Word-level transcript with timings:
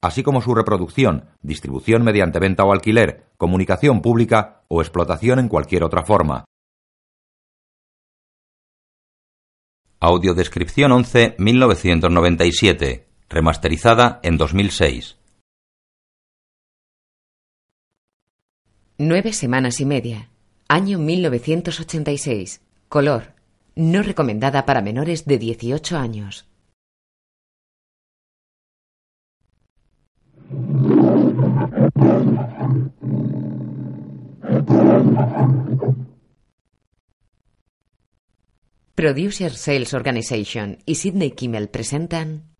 así 0.00 0.22
como 0.22 0.40
su 0.42 0.54
reproducción, 0.54 1.26
distribución 1.42 2.02
mediante 2.02 2.38
venta 2.38 2.64
o 2.64 2.72
alquiler, 2.72 3.26
comunicación 3.36 4.02
pública 4.02 4.62
o 4.68 4.80
explotación 4.80 5.38
en 5.38 5.48
cualquier 5.48 5.84
otra 5.84 6.02
forma. 6.02 6.44
Audiodescripción 10.00 10.92
11 10.92 11.34
1997 11.38 13.08
remasterizada 13.28 14.20
en 14.22 14.38
2006. 14.38 15.16
Nueve 18.96 19.32
semanas 19.32 19.80
y 19.80 19.86
media. 19.86 20.30
Año 20.68 20.98
1986. 20.98 22.60
Color. 22.88 23.34
No 23.76 24.02
recomendada 24.02 24.66
para 24.66 24.82
menores 24.82 25.24
de 25.24 25.38
18 25.38 25.96
años. 25.96 26.46
Producer 38.94 39.52
Sales 39.52 39.92
Organization 39.92 40.78
y 40.86 40.94
Sidney 40.94 41.32
Kimmel 41.32 41.68
presentan 41.68 42.56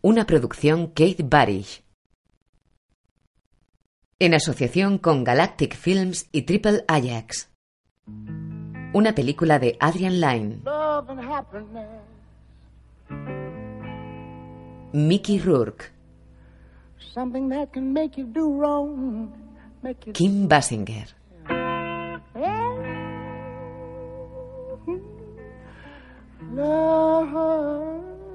una 0.00 0.24
producción 0.24 0.86
Kate 0.88 1.22
Barish. 1.22 1.84
En 4.18 4.32
asociación 4.32 4.96
con 4.96 5.24
Galactic 5.24 5.76
Films 5.76 6.26
y 6.32 6.42
Triple 6.42 6.84
Ajax. 6.88 7.50
Una 8.94 9.14
película 9.14 9.58
de 9.58 9.76
Adrian 9.78 10.20
Lyne. 10.20 10.62
Mickey 14.94 15.40
Rourke. 15.40 15.90
Kim 20.12 20.46
Basinger. 20.46 21.08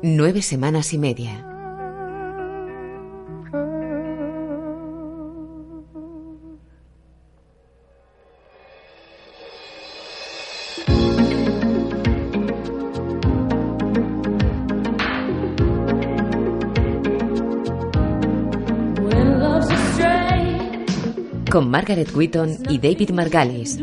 Nueve 0.04 0.42
semanas 0.42 0.94
y 0.94 0.98
media. 0.98 1.48
Con 21.50 21.69
Margaret 21.69 22.16
Whitton 22.16 22.58
y 22.69 22.78
David 22.78 23.09
Margalis. 23.11 23.80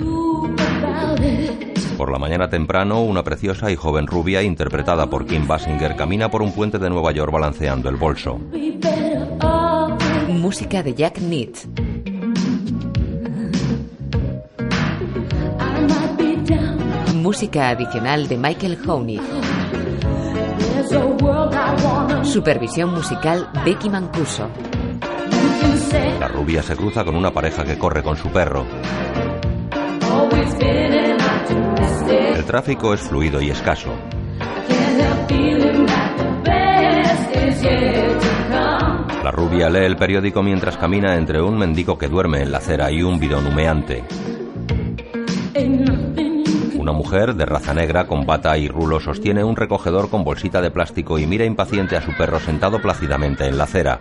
Por 1.96 2.12
la 2.12 2.18
mañana 2.18 2.48
temprano, 2.48 3.02
una 3.02 3.24
preciosa 3.24 3.70
y 3.70 3.76
joven 3.76 4.06
rubia 4.06 4.42
interpretada 4.42 5.08
por 5.10 5.26
Kim 5.26 5.46
Basinger 5.46 5.96
camina 5.96 6.30
por 6.30 6.42
un 6.42 6.52
puente 6.52 6.78
de 6.78 6.88
Nueva 6.90 7.12
York 7.12 7.32
balanceando 7.32 7.88
el 7.88 7.96
bolso. 7.96 8.38
Música 10.28 10.82
de 10.82 10.94
Jack 10.94 11.18
Nitt. 11.20 11.58
Música 17.14 17.70
adicional 17.70 18.28
de 18.28 18.36
Michael 18.36 18.78
Honig. 18.86 19.22
Supervisión 22.22 22.94
musical 22.94 23.50
Becky 23.64 23.90
Mancuso. 23.90 24.48
La 26.20 26.28
rubia 26.28 26.62
se 26.62 26.76
cruza 26.76 27.04
con 27.04 27.14
una 27.14 27.32
pareja 27.32 27.64
que 27.64 27.78
corre 27.78 28.02
con 28.02 28.16
su 28.16 28.28
perro. 28.30 28.66
El 32.34 32.44
tráfico 32.44 32.94
es 32.94 33.00
fluido 33.00 33.40
y 33.40 33.50
escaso. 33.50 33.92
La 39.24 39.30
rubia 39.32 39.68
lee 39.68 39.84
el 39.84 39.96
periódico 39.96 40.42
mientras 40.42 40.76
camina 40.76 41.16
entre 41.16 41.42
un 41.42 41.58
mendigo 41.58 41.98
que 41.98 42.08
duerme 42.08 42.42
en 42.42 42.52
la 42.52 42.58
acera 42.58 42.90
y 42.92 43.02
un 43.02 43.18
bidón 43.18 43.46
humeante. 43.46 44.04
Una 46.78 46.92
mujer 46.92 47.34
de 47.34 47.44
raza 47.44 47.74
negra 47.74 48.06
con 48.06 48.24
bata 48.24 48.56
y 48.56 48.68
rulo 48.68 49.00
sostiene 49.00 49.42
un 49.42 49.56
recogedor 49.56 50.08
con 50.08 50.22
bolsita 50.22 50.60
de 50.60 50.70
plástico 50.70 51.18
y 51.18 51.26
mira 51.26 51.44
impaciente 51.44 51.96
a 51.96 52.02
su 52.02 52.12
perro 52.16 52.38
sentado 52.38 52.80
plácidamente 52.80 53.46
en 53.46 53.58
la 53.58 53.64
acera. 53.64 53.98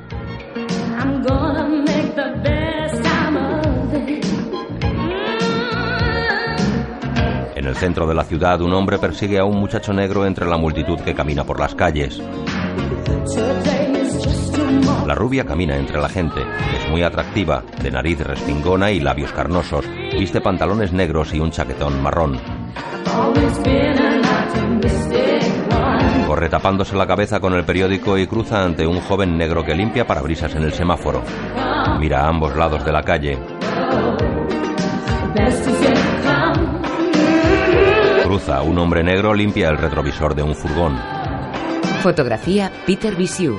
En 7.55 7.65
el 7.65 7.75
centro 7.75 8.05
de 8.05 8.13
la 8.13 8.23
ciudad, 8.23 8.61
un 8.61 8.73
hombre 8.73 8.99
persigue 8.99 9.39
a 9.39 9.45
un 9.45 9.57
muchacho 9.57 9.91
negro 9.91 10.25
entre 10.25 10.45
la 10.45 10.57
multitud 10.57 10.99
que 10.99 11.15
camina 11.15 11.43
por 11.43 11.59
las 11.59 11.73
calles. 11.73 12.21
La 15.07 15.15
rubia 15.15 15.45
camina 15.45 15.75
entre 15.75 15.99
la 15.99 16.09
gente. 16.09 16.41
Es 16.41 16.89
muy 16.89 17.03
atractiva, 17.03 17.63
de 17.81 17.91
nariz 17.91 18.19
respingona 18.19 18.91
y 18.91 18.99
labios 18.99 19.31
carnosos. 19.31 19.85
Viste 20.17 20.41
pantalones 20.41 20.93
negros 20.93 21.33
y 21.33 21.39
un 21.39 21.51
chaquetón 21.51 22.01
marrón. 22.01 22.39
Corre 26.35 26.49
tapándose 26.49 26.97
la 26.97 27.07
cabeza 27.07 27.39
con 27.39 27.53
el 27.53 27.63
periódico 27.63 28.17
y 28.17 28.27
cruza 28.27 28.61
ante 28.61 28.85
un 28.85 28.99
joven 28.99 29.37
negro 29.37 29.63
que 29.63 29.73
limpia 29.73 30.05
parabrisas 30.05 30.53
en 30.53 30.63
el 30.63 30.73
semáforo. 30.73 31.23
Mira 31.97 32.25
a 32.25 32.27
ambos 32.27 32.57
lados 32.57 32.83
de 32.83 32.91
la 32.91 33.03
calle. 33.03 33.39
Cruza, 38.21 38.61
un 38.63 38.77
hombre 38.79 39.01
negro 39.01 39.33
limpia 39.33 39.69
el 39.69 39.77
retrovisor 39.77 40.35
de 40.35 40.43
un 40.43 40.53
furgón. 40.53 40.99
Fotografía 42.03 42.69
Peter 42.85 43.15
Visiu. 43.15 43.57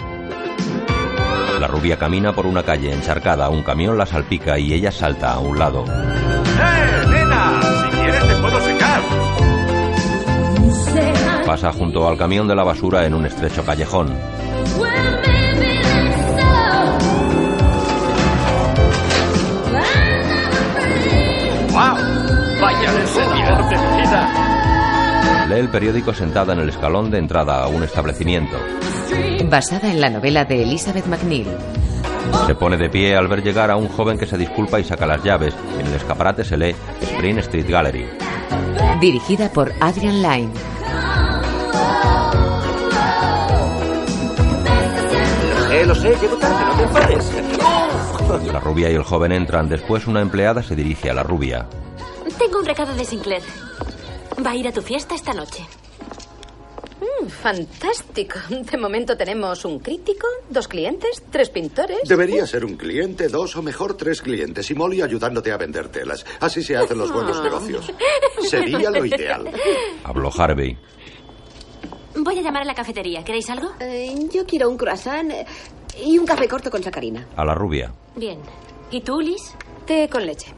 La 1.58 1.68
rubia 1.68 1.96
camina 1.96 2.34
por 2.34 2.44
una 2.44 2.62
calle 2.62 2.92
encharcada, 2.92 3.48
un 3.48 3.62
camión 3.62 3.96
la 3.96 4.04
salpica 4.04 4.58
y 4.58 4.74
ella 4.74 4.92
salta 4.92 5.32
a 5.32 5.38
un 5.38 5.58
lado. 5.58 5.86
¡Eh, 5.86 7.06
nena! 7.08 7.58
Si 7.62 7.96
quieres 7.96 8.28
te 8.28 8.34
puedo 8.34 8.60
secar. 8.60 9.55
Pasa 11.46 11.72
junto 11.72 12.08
al 12.08 12.18
camión 12.18 12.48
de 12.48 12.56
la 12.56 12.64
basura 12.64 13.06
en 13.06 13.14
un 13.14 13.24
estrecho 13.24 13.64
callejón. 13.64 14.08
¡Wow! 21.70 21.96
¡Vaya 22.60 23.02
escena! 23.04 24.46
Lee 25.48 25.60
el 25.60 25.68
periódico 25.68 26.12
sentada 26.12 26.52
en 26.52 26.58
el 26.58 26.68
escalón 26.68 27.12
de 27.12 27.18
entrada 27.18 27.62
a 27.62 27.68
un 27.68 27.84
establecimiento. 27.84 28.56
Basada 29.48 29.88
en 29.88 30.00
la 30.00 30.10
novela 30.10 30.44
de 30.44 30.64
Elizabeth 30.64 31.06
McNeil. 31.06 31.46
Se 32.48 32.56
pone 32.56 32.76
de 32.76 32.90
pie 32.90 33.14
al 33.14 33.28
ver 33.28 33.44
llegar 33.44 33.70
a 33.70 33.76
un 33.76 33.86
joven 33.86 34.18
que 34.18 34.26
se 34.26 34.36
disculpa 34.36 34.80
y 34.80 34.84
saca 34.84 35.06
las 35.06 35.22
llaves. 35.22 35.54
En 35.78 35.86
el 35.86 35.94
escaparate 35.94 36.42
se 36.42 36.56
lee 36.56 36.74
Spring 37.00 37.38
Street 37.38 37.70
Gallery. 37.70 38.08
Dirigida 39.00 39.48
por 39.48 39.72
Adrian 39.80 40.22
Lyne. 40.22 40.75
Lo 45.86 45.94
sé, 45.94 46.16
llego 46.20 46.36
tarde, 46.36 46.64
no 46.64 46.76
te 46.76 46.82
enfades. 46.82 47.32
La 48.52 48.60
rubia 48.60 48.90
y 48.90 48.94
el 48.94 49.04
joven 49.04 49.32
entran. 49.32 49.68
Después 49.68 50.06
una 50.06 50.20
empleada 50.20 50.62
se 50.62 50.74
dirige 50.74 51.10
a 51.10 51.14
la 51.14 51.22
rubia. 51.22 51.68
Tengo 52.38 52.58
un 52.58 52.66
recado 52.66 52.94
de 52.94 53.04
Sinclair. 53.04 53.42
Va 54.44 54.50
a 54.50 54.56
ir 54.56 54.66
a 54.66 54.72
tu 54.72 54.82
fiesta 54.82 55.14
esta 55.14 55.32
noche. 55.32 55.64
Mm, 57.00 57.28
fantástico. 57.28 58.38
De 58.48 58.76
momento 58.76 59.16
tenemos 59.16 59.64
un 59.64 59.78
crítico, 59.78 60.26
dos 60.50 60.66
clientes, 60.66 61.22
tres 61.30 61.50
pintores. 61.50 62.00
Debería 62.08 62.46
ser 62.46 62.64
un 62.64 62.76
cliente, 62.76 63.28
dos 63.28 63.54
o 63.56 63.62
mejor 63.62 63.96
tres 63.96 64.22
clientes 64.22 64.70
y 64.70 64.74
Molly 64.74 65.02
ayudándote 65.02 65.52
a 65.52 65.56
vender 65.56 65.88
telas. 65.88 66.26
Así 66.40 66.62
se 66.62 66.76
hacen 66.76 66.98
los 66.98 67.12
buenos 67.12 67.42
negocios. 67.42 67.92
Sería 68.40 68.90
lo 68.90 69.04
ideal. 69.04 69.50
Habló 70.04 70.30
Harvey. 70.36 70.76
Voy 72.18 72.38
a 72.38 72.42
llamar 72.42 72.62
a 72.62 72.64
la 72.64 72.74
cafetería. 72.74 73.22
¿Queréis 73.22 73.48
algo? 73.50 73.72
Eh, 73.78 74.14
yo 74.32 74.46
quiero 74.46 74.70
un 74.70 74.78
croissant 74.78 75.30
y 76.04 76.18
un 76.18 76.26
café 76.26 76.48
corto 76.48 76.70
con 76.70 76.82
sacarina. 76.82 77.26
A 77.36 77.44
la 77.44 77.54
rubia. 77.54 77.92
Bien. 78.14 78.38
¿Y 78.90 79.00
tú, 79.00 79.20
Liz? 79.20 79.54
Té 79.86 80.08
con 80.08 80.26
leche. 80.26 80.52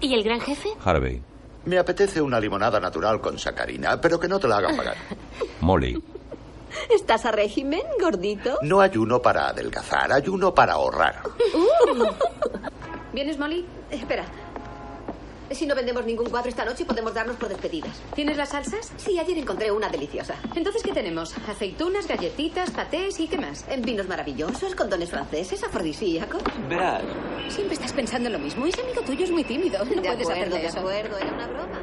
¿Y 0.00 0.14
el 0.14 0.22
gran 0.22 0.40
jefe? 0.40 0.68
Harvey. 0.84 1.22
Me 1.64 1.78
apetece 1.78 2.20
una 2.20 2.38
limonada 2.40 2.78
natural 2.78 3.20
con 3.20 3.38
sacarina, 3.38 4.00
pero 4.00 4.20
que 4.20 4.28
no 4.28 4.38
te 4.38 4.48
la 4.48 4.58
hagan 4.58 4.76
pagar. 4.76 4.96
Molly. 5.60 6.02
¿Estás 6.90 7.24
a 7.24 7.30
régimen, 7.30 7.82
gordito? 8.00 8.58
No 8.62 8.80
ayuno 8.80 9.22
para 9.22 9.48
adelgazar, 9.48 10.12
ayuno 10.12 10.54
para 10.54 10.74
ahorrar. 10.74 11.22
¿Vienes, 13.12 13.38
Molly? 13.38 13.64
Espera. 13.90 14.24
Si 15.50 15.66
no 15.66 15.74
vendemos 15.74 16.04
ningún 16.04 16.28
cuadro 16.30 16.48
esta 16.48 16.64
noche, 16.64 16.84
podemos 16.84 17.14
darnos 17.14 17.36
por 17.36 17.48
despedidas. 17.48 18.00
¿Tienes 18.14 18.36
las 18.36 18.48
salsas? 18.50 18.92
Sí, 18.96 19.18
ayer 19.18 19.38
encontré 19.38 19.70
una 19.70 19.88
deliciosa. 19.88 20.34
Entonces, 20.54 20.82
¿qué 20.82 20.92
tenemos? 20.92 21.34
Aceitunas, 21.48 22.08
galletitas, 22.08 22.70
patés 22.70 23.20
y 23.20 23.28
qué 23.28 23.38
más. 23.38 23.64
En 23.68 23.82
vinos 23.82 24.08
maravillosos, 24.08 24.74
condones 24.74 25.10
franceses, 25.10 25.62
afrodisíacos. 25.62 26.42
Verás, 26.68 27.02
Siempre 27.48 27.74
estás 27.74 27.92
pensando 27.92 28.28
en 28.28 28.32
lo 28.32 28.38
mismo. 28.38 28.66
Ese 28.66 28.80
amigo 28.82 29.02
tuyo 29.02 29.24
es 29.24 29.30
muy 29.30 29.44
tímido. 29.44 29.78
No 29.84 29.90
de 29.90 29.94
puedes 29.96 30.28
acuerdo, 30.28 30.32
hacerlo 30.32 30.56
de 30.56 30.66
eso. 30.66 30.78
acuerdo, 30.80 31.18
era 31.18 31.32
una 31.32 31.46
broma. 31.46 31.80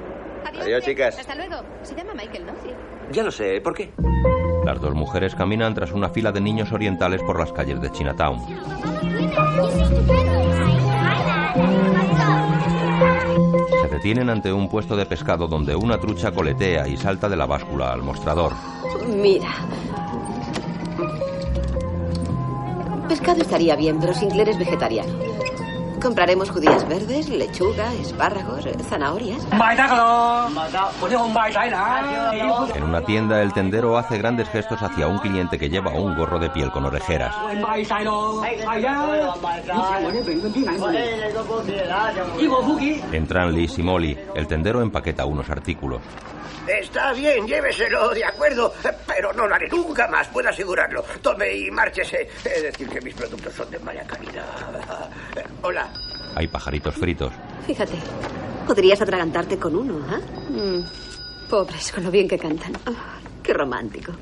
Adiós, 0.62 0.84
chicas. 0.84 1.18
Hasta 1.20 1.36
luego. 1.36 1.58
Se 1.84 1.96
llama 1.96 2.14
Michael, 2.14 2.46
¿no? 2.48 2.54
Sí. 2.64 2.70
ya 3.12 3.24
lo 3.24 3.32
sé. 3.32 3.62
¿Por 3.62 3.74
qué? 3.76 3.94
Las 4.66 4.82
dos 4.82 4.94
mujeres 4.94 5.34
caminan 5.36 5.74
tras 5.74 5.92
una 5.92 6.10
fila 6.10 6.32
de 6.32 6.42
niños 6.42 6.72
orientales 6.72 7.22
por 7.24 7.40
las 7.40 7.52
calles 7.54 7.80
de 7.82 7.92
Chinatown. 7.92 8.40
Se 13.82 13.88
detienen 13.90 14.30
ante 14.30 14.54
un 14.54 14.70
puesto 14.70 14.96
de 14.96 15.06
pescado 15.06 15.48
donde 15.48 15.76
una 15.76 16.00
trucha 16.00 16.32
coletea 16.32 16.88
y 16.88 16.96
salta 16.96 17.28
de 17.28 17.36
la 17.36 17.46
báscula 17.46 17.92
al 17.92 18.02
mostrador. 18.02 18.54
Mira. 19.08 19.50
Pescado 23.10 23.42
estaría 23.42 23.76
bien, 23.76 24.00
pero 24.00 24.14
Sinclair 24.14 24.50
es 24.50 24.58
vegetariano. 24.58 25.12
Compraremos 26.02 26.50
judías 26.50 26.88
verdes, 26.88 27.30
lechuga, 27.30 27.94
espárragos, 27.94 28.66
zanahorias. 28.90 29.46
En 32.76 32.84
una 32.84 33.02
tienda 33.02 33.42
el 33.42 33.54
tendero 33.54 33.98
hace 33.98 34.18
grandes 34.18 34.50
gestos 34.50 34.82
hacia 34.82 35.08
un 35.08 35.20
cliente 35.20 35.60
que 35.60 35.70
lleva 35.70 35.92
un 35.92 36.16
gorro 36.16 36.40
de 36.40 36.50
piel 36.50 36.72
con 36.72 36.86
orejeras. 36.86 37.36
Entran 43.12 43.54
Liz 43.54 43.78
y 43.78 43.84
Molly. 43.84 44.18
El 44.36 44.48
tendero 44.48 44.82
empaqueta 44.82 45.26
unos 45.26 45.50
artículos. 45.50 46.02
Está 46.68 47.12
bien, 47.14 47.48
lléveselo, 47.48 48.10
de 48.10 48.24
acuerdo, 48.24 48.72
pero 49.08 49.34
no 49.34 49.48
lo 49.48 49.56
haré 49.56 49.68
nunca 49.68 50.08
más, 50.08 50.28
puedo 50.28 50.48
asegurarlo. 50.50 51.04
Tome 51.22 51.52
y 51.52 51.72
márchese. 51.72 52.30
Es 52.46 52.62
decir, 52.62 52.88
que 52.88 53.02
mis 53.02 53.16
productos 53.16 53.54
son 53.54 53.70
de 53.72 53.80
mala 53.80 54.04
calidad. 54.04 54.46
Hola. 55.64 55.91
Hay 56.36 56.48
pajaritos 56.48 56.96
fritos. 56.96 57.32
Fíjate, 57.68 57.94
podrías 58.68 59.02
atragantarte 59.02 59.58
con 59.58 59.76
uno, 59.76 60.00
¿ah? 60.10 60.20
Mm, 60.50 61.50
pobres, 61.50 61.92
con 61.92 62.04
lo 62.04 62.12
bien 62.12 62.28
que 62.28 62.38
cantan. 62.38 62.74
Ah, 62.86 63.18
qué 63.44 63.54
romántico. 63.54 64.14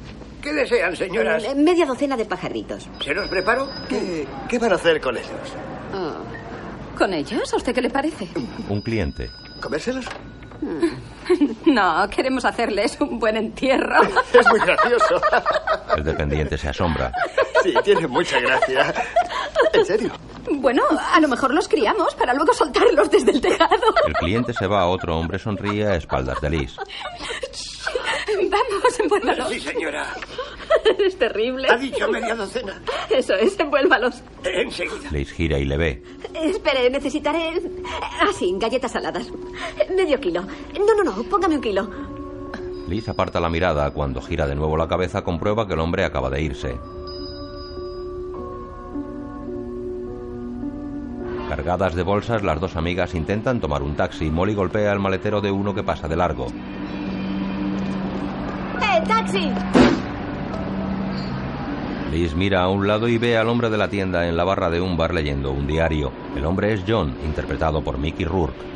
¿Qué 0.42 0.54
desean, 0.54 0.96
señoras? 0.96 1.44
Eh, 1.44 1.54
Media 1.56 1.86
docena 1.86 2.16
de 2.16 2.26
pajaritos. 2.26 2.88
¿Se 3.04 3.14
los 3.14 3.28
preparo? 3.28 3.68
¿Qué, 3.90 4.26
qué 4.48 4.58
van 4.58 4.72
a 4.72 4.76
hacer 4.76 5.02
con 5.02 5.18
ellos? 5.18 5.30
Oh. 5.94 6.98
¿Con 6.98 7.14
ellos? 7.14 7.54
¿A 7.54 7.58
usted 7.58 7.74
qué 7.74 7.82
le 7.82 7.90
parece? 7.90 8.28
Un 8.70 8.82
cliente. 8.82 9.30
¿Comérselos? 9.62 10.06
No, 11.68 12.10
queremos 12.10 12.44
hacerles 12.44 13.00
un 13.00 13.20
buen 13.20 13.38
entierro. 13.38 14.02
Es 14.34 14.48
muy 14.50 14.60
gracioso. 14.60 15.22
El 15.96 16.04
dependiente 16.04 16.58
se 16.58 16.70
asombra. 16.70 17.12
Sí, 17.62 17.72
tiene 17.84 18.08
mucha 18.08 18.40
gracia. 18.40 18.94
¿En 19.74 19.86
serio? 19.86 20.12
Bueno, 20.52 20.84
a 21.14 21.20
lo 21.20 21.28
mejor 21.28 21.54
los 21.54 21.68
criamos 21.68 22.14
para 22.16 22.34
luego 22.34 22.54
soltarlos 22.54 23.10
desde 23.12 23.32
el 23.32 23.42
tejado. 23.42 23.94
El 24.08 24.14
cliente 24.14 24.54
se 24.54 24.68
va, 24.68 24.88
otro 24.88 25.18
hombre 25.18 25.40
sonríe 25.40 25.86
a 25.86 25.96
espaldas 25.96 26.42
de 26.42 26.50
Liz. 26.50 26.76
Vamos, 28.36 29.00
envuélvalos. 29.00 29.50
Sí, 29.50 29.60
señora. 29.60 30.14
Es 31.00 31.18
terrible. 31.18 31.68
Ha 31.70 31.78
dicho 31.78 32.08
media 32.10 32.36
docena. 32.36 32.82
Eso 33.10 33.34
es, 33.34 33.60
envuélvalos. 33.60 34.22
Enseguida. 34.44 35.10
Liz 35.12 35.32
gira 35.32 35.58
y 35.58 35.66
le 35.66 35.78
ve. 35.78 36.04
Espere, 36.34 36.90
necesitaré... 36.90 37.62
Ah, 38.20 38.30
sí, 38.38 38.54
galletas 38.58 38.92
saladas. 38.92 39.28
Medio 39.96 40.20
kilo. 40.20 40.44
No, 40.44 40.96
no, 40.96 41.04
no, 41.04 41.24
póngame 41.24 41.56
un 41.56 41.62
kilo. 41.62 41.90
Liz 42.88 43.08
aparta 43.10 43.40
la 43.40 43.50
mirada. 43.50 43.92
Cuando 43.92 44.22
gira 44.22 44.48
de 44.48 44.56
nuevo 44.56 44.78
la 44.78 44.88
cabeza 44.88 45.24
comprueba 45.24 45.68
que 45.68 45.74
el 45.74 45.80
hombre 45.80 46.06
acaba 46.06 46.30
de 46.30 46.42
irse. 46.42 46.80
Cargadas 51.50 51.96
de 51.96 52.04
bolsas, 52.04 52.44
las 52.44 52.60
dos 52.60 52.76
amigas 52.76 53.16
intentan 53.16 53.60
tomar 53.60 53.82
un 53.82 53.96
taxi. 53.96 54.30
Molly 54.30 54.54
golpea 54.54 54.94
el 54.94 55.00
maletero 55.00 55.42
de 55.42 55.50
uno 55.50 55.74
que 55.74 55.82
pasa 55.82 56.08
de 56.08 56.16
largo. 56.16 56.46
¡Eh, 58.80 59.04
taxi! 59.08 59.52
Liz 62.12 62.36
mira 62.36 62.62
a 62.62 62.70
un 62.70 62.88
lado 62.88 63.08
y 63.08 63.18
ve 63.18 63.36
al 63.36 63.50
hombre 63.50 63.72
de 63.72 63.78
la 63.78 63.90
tienda 63.90 64.28
en 64.28 64.38
la 64.38 64.44
barra 64.44 64.70
de 64.70 64.80
un 64.80 64.96
bar 64.96 65.12
leyendo 65.12 65.52
un 65.52 65.66
diario. 65.66 66.12
El 66.36 66.46
hombre 66.46 66.72
es 66.72 66.84
John, 66.88 67.16
interpretado 67.26 67.84
por 67.84 67.98
Mickey 67.98 68.26
Rourke. 68.26 68.70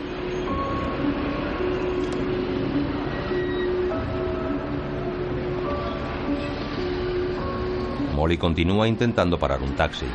Molly 8.16 8.38
continúa 8.38 8.88
intentando 8.88 9.38
parar 9.38 9.62
un 9.62 9.76
taxi. 9.76 10.08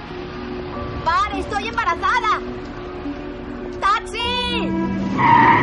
¡Pare, 1.08 1.38
estoy 1.40 1.68
embarazada! 1.68 2.38
¡Taxi! 3.80 4.68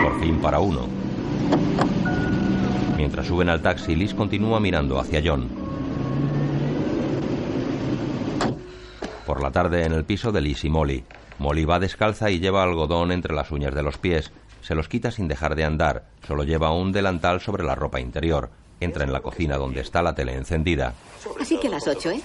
Por 0.02 0.20
fin 0.20 0.42
para 0.42 0.58
uno. 0.58 0.88
Mientras 2.98 3.28
suben 3.28 3.50
al 3.50 3.62
taxi, 3.62 3.96
Liz 3.96 4.16
continúa 4.16 4.60
mirando 4.60 5.00
hacia 5.00 5.22
John. 5.24 5.48
Por 9.28 9.44
la 9.44 9.52
tarde 9.52 9.86
en 9.86 9.94
el 9.94 10.04
piso 10.04 10.32
de 10.32 10.42
Liz 10.42 10.66
y 10.66 10.70
Molly. 10.70 11.04
Molly 11.38 11.64
va 11.64 11.78
descalza 11.78 12.32
y 12.32 12.40
lleva 12.40 12.64
algodón 12.64 13.12
entre 13.12 13.36
las 13.36 13.52
uñas 13.52 13.76
de 13.76 13.84
los 13.84 14.00
pies. 14.00 14.32
Se 14.62 14.74
los 14.74 14.88
quita 14.88 15.12
sin 15.12 15.28
dejar 15.28 15.54
de 15.54 15.64
andar. 15.64 16.06
Solo 16.28 16.44
lleva 16.44 16.72
un 16.72 16.92
delantal 16.92 17.40
sobre 17.40 17.64
la 17.64 17.76
ropa 17.76 18.00
interior. 18.00 18.50
Entra 18.80 19.04
en 19.04 19.14
la 19.14 19.22
cocina 19.22 19.58
donde 19.58 19.82
está 19.82 20.02
la 20.02 20.16
tele 20.16 20.34
encendida. 20.34 20.96
Así 21.40 21.60
que 21.60 21.68
a 21.68 21.72
las 21.72 21.88
ocho, 21.88 22.10
¿eh? 22.10 22.22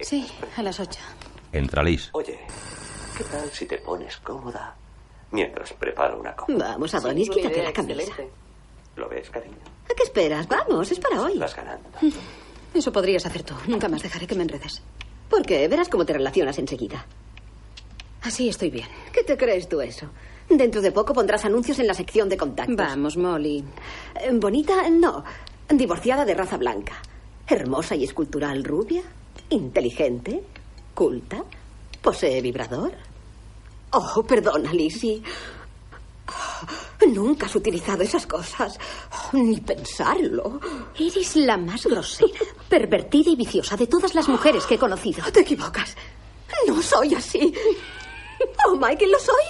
Sí, 0.00 0.26
a 0.56 0.62
las 0.62 0.80
ocho. 0.80 1.00
Entra 1.52 1.82
Liz. 1.82 2.10
Oye, 2.12 2.38
¿qué 3.16 3.24
tal 3.24 3.50
si 3.50 3.66
te 3.66 3.78
pones 3.78 4.16
cómoda 4.18 4.74
mientras 5.30 5.72
preparo 5.72 6.20
una 6.20 6.34
copa? 6.36 6.52
Vamos, 6.56 6.94
Adonis, 6.94 7.30
quítate 7.30 7.62
la 7.62 7.72
camisa. 7.72 8.12
¿Lo 8.96 9.08
ves, 9.08 9.30
cariño? 9.30 9.56
¿A 9.90 9.94
qué 9.94 10.02
esperas? 10.02 10.46
Vamos, 10.48 10.90
es 10.90 10.98
para 11.00 11.20
hoy. 11.22 11.38
Vas 11.38 11.54
ganando. 11.54 11.88
Eso 12.74 12.92
podrías 12.92 13.24
hacer 13.24 13.42
tú. 13.42 13.54
Nunca 13.66 13.88
más 13.88 14.02
dejaré 14.02 14.26
que 14.26 14.34
me 14.34 14.42
enredes. 14.42 14.82
¿Por 15.30 15.42
qué? 15.44 15.66
Verás 15.68 15.88
cómo 15.88 16.04
te 16.04 16.12
relacionas 16.12 16.58
enseguida. 16.58 17.04
Así 18.22 18.48
estoy 18.48 18.70
bien. 18.70 18.88
¿Qué 19.12 19.22
te 19.22 19.36
crees 19.36 19.68
tú 19.68 19.80
eso? 19.80 20.06
Dentro 20.48 20.80
de 20.80 20.92
poco 20.92 21.12
pondrás 21.14 21.44
anuncios 21.44 21.78
en 21.78 21.86
la 21.86 21.94
sección 21.94 22.28
de 22.28 22.36
contactos. 22.36 22.76
Vamos, 22.76 23.16
Molly. 23.16 23.64
Eh, 24.20 24.30
Bonita, 24.32 24.88
no. 24.90 25.24
Divorciada 25.68 26.24
de 26.24 26.34
raza 26.34 26.56
blanca. 26.56 26.94
Hermosa 27.46 27.94
y 27.94 28.04
escultural 28.04 28.64
rubia. 28.64 29.02
Inteligente. 29.50 30.42
Culta. 30.98 31.44
Posee 32.02 32.40
vibrador. 32.42 32.90
Oh, 33.92 34.20
perdona, 34.24 34.72
Lizzie. 34.72 35.22
Oh, 36.26 37.06
nunca 37.06 37.46
has 37.46 37.54
utilizado 37.54 38.02
esas 38.02 38.26
cosas. 38.26 38.76
Oh, 39.12 39.36
ni 39.36 39.60
pensarlo. 39.60 40.60
Eres 40.98 41.36
la 41.36 41.56
más 41.56 41.86
grosera, 41.86 42.40
pervertida 42.68 43.30
y 43.30 43.36
viciosa 43.36 43.76
de 43.76 43.86
todas 43.86 44.16
las 44.16 44.26
mujeres 44.28 44.66
que 44.66 44.74
he 44.74 44.78
conocido. 44.78 45.22
Te 45.30 45.42
equivocas. 45.42 45.96
No 46.66 46.82
soy 46.82 47.14
así. 47.14 47.54
Oh, 48.66 48.74
Michael, 48.74 49.12
¿lo 49.12 49.20
soy? 49.20 49.44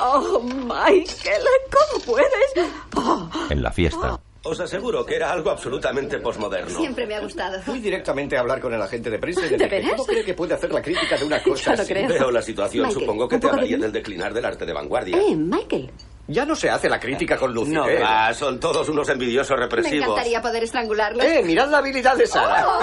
Oh, 0.00 0.40
Michael, 0.40 1.42
¿cómo 1.70 2.04
puedes? 2.06 2.72
Oh, 2.96 3.28
En 3.50 3.62
la 3.62 3.70
fiesta. 3.72 4.18
Os 4.44 4.60
aseguro 4.60 5.04
que 5.04 5.16
era 5.16 5.32
algo 5.32 5.50
absolutamente 5.50 6.18
posmoderno. 6.20 6.70
siempre 6.78 7.06
me 7.06 7.16
ha 7.16 7.20
gustado. 7.20 7.60
Fui 7.62 7.80
directamente 7.80 8.36
a 8.36 8.40
hablar 8.40 8.60
con 8.60 8.72
el 8.72 8.80
agente 8.80 9.10
de 9.10 9.18
prensa 9.18 9.40
y 9.46 9.50
le 9.50 9.56
¿De 9.58 9.64
dije, 9.64 9.68
veras? 9.76 9.90
¿cómo 9.92 10.06
cree 10.06 10.24
que 10.24 10.34
puede 10.34 10.54
hacer 10.54 10.72
la 10.72 10.80
crítica 10.80 11.16
de 11.16 11.24
una 11.24 11.42
cosa 11.42 11.70
No 11.72 11.76
lo 11.76 11.82
así? 11.82 11.92
creo. 11.92 12.08
Veo 12.08 12.30
la 12.30 12.42
situación. 12.42 12.86
Michael, 12.86 13.00
Supongo 13.06 13.28
que 13.28 13.34
¿un 13.34 13.40
te 13.40 13.46
poco 13.46 13.56
de 13.56 13.60
hablaría 13.62 13.78
del 13.78 13.92
declinar 13.92 14.32
del 14.32 14.44
arte 14.44 14.64
de 14.64 14.72
vanguardia. 14.72 15.16
Eh, 15.18 15.34
Michael. 15.36 15.90
Ya 16.30 16.44
no 16.44 16.54
se 16.54 16.68
hace 16.68 16.90
la 16.90 17.00
crítica 17.00 17.38
con 17.38 17.54
No, 17.54 17.62
lucidez. 17.64 18.02
va, 18.02 18.32
son 18.34 18.60
todos 18.60 18.86
unos 18.90 19.08
envidiosos 19.08 19.56
Me 19.56 19.62
represivos. 19.64 20.04
encantaría 20.08 20.42
poder 20.42 20.62
estrangularlo. 20.62 21.22
¡Eh, 21.22 21.42
mirad 21.42 21.70
la 21.70 21.78
habilidad 21.78 22.16
de 22.16 22.26
Sara! 22.26 22.66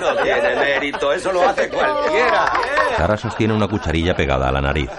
No 0.00 0.14
tiene 0.22 0.56
mérito, 0.56 1.12
eso 1.12 1.32
lo 1.32 1.48
hace 1.48 1.68
cualquiera. 1.70 2.52
Sara 2.96 3.16
sostiene 3.16 3.54
una 3.54 3.66
cucharilla 3.66 4.14
pegada 4.14 4.48
a 4.48 4.52
la 4.52 4.60
nariz. 4.60 4.90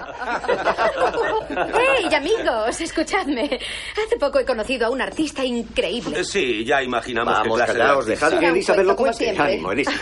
¡Hey, 1.66 2.08
amigos! 2.14 2.80
Escuchadme. 2.80 3.58
Hace 4.04 4.16
poco 4.18 4.38
he 4.38 4.44
conocido 4.44 4.86
a 4.86 4.90
un 4.90 5.00
artista 5.00 5.44
increíble. 5.44 6.24
Sí, 6.24 6.64
ya 6.64 6.82
imaginamos 6.82 7.32
Vamos, 7.34 7.56
clase 7.56 7.72
de 7.72 7.78
callaos, 7.78 8.04
artista. 8.06 8.26
dejad 8.28 8.40
que 8.40 8.46
Elizabeth 8.48 8.86
lo 8.86 8.96
cuente. 8.96 9.30
Ánimo, 9.38 9.72
Elizabeth. 9.72 10.00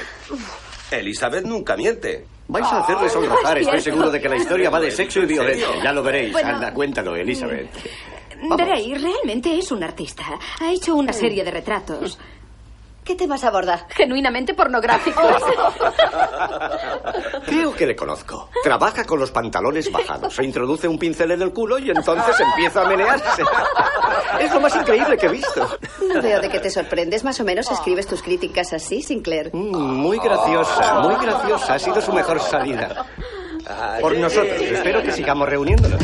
Elizabeth 0.91 1.45
nunca 1.45 1.77
miente. 1.77 2.27
Vais 2.49 2.65
a 2.67 2.81
hacerle 2.81 3.09
sonrojar. 3.09 3.59
Es 3.59 3.67
Estoy 3.67 3.81
seguro 3.81 4.11
de 4.11 4.21
que 4.21 4.29
la 4.29 4.37
historia 4.37 4.71
va 4.71 4.81
de 4.81 4.91
sexo 4.91 5.21
y 5.21 5.27
violencia. 5.27 5.67
Ya 5.83 5.93
lo 5.93 6.03
veréis. 6.03 6.33
Bueno. 6.33 6.49
Anda, 6.49 6.73
cuéntalo, 6.73 7.17
Elizabeth. 7.17 7.69
Vamos. 8.43 8.59
Drey 8.59 8.95
realmente 8.95 9.59
es 9.59 9.73
un 9.73 9.83
artista. 9.83 10.25
Ha 10.61 10.71
hecho 10.71 10.95
una 10.95 11.13
serie 11.13 11.43
de 11.43 11.51
retratos. 11.51 12.19
¿Qué 13.07 13.15
temas 13.15 13.45
aborda? 13.45 13.87
Genuinamente 13.91 14.53
pornográficos. 14.53 15.25
Creo 17.47 17.73
que 17.73 17.87
le 17.87 17.95
conozco. 17.95 18.49
Trabaja 18.65 19.05
con 19.05 19.21
los 19.21 19.31
pantalones 19.31 19.93
bajados. 19.93 20.35
Se 20.35 20.43
introduce 20.43 20.89
un 20.89 20.99
pincel 20.99 21.31
en 21.31 21.43
el 21.43 21.53
culo 21.53 21.79
y 21.79 21.89
entonces 21.91 22.35
empieza 22.41 22.83
a 22.83 22.89
menearse. 22.89 23.43
Es 24.41 24.53
lo 24.53 24.61
más 24.61 24.75
increíble 24.75 25.17
que 25.17 25.27
he 25.27 25.31
visto. 25.31 25.79
No 26.13 26.21
veo 26.21 26.41
de 26.41 26.49
qué 26.51 26.59
te 26.59 26.69
sorprendes. 26.69 27.23
Más 27.25 27.39
o 27.41 27.45
menos 27.45 27.71
escribes 27.71 28.07
tus 28.09 28.23
críticas 28.23 28.73
así, 28.73 29.01
Sinclair. 29.01 29.51
Mm, 29.55 29.77
Muy 29.77 30.19
graciosa, 30.19 31.01
muy 31.01 31.15
graciosa. 31.25 31.75
Ha 31.75 31.79
sido 31.79 32.01
su 32.01 32.13
mejor 32.13 32.41
salida. 32.41 33.07
Por 34.01 34.17
nosotros. 34.17 34.61
Espero 34.61 35.01
que 35.03 35.13
sigamos 35.13 35.49
reuniéndonos. 35.49 36.01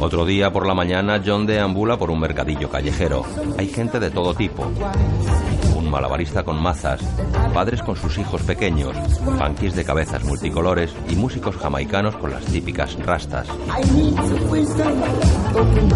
Otro 0.00 0.24
día 0.24 0.50
por 0.50 0.66
la 0.66 0.74
mañana, 0.74 1.22
John 1.24 1.46
deambula 1.46 1.98
por 1.98 2.10
un 2.10 2.18
mercadillo 2.18 2.70
callejero. 2.70 3.24
Hay 3.58 3.68
gente 3.68 4.00
de 4.00 4.10
todo 4.10 4.34
tipo. 4.34 4.66
Malabarista 5.88 6.42
con 6.42 6.62
mazas, 6.62 7.00
padres 7.54 7.82
con 7.82 7.96
sus 7.96 8.18
hijos 8.18 8.42
pequeños, 8.42 8.96
funkies 9.38 9.74
de 9.74 9.84
cabezas 9.84 10.24
multicolores 10.24 10.94
y 11.08 11.16
músicos 11.16 11.56
jamaicanos 11.56 12.16
con 12.16 12.30
las 12.30 12.44
típicas 12.44 12.96
rastas. 13.04 13.48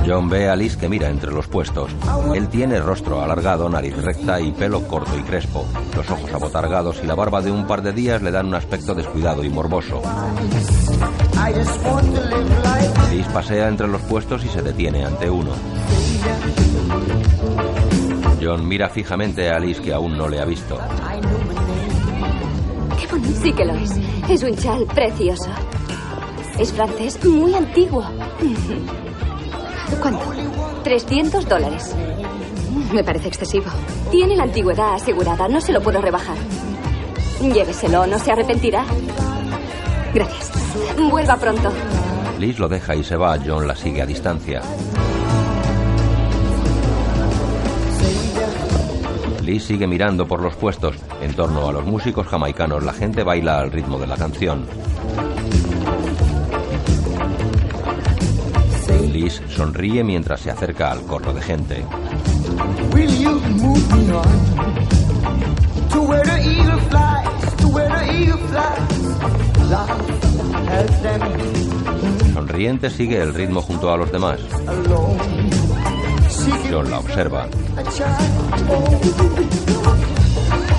John 0.06 0.28
ve 0.28 0.48
a 0.48 0.56
Liz 0.56 0.76
que 0.76 0.88
mira 0.88 1.08
entre 1.08 1.32
los 1.32 1.48
puestos. 1.48 1.90
Él 2.34 2.48
tiene 2.48 2.80
rostro 2.80 3.22
alargado, 3.22 3.68
nariz 3.68 3.96
recta 3.96 4.40
y 4.40 4.52
pelo 4.52 4.86
corto 4.88 5.16
y 5.18 5.22
crespo. 5.22 5.66
Los 5.96 6.10
ojos 6.10 6.32
abotargados 6.32 7.00
y 7.02 7.06
la 7.06 7.14
barba 7.14 7.42
de 7.42 7.50
un 7.50 7.66
par 7.66 7.82
de 7.82 7.92
días 7.92 8.22
le 8.22 8.30
dan 8.30 8.46
un 8.46 8.54
aspecto 8.54 8.94
descuidado 8.94 9.44
y 9.44 9.50
morboso. 9.50 10.02
Liz 13.10 13.26
pasea 13.28 13.68
entre 13.68 13.88
los 13.88 14.00
puestos 14.02 14.44
y 14.44 14.48
se 14.48 14.62
detiene 14.62 15.04
ante 15.04 15.28
uno. 15.28 15.52
John 18.42 18.66
mira 18.66 18.88
fijamente 18.88 19.50
a 19.50 19.58
Liz 19.60 19.78
que 19.80 19.92
aún 19.92 20.16
no 20.16 20.28
le 20.28 20.40
ha 20.40 20.44
visto. 20.44 20.76
Qué 22.98 23.06
bonito. 23.06 23.40
Sí 23.40 23.52
que 23.52 23.64
lo 23.64 23.74
es. 23.74 23.92
Es 24.28 24.42
un 24.42 24.56
chal 24.56 24.84
precioso. 24.92 25.50
Es 26.58 26.72
francés, 26.72 27.24
muy 27.24 27.54
antiguo. 27.54 28.04
¿Cuánto? 30.00 30.24
300 30.82 31.48
dólares. 31.48 31.94
Me 32.92 33.04
parece 33.04 33.28
excesivo. 33.28 33.66
Tiene 34.10 34.34
la 34.34 34.42
antigüedad 34.42 34.94
asegurada, 34.94 35.46
no 35.46 35.60
se 35.60 35.72
lo 35.72 35.80
puedo 35.80 36.00
rebajar. 36.00 36.36
Lléveselo, 37.40 38.06
no 38.06 38.18
se 38.18 38.32
arrepentirá. 38.32 38.84
Gracias. 40.12 40.50
Vuelva 40.98 41.36
pronto. 41.36 41.70
Liz 42.40 42.58
lo 42.58 42.68
deja 42.68 42.96
y 42.96 43.04
se 43.04 43.16
va. 43.16 43.38
John 43.44 43.68
la 43.68 43.76
sigue 43.76 44.02
a 44.02 44.06
distancia. 44.06 44.62
Liz 49.42 49.64
sigue 49.64 49.86
mirando 49.86 50.26
por 50.26 50.40
los 50.40 50.54
puestos. 50.54 50.96
En 51.20 51.34
torno 51.34 51.68
a 51.68 51.72
los 51.72 51.84
músicos 51.84 52.26
jamaicanos, 52.26 52.82
la 52.84 52.92
gente 52.92 53.24
baila 53.24 53.58
al 53.58 53.72
ritmo 53.72 53.98
de 53.98 54.06
la 54.06 54.16
canción. 54.16 54.66
Liz 59.12 59.42
sonríe 59.48 60.02
mientras 60.02 60.40
se 60.40 60.50
acerca 60.50 60.90
al 60.90 61.02
corro 61.02 61.34
de 61.34 61.42
gente. 61.42 61.84
Sonriente 72.32 72.88
sigue 72.88 73.20
el 73.20 73.34
ritmo 73.34 73.60
junto 73.60 73.92
a 73.92 73.96
los 73.98 74.10
demás. 74.10 74.40
John 76.70 76.90
la 76.90 76.98
observa. 76.98 77.48
a 77.76 77.82
child. 77.84 78.68
Oh, 78.68 79.00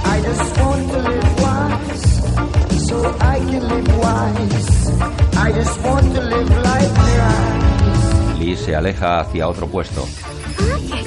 I 0.05 0.22
just 0.22 0.58
want 0.60 0.91
to 0.91 1.00
live 1.00 1.41
wise, 1.41 2.88
so 2.88 3.15
I 3.20 3.39
can 3.39 3.67
live 3.67 3.98
wise. 3.98 4.91
I 5.38 5.51
just 5.51 5.82
want 5.84 6.15
to 6.15 6.22
live 6.22 6.50
life 6.50 6.98
right. 6.98 8.39
Liz 8.39 8.60
se 8.60 8.75
aleja 8.75 9.22
hacia 9.22 9.48
otro 9.48 9.67
puesto. 9.67 10.05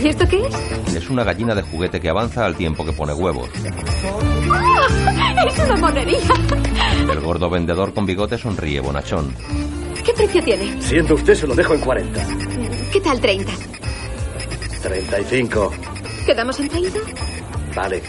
¿Y 0.03 0.09
esto 0.09 0.27
qué 0.29 0.47
es? 0.47 0.95
Es 0.95 1.11
una 1.11 1.25
gallina 1.25 1.55
de 1.55 1.63
juguete 1.63 2.01
que 2.01 2.09
avanza 2.09 2.45
al 2.45 2.55
tiempo 2.55 2.85
que 2.85 2.93
pone 2.93 3.13
huevos. 3.13 3.49
¡Ah! 4.53 5.45
¡Es 5.47 5.59
una 5.59 5.77
monería! 5.77 6.19
El 7.11 7.21
gordo 7.21 7.51
vendedor 7.51 7.93
con 7.93 8.07
bigote 8.07 8.39
sonríe 8.39 8.81
bonachón. 8.81 9.35
¿Qué 10.05 10.13
precio 10.13 10.43
tiene? 10.43 10.81
Siendo 10.81 11.15
usted, 11.15 11.35
se 11.35 11.47
lo 11.47 11.55
dejo 11.55 11.75
en 11.75 11.81
40. 11.81 12.27
¿Qué 12.93 13.01
tal 13.01 13.21
30? 13.21 13.53
35. 14.89 15.73
¿Quedamos 16.25 16.61
en 16.61 16.69
30? 16.69 16.99
Vale. 17.75 18.03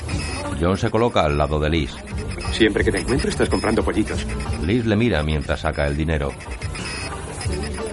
John 0.62 0.78
se 0.78 0.90
coloca 0.92 1.24
al 1.26 1.36
lado 1.38 1.60
de 1.60 1.70
Liz. 1.72 1.92
Siempre 2.52 2.84
que 2.84 2.92
te 2.92 3.00
encuentro 3.00 3.30
estás 3.30 3.50
comprando 3.50 3.84
pollitos. 3.84 4.26
Liz 4.64 4.86
le 4.86 4.96
mira 4.96 5.24
mientras 5.24 5.62
saca 5.62 5.88
el 5.88 5.98
dinero. 5.98 6.32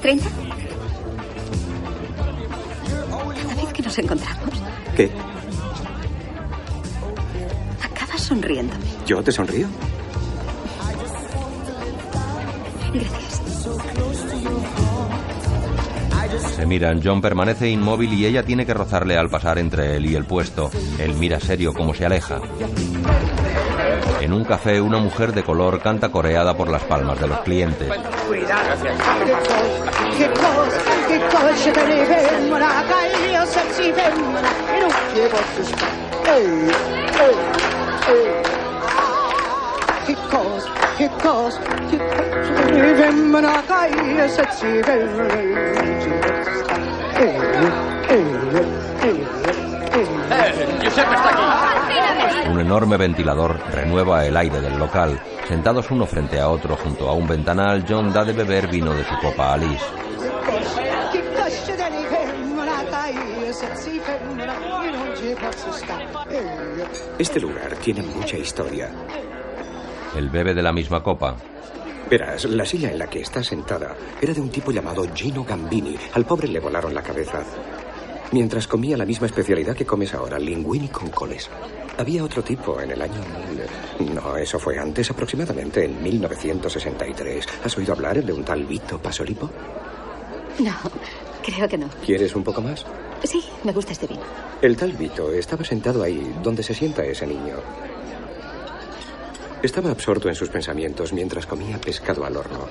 ¿30? 0.02 0.22
Cada 3.42 3.54
vez 3.54 3.72
que 3.72 3.82
nos 3.82 3.98
encontramos, 3.98 4.62
¿Qué? 4.96 5.10
acabas 7.82 8.20
sonriéndome. 8.20 8.84
¿Yo 9.06 9.22
te 9.22 9.32
sonrío? 9.32 9.66
Gracias. 12.92 14.83
Se 16.38 16.66
miran, 16.66 17.00
John 17.02 17.20
permanece 17.20 17.68
inmóvil 17.68 18.12
y 18.12 18.26
ella 18.26 18.42
tiene 18.42 18.66
que 18.66 18.74
rozarle 18.74 19.16
al 19.16 19.28
pasar 19.28 19.58
entre 19.58 19.96
él 19.96 20.06
y 20.06 20.14
el 20.14 20.24
puesto. 20.24 20.70
Él 20.98 21.14
mira 21.14 21.40
serio 21.40 21.72
como 21.72 21.94
se 21.94 22.06
aleja. 22.06 22.40
En 24.20 24.32
un 24.32 24.44
café, 24.44 24.80
una 24.80 24.98
mujer 24.98 25.32
de 25.32 25.42
color 25.42 25.80
canta 25.80 26.10
coreada 26.10 26.56
por 26.56 26.68
las 26.68 26.82
palmas 26.84 27.20
de 27.20 27.28
los 27.28 27.40
clientes. 27.40 27.88
Un 52.50 52.60
enorme 52.60 52.96
ventilador 52.96 53.58
renueva 53.70 54.24
el 54.26 54.36
aire 54.36 54.60
del 54.60 54.78
local. 54.78 55.20
Sentados 55.46 55.90
uno 55.90 56.06
frente 56.06 56.40
a 56.40 56.48
otro 56.48 56.76
junto 56.76 57.08
a 57.08 57.14
un 57.14 57.26
ventanal, 57.28 57.84
John 57.88 58.12
da 58.12 58.24
de 58.24 58.32
beber 58.32 58.66
vino 58.66 58.92
de 58.92 59.04
su 59.04 59.14
copa 59.20 59.54
a 59.54 59.56
Liz. 59.56 59.80
Este 67.18 67.40
lugar 67.40 67.76
tiene 67.76 68.02
mucha 68.02 68.36
historia. 68.36 68.90
Él 70.16 70.28
bebe 70.30 70.54
de 70.54 70.62
la 70.62 70.72
misma 70.72 71.02
copa. 71.02 71.36
Verás, 72.10 72.44
la 72.44 72.64
silla 72.64 72.90
en 72.90 72.98
la 72.98 73.06
que 73.08 73.20
está 73.20 73.42
sentada 73.42 73.96
era 74.20 74.34
de 74.34 74.40
un 74.40 74.50
tipo 74.50 74.70
llamado 74.70 75.04
Gino 75.14 75.44
Gambini. 75.44 75.96
Al 76.12 76.24
pobre 76.24 76.48
le 76.48 76.60
volaron 76.60 76.94
la 76.94 77.02
cabeza. 77.02 77.42
Mientras 78.32 78.66
comía 78.66 78.96
la 78.96 79.06
misma 79.06 79.26
especialidad 79.26 79.76
que 79.76 79.86
comes 79.86 80.12
ahora, 80.14 80.38
linguini 80.38 80.88
con 80.88 81.08
coles. 81.10 81.48
Había 81.96 82.24
otro 82.24 82.42
tipo 82.42 82.80
en 82.80 82.90
el 82.90 83.00
año... 83.00 83.20
No, 84.12 84.36
eso 84.36 84.58
fue 84.58 84.78
antes, 84.78 85.10
aproximadamente 85.10 85.84
en 85.84 86.02
1963. 86.02 87.46
¿Has 87.64 87.78
oído 87.78 87.92
hablar 87.92 88.22
de 88.22 88.32
un 88.32 88.44
tal 88.44 88.64
Vito 88.64 88.98
Pasolipo? 88.98 89.48
No, 90.58 90.72
creo 91.42 91.68
que 91.68 91.78
no. 91.78 91.88
¿Quieres 92.04 92.34
un 92.34 92.42
poco 92.42 92.60
más? 92.60 92.84
Sí, 93.22 93.42
me 93.62 93.72
gusta 93.72 93.92
este 93.92 94.06
vino. 94.06 94.22
El 94.60 94.76
tal 94.76 94.92
Vito 94.92 95.32
estaba 95.32 95.64
sentado 95.64 96.02
ahí, 96.02 96.34
donde 96.42 96.62
se 96.62 96.74
sienta 96.74 97.04
ese 97.04 97.26
niño. 97.26 97.56
Estaba 99.64 99.90
absorto 99.90 100.28
en 100.28 100.34
sus 100.34 100.50
pensamientos 100.50 101.14
mientras 101.14 101.46
comía 101.46 101.80
pescado 101.80 102.26
al 102.26 102.36
horno. 102.36 102.68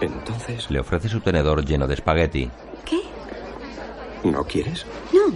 Entonces... 0.00 0.70
Le 0.70 0.80
ofrece 0.80 1.10
su 1.10 1.20
tenedor 1.20 1.62
lleno 1.62 1.86
de 1.86 1.92
espagueti. 1.92 2.50
¿Qué? 2.86 3.02
¿No 4.24 4.42
quieres? 4.44 4.86
No, 5.12 5.30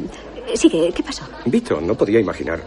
sigue, 0.57 0.91
¿qué 0.91 1.03
pasó? 1.03 1.29
Vito 1.45 1.83
no 1.83 1.95
podía 1.95 2.19
imaginar. 2.19 2.63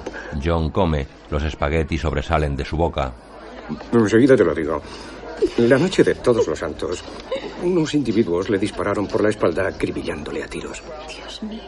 John 0.46 0.70
come. 0.70 1.08
Los 1.32 1.42
espaguetis 1.42 2.02
sobresalen 2.02 2.56
de 2.56 2.66
su 2.66 2.78
boca. 2.78 3.12
Enseguida 3.92 4.38
te 4.38 4.44
lo 4.44 4.54
digo. 4.54 4.80
La 5.58 5.80
noche 5.80 6.04
de 6.04 6.14
todos 6.14 6.48
los 6.48 6.60
santos, 6.60 7.04
unos 7.64 7.96
individuos 7.96 8.48
le 8.52 8.60
dispararon 8.60 9.08
por 9.08 9.24
la 9.24 9.30
espalda 9.30 9.70
acribillándole 9.70 10.44
a 10.44 10.48
tiros. 10.48 10.84
Dios 11.08 11.42
mío. 11.42 11.64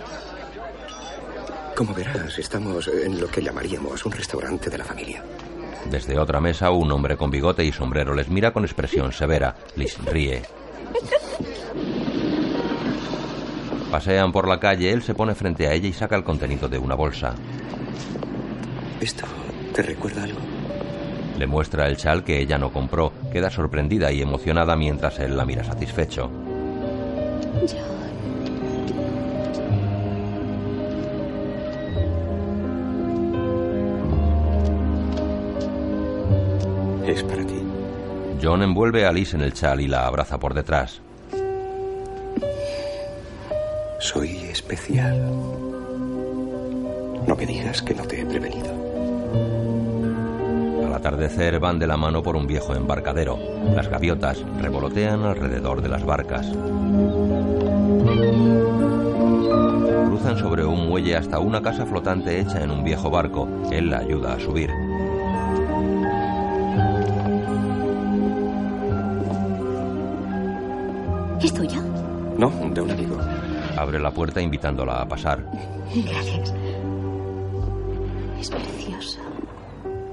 Como 1.75 1.91
verás, 1.95 2.38
estamos 2.38 2.88
en 2.88 3.19
lo 3.19 3.27
que 3.27 3.41
llamaríamos 3.41 4.05
un 4.05 4.12
restaurante 4.12 4.69
de 4.69 4.77
la 4.77 4.86
familia. 4.86 5.24
Desde 5.86 6.19
otra 6.19 6.39
mesa, 6.39 6.71
un 6.71 6.91
hombre 6.91 7.17
con 7.17 7.31
bigote 7.31 7.63
y 7.63 7.71
sombrero 7.71 8.13
les 8.13 8.29
mira 8.29 8.51
con 8.51 8.63
expresión 8.63 9.12
severa. 9.12 9.55
Liz 9.75 9.98
ríe. 10.05 10.43
Pasean 13.91 14.31
por 14.31 14.48
la 14.48 14.59
calle, 14.59 14.91
él 14.91 15.01
se 15.01 15.15
pone 15.15 15.33
frente 15.33 15.67
a 15.67 15.74
ella 15.74 15.88
y 15.88 15.93
saca 15.93 16.15
el 16.15 16.24
contenido 16.24 16.69
de 16.69 16.77
una 16.77 16.95
bolsa. 16.95 17.33
¿Esto 19.01 19.25
te 19.74 19.81
recuerda 19.81 20.24
algo? 20.24 20.39
Le 21.39 21.48
muestra 21.48 21.88
el 21.88 21.98
chal 21.98 22.24
que 22.24 22.39
ella 22.39 22.57
no 22.57 22.71
compró. 22.71 23.13
Queda 23.31 23.50
sorprendida 23.50 24.12
y 24.12 24.21
emocionada 24.21 24.75
mientras 24.75 25.19
él 25.19 25.38
la 25.38 25.45
mira 25.45 25.63
satisfecho. 25.63 26.29
John 38.41 38.63
envuelve 38.63 39.05
a 39.05 39.12
Liz 39.12 39.34
en 39.34 39.41
el 39.41 39.53
chal 39.53 39.81
y 39.81 39.88
la 39.88 40.08
abraza 40.08 40.39
por 40.39 40.53
detrás. 40.53 41.01
Soy 44.00 44.38
especial. 44.46 45.19
No 47.27 47.36
me 47.36 47.46
digas 47.46 47.81
que 47.81 47.93
no 47.93 48.03
te 48.03 48.22
he 48.22 48.25
prevenido. 48.25 48.69
Al 50.86 50.93
atardecer 50.93 51.60
van 51.60 51.79
de 51.79 51.88
la 51.88 51.98
mano 51.98 52.24
por 52.24 52.38
un 52.38 52.48
viejo 52.48 52.74
embarcadero. 52.75 53.38
Las 53.75 53.89
gaviotas 53.89 54.41
revolotean 54.62 55.24
alrededor 55.24 55.81
de 55.81 55.89
las 55.89 56.05
barcas. 56.05 56.48
Cruzan 60.05 60.38
sobre 60.39 60.63
un 60.63 60.88
muelle 60.88 61.17
hasta 61.17 61.39
una 61.39 61.62
casa 61.62 61.86
flotante 61.86 62.39
hecha 62.39 62.63
en 62.63 62.72
un 62.72 62.86
viejo 62.86 63.10
barco. 63.10 63.50
Él 63.69 63.89
la 63.89 63.98
ayuda 64.00 64.34
a 64.34 64.39
subir. 64.39 64.69
¿Es 71.41 71.53
tuyo? 71.53 71.81
No, 72.38 72.50
de 72.74 72.81
un 72.81 72.91
amigo. 72.91 73.17
Abre 73.77 74.00
la 74.00 74.12
puerta 74.12 74.41
invitándola 74.41 75.01
a 75.01 75.08
pasar. 75.08 75.46
Gracias. 75.93 76.53
Es 78.39 78.50
precioso. 78.50 79.19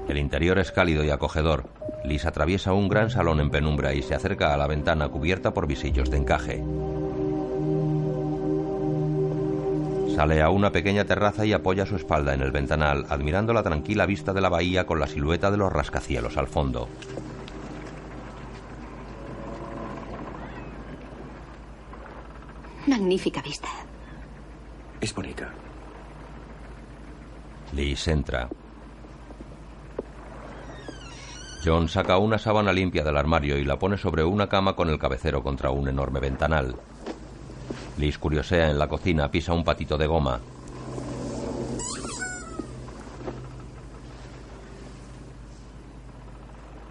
El 0.07 0.17
interior 0.17 0.57
es 0.57 0.71
cálido 0.71 1.03
y 1.03 1.09
acogedor. 1.09 1.65
Liz 2.05 2.25
atraviesa 2.25 2.71
un 2.71 2.87
gran 2.87 3.09
salón 3.09 3.41
en 3.41 3.49
penumbra 3.49 3.93
y 3.93 4.01
se 4.01 4.15
acerca 4.15 4.53
a 4.53 4.57
la 4.57 4.67
ventana 4.67 5.09
cubierta 5.09 5.53
por 5.53 5.67
visillos 5.67 6.09
de 6.09 6.17
encaje. 6.17 6.63
Sale 10.15 10.41
a 10.41 10.49
una 10.49 10.71
pequeña 10.71 11.03
terraza 11.05 11.45
y 11.45 11.53
apoya 11.53 11.85
su 11.85 11.97
espalda 11.97 12.33
en 12.33 12.41
el 12.41 12.51
ventanal, 12.51 13.05
admirando 13.09 13.53
la 13.53 13.63
tranquila 13.63 14.05
vista 14.05 14.33
de 14.33 14.41
la 14.41 14.49
bahía 14.49 14.85
con 14.85 14.99
la 14.99 15.07
silueta 15.07 15.51
de 15.51 15.57
los 15.57 15.71
rascacielos 15.71 16.37
al 16.37 16.47
fondo. 16.47 16.87
Magnífica 22.87 23.41
vista. 23.41 23.67
Es 25.01 25.13
bonita. 25.13 25.51
Liz 27.73 28.07
entra. 28.07 28.47
John 31.65 31.89
saca 31.89 32.17
una 32.17 32.39
sábana 32.39 32.71
limpia 32.71 33.03
del 33.03 33.17
armario 33.17 33.57
y 33.57 33.65
la 33.65 33.77
pone 33.77 33.97
sobre 33.97 34.23
una 34.23 34.47
cama 34.47 34.73
con 34.77 34.89
el 34.89 34.97
cabecero 34.97 35.43
contra 35.43 35.69
un 35.69 35.89
enorme 35.89 36.21
ventanal. 36.21 36.77
Liz 37.97 38.17
curiosea 38.17 38.71
en 38.71 38.79
la 38.79 38.87
cocina, 38.87 39.29
pisa 39.29 39.51
un 39.51 39.65
patito 39.65 39.97
de 39.97 40.07
goma. 40.07 40.39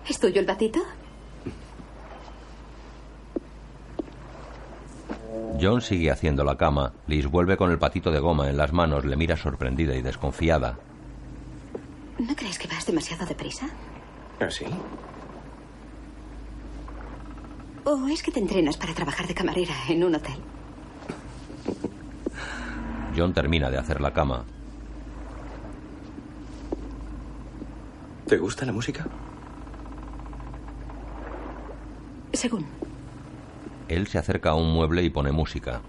¿Es 0.07 0.21
tuyo 0.21 0.41
el 0.41 0.47
patito? 0.47 0.81
John 5.61 5.81
sigue 5.81 6.11
haciendo 6.11 6.45
la 6.45 6.57
cama. 6.57 6.93
Liz 7.07 7.27
vuelve 7.27 7.57
con 7.57 7.71
el 7.71 7.79
patito 7.79 8.11
de 8.11 8.21
goma 8.21 8.49
en 8.49 8.57
las 8.57 8.73
manos, 8.73 9.05
le 9.05 9.17
mira 9.17 9.37
sorprendida 9.37 9.95
y 9.95 10.03
desconfiada. 10.03 10.79
¿No 12.19 12.35
crees 12.35 12.59
que 12.59 12.69
vas 12.69 12.87
demasiado 12.87 13.27
deprisa? 13.27 13.69
¿Ah, 14.41 14.51
sí? 14.51 14.67
¿O 17.85 18.09
es 18.09 18.23
que 18.23 18.33
te 18.33 18.41
entrenas 18.41 18.77
para 18.77 18.95
trabajar 18.95 19.27
de 19.27 19.35
camarera 19.35 19.75
en 19.89 20.05
un 20.05 20.15
hotel? 20.15 20.37
John 23.17 23.33
termina 23.33 23.71
de 23.71 23.79
hacer 23.79 24.01
la 24.01 24.13
cama. 24.13 24.45
¿Te 28.27 28.37
gusta 28.39 28.67
la 28.67 28.73
música? 28.73 29.07
Según. 32.33 32.86
Él 33.89 34.07
se 34.07 34.19
acerca 34.19 34.51
a 34.51 34.55
un 34.55 34.73
mueble 34.73 35.03
y 35.03 35.11
pone 35.11 35.33
música. 35.33 35.81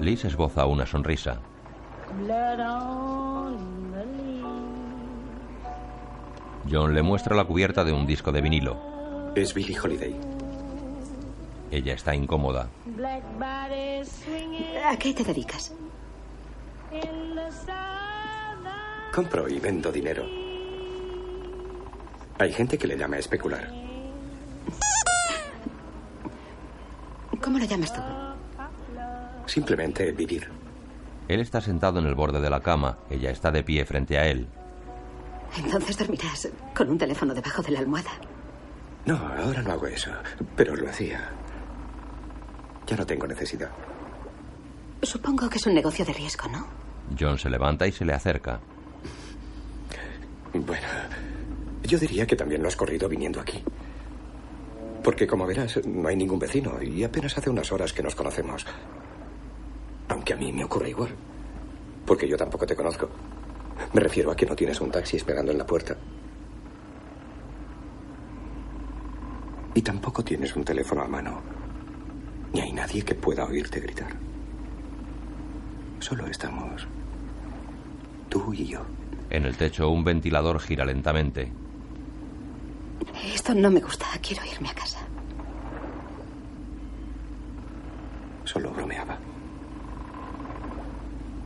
Liz 0.00 0.24
esboza 0.24 0.66
una 0.66 0.86
sonrisa. 0.86 1.40
John 6.70 6.94
le 6.94 7.02
muestra 7.02 7.34
la 7.34 7.44
cubierta 7.44 7.84
de 7.84 7.92
un 7.92 8.06
disco 8.06 8.32
de 8.32 8.40
vinilo. 8.40 9.32
Es 9.34 9.54
Billie 9.54 9.78
Holiday. 9.78 10.37
Ella 11.70 11.94
está 11.94 12.14
incómoda. 12.14 12.68
¿A 14.84 14.96
qué 14.96 15.12
te 15.12 15.24
dedicas? 15.24 15.74
Compro 19.14 19.48
y 19.48 19.58
vendo 19.60 19.92
dinero. 19.92 20.24
Hay 22.38 22.52
gente 22.52 22.78
que 22.78 22.86
le 22.86 22.96
llama 22.96 23.18
especular. 23.18 23.68
¿Cómo 27.42 27.58
lo 27.58 27.64
llamas 27.64 27.92
tú? 27.92 28.00
Simplemente 29.46 30.12
vivir. 30.12 30.48
Él 31.28 31.40
está 31.40 31.60
sentado 31.60 31.98
en 31.98 32.06
el 32.06 32.14
borde 32.14 32.40
de 32.40 32.50
la 32.50 32.60
cama. 32.60 32.98
Ella 33.10 33.30
está 33.30 33.50
de 33.50 33.62
pie 33.62 33.84
frente 33.84 34.18
a 34.18 34.26
él. 34.26 34.46
Entonces 35.56 35.98
dormirás 35.98 36.48
con 36.74 36.90
un 36.90 36.98
teléfono 36.98 37.34
debajo 37.34 37.62
de 37.62 37.72
la 37.72 37.80
almohada. 37.80 38.10
No, 39.04 39.16
ahora 39.16 39.62
no 39.62 39.72
hago 39.72 39.86
eso. 39.86 40.10
Pero 40.56 40.76
lo 40.76 40.88
hacía. 40.88 41.30
Ya 42.88 42.96
no 42.96 43.06
tengo 43.06 43.26
necesidad. 43.26 43.70
Supongo 45.02 45.48
que 45.48 45.58
es 45.58 45.66
un 45.66 45.74
negocio 45.74 46.04
de 46.04 46.12
riesgo, 46.12 46.48
¿no? 46.48 46.66
John 47.18 47.38
se 47.38 47.50
levanta 47.50 47.86
y 47.86 47.92
se 47.92 48.04
le 48.04 48.14
acerca. 48.14 48.60
Bueno, 50.54 50.86
yo 51.82 51.98
diría 51.98 52.26
que 52.26 52.34
también 52.34 52.62
lo 52.62 52.68
has 52.68 52.76
corrido 52.76 53.08
viniendo 53.08 53.40
aquí. 53.40 53.62
Porque, 55.04 55.26
como 55.26 55.46
verás, 55.46 55.80
no 55.86 56.08
hay 56.08 56.16
ningún 56.16 56.38
vecino 56.38 56.82
y 56.82 57.04
apenas 57.04 57.36
hace 57.36 57.50
unas 57.50 57.70
horas 57.70 57.92
que 57.92 58.02
nos 58.02 58.14
conocemos. 58.14 58.66
Aunque 60.08 60.32
a 60.32 60.36
mí 60.36 60.52
me 60.52 60.64
ocurre 60.64 60.90
igual. 60.90 61.14
Porque 62.06 62.26
yo 62.26 62.36
tampoco 62.36 62.66
te 62.66 62.74
conozco. 62.74 63.10
Me 63.92 64.00
refiero 64.00 64.32
a 64.32 64.36
que 64.36 64.46
no 64.46 64.56
tienes 64.56 64.80
un 64.80 64.90
taxi 64.90 65.18
esperando 65.18 65.52
en 65.52 65.58
la 65.58 65.66
puerta. 65.66 65.96
Y 69.74 69.82
tampoco 69.82 70.24
tienes 70.24 70.56
un 70.56 70.64
teléfono 70.64 71.02
a 71.02 71.08
mano. 71.08 71.57
Ni 72.52 72.60
hay 72.60 72.72
nadie 72.72 73.02
que 73.04 73.14
pueda 73.14 73.44
oírte 73.44 73.80
gritar. 73.80 74.12
Solo 76.00 76.26
estamos 76.26 76.86
tú 78.28 78.52
y 78.52 78.66
yo. 78.66 78.82
En 79.30 79.44
el 79.44 79.56
techo 79.56 79.90
un 79.90 80.04
ventilador 80.04 80.60
gira 80.60 80.84
lentamente. 80.84 81.50
Esto 83.34 83.54
no 83.54 83.70
me 83.70 83.80
gusta. 83.80 84.06
Quiero 84.22 84.42
irme 84.44 84.70
a 84.70 84.74
casa. 84.74 85.00
Solo 88.44 88.70
bromeaba. 88.70 89.18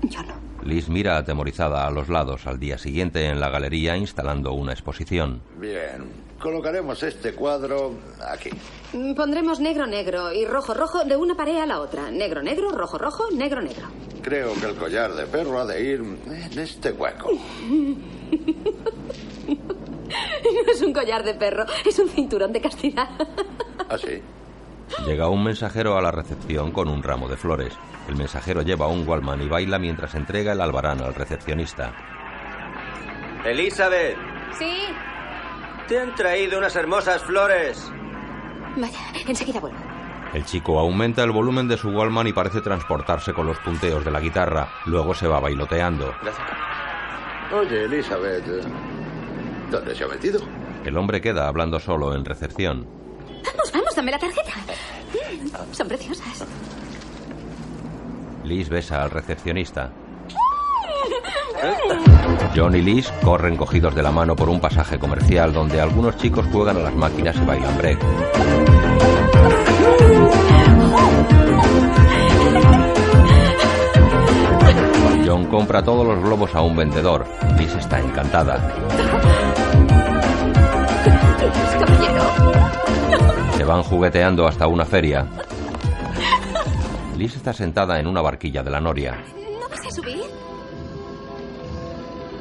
Yo 0.03 0.23
no. 0.23 0.42
Liz 0.65 0.89
mira 0.89 1.17
atemorizada 1.17 1.87
a 1.87 1.91
los 1.91 2.09
lados 2.09 2.47
al 2.47 2.59
día 2.59 2.79
siguiente 2.79 3.27
en 3.27 3.41
la 3.41 3.51
galería 3.51 3.97
instalando 3.97 4.53
una 4.53 4.73
exposición. 4.73 5.43
Bien. 5.59 6.05
Colocaremos 6.41 7.03
este 7.03 7.35
cuadro 7.35 7.93
aquí. 8.29 8.51
Mm, 8.93 9.15
Pondremos 9.15 9.61
negro, 9.61 9.87
negro 9.87 10.33
y 10.33 10.45
rojo, 10.45 10.75
rojo 10.75 11.05
de 11.05 11.17
una 11.17 11.37
pared 11.37 11.59
a 11.59 11.67
la 11.67 11.81
otra. 11.81 12.11
Negro, 12.11 12.43
negro, 12.43 12.71
rojo, 12.71 12.99
rojo, 12.99 13.25
negro, 13.33 13.61
negro. 13.63 13.87
Creo 14.23 14.53
que 14.55 14.67
el 14.67 14.75
collar 14.75 15.13
de 15.15 15.27
perro 15.27 15.61
ha 15.61 15.67
de 15.67 15.83
ir 15.83 16.01
en 16.01 16.59
este 16.59 16.93
hueco. 16.93 17.31
No 20.67 20.73
es 20.73 20.83
un 20.83 20.93
collar 20.93 21.25
de 21.25 21.35
perro, 21.35 21.65
es 21.87 21.99
un 21.99 22.09
cinturón 22.09 22.53
de 22.53 22.61
castidad. 22.61 23.09
Así. 23.89 24.21
Llega 25.07 25.29
un 25.29 25.43
mensajero 25.45 25.97
a 25.99 26.03
la 26.03 26.11
recepción 26.11 26.71
con 26.73 26.89
un 26.89 27.03
ramo 27.03 27.29
de 27.29 27.37
flores. 27.37 27.77
El 28.09 28.17
mensajero 28.17 28.63
lleva 28.63 28.87
un 28.89 29.07
Wallman 29.07 29.43
y 29.43 29.49
baila 29.49 29.79
mientras 29.79 30.15
entrega 30.15 30.53
el 30.53 30.61
albarán 30.61 31.01
al 31.01 31.15
recepcionista. 31.15 31.93
Elizabeth, 33.45 34.17
Sí. 34.59 34.77
Te 35.89 35.99
han 35.99 36.15
traído 36.15 36.59
unas 36.59 36.77
hermosas 36.77 37.23
flores. 37.23 37.91
Vaya, 38.77 38.99
enseguida 39.27 39.61
vuelvo. 39.61 39.79
El 40.33 40.45
chico 40.45 40.79
aumenta 40.79 41.23
el 41.25 41.31
volumen 41.33 41.69
de 41.69 41.77
su 41.77 41.91
Wallman 41.91 42.27
y 42.27 42.33
parece 42.33 42.61
transportarse 42.61 43.33
con 43.35 43.47
los 43.47 43.59
punteos 43.59 44.05
de 44.05 44.11
la 44.11 44.21
guitarra. 44.21 44.69
Luego 44.87 45.15
se 45.15 45.27
va 45.27 45.41
bailoteando. 45.41 46.15
Oye, 47.53 47.85
Elizabeth, 47.85 48.45
¿dónde 49.71 49.95
se 49.95 50.05
ha 50.05 50.09
metido? 50.09 50.41
El 50.85 50.97
hombre 50.97 51.21
queda 51.21 51.49
hablando 51.49 51.79
solo 51.81 52.15
en 52.15 52.25
recepción. 52.25 52.87
Vamos, 53.45 53.73
dame 53.95 54.11
la 54.13 54.19
tarjeta. 54.19 54.53
Mm, 55.13 55.75
Son 55.75 55.89
preciosas. 55.89 56.45
Liz 58.45 58.69
besa 58.69 59.03
al 59.03 59.11
recepcionista. 59.11 59.91
John 62.57 62.75
y 62.75 62.83
Liz 62.83 63.11
corren 63.23 63.57
cogidos 63.57 63.95
de 63.95 64.03
la 64.03 64.11
mano 64.11 64.35
por 64.35 64.49
un 64.49 64.61
pasaje 64.61 64.99
comercial 64.99 65.53
donde 65.53 65.81
algunos 65.81 66.17
chicos 66.17 66.45
juegan 66.53 66.77
a 66.77 66.81
las 66.81 66.95
máquinas 66.95 67.37
y 67.37 67.45
bailan 67.45 67.79
break. 67.79 67.99
John 75.27 75.47
compra 75.47 75.83
todos 75.83 76.07
los 76.07 76.23
globos 76.23 76.55
a 76.55 76.63
un 76.63 76.77
vendedor. 76.77 77.25
Liz 77.59 77.75
está 77.75 78.01
encantada. 78.01 78.59
Se 83.63 83.69
van 83.69 83.85
jugueteando 83.85 84.45
hasta 84.45 84.67
una 84.67 84.85
feria. 84.85 85.25
Liz 87.17 87.37
está 87.37 87.53
sentada 87.53 88.01
en 88.01 88.09
una 88.09 88.21
barquilla 88.21 88.61
de 88.61 88.71
la 88.71 88.81
noria. 88.81 89.23
¿No 89.61 89.69
vas 89.69 89.87
a 89.87 89.91
subir? 89.93 90.25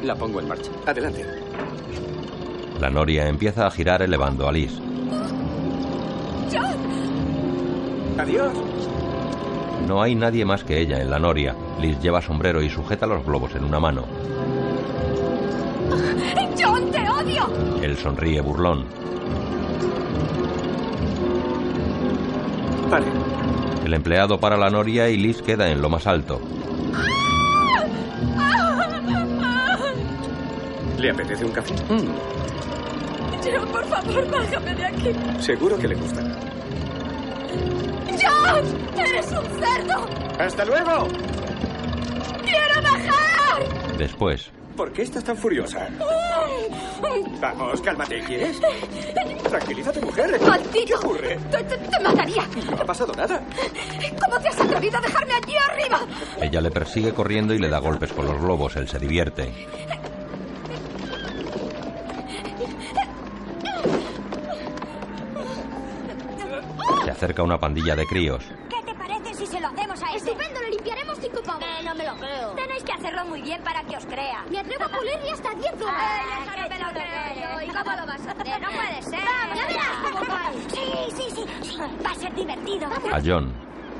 La 0.01 0.15
pongo 0.15 0.39
en 0.39 0.47
marcha. 0.47 0.71
Adelante. 0.83 1.23
La 2.79 2.89
noria 2.89 3.27
empieza 3.27 3.67
a 3.67 3.69
girar 3.69 4.01
elevando 4.01 4.49
a 4.49 4.51
Liz. 4.51 4.71
¡John! 6.51 8.19
Adiós. 8.19 8.53
No 9.87 10.01
hay 10.01 10.15
nadie 10.15 10.43
más 10.43 10.63
que 10.63 10.79
ella 10.79 10.99
en 11.01 11.11
la 11.11 11.19
noria. 11.19 11.55
Liz 11.79 11.99
lleva 12.01 12.23
sombrero 12.23 12.63
y 12.63 12.69
sujeta 12.71 13.05
los 13.05 13.23
globos 13.23 13.53
en 13.53 13.63
una 13.63 13.79
mano. 13.79 14.05
¡John, 16.59 16.89
te 16.89 17.07
odio! 17.07 17.47
Él 17.83 17.95
sonríe 17.95 18.41
burlón. 18.41 19.00
Vale. 22.91 23.07
El 23.85 23.93
empleado 23.93 24.37
para 24.37 24.57
la 24.57 24.69
noria 24.69 25.07
y 25.07 25.15
Liz 25.15 25.41
queda 25.41 25.69
en 25.69 25.81
lo 25.81 25.89
más 25.89 26.05
alto. 26.07 26.41
¿Le 30.97 31.09
apetece 31.09 31.45
un 31.45 31.51
café? 31.51 31.73
John, 31.87 33.67
por 33.71 33.85
favor, 33.85 34.29
bájame 34.29 34.75
de 34.75 34.85
aquí. 34.85 35.11
Seguro 35.39 35.77
que 35.79 35.87
le 35.87 35.95
gustará. 35.95 36.35
¡John! 38.21 38.65
¡Eres 38.97 39.31
un 39.31 39.45
cerdo! 39.59 40.05
¡Hasta 40.37 40.65
luego! 40.65 41.07
¡Quiero 42.43 42.81
bajar! 42.83 43.97
Después, 43.97 44.51
¿Por 44.75 44.91
qué 44.93 45.03
estás 45.03 45.23
tan 45.23 45.37
furiosa? 45.37 45.87
Vamos, 47.39 47.81
cálmate, 47.81 48.19
¿quieres? 48.21 48.59
Tranquilízate, 49.49 50.01
mujer. 50.01 50.39
¡Maldito! 50.47 50.85
¿Qué 50.85 50.93
ocurre? 50.95 51.37
Te, 51.51 51.63
te- 51.63 51.77
te 51.77 51.99
mataría! 51.99 52.43
No 52.69 52.81
ha 52.81 52.85
pasado 52.85 53.13
nada. 53.13 53.41
¿Cómo 54.23 54.39
te 54.39 54.47
has 54.49 54.59
atrevido 54.61 54.97
a 54.97 55.01
dejarme 55.01 55.33
allí 55.33 55.55
arriba? 55.69 55.99
ella 56.41 56.61
le 56.61 56.71
persigue 56.71 57.13
corriendo 57.13 57.53
y 57.53 57.59
le 57.59 57.69
da 57.69 57.79
golpes 57.79 58.13
con 58.13 58.25
los 58.25 58.39
globos. 58.39 58.75
Él 58.77 58.87
se 58.87 58.99
divierte. 58.99 59.51
Se 67.03 67.11
acerca 67.11 67.43
una 67.43 67.59
pandilla 67.59 67.95
de 67.95 68.05
críos. 68.05 68.43
Estupendo, 70.15 70.61
lo 70.61 70.69
limpiaremos 70.69 71.17
cinco 71.21 71.41
pavos. 71.43 71.63
Eh, 71.63 71.83
no 71.83 71.95
me 71.95 72.05
lo 72.05 72.15
creo. 72.17 72.49
Tenéis 72.51 72.83
que 72.83 72.91
hacerlo 72.93 73.25
muy 73.25 73.41
bien 73.41 73.61
para 73.63 73.83
que 73.83 73.97
os 73.97 74.05
crea. 74.05 74.43
Me 74.49 74.59
atrevo 74.59 74.83
a 74.85 74.89
pulir 74.89 75.13
hasta 75.31 75.49
diez 75.55 75.71
plumas. 75.73 75.95
Ay, 75.97 76.43
eso 76.43 76.61
no 76.61 76.69
me 76.69 76.79
lo 76.79 76.89
creo. 76.91 77.61
¿Y 77.61 77.67
cómo 77.67 77.95
lo 77.95 78.05
vas 78.05 78.27
a 78.27 78.31
hacer? 78.31 78.61
No 78.61 78.67
puede 78.69 79.01
ser. 79.01 79.19
ya 79.55 79.67
verás 79.67 79.97
cómo 80.03 80.19
va. 80.31 80.51
Sí, 80.69 81.15
sí, 81.15 81.23
sí, 81.35 81.45
sí. 81.63 81.77
Va 82.05 82.11
a 82.11 82.15
ser 82.15 82.33
divertido. 82.35 82.87
A 82.87 83.19
John. 83.23 83.53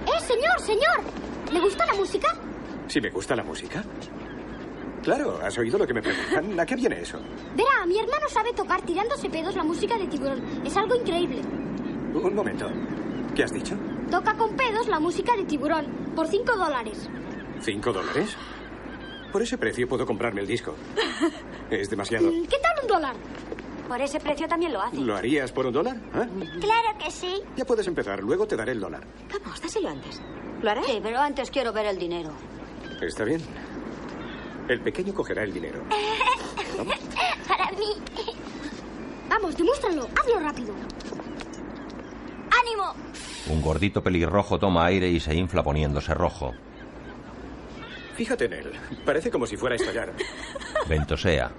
¡Eh, 0.06 0.20
señor, 0.22 0.60
señor! 0.60 1.52
¿Le 1.52 1.60
gusta 1.60 1.86
la 1.86 1.94
música? 1.94 2.28
¿Si 2.88 3.00
me 3.02 3.10
gusta 3.10 3.36
la 3.36 3.44
música? 3.44 3.84
Claro, 5.04 5.40
¿has 5.44 5.58
oído 5.58 5.78
lo 5.80 5.88
que 5.88 5.94
me 5.94 6.02
preguntan? 6.02 6.60
¿A 6.60 6.66
qué 6.66 6.76
viene 6.76 7.02
eso? 7.02 7.18
Verá, 7.56 7.86
mi 7.88 7.98
hermano 7.98 8.28
sabe 8.30 8.54
tocar 8.54 8.82
tirándose 8.84 9.30
pedos 9.30 9.56
la 9.56 9.64
música 9.64 9.98
de 9.98 10.08
tiburón. 10.08 10.44
Es 10.66 10.76
algo 10.78 10.96
increíble. 10.96 11.42
Un 12.14 12.36
momento. 12.36 12.70
¿Qué 13.36 13.44
has 13.44 13.52
dicho? 13.52 13.76
Toca 14.12 14.34
con 14.36 14.56
pedos 14.56 14.88
la 14.88 15.00
música 15.00 15.36
de 15.36 15.46
tiburón. 15.46 15.86
Por 16.16 16.28
cinco 16.28 16.56
dólares. 16.56 17.10
¿Cinco 17.62 17.94
dólares? 17.94 18.36
Por 19.32 19.42
ese 19.42 19.58
precio 19.58 19.88
puedo 19.88 20.06
comprarme 20.06 20.42
el 20.42 20.48
disco. 20.48 20.76
Es 21.72 21.90
demasiado. 21.90 22.30
Mm, 22.30 22.48
¿Qué 22.48 22.58
tal 22.62 22.74
un 22.82 22.88
dólar? 22.88 23.16
Por 23.88 24.02
ese 24.02 24.20
precio 24.20 24.46
también 24.46 24.74
lo 24.74 24.82
hace. 24.82 24.98
¿Lo 24.98 25.16
harías 25.16 25.54
por 25.54 25.66
un 25.66 25.72
dólar? 25.72 25.96
¿Ah? 26.14 26.28
Claro 26.60 26.98
que 27.02 27.10
sí. 27.10 27.42
Ya 27.56 27.64
puedes 27.64 27.88
empezar, 27.88 28.22
luego 28.22 28.46
te 28.46 28.58
daré 28.58 28.74
el 28.74 28.82
dólar. 28.82 29.08
Vamos, 29.42 29.62
dáselo 29.62 29.88
antes. 29.88 30.22
¿Lo 30.62 30.70
harás? 30.70 30.86
Sí, 30.86 31.00
pero 31.02 31.20
antes 31.20 31.50
quiero 31.50 31.72
ver 31.72 31.86
el 31.86 31.98
dinero. 31.98 32.32
¿Está 33.02 33.24
bien? 33.24 33.42
El 34.68 34.82
pequeño 34.82 35.14
cogerá 35.14 35.44
el 35.44 35.54
dinero. 35.54 35.82
Para 37.48 37.72
mí. 37.72 37.94
Vamos, 39.30 39.56
demuéstralo. 39.56 40.10
Hazlo 40.20 40.40
rápido. 40.42 40.74
Un 43.48 43.62
gordito 43.62 44.02
pelirrojo 44.04 44.60
toma 44.60 44.86
aire 44.86 45.10
y 45.10 45.20
se 45.20 45.36
infla 45.36 45.64
poniéndose 45.64 46.14
rojo. 46.14 46.54
Fíjate 48.16 48.46
en 48.46 48.54
él. 48.54 48.72
Parece 49.06 49.32
como 49.32 49.46
si 49.46 49.58
fuera 49.58 49.74
a 49.74 49.78
estallar. 49.78 50.14
Ventosea. 50.88 51.52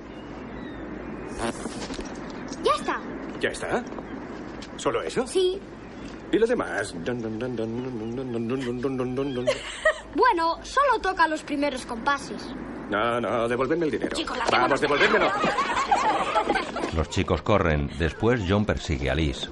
Ya 2.62 2.72
está. 2.78 3.00
¿Ya 3.40 3.48
está? 3.48 3.84
¿Solo 4.76 5.02
eso? 5.02 5.26
Sí. 5.26 5.58
¿Y 6.30 6.38
lo 6.38 6.46
demás? 6.46 6.94
Bueno, 10.14 10.58
solo 10.62 10.98
toca 11.00 11.26
los 11.26 11.42
primeros 11.42 11.84
compases. 11.84 12.54
No, 12.90 13.20
no, 13.20 13.48
devolvedme 13.48 13.86
el 13.86 13.90
dinero. 13.90 14.16
Vamos, 14.50 14.80
devolvédmelo. 14.80 15.30
Los 16.94 17.08
chicos 17.08 17.42
corren. 17.42 17.90
Después 17.98 18.42
John 18.46 18.64
persigue 18.64 19.10
a 19.10 19.14
Liz. 19.14 19.48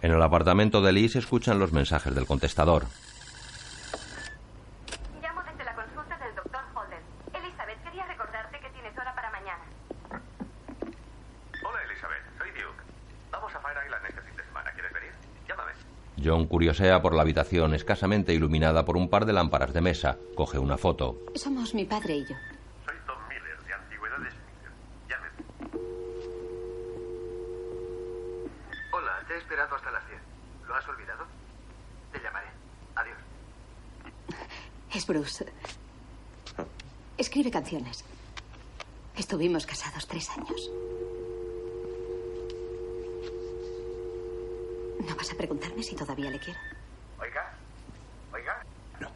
En 0.00 0.10
el 0.10 0.22
apartamento 0.22 0.80
de 0.80 0.92
Lee 0.92 1.08
se 1.08 1.18
escuchan 1.18 1.58
los 1.58 1.72
mensajes 1.72 2.14
del 2.14 2.26
contestador. 2.26 2.84
Llamo 5.22 5.42
desde 5.42 5.64
la 5.64 5.74
consulta 5.74 6.18
del 6.18 6.34
doctor 6.34 6.60
Holden. 6.74 7.00
Elizabeth, 7.34 7.82
quería 7.84 8.06
recordarte 8.06 8.58
que 8.58 8.70
tienes 8.70 8.96
hora 8.96 9.14
para 9.14 9.30
mañana. 9.30 9.62
Hola, 10.10 11.78
Elizabeth. 11.88 12.22
Soy 12.38 12.50
Duke. 12.50 12.82
Vamos 13.30 13.54
a 13.54 13.60
Fire 13.60 13.76
Island 13.86 14.06
este 14.08 14.22
fin 14.22 14.36
de 14.36 14.44
semana. 14.44 14.70
¿Quieres 14.72 14.92
venir? 14.92 15.12
Llámame. 15.46 15.72
John 16.24 16.46
curiosea 16.46 17.02
por 17.02 17.14
la 17.14 17.22
habitación 17.22 17.74
escasamente 17.74 18.32
iluminada 18.32 18.84
por 18.84 18.96
un 18.96 19.10
par 19.10 19.26
de 19.26 19.34
lámparas 19.34 19.74
de 19.74 19.82
mesa. 19.82 20.16
Coge 20.34 20.58
una 20.58 20.78
foto. 20.78 21.18
Somos 21.34 21.74
mi 21.74 21.84
padre 21.84 22.16
y 22.16 22.24
yo. 22.26 22.36
Te 29.32 29.38
he 29.38 29.40
esperado 29.40 29.74
hasta 29.74 29.90
las 29.90 30.06
10. 30.08 30.20
¿Lo 30.68 30.74
has 30.74 30.86
olvidado? 30.88 31.24
Te 32.12 32.20
llamaré. 32.20 32.48
Adiós. 32.96 33.16
Es 34.92 35.06
Bruce. 35.06 35.50
Escribe 37.16 37.50
canciones. 37.50 38.04
Estuvimos 39.16 39.64
casados 39.64 40.06
tres 40.06 40.28
años. 40.28 40.70
¿No 45.08 45.16
vas 45.16 45.32
a 45.32 45.34
preguntarme 45.34 45.82
si 45.82 45.96
todavía 45.96 46.30
le 46.30 46.38
quiero? 46.38 46.60
Oiga. 47.18 47.54
Oiga. 48.34 48.62
No. 49.00 49.08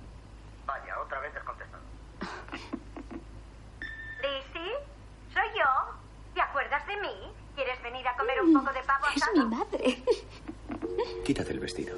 Vaya, 0.65 0.99
otra 0.99 1.21
vez 1.21 1.37
el 1.37 1.45
contestador. 1.45 1.85
Daisy, 4.23 4.73
soy 5.35 5.49
yo. 5.59 5.95
¿Te 6.33 6.41
acuerdas 6.41 6.87
de 6.87 6.97
mí? 7.03 7.36
¿Quieres 7.87 7.93
venir 7.93 8.09
a 8.09 8.17
comer 8.17 8.43
un 8.43 8.53
poco 8.53 8.73
de 8.73 8.81
pavo 8.83 9.05
Es 9.15 9.23
asado? 9.23 9.49
mi 9.49 9.57
madre. 9.57 10.03
Quítate 11.25 11.53
el 11.53 11.61
vestido. 11.61 11.97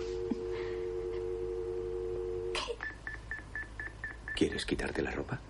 ¿Quieres 4.36 4.66
quitarte 4.66 5.02
la 5.02 5.10
ropa? 5.10 5.40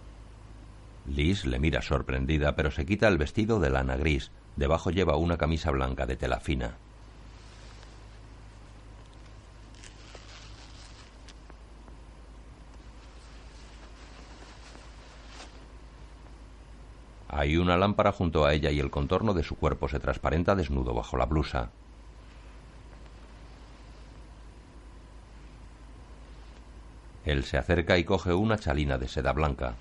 Liz 1.06 1.44
le 1.44 1.58
mira 1.58 1.82
sorprendida, 1.82 2.54
pero 2.54 2.70
se 2.70 2.86
quita 2.86 3.08
el 3.08 3.18
vestido 3.18 3.58
de 3.60 3.70
lana 3.70 3.96
gris. 3.96 4.30
Debajo 4.56 4.90
lleva 4.90 5.16
una 5.16 5.38
camisa 5.38 5.70
blanca 5.70 6.06
de 6.06 6.16
tela 6.16 6.40
fina. 6.40 6.76
Hay 17.48 17.56
una 17.56 17.78
lámpara 17.78 18.12
junto 18.12 18.44
a 18.44 18.52
ella 18.52 18.70
y 18.70 18.78
el 18.78 18.90
contorno 18.90 19.32
de 19.32 19.42
su 19.42 19.56
cuerpo 19.56 19.88
se 19.88 19.98
transparenta 19.98 20.54
desnudo 20.54 20.92
bajo 20.92 21.16
la 21.16 21.24
blusa. 21.24 21.70
Él 27.24 27.44
se 27.44 27.56
acerca 27.56 27.96
y 27.96 28.04
coge 28.04 28.34
una 28.34 28.58
chalina 28.58 28.98
de 28.98 29.08
seda 29.08 29.32
blanca. 29.32 29.76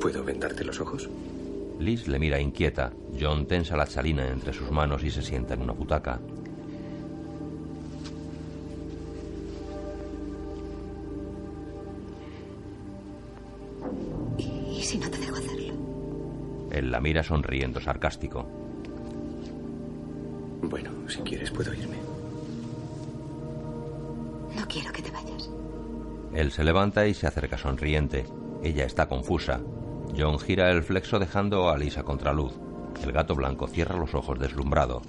¿Puedo 0.00 0.24
vendarte 0.24 0.64
los 0.64 0.80
ojos? 0.80 1.08
Liz 1.78 2.08
le 2.08 2.18
mira 2.18 2.40
inquieta. 2.40 2.92
John 3.20 3.46
tensa 3.46 3.76
la 3.76 3.86
chalina 3.86 4.26
entre 4.26 4.52
sus 4.52 4.72
manos 4.72 5.04
y 5.04 5.12
se 5.12 5.22
sienta 5.22 5.54
en 5.54 5.62
una 5.62 5.74
butaca. 5.74 6.18
La 17.00 17.04
mira 17.04 17.22
sonriendo 17.22 17.80
sarcástico. 17.80 18.46
Bueno, 20.60 20.90
si 21.08 21.20
quieres 21.20 21.50
puedo 21.50 21.72
irme. 21.72 21.96
No 24.54 24.68
quiero 24.68 24.92
que 24.92 25.00
te 25.00 25.10
vayas. 25.10 25.50
Él 26.34 26.52
se 26.52 26.62
levanta 26.62 27.06
y 27.06 27.14
se 27.14 27.26
acerca 27.26 27.56
sonriente. 27.56 28.26
Ella 28.62 28.84
está 28.84 29.08
confusa. 29.08 29.62
John 30.14 30.38
gira 30.38 30.70
el 30.70 30.82
flexo 30.82 31.18
dejando 31.18 31.70
a 31.70 31.78
Liz 31.78 31.96
a 31.96 32.02
contraluz. 32.02 32.52
El 33.02 33.12
gato 33.12 33.34
blanco 33.34 33.66
cierra 33.66 33.96
los 33.96 34.14
ojos 34.14 34.38
deslumbrado. 34.38 35.00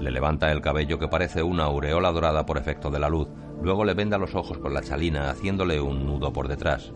Le 0.00 0.10
levanta 0.10 0.50
el 0.50 0.62
cabello 0.62 0.98
que 0.98 1.08
parece 1.08 1.42
una 1.42 1.64
aureola 1.64 2.10
dorada 2.12 2.46
por 2.46 2.56
efecto 2.56 2.90
de 2.90 2.98
la 2.98 3.10
luz. 3.10 3.28
Luego 3.60 3.84
le 3.84 3.92
venda 3.92 4.16
los 4.16 4.34
ojos 4.34 4.56
con 4.56 4.72
la 4.72 4.80
chalina, 4.80 5.28
haciéndole 5.28 5.82
un 5.82 6.06
nudo 6.06 6.32
por 6.32 6.48
detrás. 6.48 6.94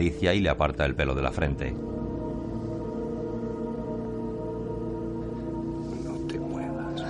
Acaricia 0.00 0.32
y 0.32 0.40
le 0.40 0.48
aparta 0.48 0.86
el 0.86 0.94
pelo 0.94 1.14
de 1.14 1.20
la 1.20 1.30
frente. 1.30 1.72
No 6.02 6.14
te 6.26 6.38
muevas. 6.38 7.02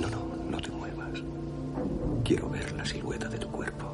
No, 0.00 0.08
no, 0.08 0.50
no 0.50 0.60
te 0.60 0.70
muevas. 0.70 1.22
Quiero 2.22 2.48
ver 2.48 2.72
la 2.74 2.84
silueta 2.84 3.28
de 3.28 3.38
tu 3.38 3.48
cuerpo. 3.48 3.90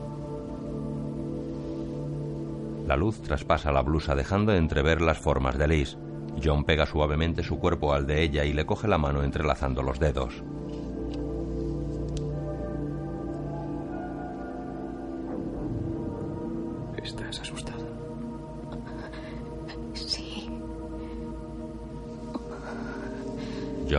La 2.86 2.96
luz 2.96 3.22
traspasa 3.22 3.72
la 3.72 3.80
blusa 3.80 4.14
dejando 4.14 4.52
entrever 4.52 5.00
las 5.00 5.18
formas 5.18 5.56
de 5.56 5.68
Liz. 5.68 5.96
John 6.44 6.64
pega 6.64 6.84
suavemente 6.84 7.42
su 7.42 7.58
cuerpo 7.58 7.94
al 7.94 8.06
de 8.06 8.22
ella 8.22 8.44
y 8.44 8.52
le 8.52 8.66
coge 8.66 8.86
la 8.86 8.98
mano 8.98 9.22
entrelazando 9.22 9.82
los 9.82 9.98
dedos. 9.98 10.42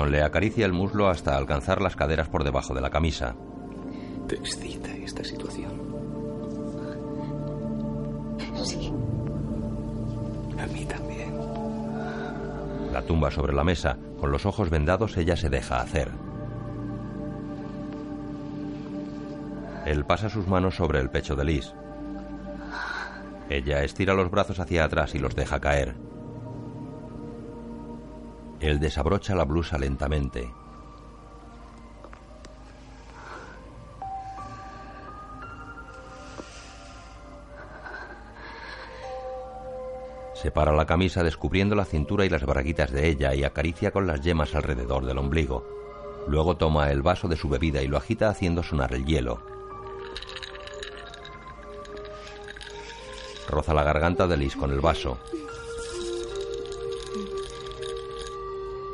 Le 0.06 0.24
acaricia 0.24 0.66
el 0.66 0.74
muslo 0.74 1.08
hasta 1.10 1.38
alcanzar 1.38 1.82
las 1.82 1.96
caderas 1.96 2.28
por 2.28 2.44
debajo 2.44 2.74
de 2.74 2.82
la 2.82 2.90
camisa. 2.90 3.36
¿Te 4.28 4.36
excita 4.36 4.92
esta 4.96 5.24
situación? 5.24 5.72
Sí. 8.64 8.94
A 10.60 10.68
mí 10.68 10.86
también. 10.86 11.34
La 12.92 13.02
tumba 13.02 13.32
sobre 13.32 13.54
la 13.54 13.64
mesa. 13.64 13.98
Con 14.20 14.32
los 14.32 14.46
ojos 14.46 14.70
vendados 14.70 15.18
ella 15.18 15.36
se 15.36 15.50
deja 15.50 15.82
hacer. 15.82 16.12
Él 19.86 20.06
pasa 20.06 20.30
sus 20.30 20.48
manos 20.48 20.76
sobre 20.76 21.00
el 21.00 21.10
pecho 21.10 21.36
de 21.36 21.46
Liz. 21.46 21.74
Ella 23.50 23.84
estira 23.84 24.14
los 24.14 24.30
brazos 24.30 24.60
hacia 24.60 24.86
atrás 24.86 25.16
y 25.16 25.20
los 25.20 25.36
deja 25.36 25.60
caer. 25.60 26.11
Él 28.62 28.80
desabrocha 28.80 29.34
la 29.34 29.44
blusa 29.44 29.80
lentamente. 29.80 30.54
Separa 40.36 40.72
la 40.74 40.86
camisa 40.86 41.24
descubriendo 41.24 41.76
la 41.76 41.86
cintura 41.86 42.26
y 42.26 42.30
las 42.30 42.46
braguitas 42.46 42.92
de 42.92 43.10
ella 43.10 43.34
y 43.34 43.44
acaricia 43.44 43.92
con 43.92 44.06
las 44.06 44.22
yemas 44.22 44.56
alrededor 44.56 45.06
del 45.06 45.18
ombligo. 45.18 45.66
Luego 46.28 46.56
toma 46.58 46.92
el 46.92 47.02
vaso 47.02 47.28
de 47.28 47.38
su 47.38 47.50
bebida 47.50 47.82
y 47.82 47.88
lo 47.88 47.98
agita 47.98 48.30
haciendo 48.30 48.62
sonar 48.62 48.94
el 48.94 49.06
hielo. 49.06 49.42
Roza 53.48 53.74
la 53.74 53.84
garganta 53.84 54.28
de 54.28 54.38
Liz 54.38 54.56
con 54.56 54.72
el 54.72 54.82
vaso. 54.82 55.18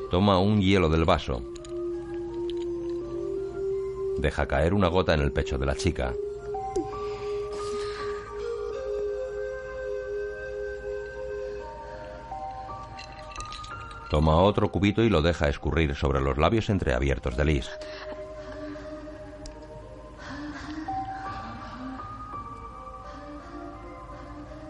Toma 0.09 0.39
un 0.39 0.61
hielo 0.61 0.87
del 0.87 1.03
vaso. 1.03 1.41
Deja 4.17 4.47
caer 4.47 4.73
una 4.73 4.87
gota 4.87 5.13
en 5.13 5.19
el 5.19 5.33
pecho 5.33 5.57
de 5.57 5.65
la 5.65 5.75
chica. 5.75 6.13
Toma 14.09 14.37
otro 14.37 14.71
cubito 14.71 15.03
y 15.03 15.09
lo 15.09 15.21
deja 15.21 15.49
escurrir 15.49 15.93
sobre 15.93 16.21
los 16.21 16.37
labios 16.37 16.69
entreabiertos 16.69 17.35
de 17.35 17.43
Liz. 17.43 17.69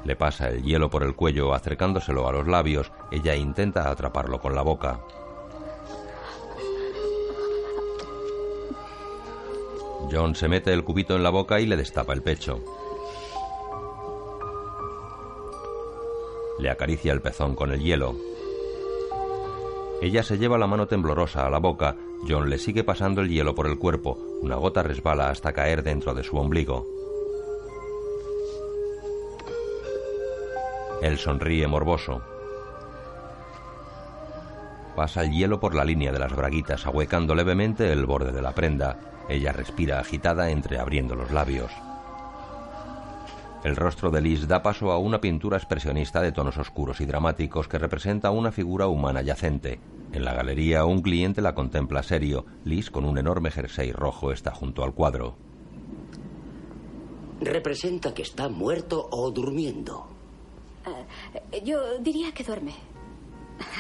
Le 0.04 0.16
pasa 0.16 0.50
el 0.50 0.64
hielo 0.64 0.90
por 0.90 1.04
el 1.04 1.16
cuello 1.16 1.54
acercándoselo 1.54 2.28
a 2.28 2.32
los 2.32 2.48
labios. 2.48 2.92
Ella 3.12 3.36
intenta 3.36 3.90
atraparlo 3.90 4.40
con 4.40 4.56
la 4.56 4.64
boca. 4.64 5.00
John 10.12 10.36
se 10.36 10.48
mete 10.48 10.74
el 10.74 10.84
cubito 10.84 11.16
en 11.16 11.24
la 11.24 11.30
boca 11.30 11.60
y 11.60 11.66
le 11.66 11.76
destapa 11.76 12.14
el 12.14 12.22
pecho. 12.22 12.62
Le 16.60 16.70
acaricia 16.70 17.12
el 17.12 17.22
pezón 17.22 17.56
con 17.56 17.72
el 17.72 17.82
hielo. 17.82 18.16
Ella 20.02 20.24
se 20.24 20.38
lleva 20.38 20.58
la 20.58 20.68
mano 20.68 20.88
temblorosa 20.88 21.46
a 21.46 21.50
la 21.50 21.60
boca. 21.60 21.98
John 22.28 22.50
le 22.50 22.58
sigue 22.58 22.84
pasando 22.84 23.22
el 23.22 23.30
hielo 23.30 23.54
por 23.54 23.68
el 23.68 23.78
cuerpo. 23.78 24.18
Una 24.42 24.56
gota 24.56 24.84
resbala 24.84 25.30
hasta 25.30 25.54
caer 25.54 25.84
dentro 25.84 26.14
de 26.14 26.24
su 26.24 26.38
ombligo. 26.38 26.88
Él 31.02 31.18
sonríe 31.18 31.68
morboso. 31.68 32.22
Pasa 34.98 35.24
el 35.24 35.32
hielo 35.32 35.60
por 35.60 35.76
la 35.76 35.86
línea 35.86 36.12
de 36.12 36.18
las 36.18 36.36
braguitas, 36.36 36.88
ahuecando 36.88 37.36
levemente 37.36 37.92
el 37.94 38.08
borde 38.08 38.32
de 38.32 38.42
la 38.42 38.56
prenda. 38.56 38.98
Ella 39.30 39.52
respira 39.52 40.00
agitada 40.00 40.50
entreabriendo 40.50 41.14
los 41.16 41.30
labios. 41.30 41.72
El 43.64 43.76
rostro 43.76 44.10
de 44.10 44.22
Liz 44.22 44.48
da 44.48 44.64
paso 44.64 44.92
a 44.92 44.98
una 44.98 45.22
pintura 45.22 45.58
expresionista 45.58 46.20
de 46.20 46.32
tonos 46.32 46.58
oscuros 46.58 47.00
y 47.00 47.06
dramáticos 47.06 47.68
que 47.68 47.78
representa 47.78 48.32
una 48.32 48.52
figura 48.52 48.88
humana 48.88 49.22
yacente. 49.22 49.80
En 50.14 50.26
la 50.26 50.34
galería 50.34 50.84
un 50.86 51.04
cliente 51.04 51.44
la 51.44 51.54
contempla 51.54 52.02
serio. 52.02 52.48
Liz, 52.64 52.90
con 52.90 53.06
un 53.06 53.20
enorme 53.20 53.52
jersey 53.52 53.92
rojo, 53.92 54.32
está 54.32 54.50
junto 54.50 54.84
al 54.84 54.96
cuadro. 54.96 55.36
Representa 57.40 58.16
que 58.16 58.24
está 58.24 58.50
muerto 58.50 59.08
o 59.12 59.30
durmiendo. 59.30 60.08
Eh, 61.52 61.62
yo 61.64 62.00
diría 62.00 62.32
que 62.32 62.44
duerme. 62.44 62.97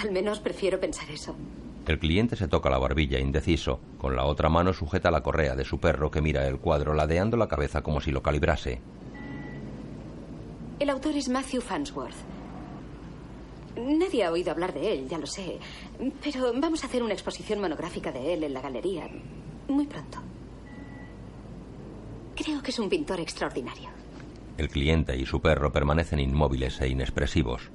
Al 0.02 0.12
menos 0.12 0.40
prefiero 0.40 0.80
pensar 0.80 1.10
eso. 1.10 1.36
El 1.88 2.00
cliente 2.00 2.36
se 2.36 2.48
toca 2.48 2.70
la 2.70 2.78
barbilla 2.78 3.20
indeciso. 3.20 3.80
Con 3.98 4.16
la 4.16 4.26
otra 4.26 4.50
mano 4.50 4.74
sujeta 4.74 5.10
la 5.10 5.22
correa 5.22 5.56
de 5.56 5.64
su 5.64 5.80
perro 5.80 6.12
que 6.12 6.22
mira 6.22 6.46
el 6.48 6.60
cuadro 6.60 6.94
ladeando 6.94 7.38
la 7.38 7.48
cabeza 7.48 7.82
como 7.82 8.02
si 8.02 8.12
lo 8.12 8.22
calibrase. 8.22 8.82
El 10.80 10.90
autor 10.90 11.16
es 11.16 11.30
Matthew 11.30 11.62
Fansworth. 11.62 12.16
Nadie 13.78 14.24
ha 14.26 14.32
oído 14.32 14.52
hablar 14.52 14.74
de 14.74 14.92
él, 14.92 15.08
ya 15.08 15.18
lo 15.18 15.28
sé. 15.28 15.60
Pero 16.24 16.52
vamos 16.60 16.84
a 16.84 16.88
hacer 16.88 17.04
una 17.04 17.14
exposición 17.14 17.62
monográfica 17.62 18.12
de 18.12 18.34
él 18.34 18.44
en 18.44 18.54
la 18.54 18.62
galería 18.62 19.08
muy 19.68 19.86
pronto. 19.86 20.20
Creo 22.36 22.62
que 22.62 22.72
es 22.72 22.80
un 22.80 22.90
pintor 22.90 23.20
extraordinario. 23.20 23.90
El 24.58 24.70
cliente 24.70 25.16
y 25.16 25.26
su 25.26 25.40
perro 25.42 25.72
permanecen 25.72 26.20
inmóviles 26.20 26.82
e 26.82 26.90
inexpresivos. 26.90 27.70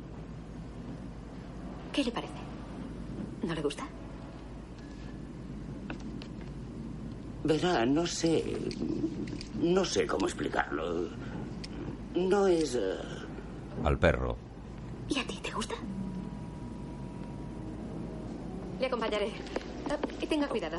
¿Qué 1.92 2.04
le 2.04 2.10
parece? 2.10 2.32
¿No 3.42 3.54
le 3.54 3.60
gusta? 3.62 3.84
Verá, 7.44 7.84
no 7.84 8.06
sé. 8.06 8.44
No 9.60 9.84
sé 9.84 10.06
cómo 10.06 10.26
explicarlo. 10.26 11.08
No 12.14 12.46
es... 12.46 12.74
eh, 12.76 12.94
Al 13.84 13.98
perro. 13.98 14.36
¿Y 15.08 15.18
a 15.18 15.26
ti 15.26 15.38
te 15.42 15.50
gusta? 15.50 15.74
Le 18.80 18.86
acompañaré. 18.86 19.30
Y 20.20 20.26
tenga 20.26 20.48
cuidado. 20.48 20.78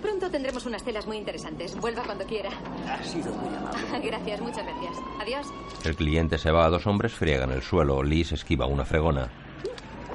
Pronto 0.00 0.30
tendremos 0.30 0.64
unas 0.66 0.82
telas 0.84 1.06
muy 1.08 1.16
interesantes. 1.16 1.76
Vuelva 1.80 2.04
cuando 2.04 2.24
quiera. 2.24 2.50
Ha 2.88 3.02
sido 3.02 3.32
muy 3.34 3.54
amable. 3.54 4.00
Gracias, 4.06 4.40
muchas 4.40 4.64
gracias. 4.64 4.96
Adiós. 5.20 5.46
El 5.84 5.96
cliente 5.96 6.38
se 6.38 6.52
va, 6.52 6.68
dos 6.68 6.86
hombres 6.86 7.12
friegan 7.12 7.50
el 7.50 7.62
suelo. 7.62 8.02
Liz 8.04 8.30
esquiva 8.32 8.66
una 8.66 8.84
fregona. 8.84 9.28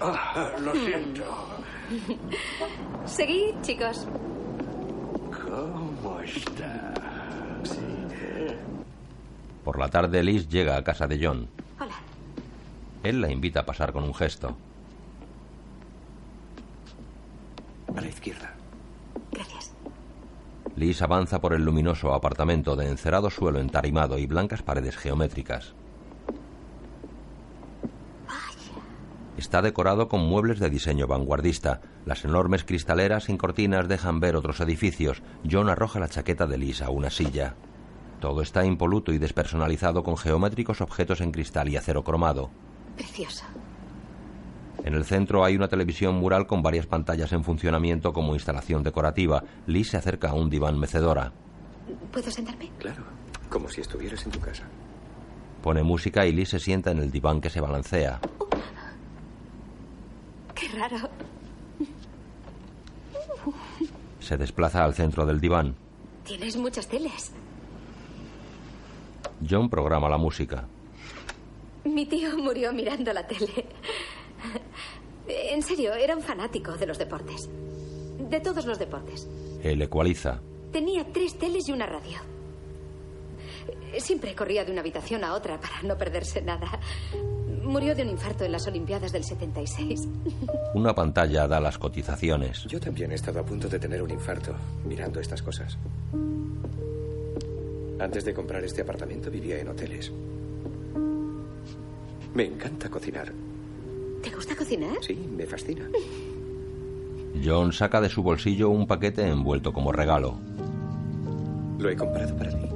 Ah, 0.01 0.51
lo 0.59 0.73
siento. 0.73 1.23
Seguid, 3.05 3.61
chicos. 3.61 4.07
¿Cómo 5.31 6.19
está? 6.21 6.93
Por 9.63 9.77
la 9.77 9.89
tarde, 9.89 10.23
Liz 10.23 10.49
llega 10.49 10.75
a 10.75 10.83
casa 10.83 11.07
de 11.07 11.23
John. 11.23 11.47
Hola. 11.79 11.93
Él 13.03 13.21
la 13.21 13.31
invita 13.31 13.59
a 13.59 13.65
pasar 13.65 13.93
con 13.93 14.03
un 14.03 14.13
gesto. 14.13 14.57
A 17.95 18.01
la 18.01 18.07
izquierda. 18.07 18.53
Gracias. 19.31 19.73
Liz 20.75 21.01
avanza 21.01 21.39
por 21.39 21.53
el 21.53 21.63
luminoso 21.63 22.13
apartamento 22.13 22.75
de 22.75 22.87
encerado 22.87 23.29
suelo 23.29 23.59
entarimado 23.59 24.17
y 24.17 24.25
blancas 24.25 24.63
paredes 24.63 24.97
geométricas. 24.97 25.75
Está 29.41 29.63
decorado 29.63 30.08
con 30.08 30.21
muebles 30.21 30.60
de 30.60 30.69
diseño 30.69 31.08
vanguardista. 31.08 31.82
Las 32.06 32.23
enormes 32.25 32.63
cristaleras 32.63 33.23
sin 33.23 33.38
cortinas 33.38 33.88
dejan 33.88 34.19
ver 34.19 34.36
otros 34.36 34.60
edificios. 34.60 35.23
John 35.49 35.67
arroja 35.67 35.99
la 35.99 36.10
chaqueta 36.10 36.45
de 36.45 36.60
Liz 36.60 36.84
a 36.84 36.91
una 36.91 37.10
silla. 37.10 37.56
Todo 38.19 38.43
está 38.43 38.63
impoluto 38.63 39.12
y 39.12 39.17
despersonalizado 39.17 40.04
con 40.04 40.15
geométricos 40.15 40.80
objetos 40.80 41.21
en 41.21 41.32
cristal 41.32 41.69
y 41.69 41.75
acero 41.75 42.04
cromado. 42.04 42.51
Precioso. 42.95 43.45
En 44.84 44.93
el 44.93 45.06
centro 45.06 45.43
hay 45.43 45.56
una 45.56 45.67
televisión 45.67 46.17
mural 46.17 46.45
con 46.45 46.62
varias 46.62 46.86
pantallas 46.86 47.34
en 47.34 47.43
funcionamiento 47.43 48.13
como 48.13 48.36
instalación 48.36 48.84
decorativa. 48.84 49.43
Liz 49.65 49.89
se 49.89 49.97
acerca 49.97 50.30
a 50.30 50.34
un 50.36 50.51
diván 50.51 50.77
mecedora. 50.77 51.34
¿Puedo 52.12 52.30
sentarme? 52.30 52.69
Claro, 52.77 53.06
como 53.49 53.69
si 53.69 53.82
estuvieras 53.82 54.23
en 54.23 54.34
tu 54.34 54.39
casa. 54.39 54.65
Pone 55.63 55.82
música 55.82 56.27
y 56.27 56.32
Liz 56.32 56.49
se 56.49 56.60
sienta 56.60 56.91
en 56.91 56.99
el 56.99 57.10
diván 57.10 57.41
que 57.41 57.49
se 57.49 57.60
balancea. 57.60 58.19
Qué 60.62 60.67
raro. 60.78 61.10
Se 64.19 64.38
desplaza 64.38 64.84
al 64.84 64.93
centro 64.93 65.26
del 65.26 65.41
diván. 65.41 65.76
Tienes 66.24 66.56
muchas 66.56 66.88
teles. 66.88 67.32
John 69.50 69.71
programa 69.71 70.08
la 70.08 70.19
música. 70.19 70.67
Mi 71.84 72.06
tío 72.06 72.38
murió 72.38 72.71
mirando 72.74 73.12
la 73.12 73.26
tele. 73.26 73.65
En 75.28 75.63
serio, 75.63 75.93
era 75.93 76.15
un 76.15 76.21
fanático 76.21 76.74
de 76.74 76.86
los 76.86 77.00
deportes. 77.00 77.50
De 78.30 78.39
todos 78.39 78.65
los 78.65 78.78
deportes. 78.78 79.28
Él 79.63 79.82
ecualiza. 79.82 80.41
Tenía 80.71 81.12
tres 81.12 81.39
teles 81.39 81.67
y 81.69 81.71
una 81.71 81.88
radio. 81.88 82.19
Siempre 83.97 84.36
corría 84.36 84.63
de 84.63 84.71
una 84.71 84.82
habitación 84.82 85.24
a 85.24 85.34
otra 85.34 85.60
para 85.60 85.82
no 85.84 85.97
perderse 85.97 86.41
nada. 86.41 86.80
Murió 87.63 87.95
de 87.95 88.04
un 88.04 88.10
infarto 88.10 88.43
en 88.43 88.52
las 88.52 88.65
Olimpiadas 88.67 89.12
del 89.12 89.24
76. 89.24 90.08
Una 90.74 90.93
pantalla 90.95 91.47
da 91.47 91.60
las 91.60 91.78
cotizaciones. 91.78 92.63
Yo 92.65 92.80
también 92.80 93.12
he 93.12 93.15
estado 93.15 93.39
a 93.39 93.43
punto 93.43 93.67
de 93.67 93.80
tener 93.80 94.02
un 94.02 94.12
infarto 94.12 94.54
mirando 94.86 95.19
estas 95.19 95.41
cosas. 95.41 95.78
Antes 98.00 98.26
de 98.26 98.34
comprar 98.34 98.63
este 98.63 98.82
apartamento 98.82 99.30
vivía 99.30 99.60
en 99.60 99.67
hoteles. 99.67 100.12
Me 102.34 102.45
encanta 102.45 102.89
cocinar. 102.89 103.32
¿Te 104.24 104.30
gusta 104.32 104.56
cocinar? 104.56 104.97
Sí, 105.02 105.30
me 105.36 105.45
fascina. 105.45 105.88
John 107.43 107.74
saca 107.74 108.02
de 108.02 108.10
su 108.10 108.24
bolsillo 108.24 108.69
un 108.69 108.88
paquete 108.88 109.28
envuelto 109.28 109.71
como 109.71 109.91
regalo. 109.91 110.39
Lo 111.78 111.89
he 111.89 111.95
comprado 111.95 112.36
para 112.36 112.52
ti. 112.52 112.67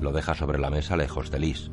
Lo 0.00 0.12
deja 0.12 0.34
sobre 0.34 0.58
la 0.58 0.70
mesa 0.70 0.96
lejos 0.96 1.30
de 1.30 1.38
Liz. 1.38 1.70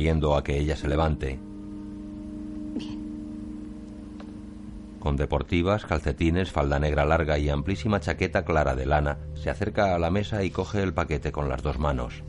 Sonriendo 0.00 0.34
a 0.34 0.42
que 0.42 0.58
ella 0.58 0.76
se 0.76 0.88
levante. 0.88 1.38
Con 4.98 5.16
deportivas, 5.16 5.84
calcetines, 5.84 6.50
falda 6.50 6.78
negra 6.78 7.04
larga 7.04 7.38
y 7.38 7.50
amplísima 7.50 8.00
chaqueta 8.00 8.44
clara 8.46 8.74
de 8.74 8.86
lana, 8.86 9.18
se 9.34 9.50
acerca 9.50 9.94
a 9.94 9.98
la 9.98 10.10
mesa 10.10 10.42
y 10.42 10.50
coge 10.50 10.82
el 10.82 10.94
paquete 10.94 11.32
con 11.32 11.50
las 11.50 11.62
dos 11.62 11.78
manos. 11.78 12.22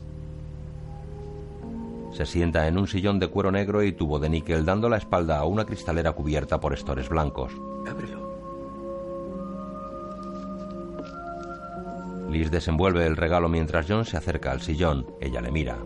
Se 2.12 2.26
sienta 2.26 2.68
en 2.68 2.76
un 2.76 2.88
sillón 2.88 3.18
de 3.18 3.28
cuero 3.28 3.50
negro 3.50 3.82
y 3.82 3.92
tubo 3.92 4.18
de 4.18 4.28
níquel 4.28 4.66
dando 4.66 4.90
la 4.90 4.98
espalda 4.98 5.38
a 5.38 5.46
una 5.46 5.64
cristalera 5.64 6.12
cubierta 6.12 6.60
por 6.60 6.74
estores 6.74 7.08
blancos. 7.08 7.52
Ábrelo. 7.90 8.32
Liz 12.30 12.50
desenvuelve 12.50 13.06
el 13.06 13.16
regalo 13.16 13.48
mientras 13.48 13.86
John 13.88 14.04
se 14.04 14.18
acerca 14.18 14.50
al 14.52 14.60
sillón. 14.60 15.06
Ella 15.22 15.40
le 15.40 15.50
mira. 15.50 15.78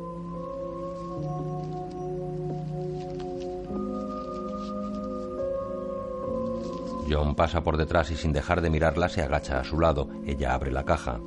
John 7.08 7.34
pasa 7.34 7.62
por 7.62 7.76
detrás 7.76 8.10
y 8.10 8.16
sin 8.16 8.32
dejar 8.32 8.60
de 8.60 8.70
mirarla 8.70 9.08
se 9.08 9.22
agacha 9.22 9.60
a 9.60 9.64
su 9.64 9.78
lado. 9.78 10.08
Ella 10.26 10.54
abre 10.54 10.72
la 10.72 10.84
caja. 10.84 11.20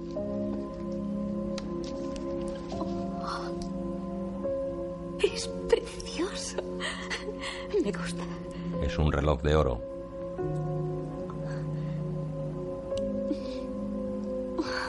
Es 5.21 5.47
precioso. 5.69 6.57
Me 7.83 7.91
gusta. 7.91 8.23
Es 8.81 8.97
un 8.97 9.11
reloj 9.11 9.41
de 9.41 9.55
oro. 9.55 9.81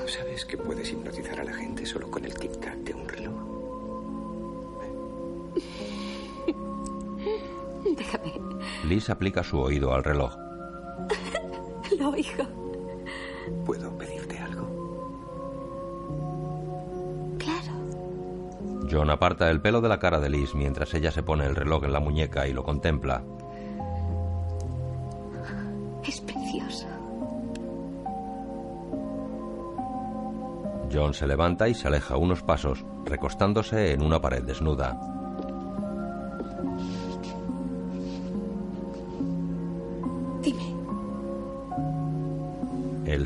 ¿Sabes 0.07 0.45
que 0.45 0.57
puedes 0.59 0.91
hipnotizar 0.91 1.41
a 1.41 1.45
la 1.45 1.53
gente 1.53 1.87
solo 1.87 2.11
con 2.11 2.25
el 2.25 2.35
tic-tac 2.35 2.77
de 2.79 2.95
un 2.95 3.09
reloj? 3.09 3.35
Déjame. 7.97 8.33
Liz 8.89 9.09
aplica 9.09 9.45
su 9.45 9.61
oído 9.61 9.95
al 9.95 10.03
reloj. 10.03 10.50
Oigo. 12.21 12.45
¿Puedo 13.65 13.97
pedirte 13.97 14.39
algo? 14.39 14.69
Claro. 17.39 17.73
John 18.91 19.09
aparta 19.09 19.51
el 19.51 19.63
pelo 19.63 19.81
de 19.81 19.89
la 19.89 19.99
cara 19.99 20.21
de 20.21 20.29
Liz 20.29 20.55
mientras 20.55 20.93
ella 20.93 21.11
se 21.11 21.23
pone 21.23 21.47
el 21.47 21.57
reloj 21.57 21.85
en 21.85 21.93
la 21.95 22.01
muñeca 22.01 22.47
y 22.47 22.53
lo 22.53 22.63
contempla. 22.63 23.23
Es 26.07 26.21
precioso. 26.21 26.87
John 30.93 31.15
se 31.15 31.27
levanta 31.27 31.69
y 31.69 31.75
se 31.75 31.89
aleja 31.89 32.17
unos 32.17 32.43
pasos, 32.43 32.85
recostándose 33.07 33.93
en 33.93 34.03
una 34.03 34.21
pared 34.21 34.43
desnuda. 34.43 35.20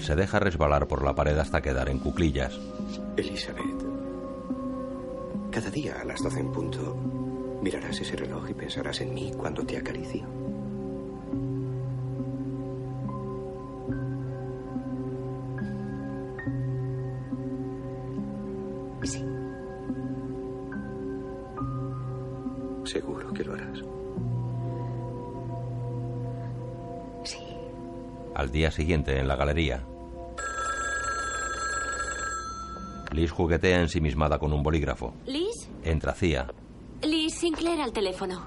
Se 0.04 0.14
deja 0.14 0.38
resbalar 0.38 0.86
por 0.86 1.02
la 1.02 1.14
pared 1.14 1.38
hasta 1.38 1.62
quedar 1.62 1.88
en 1.88 1.98
cuclillas. 1.98 2.60
Elizabeth, 3.16 3.64
cada 5.50 5.70
día 5.70 5.98
a 5.98 6.04
las 6.04 6.22
doce 6.22 6.40
en 6.40 6.52
punto 6.52 6.94
mirarás 7.62 7.98
ese 8.02 8.14
reloj 8.14 8.50
y 8.50 8.54
pensarás 8.54 9.00
en 9.00 9.14
mí 9.14 9.32
cuando 9.34 9.64
te 9.64 9.78
acaricio. 9.78 10.26
Sí. 19.04 19.24
Seguro 22.84 23.32
que 23.32 23.44
lo 23.44 23.54
harás. 23.54 23.78
Sí. 27.22 27.38
Al 28.34 28.50
día 28.50 28.70
siguiente, 28.70 29.18
en 29.18 29.28
la 29.28 29.36
galería. 29.36 29.82
Liz 33.14 33.30
juguetea 33.30 33.80
ensimismada 33.80 34.38
con 34.40 34.52
un 34.52 34.62
bolígrafo. 34.62 35.14
Liz, 35.26 35.68
Entra 35.84 36.12
Cia. 36.14 36.48
Liz 37.02 37.34
Sinclair 37.34 37.80
al 37.80 37.92
teléfono. 37.92 38.44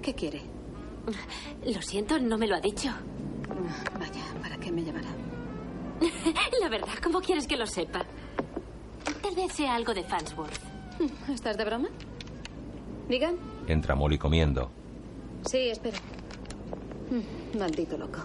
¿Qué 0.00 0.14
quiere? 0.14 0.42
Lo 1.66 1.82
siento, 1.82 2.18
no 2.20 2.38
me 2.38 2.46
lo 2.46 2.54
ha 2.54 2.60
dicho. 2.60 2.90
Vaya, 3.98 4.22
¿para 4.40 4.56
qué 4.58 4.70
me 4.70 4.84
llamará? 4.84 5.08
La 6.60 6.68
verdad, 6.68 6.94
¿cómo 7.02 7.20
quieres 7.20 7.48
que 7.48 7.56
lo 7.56 7.66
sepa? 7.66 8.04
Tal 9.20 9.34
vez 9.34 9.52
sea 9.52 9.74
algo 9.74 9.92
de 9.94 10.04
Fansworth. 10.04 10.60
¿Estás 11.28 11.56
de 11.56 11.64
broma? 11.64 11.88
Digan. 13.08 13.34
Entra 13.66 13.96
Molly 13.96 14.16
comiendo. 14.16 14.70
Sí, 15.44 15.58
espera. 15.70 15.98
Mm, 17.10 17.58
Maldito 17.58 17.96
loco. 17.98 18.20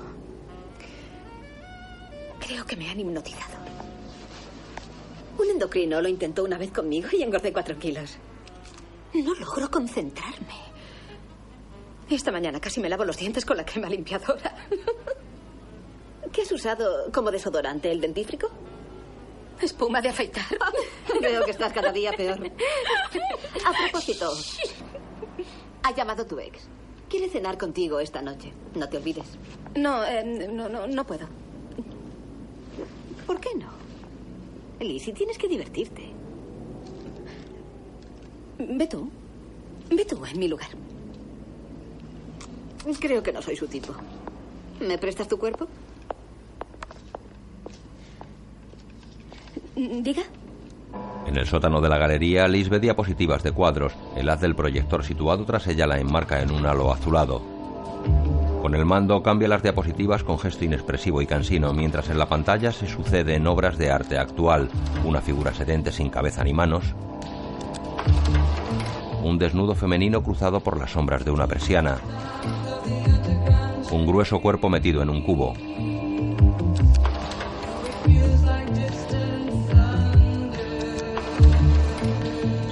Creo 2.40 2.66
que 2.66 2.76
me 2.76 2.90
han 2.90 3.00
hipnotizado. 3.00 3.58
Un 5.38 5.50
endocrino 5.50 6.02
lo 6.02 6.10
intentó 6.10 6.44
una 6.44 6.58
vez 6.58 6.72
conmigo 6.72 7.10
y 7.12 7.24
engordé 7.24 7.54
cuatro 7.54 7.78
kilos. 7.78 8.18
No 9.14 9.34
logro 9.36 9.70
concentrarme. 9.72 10.70
Esta 12.10 12.32
mañana 12.32 12.60
casi 12.60 12.80
me 12.80 12.90
lavo 12.90 13.06
los 13.06 13.18
dientes 13.18 13.46
con 13.46 13.58
la 13.58 13.66
crema 13.66 13.90
limpiadora. 13.90 14.56
¿Qué 16.32 16.42
has 16.42 16.52
usado 16.52 17.12
como 17.12 17.32
desodorante? 17.32 17.92
¿El 17.92 18.02
dentífrico? 18.02 18.50
Espuma 19.62 20.02
de 20.02 20.10
afeitar. 20.10 20.46
Veo 21.22 21.44
que 21.46 21.52
estás 21.52 21.74
cada 21.74 21.92
día 21.92 22.12
peor. 22.14 22.40
A 23.66 23.72
propósito, 23.72 24.32
ha 25.84 25.94
llamado 25.94 26.26
tu 26.26 26.40
ex. 26.40 26.68
Quiere 27.10 27.30
cenar 27.30 27.58
contigo 27.58 28.00
esta 28.00 28.22
noche. 28.22 28.54
No 28.76 28.88
te 28.88 28.98
olvides. 28.98 29.28
No, 29.76 30.04
eh, 30.06 30.24
no, 30.24 30.70
no, 30.70 30.88
no 30.88 31.06
puedo. 31.06 31.28
¿Por 33.30 33.40
qué 33.40 33.50
no? 33.54 33.68
Lizzie, 34.84 35.14
tienes 35.14 35.38
que 35.38 35.48
divertirte. 35.48 36.02
Ve 38.58 38.88
tú. 38.88 39.08
Ve 39.92 40.04
tú 40.04 40.26
en 40.26 40.40
mi 40.40 40.48
lugar. 40.48 40.70
Creo 43.00 43.22
que 43.22 43.32
no 43.32 43.40
soy 43.44 43.56
su 43.56 43.68
tipo. 43.68 43.94
¿Me 44.80 44.98
prestas 44.98 45.28
tu 45.28 45.38
cuerpo? 45.38 45.68
Diga. 49.76 50.24
En 51.28 51.38
el 51.38 51.46
sótano 51.46 51.82
de 51.82 51.90
la 51.90 52.00
galería, 52.00 52.48
Liz 52.48 52.68
ve 52.68 52.80
diapositivas 52.80 53.44
de 53.44 53.52
cuadros. 53.52 53.94
El 54.16 54.28
haz 54.30 54.42
del 54.42 54.56
proyector 54.56 55.04
situado 55.04 55.46
tras 55.46 55.68
ella 55.68 55.86
la 55.86 56.00
enmarca 56.00 56.42
en 56.42 56.50
un 56.50 56.66
halo 56.66 56.92
azulado. 56.92 58.39
Con 58.70 58.80
el 58.80 58.86
mando 58.86 59.24
cambia 59.24 59.48
las 59.48 59.64
diapositivas 59.64 60.24
con 60.24 60.38
gesto 60.38 60.64
inexpresivo 60.64 61.24
y 61.24 61.26
cansino, 61.26 61.74
mientras 61.74 62.12
en 62.12 62.20
la 62.20 62.30
pantalla 62.30 62.72
se 62.72 62.88
suceden 62.88 63.48
obras 63.48 63.80
de 63.80 63.90
arte 63.90 64.20
actual. 64.20 64.70
Una 65.04 65.22
figura 65.22 65.52
sedente 65.56 65.92
sin 65.92 66.12
cabeza 66.12 66.44
ni 66.44 66.54
manos. 66.54 66.94
Un 69.24 69.40
desnudo 69.40 69.74
femenino 69.74 70.22
cruzado 70.22 70.60
por 70.60 70.78
las 70.78 70.92
sombras 70.92 71.26
de 71.26 71.32
una 71.32 71.48
persiana. 71.48 71.98
Un 73.92 74.06
grueso 74.06 74.40
cuerpo 74.40 74.70
metido 74.70 75.02
en 75.02 75.10
un 75.10 75.24
cubo. 75.24 75.56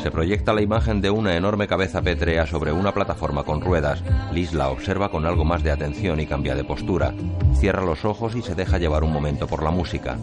Se 0.07 0.11
proyecta 0.11 0.53
la 0.53 0.61
imagen 0.61 1.01
de 1.01 1.09
una 1.09 1.35
enorme 1.35 1.67
cabeza 1.67 2.01
pétrea 2.01 2.47
sobre 2.47 2.71
una 2.71 2.93
plataforma 2.93 3.43
con 3.43 3.59
ruedas. 3.59 4.01
Liz 4.31 4.53
la 4.53 4.69
observa 4.69 5.11
con 5.11 5.25
algo 5.25 5.43
más 5.43 5.63
de 5.63 5.71
atención 5.71 6.21
y 6.21 6.25
cambia 6.25 6.55
de 6.55 6.63
postura. 6.63 7.13
Cierra 7.55 7.83
los 7.83 8.05
ojos 8.05 8.33
y 8.33 8.41
se 8.41 8.55
deja 8.55 8.77
llevar 8.77 9.03
un 9.03 9.11
momento 9.11 9.47
por 9.47 9.63
la 9.63 9.69
música. 9.69 10.17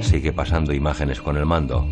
Sigue 0.00 0.32
pasando 0.32 0.72
imágenes 0.72 1.20
con 1.20 1.36
el 1.36 1.44
mando. 1.44 1.86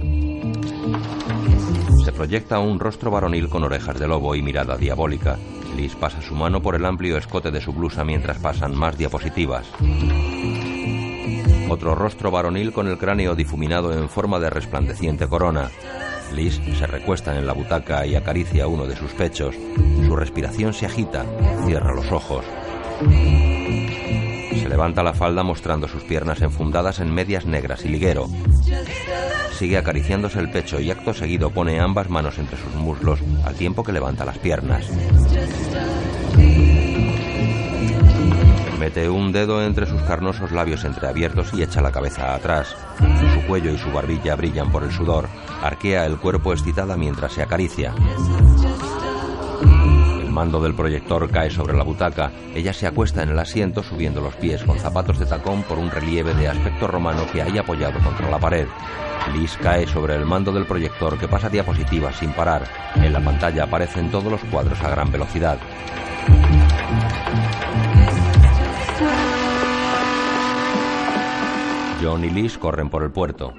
Se 2.06 2.12
proyecta 2.12 2.60
un 2.60 2.78
rostro 2.78 3.10
varonil 3.10 3.48
con 3.48 3.64
orejas 3.64 3.98
de 3.98 4.06
lobo 4.06 4.36
y 4.36 4.40
mirada 4.40 4.76
diabólica. 4.76 5.36
Liz 5.76 5.96
pasa 5.96 6.22
su 6.22 6.36
mano 6.36 6.62
por 6.62 6.76
el 6.76 6.86
amplio 6.86 7.16
escote 7.16 7.50
de 7.50 7.60
su 7.60 7.72
blusa 7.72 8.04
mientras 8.04 8.38
pasan 8.38 8.76
más 8.76 8.96
diapositivas. 8.96 9.66
Otro 11.68 11.96
rostro 11.96 12.30
varonil 12.30 12.72
con 12.72 12.86
el 12.86 12.96
cráneo 12.96 13.34
difuminado 13.34 13.92
en 13.92 14.08
forma 14.08 14.38
de 14.38 14.50
resplandeciente 14.50 15.26
corona. 15.26 15.68
Liz 16.32 16.60
se 16.78 16.86
recuesta 16.86 17.36
en 17.36 17.44
la 17.44 17.54
butaca 17.54 18.06
y 18.06 18.14
acaricia 18.14 18.68
uno 18.68 18.86
de 18.86 18.94
sus 18.94 19.10
pechos. 19.10 19.56
Su 20.06 20.14
respiración 20.14 20.74
se 20.74 20.86
agita, 20.86 21.26
cierra 21.66 21.92
los 21.92 22.12
ojos. 22.12 22.44
Se 24.60 24.68
levanta 24.68 25.02
la 25.02 25.12
falda 25.12 25.42
mostrando 25.42 25.88
sus 25.88 26.04
piernas 26.04 26.40
enfundadas 26.40 27.00
en 27.00 27.12
medias 27.12 27.46
negras 27.46 27.84
y 27.84 27.88
liguero. 27.88 28.28
Sigue 29.56 29.78
acariciándose 29.78 30.38
el 30.38 30.50
pecho 30.50 30.78
y 30.80 30.90
acto 30.90 31.14
seguido 31.14 31.48
pone 31.48 31.80
ambas 31.80 32.10
manos 32.10 32.38
entre 32.38 32.58
sus 32.58 32.74
muslos 32.74 33.20
al 33.42 33.54
tiempo 33.54 33.82
que 33.82 33.92
levanta 33.92 34.26
las 34.26 34.36
piernas. 34.36 34.86
Mete 38.78 39.08
un 39.08 39.32
dedo 39.32 39.64
entre 39.64 39.86
sus 39.86 40.02
carnosos 40.02 40.52
labios 40.52 40.84
entreabiertos 40.84 41.54
y 41.54 41.62
echa 41.62 41.80
la 41.80 41.90
cabeza 41.90 42.34
atrás. 42.34 42.76
Su 42.98 43.46
cuello 43.46 43.72
y 43.72 43.78
su 43.78 43.90
barbilla 43.90 44.36
brillan 44.36 44.70
por 44.70 44.84
el 44.84 44.92
sudor. 44.92 45.26
Arquea 45.62 46.04
el 46.04 46.18
cuerpo 46.18 46.52
excitada 46.52 46.94
mientras 46.98 47.32
se 47.32 47.42
acaricia. 47.42 47.94
El 50.20 50.30
mando 50.30 50.60
del 50.60 50.74
proyector 50.74 51.30
cae 51.30 51.50
sobre 51.50 51.74
la 51.74 51.82
butaca. 51.82 52.30
Ella 52.54 52.74
se 52.74 52.86
acuesta 52.86 53.22
en 53.22 53.30
el 53.30 53.38
asiento 53.38 53.82
subiendo 53.82 54.20
los 54.20 54.36
pies 54.36 54.62
con 54.64 54.78
zapatos 54.78 55.18
de 55.18 55.24
tacón 55.24 55.62
por 55.62 55.78
un 55.78 55.90
relieve 55.90 56.34
de 56.34 56.46
aspecto 56.46 56.86
romano 56.86 57.22
que 57.32 57.40
hay 57.40 57.56
apoyado 57.56 57.98
contra 58.00 58.30
la 58.30 58.38
pared. 58.38 58.68
Liz 59.32 59.56
cae 59.56 59.86
sobre 59.86 60.14
el 60.14 60.24
mando 60.24 60.52
del 60.52 60.66
proyector 60.66 61.18
que 61.18 61.28
pasa 61.28 61.48
diapositivas 61.48 62.16
sin 62.16 62.32
parar. 62.32 62.64
En 62.94 63.12
la 63.12 63.20
pantalla 63.20 63.64
aparecen 63.64 64.10
todos 64.10 64.30
los 64.30 64.42
cuadros 64.44 64.80
a 64.82 64.90
gran 64.90 65.10
velocidad. 65.10 65.58
John 72.02 72.24
y 72.24 72.30
Liz 72.30 72.56
corren 72.58 72.88
por 72.88 73.02
el 73.02 73.10
puerto. 73.10 73.52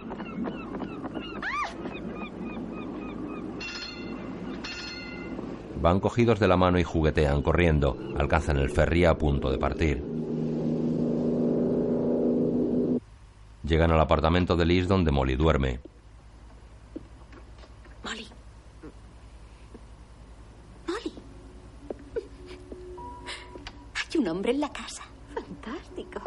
Van 5.82 6.00
cogidos 6.00 6.40
de 6.40 6.48
la 6.48 6.58
mano 6.58 6.80
y 6.80 6.84
juguetean 6.84 7.42
corriendo. 7.42 7.98
Alcanzan 8.18 8.58
el 8.58 8.70
ferry 8.70 9.06
a 9.06 9.18
punto 9.18 9.52
de 9.52 9.58
partir. 9.58 10.04
Llegan 13.68 13.92
al 13.92 14.00
apartamento 14.00 14.56
de 14.56 14.66
Liz 14.66 14.88
donde 14.88 15.12
Molly 15.12 15.36
duerme. 15.36 15.82
Molly. 18.02 18.26
Molly. 20.88 21.14
Hay 23.94 24.20
un 24.20 24.28
hombre 24.30 24.52
en 24.52 24.62
la 24.62 24.72
casa. 24.72 25.04
Fantástico. 25.34 26.22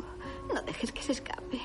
No 0.53 0.61
dejes 0.62 0.93
que 0.93 1.03
se 1.03 1.12
escape. 1.12 1.61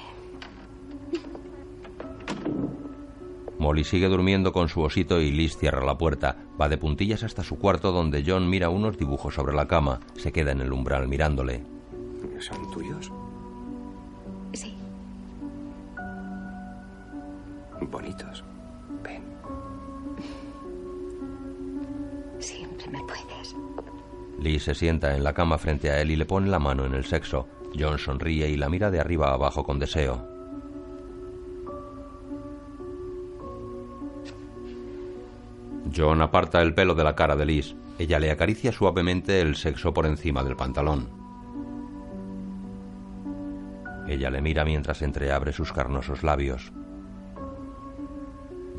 Molly 3.60 3.84
sigue 3.84 4.08
durmiendo 4.08 4.54
con 4.54 4.70
su 4.70 4.82
osito 4.82 5.20
y 5.20 5.32
Liz 5.32 5.58
cierra 5.58 5.84
la 5.84 5.98
puerta. 5.98 6.38
Va 6.60 6.70
de 6.70 6.78
puntillas 6.78 7.24
hasta 7.24 7.44
su 7.44 7.58
cuarto 7.58 7.92
donde 7.92 8.24
John 8.26 8.50
mira 8.50 8.70
unos 8.70 8.98
dibujos 8.98 9.34
sobre 9.34 9.54
la 9.54 9.68
cama. 9.68 10.00
Se 10.16 10.32
queda 10.32 10.52
en 10.52 10.62
el 10.62 10.72
umbral 10.72 11.10
mirándole. 11.10 11.66
¿Son 12.40 12.72
tuyos? 12.72 13.12
Bonitos. 17.88 18.44
Ven. 19.04 19.24
Siempre 22.40 22.88
me 22.90 23.00
puedes. 23.00 23.56
Liz 24.40 24.64
se 24.64 24.76
sienta 24.76 25.16
en 25.16 25.24
la 25.24 25.34
cama 25.34 25.58
frente 25.58 25.90
a 25.90 26.02
él 26.02 26.12
y 26.12 26.16
le 26.16 26.26
pone 26.26 26.50
la 26.50 26.60
mano 26.60 26.86
en 26.86 26.94
el 26.94 27.06
sexo. 27.06 27.48
John 27.78 27.98
sonríe 27.98 28.50
y 28.50 28.58
la 28.58 28.70
mira 28.70 28.92
de 28.92 29.00
arriba 29.00 29.30
a 29.30 29.34
abajo 29.34 29.64
con 29.64 29.80
deseo. 29.80 30.28
John 35.96 36.22
aparta 36.22 36.62
el 36.62 36.74
pelo 36.74 36.96
de 36.96 37.04
la 37.04 37.16
cara 37.16 37.36
de 37.36 37.46
Liz. 37.46 37.76
Ella 37.98 38.20
le 38.20 38.32
acaricia 38.32 38.72
suavemente 38.72 39.40
el 39.40 39.56
sexo 39.56 39.94
por 39.94 40.06
encima 40.06 40.44
del 40.44 40.56
pantalón. 40.56 41.10
Ella 44.08 44.30
le 44.30 44.42
mira 44.42 44.66
mientras 44.66 45.02
entreabre 45.02 45.54
sus 45.54 45.72
carnosos 45.72 46.24
labios. 46.24 46.72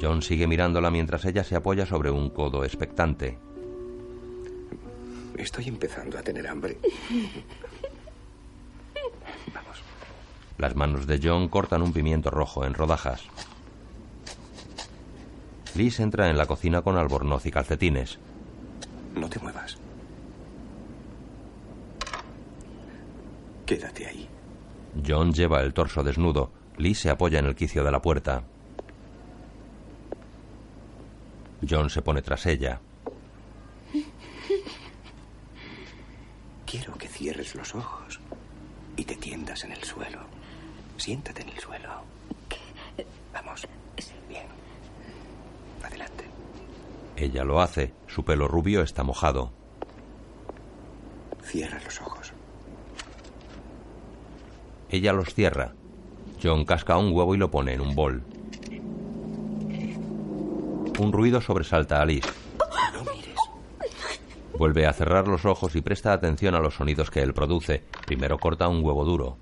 John 0.01 0.22
sigue 0.22 0.47
mirándola 0.47 0.90
mientras 0.90 1.24
ella 1.24 1.44
se 1.44 1.57
apoya 1.57 1.86
sobre 1.86 2.11
un 2.11 2.30
codo 2.30 2.64
expectante. 2.64 3.38
Estoy 5.36 5.68
empezando 5.68 6.18
a 6.18 6.22
tener 6.22 6.47
hambre. 6.47 6.78
Las 10.59 10.74
manos 10.74 11.07
de 11.07 11.20
John 11.22 11.49
cortan 11.49 11.82
un 11.82 11.92
pimiento 11.92 12.30
rojo 12.30 12.64
en 12.64 12.74
rodajas. 12.74 13.24
Liz 15.74 16.01
entra 16.01 16.30
en 16.30 16.38
la 16.38 16.47
cocina 16.47 16.80
con 16.80 16.97
albornoz 16.97 17.44
y 17.44 17.51
calcetines. 17.51 18.18
No 19.14 19.28
te 19.28 19.38
muevas. 19.38 19.76
Quédate 23.66 24.07
ahí. 24.07 24.28
John 25.07 25.32
lleva 25.32 25.61
el 25.61 25.74
torso 25.74 26.03
desnudo. 26.03 26.51
Liz 26.78 27.01
se 27.01 27.11
apoya 27.11 27.38
en 27.38 27.47
el 27.47 27.55
quicio 27.55 27.84
de 27.84 27.90
la 27.90 28.01
puerta. 28.01 28.44
John 31.68 31.90
se 31.90 32.02
pone 32.02 32.22
tras 32.22 32.46
ella. 32.46 32.80
Quiero 36.66 36.94
que 36.94 37.09
cierres 37.09 37.54
los 37.54 37.74
ojos 37.74 38.20
y 38.96 39.04
te 39.04 39.16
tiendas 39.16 39.64
en 39.64 39.72
el 39.72 39.82
suelo. 39.84 40.20
Siéntate 40.96 41.42
en 41.42 41.50
el 41.50 41.59
suelo. 41.59 42.02
Vamos. 43.32 43.66
Bien. 44.28 44.46
Adelante. 45.82 46.24
Ella 47.16 47.44
lo 47.44 47.61
hace. 47.61 47.92
Su 48.07 48.24
pelo 48.24 48.48
rubio 48.48 48.82
está 48.82 49.02
mojado. 49.02 49.52
Cierra 51.42 51.80
los 51.84 52.00
ojos. 52.00 52.32
Ella 54.90 55.12
los 55.12 55.34
cierra. 55.34 55.74
John 56.42 56.64
casca 56.64 56.98
un 56.98 57.12
huevo 57.12 57.34
y 57.34 57.38
lo 57.38 57.50
pone 57.50 57.74
en 57.74 57.80
un 57.80 57.94
bol. 57.94 58.22
Un 60.99 61.12
ruido 61.12 61.40
sobresalta 61.40 62.01
a 62.01 62.07
Liz. 62.07 62.24
No 62.94 63.01
mires. 63.12 63.38
Vuelve 64.57 64.86
a 64.86 64.92
cerrar 64.92 65.28
los 65.28 65.44
ojos 65.44 65.76
y 65.76 65.82
presta 65.82 66.12
atención 66.12 66.55
a 66.55 66.61
los 66.61 66.74
sonidos 66.74 67.11
que 67.11 67.20
él 67.20 67.34
produce. 67.34 67.84
Primero 68.07 68.38
corta 68.38 68.68
un 68.68 68.82
huevo 68.82 69.05
duro. 69.05 69.36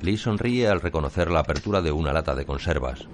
Liz 0.00 0.22
sonríe 0.22 0.68
al 0.68 0.80
reconocer 0.80 1.30
la 1.30 1.40
apertura 1.40 1.82
de 1.82 1.92
una 1.92 2.12
lata 2.12 2.34
de 2.34 2.46
conservas. 2.46 3.06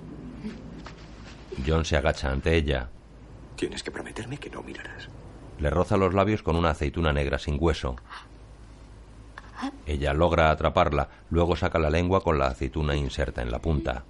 John 1.67 1.85
se 1.85 1.97
agacha 1.97 2.31
ante 2.31 2.57
ella. 2.57 2.89
Tienes 3.57 3.83
que 3.83 3.91
prometerme 3.91 4.39
que 4.39 4.49
no 4.49 4.63
mirarás. 4.63 5.09
Le 5.59 5.71
roza 5.71 5.97
los 5.97 6.15
labios 6.15 6.43
con 6.43 6.55
una 6.55 6.71
aceituna 6.71 7.13
negra 7.13 7.39
sin 7.39 7.57
hueso. 7.59 7.97
Ella 9.87 10.15
logra 10.15 10.51
atraparla, 10.51 11.09
luego 11.31 11.57
saca 11.57 11.81
la 11.81 11.91
lengua 11.91 12.23
con 12.23 12.39
la 12.39 12.47
aceituna 12.47 12.95
inserta 12.95 13.43
en 13.43 13.51
la 13.51 13.59
punta. 13.59 14.05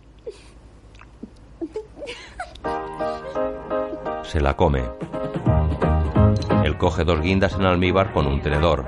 Se 4.29 4.43
la 4.43 4.55
come. 4.55 4.83
Él 6.63 6.77
coge 6.77 7.03
dos 7.03 7.23
guindas 7.23 7.55
en 7.55 7.65
almíbar 7.65 8.13
con 8.13 8.27
un 8.27 8.43
tenedor. 8.43 8.85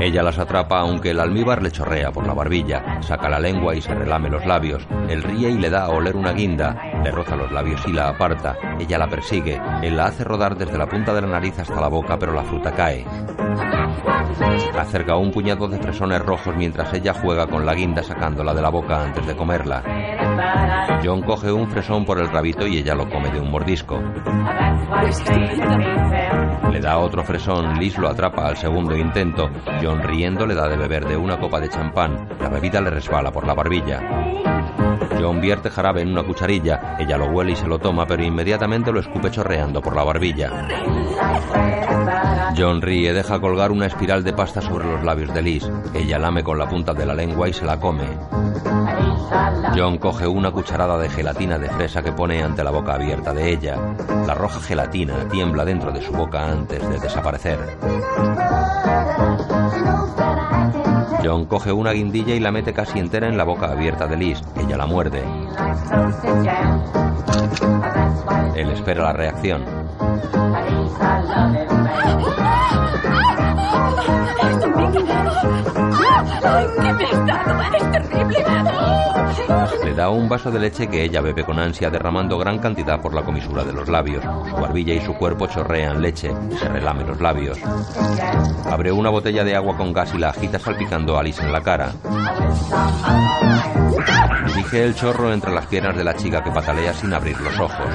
Ella 0.00 0.22
las 0.22 0.38
atrapa 0.38 0.80
aunque 0.80 1.10
el 1.10 1.20
almíbar 1.20 1.60
le 1.62 1.70
chorrea 1.70 2.10
por 2.10 2.26
la 2.26 2.32
barbilla. 2.32 3.02
Saca 3.02 3.28
la 3.28 3.38
lengua 3.38 3.74
y 3.74 3.82
se 3.82 3.94
relame 3.94 4.30
los 4.30 4.46
labios. 4.46 4.86
Él 5.10 5.22
ríe 5.22 5.50
y 5.50 5.58
le 5.58 5.68
da 5.68 5.84
a 5.84 5.90
oler 5.90 6.16
una 6.16 6.32
guinda. 6.32 7.02
Le 7.04 7.10
roza 7.10 7.36
los 7.36 7.52
labios 7.52 7.82
y 7.86 7.92
la 7.92 8.08
aparta. 8.08 8.56
Ella 8.80 8.96
la 8.96 9.10
persigue. 9.10 9.60
Él 9.82 9.98
la 9.98 10.06
hace 10.06 10.24
rodar 10.24 10.56
desde 10.56 10.78
la 10.78 10.86
punta 10.86 11.12
de 11.12 11.20
la 11.20 11.28
nariz 11.28 11.58
hasta 11.58 11.78
la 11.78 11.88
boca, 11.88 12.18
pero 12.18 12.32
la 12.32 12.44
fruta 12.44 12.72
cae. 12.72 13.04
Acerca 14.78 15.16
un 15.16 15.30
puñado 15.30 15.68
de 15.68 15.78
fresones 15.78 16.20
rojos 16.20 16.54
mientras 16.56 16.92
ella 16.94 17.14
juega 17.14 17.46
con 17.46 17.64
la 17.64 17.74
guinda 17.74 18.02
sacándola 18.02 18.54
de 18.54 18.62
la 18.62 18.70
boca 18.70 19.02
antes 19.02 19.26
de 19.26 19.36
comerla. 19.36 19.82
John 21.04 21.22
coge 21.22 21.52
un 21.52 21.68
fresón 21.68 22.04
por 22.04 22.18
el 22.18 22.28
rabito 22.28 22.66
y 22.66 22.78
ella 22.78 22.94
lo 22.94 23.08
come 23.08 23.30
de 23.30 23.40
un 23.40 23.50
mordisco. 23.50 24.00
Le 26.70 26.80
da 26.80 26.98
otro 26.98 27.22
fresón, 27.22 27.78
Liz 27.78 27.98
lo 27.98 28.08
atrapa 28.08 28.46
al 28.48 28.56
segundo 28.56 28.96
intento. 28.96 29.50
John 29.82 30.02
riendo 30.02 30.46
le 30.46 30.54
da 30.54 30.68
de 30.68 30.76
beber 30.76 31.06
de 31.06 31.16
una 31.16 31.38
copa 31.38 31.60
de 31.60 31.68
champán. 31.68 32.28
La 32.40 32.48
bebida 32.48 32.80
le 32.80 32.90
resbala 32.90 33.30
por 33.30 33.46
la 33.46 33.54
barbilla. 33.54 34.00
John 35.22 35.40
vierte 35.40 35.70
jarabe 35.70 36.02
en 36.02 36.10
una 36.10 36.24
cucharilla. 36.24 36.96
Ella 36.98 37.16
lo 37.16 37.26
huele 37.26 37.52
y 37.52 37.56
se 37.56 37.68
lo 37.68 37.78
toma, 37.78 38.06
pero 38.06 38.24
inmediatamente 38.24 38.90
lo 38.90 38.98
escupe 38.98 39.30
chorreando 39.30 39.80
por 39.80 39.94
la 39.94 40.02
barbilla. 40.02 40.66
John 42.58 42.82
ríe, 42.82 43.12
deja 43.12 43.40
colgar 43.40 43.70
una 43.70 43.86
espiral 43.86 44.24
de 44.24 44.32
pasta 44.32 44.60
sobre 44.60 44.84
los 44.84 45.04
labios 45.04 45.32
de 45.32 45.42
Liz. 45.42 45.70
Ella 45.94 46.18
lame 46.18 46.42
con 46.42 46.58
la 46.58 46.68
punta 46.68 46.92
de 46.92 47.06
la 47.06 47.14
lengua 47.14 47.48
y 47.48 47.52
se 47.52 47.64
la 47.64 47.78
come. 47.78 48.08
John 49.76 49.98
coge 49.98 50.26
una 50.26 50.50
cucharada 50.50 50.98
de 50.98 51.08
gelatina 51.08 51.56
de 51.56 51.68
fresa 51.68 52.02
que 52.02 52.10
pone 52.10 52.42
ante 52.42 52.64
la 52.64 52.72
boca 52.72 52.94
abierta 52.94 53.32
de 53.32 53.48
ella. 53.48 53.76
La 54.26 54.34
roja 54.34 54.58
gelatina 54.58 55.28
tiembla 55.28 55.64
dentro 55.64 55.92
de 55.92 56.02
su 56.02 56.12
boca 56.12 56.50
antes 56.50 56.82
de 56.88 56.98
desaparecer. 56.98 57.60
John 61.22 61.46
coge 61.46 61.70
una 61.70 61.92
guindilla 61.92 62.34
y 62.34 62.40
la 62.40 62.50
mete 62.50 62.72
casi 62.72 62.98
entera 62.98 63.28
en 63.28 63.36
la 63.36 63.44
boca 63.44 63.70
abierta 63.70 64.06
de 64.06 64.16
Liz. 64.16 64.40
Ella 64.56 64.76
la 64.76 64.86
muerde. 64.86 65.22
Él 68.56 68.70
espera 68.70 69.04
la 69.04 69.12
reacción. 69.12 69.64
Le 79.84 79.94
da 79.94 80.08
un 80.08 80.28
vaso 80.28 80.50
de 80.50 80.58
leche 80.58 80.88
que 80.88 81.02
ella 81.04 81.20
bebe 81.20 81.44
con 81.44 81.58
ansia, 81.58 81.90
derramando 81.90 82.38
gran 82.38 82.58
cantidad 82.58 83.00
por 83.00 83.14
la 83.14 83.22
comisura 83.22 83.64
de 83.64 83.72
los 83.72 83.88
labios. 83.88 84.22
Su 84.22 84.56
barbilla 84.56 84.94
y 84.94 85.00
su 85.00 85.14
cuerpo 85.14 85.46
chorrean 85.46 86.00
leche. 86.00 86.30
Se 86.58 86.68
relame 86.68 87.04
los 87.04 87.20
labios. 87.20 87.58
Abre 88.64 88.92
una 88.92 89.10
botella 89.10 89.44
de 89.44 89.56
agua 89.56 89.76
con 89.76 89.92
gas 89.92 90.14
y 90.14 90.18
la 90.18 90.30
agita 90.30 90.58
salpicando 90.58 91.16
a 91.16 91.20
Alice 91.20 91.42
en 91.42 91.52
la 91.52 91.60
cara. 91.60 91.92
Dirige 94.46 94.84
el 94.84 94.94
chorro 94.94 95.32
entre 95.32 95.52
las 95.52 95.66
piernas 95.66 95.96
de 95.96 96.04
la 96.04 96.14
chica 96.14 96.42
que 96.42 96.50
patalea 96.50 96.92
sin 96.94 97.12
abrir 97.12 97.40
los 97.40 97.58
ojos. 97.58 97.86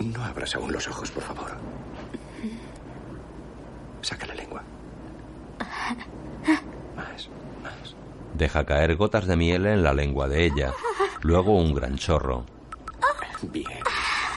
No 0.00 0.24
abras 0.24 0.54
aún 0.54 0.72
los 0.72 0.86
ojos, 0.88 1.10
por 1.10 1.22
favor. 1.22 1.50
Saca 4.00 4.26
la 4.26 4.34
lengua. 4.34 4.62
Más, 6.96 7.28
más. 7.62 7.96
Deja 8.34 8.64
caer 8.64 8.96
gotas 8.96 9.26
de 9.26 9.36
miel 9.36 9.66
en 9.66 9.82
la 9.82 9.92
lengua 9.92 10.28
de 10.28 10.44
ella. 10.46 10.72
Luego 11.22 11.56
un 11.56 11.74
gran 11.74 11.96
chorro. 11.96 12.44
Bien. 13.42 13.80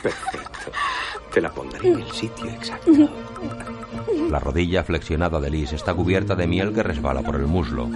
Perfecto. 0.01 0.71
Te 1.31 1.41
la 1.41 1.51
pondré 1.51 1.87
en 1.87 1.99
el 2.01 2.11
sitio 2.11 2.45
exacto. 2.49 2.91
La 4.29 4.39
rodilla 4.39 4.83
flexionada 4.83 5.39
de 5.39 5.49
Liz 5.49 5.73
está 5.73 5.93
cubierta 5.93 6.35
de 6.35 6.47
miel 6.47 6.73
que 6.73 6.83
resbala 6.83 7.21
por 7.21 7.35
el 7.35 7.47
muslo. 7.47 7.89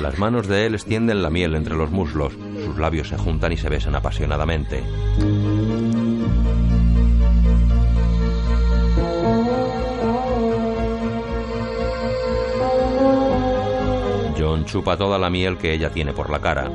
Las 0.00 0.18
manos 0.18 0.46
de 0.46 0.66
él 0.66 0.74
extienden 0.74 1.22
la 1.22 1.30
miel 1.30 1.56
entre 1.56 1.74
los 1.74 1.90
muslos. 1.90 2.32
Sus 2.64 2.78
labios 2.78 3.08
se 3.08 3.16
juntan 3.16 3.50
y 3.50 3.56
se 3.56 3.68
besan 3.68 3.96
apasionadamente. 3.96 4.84
John 14.38 14.64
chupa 14.64 14.96
toda 14.96 15.18
la 15.18 15.28
miel 15.28 15.58
que 15.58 15.72
ella 15.72 15.90
tiene 15.90 16.12
por 16.12 16.30
la 16.30 16.40
cara. 16.40 16.70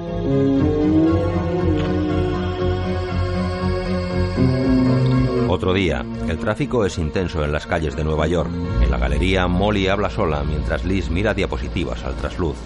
Otro 5.50 5.74
día, 5.74 6.06
el 6.28 6.38
tráfico 6.40 6.86
es 6.86 6.98
intenso 6.98 7.44
en 7.46 7.54
las 7.54 7.66
calles 7.66 7.96
de 7.96 8.04
Nueva 8.04 8.28
York. 8.28 8.50
En 8.82 8.92
la 8.92 8.98
galería, 8.98 9.48
Molly 9.48 9.88
habla 9.88 10.10
sola 10.10 10.44
mientras 10.44 10.84
Liz 10.84 11.10
mira 11.10 11.34
diapositivas 11.34 12.04
al 12.04 12.16
trasluz. 12.16 12.58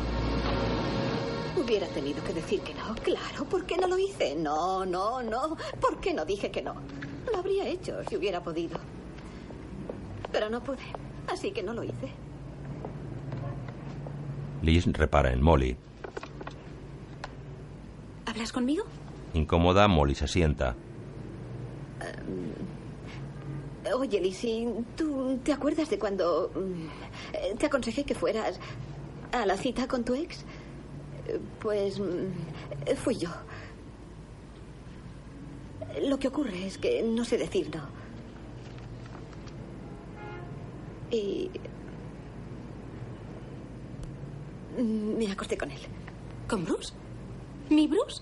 Hubiera 1.55 1.85
tenido 1.87 2.23
que 2.23 2.33
decir 2.33 2.61
que 2.61 2.73
no. 2.73 2.95
Claro, 2.95 3.45
¿por 3.45 3.65
qué 3.65 3.77
no 3.77 3.87
lo 3.87 3.99
hice? 3.99 4.35
No, 4.35 4.83
no, 4.83 5.21
no. 5.21 5.57
¿Por 5.79 5.99
qué 5.99 6.11
no 6.13 6.25
dije 6.25 6.49
que 6.49 6.63
no? 6.63 6.73
Lo 7.31 7.37
habría 7.37 7.67
hecho 7.67 8.03
si 8.09 8.17
hubiera 8.17 8.41
podido. 8.41 8.79
Pero 10.31 10.49
no 10.49 10.63
pude. 10.63 10.79
Así 11.31 11.51
que 11.51 11.61
no 11.61 11.73
lo 11.73 11.83
hice. 11.83 12.09
Liz 14.63 14.87
repara 14.87 15.31
en 15.31 15.41
Molly. 15.43 15.77
¿Hablas 18.25 18.51
conmigo? 18.51 18.85
Incómoda, 19.35 19.87
Molly 19.87 20.15
se 20.15 20.27
sienta. 20.27 20.75
Oye, 23.95 24.19
Lizzie, 24.21 24.67
¿tú 24.95 25.39
te 25.43 25.51
acuerdas 25.53 25.89
de 25.89 25.97
cuando 25.99 26.51
mm, 26.53 27.35
eh, 27.35 27.55
te 27.57 27.65
aconsejé 27.65 28.03
que 28.03 28.13
fueras 28.15 28.59
a 29.31 29.45
la 29.45 29.57
cita 29.57 29.87
con 29.87 30.03
tu 30.03 30.13
ex? 30.13 30.45
Eh, 31.27 31.39
Pues 31.59 31.99
mm, 31.99 32.95
fui 32.95 33.15
yo. 33.17 33.29
Lo 36.03 36.19
que 36.19 36.27
ocurre 36.29 36.65
es 36.67 36.77
que 36.77 37.01
no 37.03 37.25
sé 37.25 37.37
decir 37.37 37.69
no. 37.75 37.81
Y 41.15 41.49
me 44.77 45.29
acosté 45.31 45.57
con 45.57 45.69
él. 45.71 45.79
¿Con 46.47 46.63
Bruce? 46.65 46.93
¿Mi 47.69 47.87
Bruce? 47.87 48.21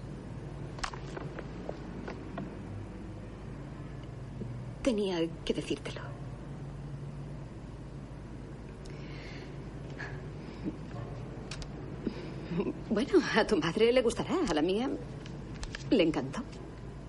Tenía 4.81 5.19
que 5.45 5.53
decírtelo. 5.53 6.01
Bueno, 12.89 13.19
a 13.35 13.45
tu 13.45 13.57
madre 13.57 13.91
le 13.93 14.01
gustará, 14.01 14.35
a 14.49 14.53
la 14.53 14.61
mía 14.61 14.89
le 15.89 16.03
encantó. 16.03 16.41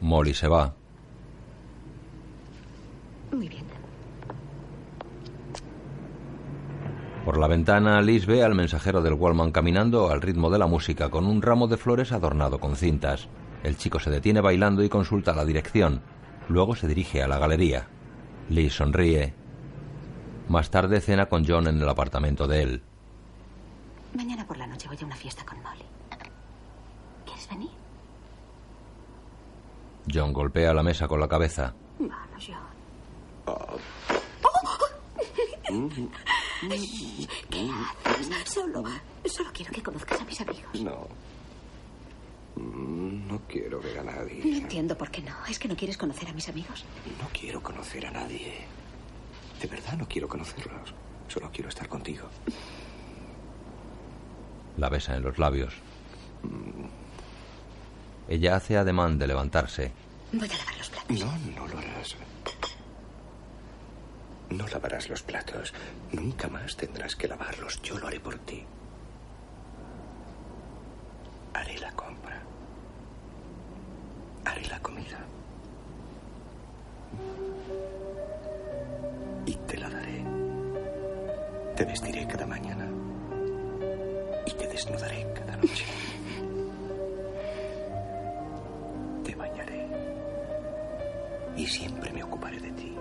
Molly 0.00 0.34
se 0.34 0.48
va. 0.48 0.74
Muy 3.32 3.48
bien. 3.48 3.64
Por 7.24 7.38
la 7.38 7.48
ventana, 7.48 8.00
Liz 8.00 8.26
ve 8.26 8.42
al 8.42 8.54
mensajero 8.54 9.02
del 9.02 9.14
Wallman 9.14 9.52
caminando 9.52 10.10
al 10.10 10.20
ritmo 10.20 10.50
de 10.50 10.58
la 10.58 10.66
música 10.66 11.10
con 11.10 11.26
un 11.26 11.42
ramo 11.42 11.68
de 11.68 11.76
flores 11.76 12.12
adornado 12.12 12.58
con 12.58 12.76
cintas. 12.76 13.28
El 13.62 13.76
chico 13.76 14.00
se 14.00 14.10
detiene 14.10 14.40
bailando 14.40 14.82
y 14.82 14.88
consulta 14.88 15.34
la 15.34 15.44
dirección. 15.44 16.02
Luego 16.50 16.74
se 16.74 16.88
dirige 16.88 17.22
a 17.22 17.28
la 17.28 17.38
galería. 17.38 17.86
Liz 18.48 18.74
sonríe. 18.74 19.32
Más 20.48 20.68
tarde 20.68 21.00
cena 21.00 21.26
con 21.26 21.46
John 21.46 21.68
en 21.68 21.80
el 21.80 21.88
apartamento 21.88 22.48
de 22.48 22.62
él. 22.62 22.82
Mañana 24.14 24.44
por 24.44 24.56
la 24.56 24.66
noche 24.66 24.88
voy 24.88 24.98
a 25.00 25.06
una 25.06 25.14
fiesta 25.14 25.46
con 25.46 25.62
Molly. 25.62 25.84
¿Quieres 27.24 27.48
venir? 27.48 27.70
John 30.12 30.32
golpea 30.32 30.74
la 30.74 30.82
mesa 30.82 31.06
con 31.06 31.20
la 31.20 31.28
cabeza. 31.28 31.72
Vamos, 32.00 32.44
John. 32.44 32.58
¿Qué 37.48 37.70
haces? 38.10 38.52
Solo, 38.52 38.82
solo 39.24 39.50
quiero 39.52 39.70
que 39.70 39.82
conozcas 39.84 40.20
a 40.20 40.24
mis 40.24 40.40
amigos. 40.40 40.80
No. 40.82 41.06
No 42.60 43.40
quiero 43.48 43.80
ver 43.80 43.98
a 43.98 44.02
No 44.02 44.12
nadie. 44.12 44.42
entiendo 44.58 44.96
por 44.98 45.10
qué 45.10 45.22
no. 45.22 45.34
¿Es 45.48 45.58
que 45.58 45.68
no 45.68 45.76
quieres 45.76 45.96
conocer 45.96 46.28
a 46.28 46.32
mis 46.32 46.48
amigos? 46.48 46.84
No 47.20 47.28
quiero 47.32 47.62
conocer 47.62 48.06
a 48.06 48.10
nadie. 48.10 48.64
De 49.60 49.66
verdad 49.68 49.94
no 49.96 50.06
quiero 50.08 50.28
conocerlos. 50.28 50.94
Solo 51.28 51.50
quiero 51.52 51.68
estar 51.68 51.88
contigo. 51.88 52.28
La 54.76 54.88
besa 54.88 55.16
en 55.16 55.22
los 55.22 55.38
labios. 55.38 55.74
Ella 58.28 58.56
hace 58.56 58.76
ademán 58.76 59.18
de 59.18 59.26
levantarse. 59.26 59.92
Voy 60.32 60.48
a 60.48 60.56
lavar 60.58 60.76
los 60.78 60.90
platos. 60.90 61.20
No, 61.20 61.38
no 61.56 61.66
lo 61.68 61.78
harás. 61.78 62.16
No 64.50 64.66
lavarás 64.66 65.08
los 65.08 65.22
platos. 65.22 65.72
Nunca 66.12 66.48
más 66.48 66.76
tendrás 66.76 67.14
que 67.16 67.28
lavarlos. 67.28 67.80
Yo 67.82 67.98
lo 67.98 68.06
haré 68.08 68.20
por 68.20 68.38
ti. 68.38 68.64
Haré 71.54 71.78
la 71.78 71.92
compra. 71.92 72.29
Haré 74.44 74.66
la 74.68 74.80
comida. 74.80 75.18
Y 79.46 79.54
te 79.54 79.76
la 79.76 79.88
daré. 79.90 80.24
Te 81.76 81.84
vestiré 81.84 82.26
cada 82.26 82.46
mañana. 82.46 82.86
Y 84.46 84.50
te 84.52 84.66
desnudaré 84.68 85.26
cada 85.34 85.56
noche. 85.56 85.84
Te 89.24 89.34
bañaré. 89.34 89.86
Y 91.56 91.66
siempre 91.66 92.12
me 92.12 92.22
ocuparé 92.22 92.58
de 92.60 92.70
ti. 92.72 92.96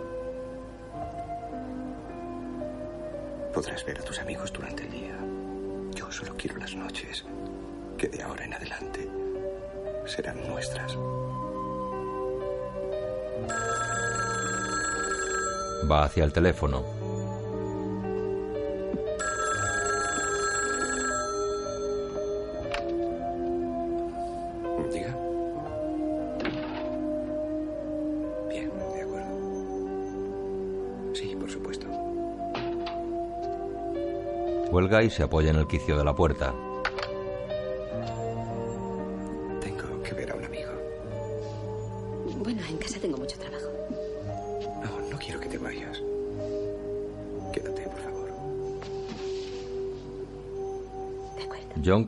Podrás 3.54 3.86
ver 3.86 4.00
a 4.00 4.04
tus 4.04 4.20
amigos 4.20 4.54
durante 4.54 4.84
el 4.84 4.92
día. 4.92 5.18
Yo 5.96 6.12
solo 6.12 6.36
quiero 6.38 6.58
las 6.58 6.76
noches, 6.76 7.26
que 7.98 8.08
de 8.08 8.22
ahora 8.24 8.46
en 8.46 8.54
adelante 8.54 9.10
serán 10.06 10.48
nuestras. 10.48 10.96
Va 15.90 16.04
hacia 16.04 16.24
el 16.24 16.32
teléfono. 16.32 16.84
Diga. 24.92 25.16
Bien, 28.50 28.72
de 28.94 29.02
acuerdo. 29.02 29.36
Sí, 31.16 31.36
por 31.36 31.50
supuesto. 31.50 31.88
Cuelga 34.70 35.02
y 35.02 35.10
se 35.10 35.24
apoya 35.24 35.50
en 35.50 35.56
el 35.56 35.66
quicio 35.66 35.98
de 35.98 36.04
la 36.04 36.14
puerta. 36.14 36.54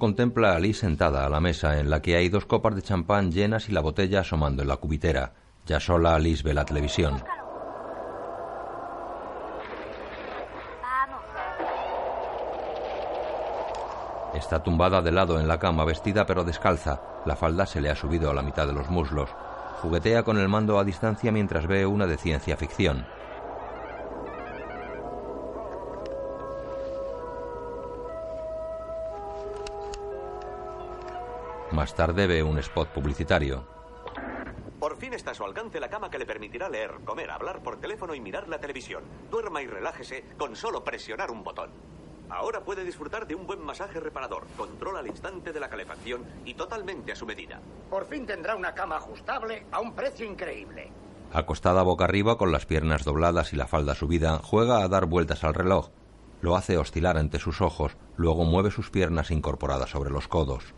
Contempla 0.01 0.55
a 0.55 0.59
Liz 0.59 0.79
sentada 0.79 1.27
a 1.27 1.29
la 1.29 1.39
mesa 1.39 1.77
en 1.79 1.91
la 1.91 2.01
que 2.01 2.15
hay 2.15 2.27
dos 2.27 2.47
copas 2.47 2.73
de 2.73 2.81
champán 2.81 3.31
llenas 3.31 3.69
y 3.69 3.71
la 3.71 3.81
botella 3.81 4.21
asomando 4.21 4.63
en 4.63 4.67
la 4.67 4.77
cubitera. 4.77 5.33
Ya 5.67 5.79
sola, 5.79 6.17
Liz 6.17 6.41
ve 6.41 6.55
la 6.55 6.65
televisión. 6.65 7.21
Está 14.33 14.63
tumbada 14.63 15.03
de 15.03 15.11
lado 15.11 15.39
en 15.39 15.47
la 15.47 15.59
cama, 15.59 15.85
vestida 15.85 16.25
pero 16.25 16.43
descalza. 16.43 16.99
La 17.27 17.35
falda 17.35 17.67
se 17.67 17.79
le 17.79 17.91
ha 17.91 17.95
subido 17.95 18.31
a 18.31 18.33
la 18.33 18.41
mitad 18.41 18.65
de 18.65 18.73
los 18.73 18.89
muslos. 18.89 19.29
Juguetea 19.83 20.23
con 20.23 20.39
el 20.39 20.49
mando 20.49 20.79
a 20.79 20.83
distancia 20.83 21.31
mientras 21.31 21.67
ve 21.67 21.85
una 21.85 22.07
de 22.07 22.17
ciencia 22.17 22.57
ficción. 22.57 23.05
Más 31.71 31.95
tarde 31.95 32.27
ve 32.27 32.43
un 32.43 32.57
spot 32.59 32.89
publicitario. 32.89 33.65
Por 34.77 34.97
fin 34.97 35.13
está 35.13 35.31
a 35.31 35.33
su 35.33 35.45
alcance 35.45 35.79
la 35.79 35.89
cama 35.89 36.09
que 36.09 36.19
le 36.19 36.25
permitirá 36.25 36.67
leer, 36.67 36.95
comer, 37.05 37.31
hablar 37.31 37.63
por 37.63 37.79
teléfono 37.79 38.13
y 38.13 38.19
mirar 38.19 38.49
la 38.49 38.59
televisión. 38.59 39.03
Duerma 39.29 39.61
y 39.61 39.67
relájese 39.67 40.25
con 40.37 40.55
solo 40.57 40.83
presionar 40.83 41.31
un 41.31 41.43
botón. 41.43 41.69
Ahora 42.29 42.61
puede 42.61 42.83
disfrutar 42.83 43.25
de 43.25 43.35
un 43.35 43.47
buen 43.47 43.61
masaje 43.63 44.01
reparador, 44.01 44.47
control 44.57 44.97
al 44.97 45.07
instante 45.07 45.53
de 45.53 45.59
la 45.61 45.69
calefacción 45.69 46.25
y 46.43 46.55
totalmente 46.55 47.13
a 47.13 47.15
su 47.15 47.25
medida. 47.25 47.61
Por 47.89 48.05
fin 48.05 48.25
tendrá 48.25 48.55
una 48.55 48.73
cama 48.73 48.97
ajustable 48.97 49.65
a 49.71 49.79
un 49.79 49.93
precio 49.93 50.25
increíble. 50.25 50.91
Acostada 51.31 51.83
boca 51.83 52.03
arriba 52.03 52.37
con 52.37 52.51
las 52.51 52.65
piernas 52.65 53.05
dobladas 53.05 53.53
y 53.53 53.55
la 53.55 53.67
falda 53.67 53.95
subida, 53.95 54.39
juega 54.43 54.83
a 54.83 54.89
dar 54.89 55.05
vueltas 55.05 55.45
al 55.45 55.53
reloj. 55.53 55.89
Lo 56.41 56.57
hace 56.57 56.77
oscilar 56.77 57.17
ante 57.17 57.39
sus 57.39 57.61
ojos, 57.61 57.95
luego 58.17 58.43
mueve 58.43 58.71
sus 58.71 58.89
piernas 58.89 59.31
incorporadas 59.31 59.91
sobre 59.91 60.09
los 60.09 60.27
codos. 60.27 60.73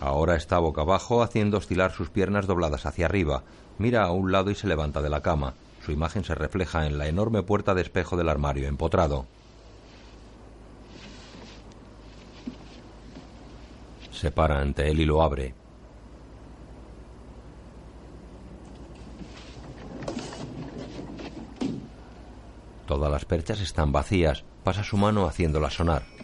Ahora 0.00 0.36
está 0.36 0.58
boca 0.58 0.82
abajo 0.82 1.22
haciendo 1.22 1.58
oscilar 1.58 1.92
sus 1.92 2.10
piernas 2.10 2.46
dobladas 2.46 2.86
hacia 2.86 3.06
arriba. 3.06 3.42
Mira 3.78 4.04
a 4.04 4.12
un 4.12 4.30
lado 4.30 4.50
y 4.50 4.54
se 4.54 4.68
levanta 4.68 5.02
de 5.02 5.10
la 5.10 5.22
cama. 5.22 5.54
Su 5.84 5.92
imagen 5.92 6.24
se 6.24 6.34
refleja 6.34 6.86
en 6.86 6.98
la 6.98 7.08
enorme 7.08 7.42
puerta 7.42 7.74
de 7.74 7.82
espejo 7.82 8.16
del 8.16 8.28
armario 8.28 8.68
empotrado. 8.68 9.26
Se 14.12 14.30
para 14.30 14.60
ante 14.60 14.88
él 14.90 15.00
y 15.00 15.04
lo 15.04 15.22
abre. 15.22 15.54
Todas 22.86 23.10
las 23.10 23.24
perchas 23.24 23.60
están 23.60 23.92
vacías. 23.92 24.44
Pasa 24.64 24.82
su 24.82 24.96
mano 24.96 25.26
haciéndolas 25.26 25.74
sonar. 25.74 26.17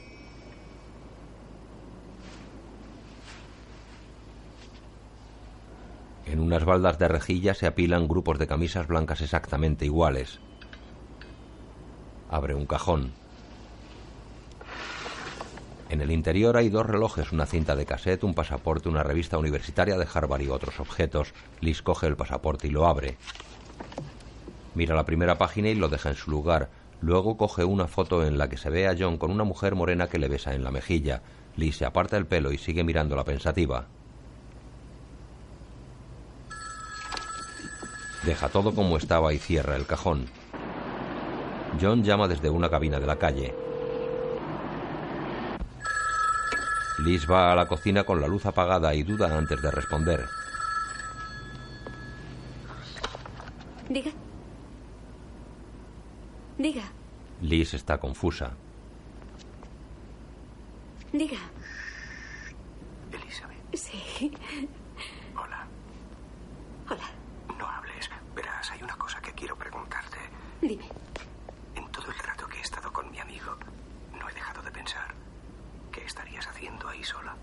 En 6.34 6.40
unas 6.40 6.64
baldas 6.64 6.98
de 6.98 7.06
rejilla 7.06 7.54
se 7.54 7.68
apilan 7.68 8.08
grupos 8.08 8.40
de 8.40 8.48
camisas 8.48 8.88
blancas 8.88 9.20
exactamente 9.20 9.84
iguales. 9.84 10.40
Abre 12.28 12.56
un 12.56 12.66
cajón. 12.66 13.12
En 15.90 16.00
el 16.00 16.10
interior 16.10 16.56
hay 16.56 16.70
dos 16.70 16.86
relojes, 16.86 17.30
una 17.30 17.46
cinta 17.46 17.76
de 17.76 17.86
cassette, 17.86 18.24
un 18.24 18.34
pasaporte, 18.34 18.88
una 18.88 19.04
revista 19.04 19.38
universitaria 19.38 19.96
de 19.96 20.08
Harvard 20.12 20.40
y 20.40 20.48
otros 20.48 20.80
objetos. 20.80 21.32
Liz 21.60 21.82
coge 21.82 22.08
el 22.08 22.16
pasaporte 22.16 22.66
y 22.66 22.72
lo 22.72 22.88
abre. 22.88 23.16
Mira 24.74 24.96
la 24.96 25.06
primera 25.06 25.38
página 25.38 25.68
y 25.68 25.76
lo 25.76 25.88
deja 25.88 26.08
en 26.08 26.16
su 26.16 26.32
lugar. 26.32 26.68
Luego 27.00 27.36
coge 27.36 27.62
una 27.62 27.86
foto 27.86 28.26
en 28.26 28.38
la 28.38 28.48
que 28.48 28.56
se 28.56 28.70
ve 28.70 28.88
a 28.88 28.96
John 28.98 29.18
con 29.18 29.30
una 29.30 29.44
mujer 29.44 29.76
morena 29.76 30.08
que 30.08 30.18
le 30.18 30.26
besa 30.26 30.52
en 30.52 30.64
la 30.64 30.72
mejilla. 30.72 31.22
Liz 31.54 31.76
se 31.76 31.84
aparta 31.84 32.16
el 32.16 32.26
pelo 32.26 32.50
y 32.50 32.58
sigue 32.58 32.82
mirándola 32.82 33.22
pensativa. 33.22 33.86
Deja 38.24 38.48
todo 38.48 38.74
como 38.74 38.96
estaba 38.96 39.32
y 39.32 39.38
cierra 39.38 39.76
el 39.76 39.86
cajón. 39.86 40.26
John 41.80 42.02
llama 42.04 42.28
desde 42.28 42.50
una 42.50 42.70
cabina 42.70 43.00
de 43.00 43.06
la 43.06 43.16
calle. 43.16 43.54
Liz 47.00 47.28
va 47.28 47.52
a 47.52 47.56
la 47.56 47.66
cocina 47.66 48.04
con 48.04 48.20
la 48.20 48.28
luz 48.28 48.46
apagada 48.46 48.94
y 48.94 49.02
duda 49.02 49.36
antes 49.36 49.60
de 49.60 49.70
responder. 49.70 50.24
Diga. 53.88 54.10
Diga. 56.56 56.84
Liz 57.42 57.74
está 57.74 57.98
confusa. 57.98 58.52
Diga. 61.12 61.38
Elizabeth, 63.12 63.74
Sí. 63.74 64.32
hola. 65.36 65.66
Hola. 66.88 67.10
No 67.58 67.66
hables. 67.68 68.08
Verás, 68.34 68.70
hay 68.70 68.82
una 68.82 68.96
cosa 68.96 69.20
que 69.20 69.32
quiero 69.32 69.56
preguntarte. 69.56 70.16
Dime. 70.66 70.88
En 71.74 71.86
todo 71.92 72.06
el 72.10 72.18
rato 72.20 72.46
que 72.46 72.56
he 72.56 72.62
estado 72.62 72.90
con 72.90 73.10
mi 73.10 73.20
amigo, 73.20 73.54
no 74.18 74.30
he 74.30 74.32
dejado 74.32 74.62
de 74.62 74.70
pensar 74.70 75.14
qué 75.92 76.02
estarías 76.06 76.46
haciendo 76.46 76.88
ahí 76.88 77.04
sola. 77.04 77.36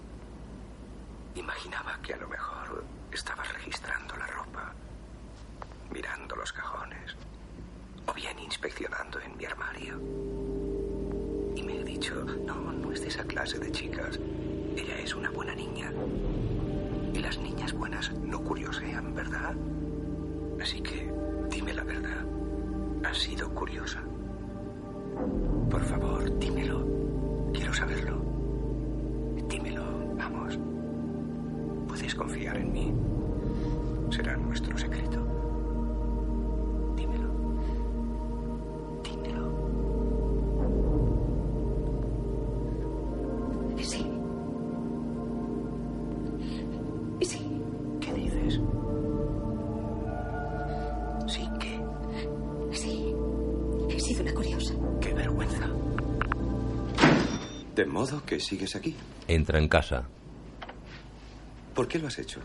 Imaginaba 1.36 2.00
que 2.02 2.16
a 2.16 2.18
lo 2.18 2.28
mejor 2.28 2.84
estabas 3.12 3.54
registrando 3.54 4.18
la 4.18 4.26
ropa, 4.26 4.74
mirando 5.92 6.36
los 6.36 6.52
cajones, 6.52 7.16
o 8.08 8.14
bien 8.14 8.40
inspeccionando 8.40 9.20
en 9.20 9.38
mi 9.38 9.46
armario. 9.46 10.00
Y 11.56 11.62
me 11.62 11.80
he 11.80 11.84
dicho, 11.84 12.16
no, 12.24 12.74
no 12.74 12.92
es 12.92 13.02
de 13.02 13.10
esa 13.10 13.24
clase 13.26 13.60
de 13.60 13.72
chicas. 13.72 14.20
Ella 14.76 14.98
es 14.98 15.14
una 15.14 15.30
buena 15.30 15.54
niña. 15.54 15.94
Y 17.14 17.20
las 17.20 17.38
niñas 17.38 17.72
buenas 17.74 18.12
no 18.14 18.42
curiosean, 18.42 19.14
¿verdad? 19.14 19.54
Así 20.60 20.82
que 20.82 21.14
dime 21.52 21.74
la 21.74 21.84
verdad. 21.84 22.31
¿Has 23.04 23.18
sido 23.18 23.49
curiosa? 23.54 24.02
Por 25.70 25.84
favor, 25.84 26.39
dímelo. 26.39 26.86
Quiero 27.54 27.74
saberlo. 27.74 28.22
Dímelo, 29.47 29.84
vamos. 30.16 30.58
Puedes 31.88 32.16
confiar 32.16 32.58
en 32.58 32.72
mí. 32.72 32.93
Será 34.12 34.38
nuestro 34.38 34.78
secreto. 34.78 35.21
Modo 57.92 58.24
que 58.26 58.39
sigues 58.39 58.76
aquí. 58.76 58.96
Entra 59.28 59.60
en 59.60 59.68
casa. 59.68 60.04
¿Por 61.76 61.88
qué 61.88 62.00
lo 62.00 62.08
has 62.08 62.20
hecho? 62.20 62.39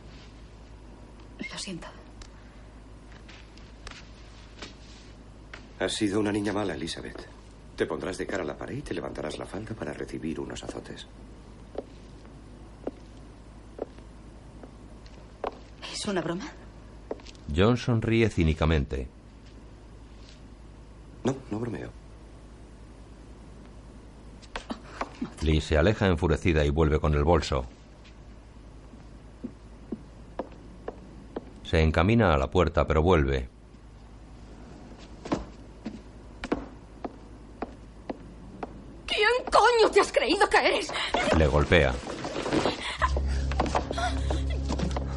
Lo 1.39 1.59
siento. 1.59 1.87
Has 5.79 5.93
sido 5.93 6.21
una 6.21 6.33
niña 6.33 6.53
mala, 6.53 6.75
Elizabeth. 6.75 7.29
Te 7.77 7.87
pondrás 7.87 8.17
de 8.19 8.27
cara 8.27 8.43
a 8.43 8.47
la 8.47 8.57
pared 8.57 8.79
y 8.79 8.83
te 8.83 8.95
levantarás 8.95 9.39
la 9.39 9.45
falda 9.47 9.75
para 9.75 9.93
recibir 9.93 10.41
unos 10.41 10.63
azotes. 10.65 11.07
¿Es 15.93 16.07
una 16.07 16.23
broma? 16.23 16.47
John 17.55 17.77
sonríe 17.77 18.29
cínicamente. 18.31 19.09
No, 21.25 21.37
no 21.51 21.59
bromeo. 21.59 21.91
Liz 25.43 25.65
se 25.65 25.79
aleja 25.79 26.07
enfurecida 26.07 26.65
y 26.65 26.71
vuelve 26.71 27.01
con 27.01 27.15
el 27.15 27.25
bolso. 27.25 27.67
Se 31.65 31.83
encamina 31.83 32.33
a 32.33 32.39
la 32.39 32.49
puerta, 32.49 32.87
pero 32.87 33.03
vuelve. 33.03 33.49
¿Quién 39.07 39.51
coño 39.51 39.91
te 39.93 40.01
has 40.01 40.13
creído 40.13 40.49
que 40.49 40.59
eres? 40.59 40.93
Le 41.37 41.47
golpea. 41.47 41.93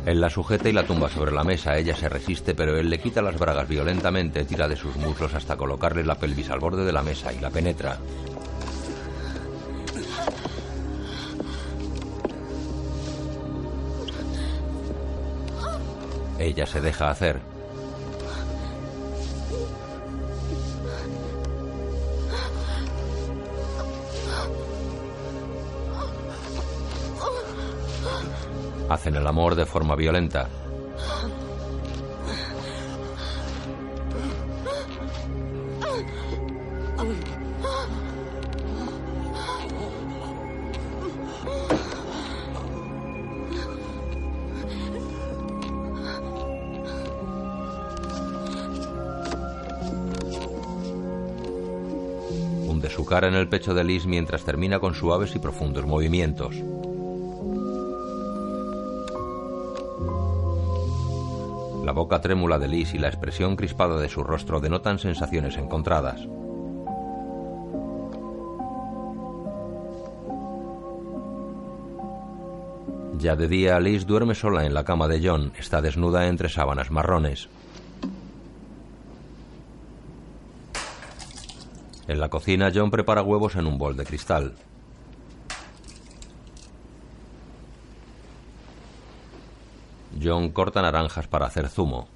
Él 0.06 0.22
la 0.22 0.30
sujeta 0.32 0.70
y 0.70 0.74
la 0.74 0.88
tumba 0.88 1.08
sobre 1.10 1.32
la 1.32 1.44
mesa. 1.44 1.78
Ella 1.78 1.96
se 1.96 2.10
resiste, 2.10 2.56
pero 2.56 2.78
él 2.78 2.90
le 2.90 3.00
quita 3.00 3.22
las 3.22 3.38
bragas 3.38 3.68
violentamente, 3.68 4.44
tira 4.46 4.68
de 4.68 4.76
sus 4.76 4.96
muslos 4.96 5.36
hasta 5.36 5.56
colocarle 5.56 6.04
la 6.04 6.16
pelvis 6.16 6.50
al 6.50 6.60
borde 6.60 6.84
de 6.84 6.94
la 6.94 7.04
mesa 7.04 7.32
y 7.32 7.40
la 7.40 7.52
penetra. 7.52 8.00
Ella 16.40 16.66
se 16.66 16.80
deja 16.80 17.10
hacer. 17.10 17.42
Hacen 28.90 29.16
el 29.18 29.28
amor 29.28 29.56
de 29.56 29.66
forma 29.66 29.96
violenta. 29.96 30.48
Su 52.90 53.06
cara 53.06 53.28
en 53.28 53.36
el 53.36 53.48
pecho 53.48 53.74
de 53.74 53.84
Liz 53.84 54.06
mientras 54.06 54.44
termina 54.44 54.80
con 54.80 54.94
suaves 54.94 55.36
y 55.36 55.40
profundos 55.40 55.86
movimientos. 55.86 56.56
La 61.86 61.94
boca 61.94 62.20
trémula 62.20 62.60
de 62.60 62.68
Liz 62.68 62.94
y 62.94 62.98
la 62.98 63.08
expresión 63.08 63.56
crispada 63.56 64.00
de 64.00 64.10
su 64.10 64.24
rostro 64.24 64.60
denotan 64.60 65.00
sensaciones 65.00 65.58
encontradas. 65.58 66.28
Ya 73.18 73.36
de 73.36 73.48
día, 73.48 73.80
Liz 73.80 74.06
duerme 74.06 74.34
sola 74.36 74.66
en 74.66 74.74
la 74.74 74.84
cama 74.84 75.08
de 75.08 75.22
John. 75.26 75.52
Está 75.58 75.82
desnuda 75.82 76.28
entre 76.28 76.50
sábanas 76.50 76.90
marrones. 76.90 77.50
En 82.10 82.20
la 82.20 82.30
cocina, 82.30 82.72
John 82.74 82.90
prepara 82.90 83.22
huevos 83.22 83.56
en 83.56 83.68
un 83.68 83.78
bol 83.78 83.96
de 83.96 84.04
cristal. 84.04 84.56
John 90.20 90.50
corta 90.50 90.82
naranjas 90.82 91.28
para 91.28 91.46
hacer 91.46 91.70
zumo. 91.70 92.08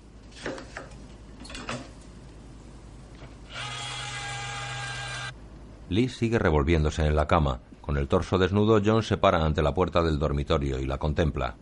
Liz 5.89 6.17
sigue 6.17 6.39
revolviéndose 6.39 7.05
en 7.05 7.15
la 7.15 7.27
cama. 7.27 7.59
Con 7.79 7.97
el 7.97 8.07
torso 8.07 8.39
desnudo, 8.39 8.81
John 8.83 9.03
se 9.03 9.17
para 9.17 9.45
ante 9.45 9.61
la 9.61 9.75
puerta 9.75 10.01
del 10.01 10.17
dormitorio 10.17 10.79
y 10.79 10.87
la 10.87 10.97
contempla. 10.97 11.55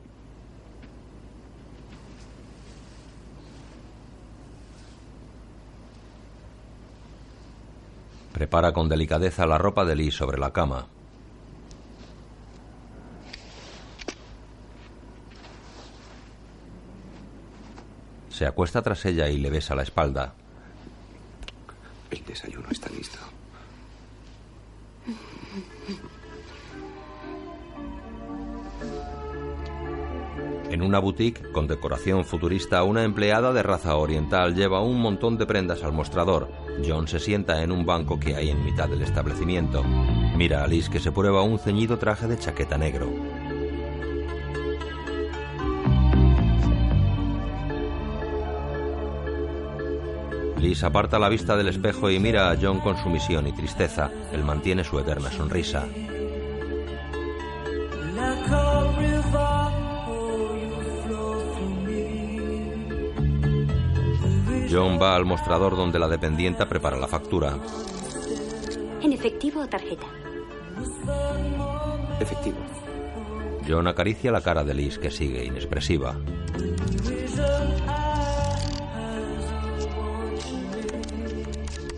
Prepara 8.42 8.74
con 8.74 8.90
delicadeza 8.90 9.46
la 9.46 9.60
ropa 9.60 9.86
de 9.86 9.96
Liz 9.96 10.16
sobre 10.16 10.40
la 10.40 10.52
cama. 10.52 10.88
Se 18.32 18.48
acuesta 18.48 18.82
tras 18.82 19.06
ella 19.06 19.30
y 19.30 19.38
le 19.38 19.52
besa 19.52 19.76
la 19.76 19.84
espalda. 19.84 20.34
El 22.10 22.26
desayuno 22.26 22.68
está 22.72 22.90
listo. 22.90 23.20
En 30.72 30.82
una 30.82 30.98
boutique 30.98 31.52
con 31.52 31.68
decoración 31.68 32.26
futurista, 32.26 32.82
una 32.82 33.04
empleada 33.04 33.54
de 33.54 33.62
raza 33.62 33.98
oriental 33.98 34.56
lleva 34.56 34.82
un 34.82 35.00
montón 35.00 35.38
de 35.38 35.46
prendas 35.46 35.84
al 35.84 35.94
mostrador. 35.94 36.50
John 36.86 37.08
se 37.08 37.20
sienta 37.20 37.62
en 37.64 37.72
un 37.72 37.86
banco 37.86 38.20
que 38.20 38.36
hay 38.36 38.50
en 38.50 38.64
mitad 38.64 38.90
del 38.90 39.02
establecimiento. 39.02 39.84
Mira 40.36 40.64
a 40.64 40.68
Liz 40.68 40.90
que 40.90 41.00
se 41.00 41.12
prueba 41.12 41.44
un 41.44 41.60
ceñido 41.60 41.98
traje 41.98 42.28
de 42.28 42.38
chaqueta 42.38 42.78
negro. 42.78 43.12
Liz 50.58 50.84
aparta 50.84 51.18
la 51.18 51.30
vista 51.30 51.58
del 51.58 51.70
espejo 51.70 52.12
y 52.12 52.20
mira 52.20 52.52
a 52.52 52.58
John 52.62 52.80
con 52.80 52.96
sumisión 52.98 53.48
y 53.48 53.52
tristeza. 53.52 54.12
Él 54.32 54.44
mantiene 54.44 54.84
su 54.84 55.00
eterna 55.00 55.32
sonrisa. 55.32 55.88
John 64.72 64.98
va 65.02 65.18
al 65.18 65.26
mostrador 65.26 65.76
donde 65.76 66.00
la 66.00 66.08
dependienta 66.08 66.66
prepara 66.66 66.96
la 66.96 67.08
factura. 67.08 67.58
¿En 69.02 69.12
efectivo 69.12 69.60
o 69.60 69.68
tarjeta? 69.68 70.06
Efectivo. 72.22 72.58
John 73.68 73.88
acaricia 73.88 74.32
la 74.32 74.40
cara 74.40 74.64
de 74.64 74.74
Liz, 74.74 74.98
que 74.98 75.12
sigue 75.12 75.44
inexpresiva. 75.44 76.16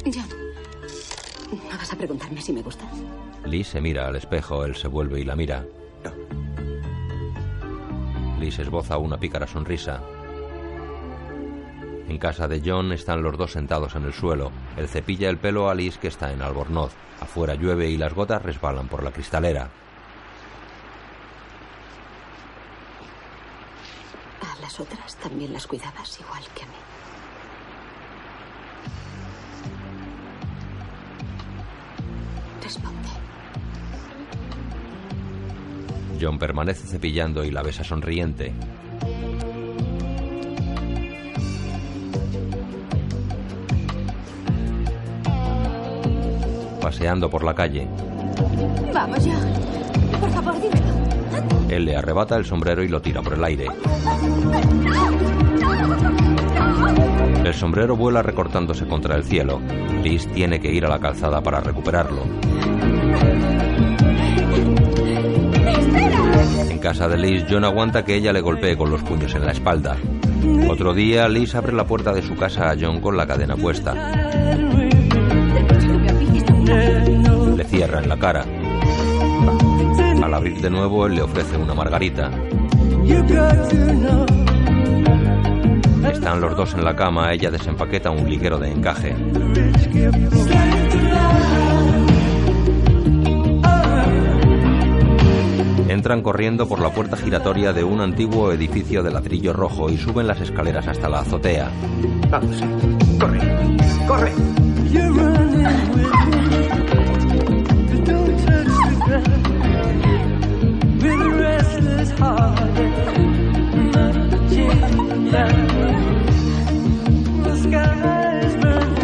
John, 0.05 0.29
¿no 1.51 1.77
vas 1.77 1.93
a 1.93 1.95
preguntarme 1.95 2.41
si 2.41 2.53
me 2.53 2.63
gustas? 2.63 2.89
Liz 3.45 3.67
se 3.67 3.81
mira 3.81 4.07
al 4.07 4.15
espejo, 4.15 4.65
él 4.65 4.75
se 4.75 4.87
vuelve 4.87 5.19
y 5.19 5.25
la 5.25 5.35
mira. 5.35 5.63
Liz 8.39 8.57
esboza 8.57 8.97
una 8.97 9.19
pícara 9.19 9.45
sonrisa. 9.45 10.01
En 12.07 12.17
casa 12.17 12.47
de 12.47 12.61
John 12.63 12.91
están 12.91 13.23
los 13.23 13.37
dos 13.37 13.53
sentados 13.53 13.95
en 13.95 14.03
el 14.03 14.13
suelo. 14.13 14.51
Él 14.75 14.87
cepilla 14.87 15.29
el 15.29 15.37
pelo 15.37 15.69
a 15.69 15.75
Liz 15.75 15.97
que 15.97 16.09
está 16.09 16.31
en 16.31 16.41
albornoz. 16.41 16.93
Afuera 17.21 17.55
llueve 17.55 17.89
y 17.89 17.97
las 17.97 18.13
gotas 18.13 18.41
resbalan 18.41 18.87
por 18.87 19.03
la 19.03 19.11
cristalera. 19.11 19.69
A 24.41 24.61
las 24.61 24.79
otras 24.79 25.15
también 25.15 25.53
las 25.53 25.65
cuidabas 25.65 26.19
igual 26.19 26.43
que 26.53 26.63
a 26.63 26.67
mí. 26.67 26.73
Responde. 32.61 33.09
John 36.19 36.37
permanece 36.37 36.85
cepillando 36.85 37.43
y 37.43 37.51
la 37.51 37.63
besa 37.63 37.83
sonriente. 37.83 38.53
Paseando 46.83 47.29
por 47.29 47.43
la 47.45 47.55
calle, 47.55 47.87
Vamos, 48.93 49.19
John. 49.19 50.19
Por 50.19 50.29
favor, 50.31 50.53
dímelo. 50.61 51.69
él 51.69 51.85
le 51.85 51.95
arrebata 51.95 52.35
el 52.35 52.45
sombrero 52.45 52.83
y 52.83 52.89
lo 52.89 53.01
tira 53.01 53.21
por 53.21 53.33
el 53.33 53.43
aire. 53.43 53.67
El 57.45 57.53
sombrero 57.53 57.95
vuela 57.95 58.21
recortándose 58.21 58.85
contra 58.85 59.15
el 59.15 59.23
cielo. 59.23 59.61
Liz 60.03 60.27
tiene 60.33 60.59
que 60.59 60.71
ir 60.71 60.85
a 60.85 60.89
la 60.89 60.99
calzada 60.99 61.41
para 61.41 61.61
recuperarlo. 61.61 62.23
En 66.69 66.79
casa 66.79 67.07
de 67.07 67.17
Liz, 67.17 67.45
John 67.49 67.63
aguanta 67.63 68.03
que 68.03 68.15
ella 68.15 68.33
le 68.33 68.41
golpee 68.41 68.75
con 68.77 68.91
los 68.91 69.01
puños 69.03 69.33
en 69.35 69.45
la 69.45 69.51
espalda. 69.53 69.95
Otro 70.69 70.93
día, 70.93 71.27
Liz 71.29 71.55
abre 71.55 71.73
la 71.73 71.85
puerta 71.85 72.11
de 72.13 72.21
su 72.21 72.35
casa 72.35 72.69
a 72.69 72.75
John 72.79 72.99
con 72.99 73.15
la 73.15 73.25
cadena 73.25 73.55
puesta. 73.55 73.93
Le 76.65 77.63
cierra 77.65 77.99
en 78.01 78.09
la 78.09 78.17
cara. 78.17 78.45
Al 80.23 80.33
abrir 80.33 80.61
de 80.61 80.69
nuevo, 80.69 81.05
él 81.05 81.15
le 81.15 81.21
ofrece 81.21 81.57
una 81.57 81.73
margarita. 81.73 82.31
Están 86.11 86.39
los 86.39 86.55
dos 86.55 86.73
en 86.73 86.85
la 86.85 86.95
cama, 86.95 87.33
ella 87.33 87.51
desempaqueta 87.51 88.09
un 88.11 88.29
liguero 88.29 88.57
de 88.59 88.71
encaje. 88.71 89.13
Entran 95.89 96.21
corriendo 96.21 96.67
por 96.67 96.79
la 96.79 96.89
puerta 96.89 97.17
giratoria 97.17 97.73
de 97.73 97.83
un 97.83 98.01
antiguo 98.01 98.51
edificio 98.51 99.03
de 99.03 99.11
ladrillo 99.11 99.53
rojo 99.53 99.89
y 99.89 99.97
suben 99.97 100.27
las 100.27 100.39
escaleras 100.39 100.87
hasta 100.87 101.09
la 101.09 101.19
azotea. 101.19 101.69
Vamos, 102.29 102.61
corre, 103.19 103.39
corre. 104.07 104.72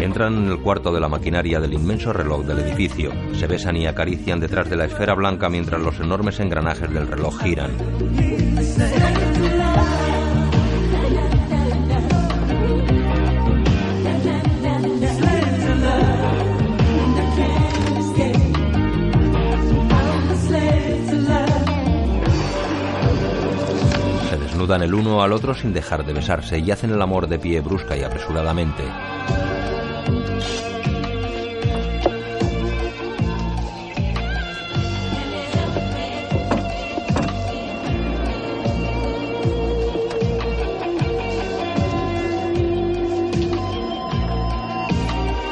Entran 0.00 0.36
en 0.36 0.50
el 0.50 0.60
cuarto 0.60 0.92
de 0.92 1.00
la 1.00 1.08
maquinaria 1.08 1.60
del 1.60 1.72
inmenso 1.74 2.12
reloj 2.12 2.44
del 2.44 2.60
edificio. 2.60 3.10
Se 3.34 3.46
besan 3.46 3.76
y 3.76 3.86
acarician 3.86 4.40
detrás 4.40 4.68
de 4.70 4.76
la 4.76 4.84
esfera 4.84 5.14
blanca 5.14 5.48
mientras 5.48 5.80
los 5.80 5.98
enormes 6.00 6.38
engranajes 6.40 6.92
del 6.92 7.06
reloj 7.06 7.40
giran. 7.40 7.70
Se 24.70 24.74
desnudan 24.78 24.88
el 24.88 24.94
uno 24.94 25.22
al 25.24 25.32
otro 25.32 25.52
sin 25.52 25.72
dejar 25.72 26.06
de 26.06 26.12
besarse 26.12 26.60
y 26.60 26.70
hacen 26.70 26.90
el 26.90 27.02
amor 27.02 27.26
de 27.26 27.40
pie 27.40 27.60
brusca 27.60 27.96
y 27.96 28.04
apresuradamente. 28.04 28.84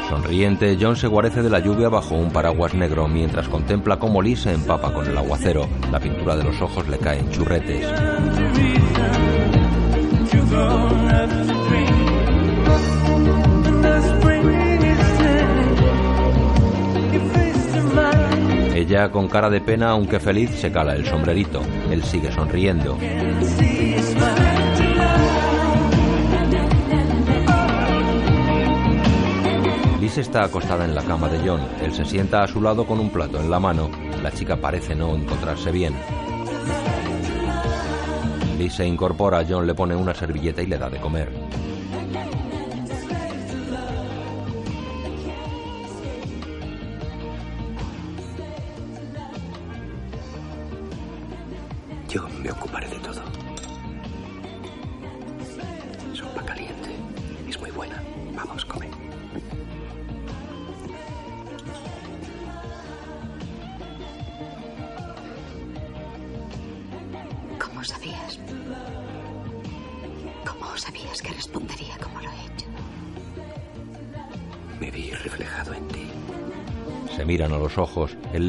Sonriente, 0.07 0.77
John 0.79 0.95
se 0.95 1.07
guarece 1.07 1.41
de 1.41 1.49
la 1.49 1.59
lluvia 1.59 1.89
bajo 1.89 2.15
un 2.15 2.31
paraguas 2.31 2.73
negro 2.73 3.09
mientras 3.09 3.49
contempla 3.49 3.99
cómo 3.99 4.21
Liz 4.21 4.43
se 4.43 4.53
empapa 4.53 4.93
con 4.93 5.05
el 5.07 5.17
aguacero. 5.17 5.67
La 5.91 5.99
pintura 5.99 6.37
de 6.37 6.45
los 6.45 6.61
ojos 6.61 6.87
le 6.87 6.97
cae 6.99 7.19
en 7.19 7.29
churretes. 7.31 7.85
Ella, 18.89 19.11
con 19.11 19.27
cara 19.27 19.51
de 19.51 19.61
pena, 19.61 19.91
aunque 19.91 20.19
feliz, 20.19 20.49
se 20.51 20.71
cala 20.71 20.95
el 20.95 21.05
sombrerito. 21.05 21.61
Él 21.91 22.03
sigue 22.03 22.31
sonriendo. 22.31 22.97
Liz 29.99 30.17
está 30.17 30.45
acostada 30.45 30.85
en 30.85 30.95
la 30.95 31.03
cama 31.03 31.29
de 31.29 31.37
John. 31.47 31.61
Él 31.83 31.93
se 31.93 32.03
sienta 32.03 32.41
a 32.41 32.47
su 32.47 32.61
lado 32.61 32.87
con 32.87 32.99
un 32.99 33.11
plato 33.11 33.39
en 33.39 33.51
la 33.51 33.59
mano. 33.59 33.91
La 34.23 34.31
chica 34.31 34.55
parece 34.55 34.95
no 34.95 35.15
encontrarse 35.15 35.71
bien. 35.71 35.93
Liz 38.59 38.73
se 38.73 38.85
incorpora, 38.85 39.45
John 39.47 39.65
le 39.65 39.73
pone 39.73 39.95
una 39.95 40.13
servilleta 40.13 40.61
y 40.61 40.65
le 40.65 40.77
da 40.77 40.89
de 40.89 40.99
comer. 40.99 41.38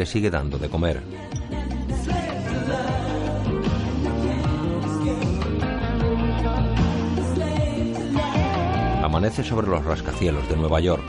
Le 0.01 0.07
sigue 0.07 0.31
dando 0.31 0.57
de 0.57 0.71
comer. 0.71 1.03
Amanece 9.05 9.45
sobre 9.45 9.67
los 9.67 9.85
rascacielos 9.85 10.49
de 10.49 10.57
Nueva 10.57 10.81
York. 10.81 11.05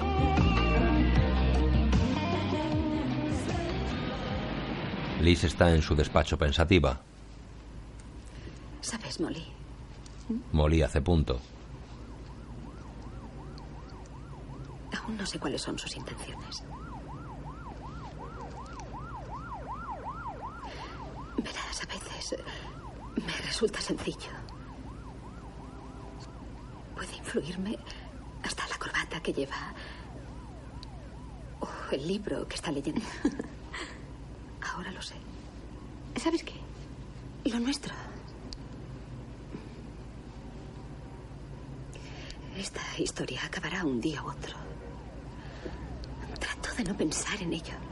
Liz 5.22 5.46
está 5.46 5.74
en 5.74 5.82
su 5.82 5.96
despacho 5.96 6.38
pensativa. 6.38 7.00
¿Sabes, 8.82 9.22
Molly? 9.22 9.46
Molly 10.52 10.82
hace 10.82 11.00
punto. 11.00 11.40
Aún 15.02 15.16
no 15.16 15.26
sé 15.26 15.40
cuáles 15.40 15.62
son 15.62 15.80
sus 15.80 15.96
intenciones. 15.96 16.66
Verás, 21.44 21.84
a 21.84 21.88
veces 22.32 22.46
me 23.16 23.38
resulta 23.46 23.82
sencillo. 23.82 24.30
Puede 26.96 27.16
influirme 27.16 27.78
hasta 28.44 28.68
la 28.68 28.78
corbata 28.78 29.22
que 29.22 29.34
lleva 29.34 29.74
o 31.60 31.68
el 31.92 32.08
libro 32.08 32.48
que 32.48 32.56
está 32.56 32.72
leyendo. 32.72 33.02
Ahora 34.74 34.92
lo 34.92 35.02
sé. 35.02 35.16
¿Sabes 36.18 36.44
qué? 36.44 36.54
Lo 37.46 37.60
nuestro. 37.60 37.94
Esta 42.58 42.82
historia 42.98 43.44
acabará 43.46 43.84
un 43.84 44.00
día 44.00 44.22
u 44.24 44.30
otro. 44.30 44.56
Trato 46.40 46.76
de 46.76 46.84
no 46.84 46.96
pensar 46.96 47.42
en 47.42 47.54
ello. 47.54 47.91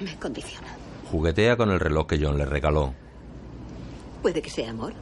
Me 0.00 0.16
condiciona. 0.16 0.68
Juguetea 1.10 1.56
con 1.56 1.70
el 1.70 1.80
reloj 1.80 2.06
que 2.06 2.18
John 2.20 2.38
le 2.38 2.46
regaló. 2.46 2.94
Puede 4.22 4.42
que 4.42 4.50
sea 4.50 4.70
amor. 4.70 4.92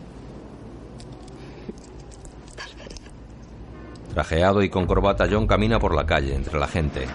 Trajeado 4.13 4.63
y 4.63 4.69
con 4.69 4.87
corbata, 4.87 5.27
John 5.31 5.47
camina 5.47 5.79
por 5.79 5.95
la 5.95 6.05
calle 6.05 6.35
entre 6.35 6.59
la 6.59 6.69
gente. 6.69 7.07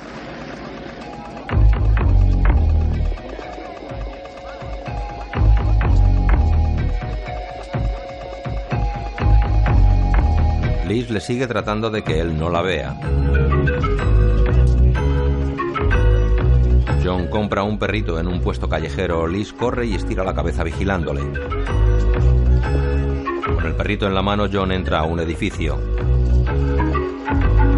Liz 10.87 11.11
le 11.11 11.19
sigue 11.19 11.45
tratando 11.45 11.91
de 11.91 12.01
que 12.01 12.19
él 12.19 12.37
no 12.37 12.49
la 12.49 12.61
vea. 12.61 12.97
John 17.07 17.27
compra 17.27 17.63
un 17.63 17.79
perrito 17.79 18.19
en 18.19 18.27
un 18.27 18.41
puesto 18.41 18.67
callejero. 18.67 19.27
Liz 19.27 19.53
corre 19.53 19.85
y 19.85 19.95
estira 19.95 20.25
la 20.25 20.33
cabeza 20.33 20.65
vigilándole. 20.65 21.21
Con 23.55 23.65
el 23.65 23.75
perrito 23.75 24.07
en 24.07 24.13
la 24.13 24.21
mano, 24.21 24.47
John 24.51 24.73
entra 24.73 24.99
a 24.99 25.03
un 25.05 25.21
edificio. 25.21 25.79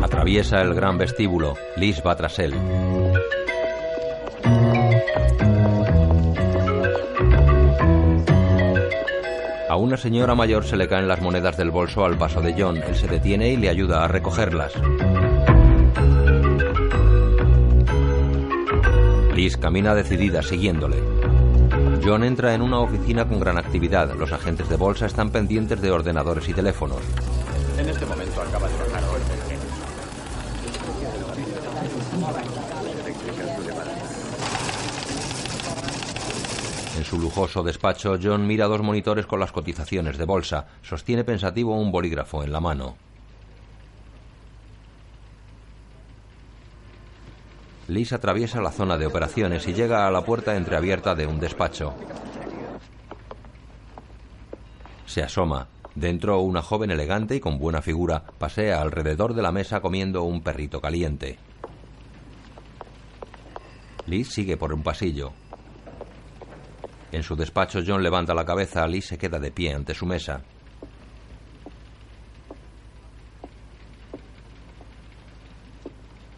Atraviesa 0.02 0.62
el 0.64 0.74
gran 0.74 0.98
vestíbulo. 0.98 1.54
Liz 1.78 2.02
va 2.04 2.16
tras 2.16 2.40
él. 2.40 2.56
A 9.70 9.76
una 9.76 9.98
señora 9.98 10.34
mayor 10.34 10.66
se 10.66 10.76
le 10.76 10.88
caen 10.88 11.08
las 11.08 11.22
monedas 11.22 11.56
del 11.56 11.70
bolso 11.70 12.04
al 12.04 12.18
paso 12.18 12.42
de 12.42 12.56
John. 12.60 12.78
Él 12.78 12.96
se 12.96 13.08
detiene 13.08 13.50
y 13.50 13.58
le 13.58 13.70
ayuda 13.70 14.04
a 14.04 14.08
recogerlas. 14.08 14.74
Liz 19.40 19.56
camina 19.56 19.96
decidida 19.96 20.44
siguiéndole. 20.44 20.98
John 22.04 22.26
entra 22.26 22.54
en 22.54 22.62
una 22.62 22.80
oficina 22.80 23.26
con 23.26 23.40
gran 23.40 23.58
actividad. 23.58 24.14
Los 24.16 24.34
agentes 24.34 24.68
de 24.68 24.76
bolsa 24.76 25.06
están 25.06 25.30
pendientes 25.30 25.80
de 25.80 25.92
ordenadores 25.92 26.50
y 26.50 26.54
teléfonos. 26.54 27.00
En 27.78 27.88
este 27.88 28.06
momento 28.06 28.42
acaba 28.42 28.68
de 28.68 28.76
bajar 28.76 29.02
En 36.98 37.06
su 37.06 37.18
lujoso 37.18 37.64
despacho, 37.64 38.20
John 38.22 38.46
mira 38.46 38.68
dos 38.68 38.82
monitores 38.82 39.26
con 39.26 39.40
las 39.40 39.54
cotizaciones 39.54 40.18
de 40.18 40.26
bolsa. 40.26 40.68
Sostiene 40.82 41.24
pensativo 41.24 41.80
un 41.80 41.94
bolígrafo 41.94 42.44
en 42.44 42.52
la 42.52 42.60
mano. 42.60 43.09
Liz 47.90 48.14
atraviesa 48.14 48.62
la 48.62 48.72
zona 48.72 48.98
de 49.00 49.08
operaciones 49.08 49.68
y 49.68 49.74
llega 49.74 50.06
a 50.06 50.12
la 50.12 50.24
puerta 50.24 50.56
entreabierta 50.56 51.16
de 51.16 51.26
un 51.26 51.40
despacho. 51.40 51.96
Se 55.08 55.24
asoma. 55.24 55.68
Dentro, 55.96 56.40
una 56.42 56.62
joven 56.62 56.92
elegante 56.92 57.36
y 57.36 57.40
con 57.40 57.58
buena 57.58 57.82
figura 57.82 58.24
pasea 58.38 58.80
alrededor 58.80 59.34
de 59.34 59.42
la 59.42 59.52
mesa 59.52 59.82
comiendo 59.82 60.24
un 60.24 60.44
perrito 60.44 60.80
caliente. 60.80 61.40
Liz 64.06 64.30
sigue 64.30 64.56
por 64.56 64.72
un 64.72 64.84
pasillo. 64.84 65.34
En 67.12 67.24
su 67.24 67.36
despacho, 67.36 67.80
John 67.86 68.04
levanta 68.04 68.36
la 68.36 68.46
cabeza. 68.46 68.88
Liz 68.88 69.08
se 69.08 69.18
queda 69.18 69.40
de 69.40 69.52
pie 69.52 69.74
ante 69.74 69.96
su 69.96 70.06
mesa. 70.06 70.44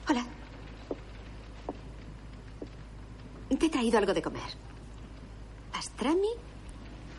Hola. 0.09 0.25
Te 3.61 3.67
he 3.67 3.69
traído 3.69 3.99
algo 3.99 4.11
de 4.11 4.23
comer. 4.23 4.41
Pastrami 5.71 6.31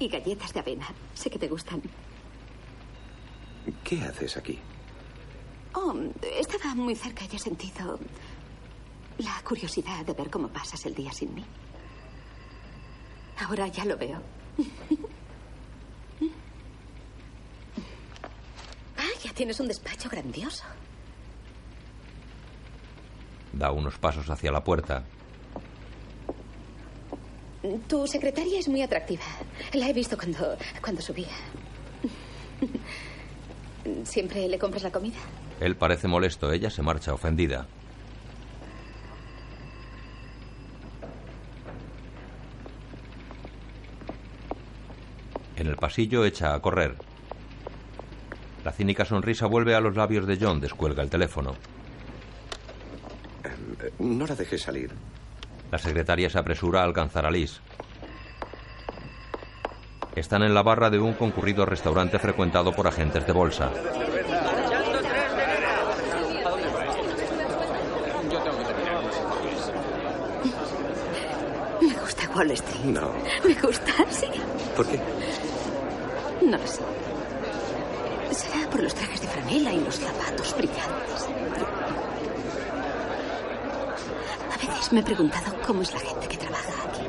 y 0.01 0.09
galletas 0.09 0.53
de 0.53 0.59
avena. 0.59 0.89
Sé 1.15 1.31
que 1.31 1.39
te 1.39 1.47
gustan. 1.47 1.81
¿Qué 3.85 4.03
haces 4.03 4.37
aquí? 4.37 4.59
Oh, 5.75 5.95
estaba 6.41 6.75
muy 6.75 6.97
cerca 6.97 7.25
y 7.31 7.37
he 7.37 7.39
sentido 7.39 7.97
la 9.19 9.41
curiosidad 9.47 10.05
de 10.05 10.15
ver 10.15 10.31
cómo 10.31 10.49
pasas 10.49 10.85
el 10.85 10.97
día 10.97 11.13
sin 11.13 11.33
mí. 11.33 11.45
Ahora 13.39 13.69
ya 13.69 13.85
lo 13.85 13.97
veo. 13.97 14.21
Vaya, 18.97 19.33
tienes 19.33 19.61
un 19.61 19.69
despacho 19.69 20.09
grandioso. 20.09 20.65
Da 23.53 23.71
unos 23.71 23.97
pasos 23.97 24.29
hacia 24.29 24.51
la 24.51 24.65
puerta. 24.65 25.05
Tu 27.89 28.07
secretaria 28.07 28.59
es 28.59 28.69
muy 28.69 28.83
atractiva. 28.83 29.23
La 29.73 29.89
he 29.89 29.93
visto 29.93 30.17
cuando, 30.17 30.57
cuando 30.81 31.01
subía. 31.01 31.29
¿Siempre 34.05 34.49
le 34.49 34.59
compras 34.59 34.83
la 34.83 34.91
comida? 34.91 35.19
Él 35.61 35.77
parece 35.77 36.09
molesto. 36.09 36.53
Ella 36.53 36.71
se 36.71 36.83
marcha 36.83 37.15
ofendida. 37.15 37.67
En 45.57 45.67
el 45.69 45.77
pasillo 45.77 46.25
echa 46.25 46.55
a 46.55 46.61
correr. 46.61 46.97
La 48.65 48.73
cínica 48.73 49.05
sonrisa 49.05 49.47
vuelve 49.47 49.75
a 49.77 49.81
los 49.81 49.95
labios 49.95 50.27
de 50.27 50.37
John. 50.41 50.61
Descuelga 50.61 51.03
el 51.03 51.11
teléfono. 51.11 51.55
No 54.01 54.27
la 54.27 54.35
dejes 54.35 54.63
salir. 54.63 54.91
La 55.73 55.79
secretaria 55.79 56.29
se 56.29 56.39
apresura 56.39 56.83
a 56.83 56.85
alcanzar 56.85 57.25
a 57.25 57.31
Liz. 57.31 57.59
Están 60.15 60.43
en 60.43 60.53
la 60.53 60.63
barra 60.63 60.91
de 60.91 61.01
un 61.01 61.15
concurrido 61.15 61.65
restaurante 61.65 62.19
frecuentado 62.19 62.73
por 62.73 62.87
agentes 62.87 63.27
de 63.27 63.33
bolsa. 63.33 63.71
Me 71.81 71.95
gusta 71.99 72.31
Wall 72.37 72.51
Street. 72.51 72.85
No. 72.85 73.15
Me 73.43 73.55
gusta, 73.55 73.93
sí. 74.11 74.27
¿Por 74.77 74.87
qué? 74.87 75.01
No 76.45 76.59
lo 76.59 76.67
sé. 76.67 76.83
Será 78.31 78.69
por 78.69 78.83
los 78.83 78.95
trajes 78.95 79.23
de 79.23 79.27
franela 79.27 79.73
y 79.73 79.81
los 79.81 79.95
zapatos 79.99 80.55
brillantes. 80.55 81.29
A 84.53 84.57
veces 84.59 84.82
me 84.93 85.01
he 85.01 85.03
preguntado 85.03 85.57
cómo 85.67 85.83
es 85.83 85.93
la 85.93 86.01
gente 86.01 86.29
que 86.29 86.37
trabaja 86.37 86.73
aquí. 86.89 87.03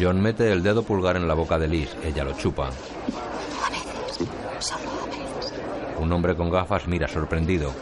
John 0.00 0.20
mete 0.20 0.52
el 0.52 0.62
dedo 0.62 0.82
pulgar 0.82 1.16
en 1.16 1.26
la 1.26 1.34
boca 1.34 1.58
de 1.58 1.68
Liz. 1.68 1.96
Ella 2.04 2.24
lo 2.24 2.32
chupa. 2.32 2.66
A 2.68 3.70
veces, 3.70 4.28
solo 4.58 4.90
a 5.02 5.06
veces. 5.06 5.54
Un 5.98 6.12
hombre 6.12 6.36
con 6.36 6.50
gafas 6.50 6.86
mira 6.86 7.08
sorprendido. 7.08 7.72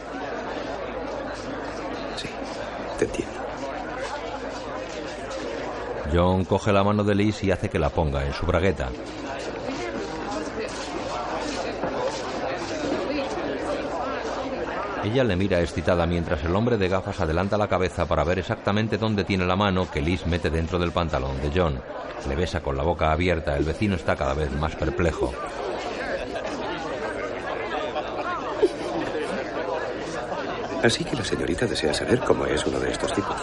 Te 2.97 3.05
entiendo. 3.05 3.33
John 6.13 6.45
coge 6.45 6.71
la 6.71 6.83
mano 6.83 7.03
de 7.03 7.15
Liz 7.15 7.43
y 7.43 7.51
hace 7.51 7.69
que 7.69 7.79
la 7.79 7.89
ponga 7.89 8.25
en 8.25 8.33
su 8.33 8.45
bragueta. 8.45 8.89
Ella 15.11 15.25
le 15.25 15.35
mira 15.35 15.59
excitada 15.59 16.05
mientras 16.05 16.41
el 16.45 16.55
hombre 16.55 16.77
de 16.77 16.87
gafas 16.87 17.19
adelanta 17.19 17.57
la 17.57 17.67
cabeza 17.67 18.05
para 18.07 18.23
ver 18.23 18.39
exactamente 18.39 18.97
dónde 18.97 19.25
tiene 19.25 19.45
la 19.45 19.57
mano 19.57 19.91
que 19.91 19.99
Liz 19.99 20.25
mete 20.25 20.49
dentro 20.49 20.79
del 20.79 20.93
pantalón 20.93 21.41
de 21.41 21.51
John. 21.53 21.81
Le 22.29 22.35
besa 22.37 22.61
con 22.61 22.77
la 22.77 22.83
boca 22.83 23.11
abierta. 23.11 23.57
El 23.57 23.65
vecino 23.65 23.95
está 23.95 24.15
cada 24.15 24.33
vez 24.33 24.49
más 24.53 24.73
perplejo. 24.77 25.33
Así 30.81 31.03
que 31.03 31.17
la 31.17 31.25
señorita 31.25 31.65
desea 31.65 31.93
saber 31.93 32.21
cómo 32.21 32.45
es 32.45 32.65
uno 32.65 32.79
de 32.79 32.91
estos 32.91 33.13
tipos. 33.13 33.35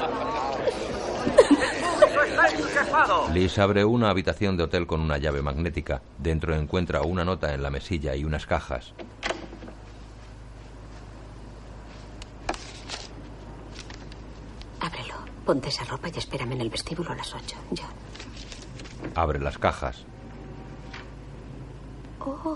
Liz 3.35 3.59
abre 3.59 3.85
una 3.85 4.09
habitación 4.09 4.57
de 4.57 4.63
hotel 4.63 4.87
con 4.87 5.03
una 5.03 5.19
llave 5.19 5.43
magnética. 5.43 6.01
Dentro 6.17 6.55
encuentra 6.57 7.03
una 7.03 7.27
nota 7.27 7.53
en 7.53 7.63
la 7.63 7.69
mesilla 7.69 8.17
y 8.17 8.25
unas 8.25 8.47
cajas. 8.47 8.95
Ábrelo. 14.81 15.15
Ponte 15.49 15.71
esa 15.71 15.83
ropa 15.85 16.09
y 16.15 16.19
espérame 16.19 16.53
en 16.53 16.61
el 16.61 16.69
vestíbulo 16.69 17.11
a 17.11 17.15
las 17.15 17.35
ocho. 17.35 17.57
Ya. 17.71 17.89
Abre 19.15 19.39
las 19.39 19.57
cajas. 19.57 20.05
Oh. 22.21 22.55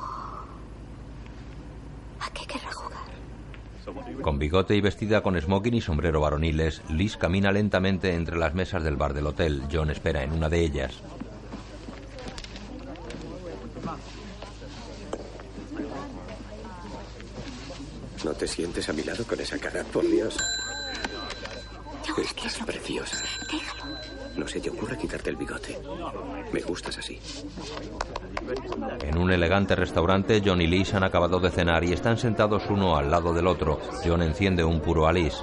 ¿A 2.21 2.31
qué 2.35 2.45
querrá 2.45 2.71
jugar? 2.71 4.21
Con 4.21 4.39
bigote 4.39 4.77
y 4.77 4.83
vestida 4.83 5.23
con 5.23 5.41
smoking 5.41 5.73
y 5.73 5.81
sombrero 5.81 6.21
varoniles, 6.21 6.83
Liz 6.91 7.17
camina 7.17 7.51
lentamente 7.51 8.13
entre 8.13 8.37
las 8.37 8.53
mesas 8.53 8.85
del 8.85 8.97
bar 8.97 9.15
del 9.15 9.27
hotel. 9.27 9.63
John 9.73 9.89
espera 9.89 10.23
en 10.23 10.33
una 10.33 10.51
de 10.51 10.61
ellas. 10.61 10.93
¿No 18.23 18.35
te 18.35 18.47
sientes 18.47 18.87
a 18.87 18.93
mi 18.93 19.03
lado 19.03 19.25
con 19.25 19.41
esa 19.41 19.59
cara? 19.59 19.83
Por 19.83 20.07
Dios. 20.07 20.37
Estás 22.19 22.59
preciosa. 22.67 23.17
No 24.37 24.47
se 24.47 24.61
te 24.61 24.71
ocurra 24.71 24.97
quitarte 24.97 25.31
el 25.31 25.37
bigote. 25.37 25.79
Me 26.53 26.61
gustas 26.61 26.99
así. 26.99 27.19
En 29.03 29.19
un 29.19 29.33
elegante 29.33 29.75
restaurante, 29.75 30.43
John 30.45 30.61
y 30.61 30.67
Liz 30.67 30.93
han 30.95 31.05
acabado 31.05 31.41
de 31.41 31.51
cenar 31.51 31.85
y 31.85 31.93
están 31.93 32.19
sentados 32.19 32.65
uno 32.69 32.97
al 32.97 33.11
lado 33.11 33.33
del 33.33 33.47
otro. 33.47 33.81
John 34.05 34.23
enciende 34.23 34.63
un 34.63 34.81
puro 34.81 35.07
a 35.07 35.13
Liz. 35.13 35.35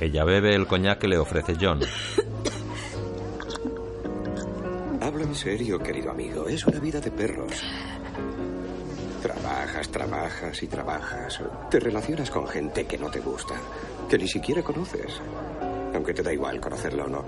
Ella 0.00 0.24
bebe 0.24 0.54
el 0.54 0.66
coñac 0.66 0.98
que 0.98 1.08
le 1.08 1.18
ofrece 1.18 1.56
John. 1.60 1.80
Hablo 5.02 5.24
en 5.24 5.34
serio, 5.34 5.78
querido 5.78 6.10
amigo. 6.10 6.48
Es 6.48 6.66
una 6.66 6.78
vida 6.78 7.00
de 7.00 7.10
perros. 7.10 7.62
Trabajas, 9.20 9.90
trabajas 9.90 10.62
y 10.62 10.66
trabajas. 10.68 11.42
Te 11.70 11.80
relacionas 11.80 12.30
con 12.30 12.48
gente 12.48 12.86
que 12.86 12.96
no 12.96 13.10
te 13.10 13.20
gusta, 13.20 13.54
que 14.08 14.16
ni 14.16 14.26
siquiera 14.26 14.62
conoces. 14.62 15.20
Aunque 15.94 16.14
te 16.14 16.22
da 16.22 16.32
igual 16.32 16.58
conocerlo 16.60 17.04
o 17.04 17.08
no. 17.08 17.24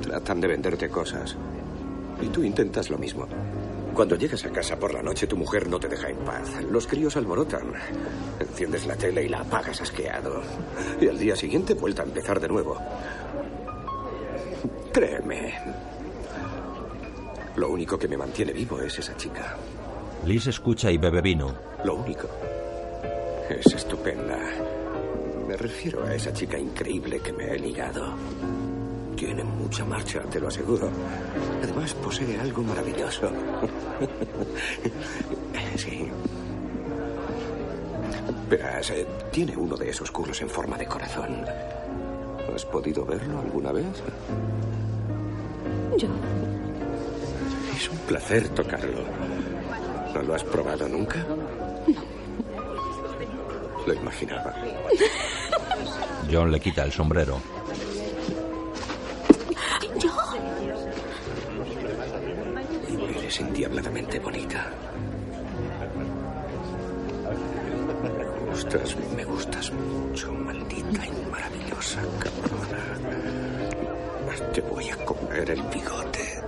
Tratan 0.00 0.40
de 0.40 0.46
venderte 0.46 0.88
cosas. 0.88 1.36
Y 2.22 2.28
tú 2.28 2.44
intentas 2.44 2.88
lo 2.88 2.98
mismo. 2.98 3.26
Cuando 3.94 4.16
llegas 4.16 4.44
a 4.44 4.50
casa 4.50 4.76
por 4.76 4.92
la 4.92 5.02
noche, 5.02 5.28
tu 5.28 5.36
mujer 5.36 5.68
no 5.68 5.78
te 5.78 5.86
deja 5.86 6.08
en 6.08 6.16
paz. 6.18 6.50
Los 6.68 6.86
críos 6.86 7.16
alborotan. 7.16 7.72
Enciendes 8.40 8.86
la 8.86 8.96
tele 8.96 9.24
y 9.24 9.28
la 9.28 9.38
apagas 9.38 9.80
asqueado. 9.80 10.42
Y 11.00 11.06
al 11.06 11.16
día 11.16 11.36
siguiente, 11.36 11.74
vuelta 11.74 12.02
a 12.02 12.06
empezar 12.06 12.40
de 12.40 12.48
nuevo. 12.48 12.76
Créeme. 14.92 15.54
Lo 17.54 17.70
único 17.70 17.96
que 17.96 18.08
me 18.08 18.16
mantiene 18.16 18.52
vivo 18.52 18.80
es 18.80 18.98
esa 18.98 19.16
chica. 19.16 19.56
Liz 20.26 20.48
escucha 20.48 20.90
y 20.90 20.98
bebe 20.98 21.20
vino. 21.20 21.54
Lo 21.84 21.94
único. 21.94 22.28
Es 23.48 23.66
estupenda. 23.74 24.38
Me 25.46 25.56
refiero 25.56 26.04
a 26.04 26.14
esa 26.14 26.32
chica 26.32 26.58
increíble 26.58 27.20
que 27.20 27.32
me 27.32 27.44
he 27.52 27.58
ligado. 27.60 28.16
Tiene 29.16 29.44
mucha 29.44 29.84
marcha, 29.84 30.20
te 30.22 30.40
lo 30.40 30.48
aseguro. 30.48 30.90
Además, 31.62 31.94
posee 31.94 32.38
algo 32.40 32.62
maravilloso. 32.62 33.30
sí. 35.76 36.10
Verás, 38.48 38.90
eh, 38.90 39.06
tiene 39.30 39.56
uno 39.56 39.76
de 39.76 39.90
esos 39.90 40.10
curros 40.10 40.40
en 40.42 40.48
forma 40.48 40.76
de 40.76 40.86
corazón. 40.86 41.44
¿Has 42.54 42.64
podido 42.66 43.04
verlo 43.04 43.40
alguna 43.40 43.72
vez? 43.72 43.86
Yo. 45.96 46.08
Es 47.76 47.88
un 47.88 47.98
placer 47.98 48.48
tocarlo. 48.50 49.02
¿No 50.14 50.22
lo 50.22 50.34
has 50.34 50.44
probado 50.44 50.88
nunca? 50.88 51.24
Lo 53.86 53.94
imaginaba. 53.94 54.54
John 56.30 56.50
le 56.50 56.60
quita 56.60 56.84
el 56.84 56.92
sombrero. 56.92 57.40
Eres 63.24 63.40
endiabladamente 63.40 64.20
bonita. 64.20 64.70
Gustas, 68.50 68.94
me 69.16 69.24
gustas 69.24 69.72
mucho, 69.72 70.30
maldita 70.30 71.06
y 71.06 71.30
maravillosa 71.30 72.02
cabrona. 72.18 72.82
Te 74.52 74.60
voy 74.60 74.90
a 74.90 74.96
comer 75.06 75.50
el 75.52 75.62
bigote. 75.62 76.42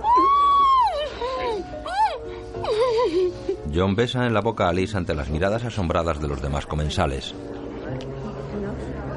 John 3.73 3.95
besa 3.95 4.27
en 4.27 4.35
la 4.35 4.41
boca 4.41 4.69
a 4.69 4.73
Liz 4.73 4.93
ante 4.93 5.15
las 5.15 5.31
miradas 5.31 5.65
asombradas 5.65 6.21
de 6.21 6.27
los 6.27 6.43
demás 6.43 6.67
comensales. 6.67 7.33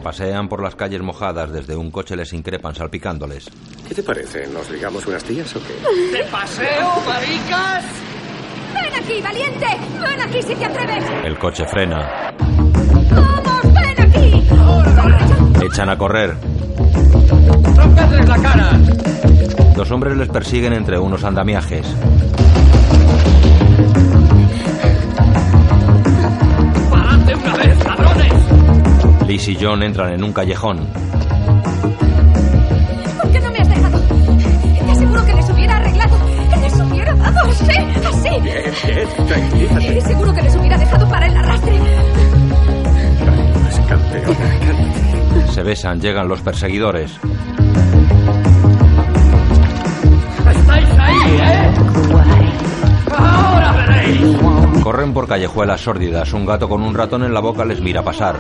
Pasean 0.02 0.48
por 0.48 0.62
las 0.62 0.74
calles 0.74 1.02
mojadas, 1.02 1.52
desde 1.52 1.76
un 1.76 1.90
coche 1.90 2.16
les 2.16 2.32
increpan 2.32 2.74
salpicándoles. 2.74 3.50
¿Qué 3.86 3.94
te 3.94 4.02
parece? 4.02 4.46
¿Nos 4.48 4.70
ligamos 4.70 5.06
unas 5.06 5.22
tías 5.22 5.54
o 5.54 5.60
qué? 5.60 6.18
¿De 6.18 6.24
paseo, 6.24 6.88
maricas? 7.06 7.84
¡Ven 8.74 9.02
aquí, 9.02 9.20
valiente! 9.20 9.66
¡Ven 10.00 10.20
aquí 10.20 10.42
si 10.42 10.54
te 10.54 10.64
atreves! 10.64 11.04
El 11.24 11.38
coche 11.38 11.66
frena. 11.66 12.32
¡Vamos, 13.10 13.74
ven 13.74 14.00
aquí! 14.00 15.66
Echan 15.66 15.90
a 15.90 15.98
correr. 15.98 16.34
¡Rompedles 17.76 18.28
la 18.28 18.42
cara! 18.42 18.78
Dos 19.76 19.90
hombres 19.90 20.16
les 20.16 20.28
persiguen 20.28 20.72
entre 20.72 20.98
unos 20.98 21.24
andamiajes. 21.24 21.86
Liz 29.30 29.46
y 29.46 29.56
John 29.60 29.80
entran 29.84 30.12
en 30.12 30.24
un 30.24 30.32
callejón. 30.32 30.88
¿Por 33.16 33.30
qué 33.30 33.38
no 33.38 33.52
me 33.52 33.58
has 33.60 33.68
dejado? 33.68 34.00
Te 34.00 34.90
aseguro 34.90 35.24
que 35.24 35.34
les 35.34 35.50
hubiera 35.50 35.76
arreglado. 35.76 36.18
Les 36.60 36.80
hubiera 36.80 37.14
dado 37.14 37.38
así, 37.48 37.70
así. 38.08 38.28
Bien, 38.42 38.64
bien, 38.84 39.26
tranquilízate. 39.28 40.00
Seguro 40.00 40.34
que 40.34 40.42
les 40.42 40.56
hubiera 40.56 40.76
dejado 40.78 41.08
para 41.08 41.26
el 41.28 41.36
arrastre. 41.36 41.78
Campeona. 43.88 45.52
Se 45.52 45.62
besan, 45.62 46.00
llegan 46.00 46.26
los 46.26 46.40
perseguidores. 46.40 47.12
¡Estáis 50.50 50.88
ahí, 50.98 51.36
eh! 51.40 51.59
Corren 54.82 55.12
por 55.12 55.28
callejuelas 55.28 55.80
sórdidas. 55.80 56.32
Un 56.32 56.46
gato 56.46 56.68
con 56.68 56.82
un 56.82 56.94
ratón 56.94 57.22
en 57.24 57.34
la 57.34 57.40
boca 57.40 57.64
les 57.64 57.80
mira 57.80 58.02
pasar. 58.02 58.36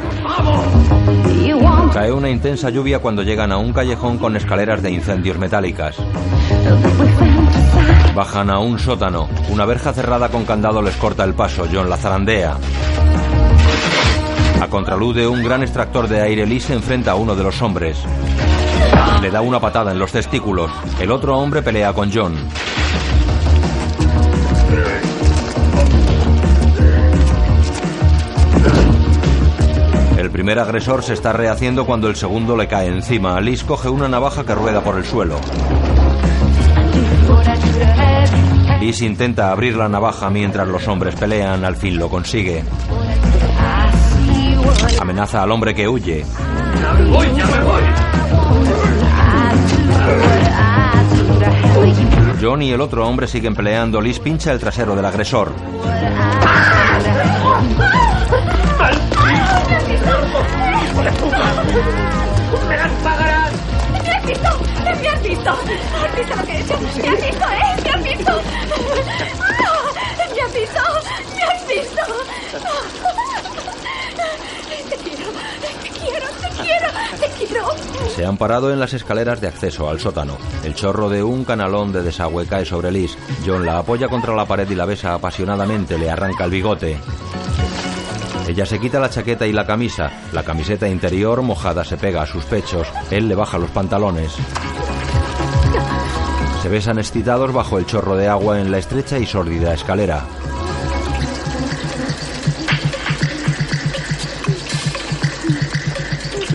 Cae 1.92 2.12
una 2.12 2.30
intensa 2.30 2.70
lluvia 2.70 3.00
cuando 3.00 3.22
llegan 3.22 3.52
a 3.52 3.58
un 3.58 3.72
callejón 3.72 4.18
con 4.18 4.36
escaleras 4.36 4.82
de 4.82 4.90
incendios 4.90 5.38
metálicas. 5.38 5.96
Bajan 8.14 8.50
a 8.50 8.58
un 8.58 8.78
sótano. 8.78 9.28
Una 9.50 9.64
verja 9.64 9.92
cerrada 9.92 10.28
con 10.28 10.44
candado 10.44 10.82
les 10.82 10.96
corta 10.96 11.24
el 11.24 11.34
paso. 11.34 11.66
John 11.72 11.90
la 11.90 11.96
zarandea. 11.96 12.56
A 14.60 14.68
contraluz 14.68 15.16
de 15.16 15.26
un 15.26 15.42
gran 15.42 15.62
extractor 15.62 16.08
de 16.08 16.20
aire, 16.20 16.46
Lee 16.46 16.60
se 16.60 16.74
enfrenta 16.74 17.12
a 17.12 17.14
uno 17.14 17.34
de 17.34 17.42
los 17.42 17.60
hombres. 17.62 17.98
Le 19.22 19.30
da 19.30 19.40
una 19.40 19.60
patada 19.60 19.92
en 19.92 19.98
los 19.98 20.12
testículos. 20.12 20.70
El 21.00 21.10
otro 21.10 21.38
hombre 21.38 21.62
pelea 21.62 21.92
con 21.92 22.10
John. 22.12 22.36
Primer 30.50 30.66
agresor 30.66 31.04
se 31.04 31.12
está 31.12 31.32
rehaciendo 31.32 31.86
cuando 31.86 32.08
el 32.08 32.16
segundo 32.16 32.56
le 32.56 32.66
cae 32.66 32.88
encima. 32.88 33.40
Liz 33.40 33.62
coge 33.62 33.88
una 33.88 34.08
navaja 34.08 34.42
que 34.42 34.52
rueda 34.52 34.80
por 34.80 34.98
el 34.98 35.04
suelo. 35.04 35.36
Liz 38.80 39.00
intenta 39.00 39.52
abrir 39.52 39.76
la 39.76 39.88
navaja 39.88 40.28
mientras 40.28 40.66
los 40.66 40.88
hombres 40.88 41.14
pelean. 41.14 41.64
Al 41.64 41.76
fin 41.76 41.96
lo 41.96 42.08
consigue. 42.08 42.64
Amenaza 45.00 45.44
al 45.44 45.52
hombre 45.52 45.72
que 45.72 45.86
huye. 45.86 46.24
¡Ya 46.80 46.94
me 46.94 47.04
voy, 47.04 47.28
ya 47.36 47.46
me 47.46 47.60
voy! 47.62 47.82
John 52.42 52.62
y 52.62 52.72
el 52.72 52.80
otro 52.80 53.06
hombre 53.06 53.28
siguen 53.28 53.54
peleando. 53.54 54.00
Liz 54.00 54.18
pincha 54.18 54.50
el 54.50 54.58
trasero 54.58 54.96
del 54.96 55.04
agresor. 55.04 55.52
¡Me 61.00 62.76
las 62.76 62.90
pagarás! 63.02 63.52
¡Me 63.90 64.10
has 64.10 64.26
visto! 64.26 64.50
¡Me 64.84 65.08
has 65.08 65.22
visto! 65.22 65.50
¿Has 65.50 66.16
visto 66.16 66.36
lo 66.36 66.42
que 66.44 66.52
he 66.52 66.60
hecho? 66.60 66.78
¡Me 66.78 67.08
has 67.08 67.22
visto, 67.22 67.44
eh! 67.48 67.76
¡Me 67.84 67.90
has 67.90 68.02
visto! 68.04 68.32
¡Ah! 69.40 69.90
¡Me 70.34 70.42
has 70.42 70.52
visto! 70.52 70.82
¡Me 71.34 71.42
has 71.42 71.68
visto! 71.68 72.02
Te 74.90 74.96
quiero, 74.96 75.26
te 75.62 75.90
quiero, 76.02 76.26
te 76.28 76.48
quiero, 76.62 76.88
te 77.18 77.28
quiero. 77.46 77.64
Se 78.14 78.26
han 78.26 78.36
parado 78.36 78.70
en 78.70 78.78
las 78.78 78.92
escaleras 78.92 79.40
de 79.40 79.48
acceso 79.48 79.88
al 79.88 80.00
sótano. 80.00 80.36
El 80.64 80.74
chorro 80.74 81.08
de 81.08 81.22
un 81.22 81.44
canalón 81.44 81.92
de 81.92 82.02
desagüe 82.02 82.46
cae 82.46 82.66
sobre 82.66 82.90
Liz. 82.90 83.16
John 83.46 83.64
la 83.64 83.78
apoya 83.78 84.08
contra 84.08 84.34
la 84.34 84.44
pared 84.44 84.68
y 84.68 84.74
la 84.74 84.84
besa 84.84 85.14
apasionadamente. 85.14 85.96
Le 85.96 86.10
arranca 86.10 86.44
el 86.44 86.50
bigote. 86.50 86.98
Ella 88.50 88.66
se 88.66 88.80
quita 88.80 88.98
la 88.98 89.08
chaqueta 89.08 89.46
y 89.46 89.52
la 89.52 89.64
camisa. 89.64 90.10
La 90.32 90.42
camiseta 90.42 90.88
interior 90.88 91.40
mojada 91.40 91.84
se 91.84 91.96
pega 91.96 92.22
a 92.22 92.26
sus 92.26 92.44
pechos. 92.46 92.88
Él 93.08 93.28
le 93.28 93.36
baja 93.36 93.58
los 93.58 93.70
pantalones. 93.70 94.32
Se 96.60 96.68
besan 96.68 96.98
excitados 96.98 97.52
bajo 97.52 97.78
el 97.78 97.86
chorro 97.86 98.16
de 98.16 98.26
agua 98.26 98.60
en 98.60 98.72
la 98.72 98.78
estrecha 98.78 99.20
y 99.20 99.24
sórdida 99.24 99.72
escalera. 99.72 100.24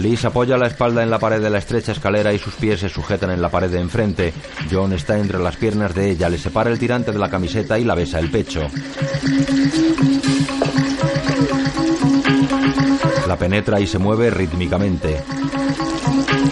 Liz 0.02 0.26
apoya 0.26 0.58
la 0.58 0.68
espalda 0.68 1.02
en 1.02 1.10
la 1.10 1.18
pared 1.18 1.42
de 1.42 1.50
la 1.50 1.60
estrecha 1.60 1.94
escalera 1.94 2.34
y 2.34 2.40
sus 2.40 2.56
pies 2.56 2.82
se 2.82 2.90
sujetan 2.90 3.32
en 3.32 3.42
la 3.42 3.48
pared 3.48 3.70
de 3.70 3.80
enfrente. 3.80 4.34
John 4.70 4.92
está 4.92 5.18
entre 5.18 5.40
las 5.40 5.56
piernas 5.56 5.96
de 5.96 6.12
ella, 6.12 6.28
le 6.28 6.40
separa 6.40 6.70
el 6.70 6.78
tirante 6.78 7.14
de 7.14 7.20
la 7.20 7.30
camiseta 7.30 7.80
y 7.80 7.86
la 7.86 7.96
besa 7.96 8.20
el 8.20 8.30
pecho. 8.30 8.68
Penetra 13.38 13.80
y 13.80 13.88
se 13.88 14.00
mueve 14.00 14.30
rítmicamente. 14.30 15.22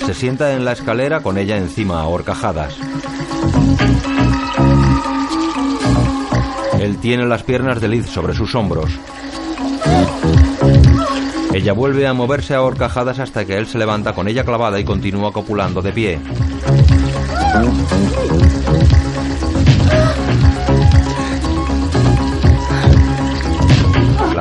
Se 0.05 0.13
sienta 0.13 0.53
en 0.53 0.65
la 0.65 0.73
escalera 0.73 1.21
con 1.21 1.37
ella 1.37 1.57
encima 1.57 2.01
a 2.01 2.07
horcajadas. 2.07 2.75
Él 6.79 6.97
tiene 6.97 7.25
las 7.25 7.43
piernas 7.43 7.79
de 7.79 7.87
Liz 7.87 8.07
sobre 8.07 8.33
sus 8.33 8.55
hombros. 8.55 8.91
Ella 11.53 11.73
vuelve 11.73 12.07
a 12.07 12.13
moverse 12.13 12.55
a 12.55 12.61
horcajadas 12.61 13.19
hasta 13.19 13.45
que 13.45 13.57
él 13.57 13.67
se 13.67 13.77
levanta 13.77 14.13
con 14.13 14.27
ella 14.27 14.43
clavada 14.43 14.79
y 14.79 14.83
continúa 14.83 15.31
copulando 15.31 15.81
de 15.81 15.91
pie. 15.93 16.19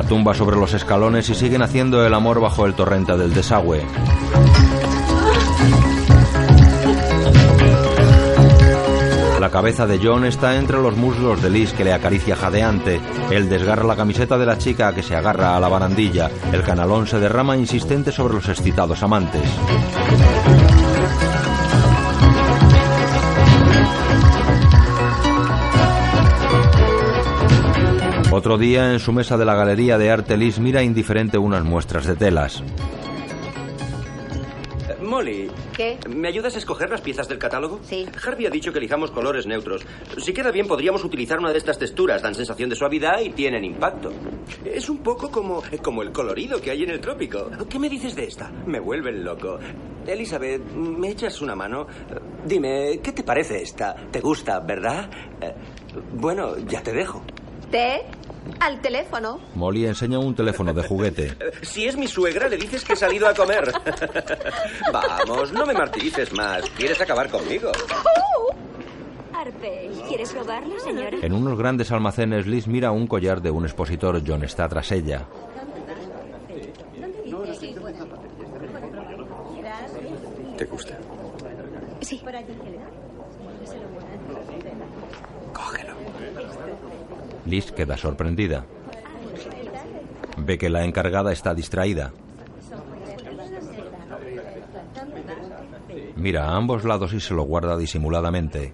Tumba 0.02 0.34
sobre 0.34 0.56
los 0.56 0.74
escalones 0.74 1.28
y 1.30 1.34
siguen 1.34 1.62
haciendo 1.62 2.04
el 2.06 2.14
amor 2.14 2.40
bajo 2.40 2.66
el 2.66 2.74
torrente 2.74 3.16
del 3.16 3.32
desagüe. 3.32 3.84
La 9.42 9.50
cabeza 9.50 9.88
de 9.88 9.98
John 10.00 10.24
está 10.24 10.56
entre 10.56 10.78
los 10.78 10.96
muslos 10.96 11.42
de 11.42 11.50
Liz 11.50 11.72
que 11.72 11.82
le 11.82 11.92
acaricia 11.92 12.36
jadeante. 12.36 13.00
Él 13.30 13.48
desgarra 13.48 13.82
la 13.82 13.96
camiseta 13.96 14.38
de 14.38 14.46
la 14.46 14.56
chica 14.56 14.94
que 14.94 15.02
se 15.02 15.16
agarra 15.16 15.56
a 15.56 15.60
la 15.60 15.66
barandilla. 15.66 16.30
El 16.52 16.62
canalón 16.62 17.08
se 17.08 17.18
derrama 17.18 17.56
insistente 17.56 18.12
sobre 18.12 18.34
los 18.34 18.48
excitados 18.48 19.02
amantes. 19.02 19.42
Otro 28.43 28.59
día 28.59 28.93
en 28.93 28.98
su 28.98 29.12
mesa 29.12 29.36
de 29.39 29.44
la 29.44 29.55
galería 29.55 29.98
de 29.98 30.10
arte 30.10 30.36
Liz 30.36 30.59
mira 30.59 30.82
indiferente 30.82 31.39
unas 31.39 31.62
muestras 31.62 32.06
de 32.06 32.16
telas. 32.16 32.60
Molly, 35.01 35.48
¿Qué? 35.77 35.97
¿me 36.09 36.27
ayudas 36.27 36.56
a 36.56 36.59
escoger 36.59 36.90
las 36.90 37.02
piezas 37.02 37.28
del 37.28 37.39
catálogo? 37.39 37.78
Sí. 37.85 38.05
Harvey 38.27 38.47
ha 38.47 38.51
dicho 38.51 38.73
que 38.73 38.81
elijamos 38.81 39.12
colores 39.12 39.47
neutros. 39.47 39.86
Si 40.19 40.32
queda 40.32 40.51
bien, 40.51 40.66
podríamos 40.66 41.05
utilizar 41.05 41.39
una 41.39 41.52
de 41.52 41.59
estas 41.59 41.78
texturas. 41.78 42.20
Dan 42.20 42.35
sensación 42.35 42.69
de 42.69 42.74
suavidad 42.74 43.20
y 43.20 43.31
tienen 43.31 43.64
impacto. 43.64 44.10
Es 44.64 44.89
un 44.90 44.98
poco 44.98 45.31
como, 45.31 45.62
como 45.81 46.02
el 46.02 46.10
colorido 46.10 46.60
que 46.60 46.73
hay 46.73 46.82
en 46.82 46.90
el 46.90 47.01
trópico. 47.01 47.48
¿Qué 47.70 47.78
me 47.78 47.89
dices 47.89 48.16
de 48.16 48.24
esta? 48.24 48.51
Me 48.66 48.81
vuelven 48.81 49.23
loco. 49.23 49.60
Elizabeth, 50.05 50.64
¿me 50.74 51.10
echas 51.10 51.40
una 51.43 51.55
mano? 51.55 51.86
Dime, 52.44 52.98
¿qué 53.01 53.12
te 53.12 53.23
parece 53.23 53.62
esta? 53.62 53.94
¿Te 54.10 54.19
gusta, 54.19 54.59
verdad? 54.59 55.09
Eh, 55.40 55.55
bueno, 56.14 56.59
ya 56.66 56.82
te 56.82 56.93
dejo. 56.93 57.23
¿Té? 57.72 58.02
Al 58.60 58.82
teléfono. 58.82 59.40
Molly 59.54 59.86
enseña 59.86 60.18
un 60.18 60.34
teléfono 60.34 60.74
de 60.74 60.82
juguete. 60.82 61.36
Si 61.62 61.86
es 61.86 61.96
mi 61.96 62.06
suegra, 62.06 62.46
le 62.46 62.58
dices 62.58 62.84
que 62.84 62.92
he 62.92 62.96
salido 62.96 63.26
a 63.26 63.32
comer. 63.34 63.72
Vamos, 64.92 65.52
no 65.52 65.64
me 65.64 65.72
martirices 65.72 66.32
más. 66.34 66.68
¿Quieres 66.76 67.00
acabar 67.00 67.30
conmigo? 67.30 67.72
Arpe, 69.32 69.90
¿quieres 70.06 70.34
robarlo, 70.34 70.78
señora? 70.80 71.16
En 71.22 71.32
unos 71.32 71.56
grandes 71.56 71.90
almacenes, 71.90 72.46
Liz 72.46 72.66
mira 72.66 72.90
un 72.92 73.06
collar 73.06 73.40
de 73.40 73.50
un 73.50 73.64
expositor. 73.64 74.22
John 74.26 74.44
está 74.44 74.68
tras 74.68 74.92
ella. 74.92 75.26
¿Te 80.58 80.64
gusta? 80.66 80.98
Sí. 82.02 82.20
Liz 87.47 87.73
queda 87.73 87.97
sorprendida. 87.97 88.64
Ve 90.36 90.59
que 90.59 90.70
la 90.70 90.85
encargada 90.85 91.32
está 91.32 91.55
distraída. 91.55 92.12
Mira 96.16 96.47
a 96.47 96.56
ambos 96.56 96.85
lados 96.85 97.12
y 97.12 97.20
se 97.20 97.35
lo 97.35 97.43
guarda 97.43 97.77
disimuladamente. 97.77 98.73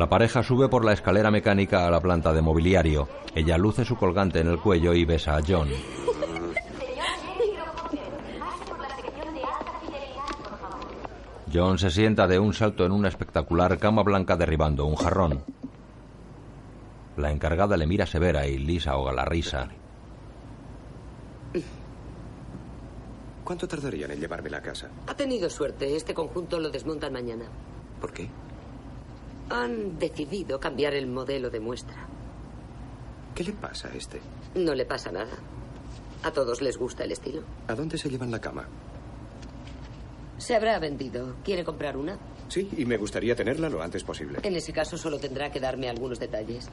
La 0.00 0.08
pareja 0.08 0.42
sube 0.42 0.70
por 0.70 0.82
la 0.82 0.94
escalera 0.94 1.30
mecánica 1.30 1.86
a 1.86 1.90
la 1.90 2.00
planta 2.00 2.32
de 2.32 2.40
mobiliario. 2.40 3.06
Ella 3.34 3.58
luce 3.58 3.84
su 3.84 3.96
colgante 3.96 4.40
en 4.40 4.46
el 4.46 4.58
cuello 4.58 4.94
y 4.94 5.04
besa 5.04 5.36
a 5.36 5.42
John. 5.46 5.68
John 11.52 11.76
se 11.76 11.90
sienta 11.90 12.26
de 12.26 12.38
un 12.38 12.54
salto 12.54 12.86
en 12.86 12.92
una 12.92 13.08
espectacular 13.08 13.76
cama 13.78 14.02
blanca 14.02 14.38
derribando 14.38 14.86
un 14.86 14.96
jarrón. 14.96 15.44
La 17.18 17.30
encargada 17.30 17.76
le 17.76 17.86
mira 17.86 18.06
severa 18.06 18.46
y 18.46 18.56
Liz 18.56 18.86
ahoga 18.86 19.12
la 19.12 19.26
risa. 19.26 19.68
¿Cuánto 23.44 23.68
tardarían 23.68 24.12
en 24.12 24.20
llevármela 24.20 24.56
a 24.56 24.62
casa? 24.62 24.88
Ha 25.08 25.14
tenido 25.14 25.50
suerte. 25.50 25.94
Este 25.94 26.14
conjunto 26.14 26.58
lo 26.58 26.70
desmontan 26.70 27.12
mañana. 27.12 27.44
¿Por 28.00 28.14
qué? 28.14 28.30
Han 29.50 29.98
decidido 29.98 30.58
cambiar 30.60 30.94
el 30.94 31.06
modelo 31.06 31.50
de 31.50 31.60
muestra. 31.60 32.06
¿Qué 33.34 33.44
le 33.44 33.52
pasa 33.52 33.88
a 33.88 33.94
este? 33.96 34.20
No 34.54 34.74
le 34.74 34.84
pasa 34.84 35.10
nada. 35.10 35.32
A 36.22 36.30
todos 36.30 36.60
les 36.62 36.76
gusta 36.76 37.04
el 37.04 37.12
estilo. 37.12 37.42
¿A 37.66 37.74
dónde 37.74 37.98
se 37.98 38.08
llevan 38.08 38.30
la 38.30 38.40
cama? 38.40 38.68
Se 40.38 40.54
habrá 40.54 40.78
vendido. 40.78 41.36
¿Quiere 41.44 41.64
comprar 41.64 41.96
una? 41.96 42.18
Sí, 42.48 42.68
y 42.76 42.84
me 42.84 42.96
gustaría 42.96 43.34
tenerla 43.36 43.68
lo 43.68 43.82
antes 43.82 44.04
posible. 44.04 44.38
En 44.42 44.56
ese 44.56 44.72
caso 44.72 44.96
solo 44.96 45.18
tendrá 45.18 45.50
que 45.50 45.60
darme 45.60 45.88
algunos 45.88 46.18
detalles. 46.18 46.68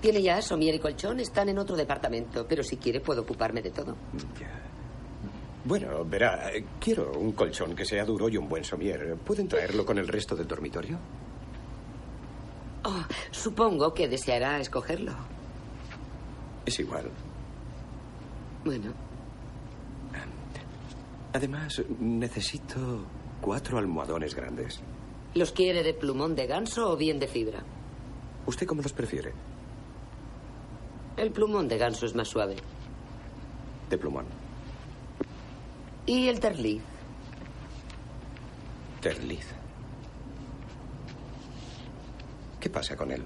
Tiene 0.00 0.22
ya 0.22 0.42
somier 0.42 0.74
y 0.74 0.78
colchón, 0.78 1.20
están 1.20 1.48
en 1.48 1.58
otro 1.58 1.76
departamento, 1.76 2.46
pero 2.46 2.62
si 2.62 2.76
quiere 2.76 3.00
puedo 3.00 3.22
ocuparme 3.22 3.62
de 3.62 3.70
todo. 3.70 3.96
Bueno, 5.64 6.04
verá, 6.04 6.52
eh, 6.52 6.64
quiero 6.78 7.12
un 7.18 7.32
colchón 7.32 7.74
que 7.74 7.86
sea 7.86 8.04
duro 8.04 8.28
y 8.28 8.36
un 8.36 8.48
buen 8.48 8.64
somier. 8.64 9.16
¿Pueden 9.16 9.48
traerlo 9.48 9.86
con 9.86 9.96
el 9.98 10.06
resto 10.06 10.36
del 10.36 10.46
dormitorio? 10.46 10.98
Oh, 12.84 13.04
supongo 13.30 13.94
que 13.94 14.08
deseará 14.08 14.60
escogerlo. 14.60 15.12
Es 16.66 16.78
igual. 16.78 17.10
Bueno, 18.64 18.92
Además, 21.34 21.82
necesito 21.98 23.04
cuatro 23.40 23.78
almohadones 23.78 24.34
grandes. 24.36 24.80
¿los 25.34 25.50
quiere 25.50 25.82
de 25.82 25.92
plumón 25.92 26.36
de 26.36 26.46
ganso 26.46 26.92
o 26.92 26.96
bien 26.96 27.18
de 27.18 27.26
fibra? 27.26 27.64
¿Usted 28.46 28.68
cómo 28.68 28.82
los 28.82 28.92
prefiere? 28.92 29.32
El 31.16 31.32
plumón 31.32 31.66
de 31.66 31.76
ganso 31.76 32.06
es 32.06 32.14
más 32.14 32.28
suave. 32.28 32.54
De 33.90 33.98
plumón. 33.98 34.26
¿Y 36.06 36.28
el 36.28 36.38
terliz? 36.38 36.82
Terliz. 39.00 39.44
¿Qué 42.64 42.70
pasa 42.70 42.96
con 42.96 43.10
él? 43.10 43.22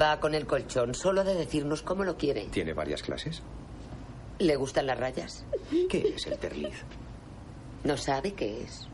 Va 0.00 0.20
con 0.20 0.36
el 0.36 0.46
colchón, 0.46 0.94
solo 0.94 1.24
de 1.24 1.34
decirnos 1.34 1.82
cómo 1.82 2.04
lo 2.04 2.16
quiere. 2.16 2.44
¿Tiene 2.44 2.74
varias 2.74 3.02
clases? 3.02 3.42
¿Le 4.38 4.54
gustan 4.54 4.86
las 4.86 5.00
rayas? 5.00 5.44
¿Qué 5.90 6.14
es 6.14 6.28
el 6.28 6.38
terliz? 6.38 6.84
¿No 7.82 7.96
sabe 7.96 8.34
qué 8.34 8.62
es? 8.62 8.86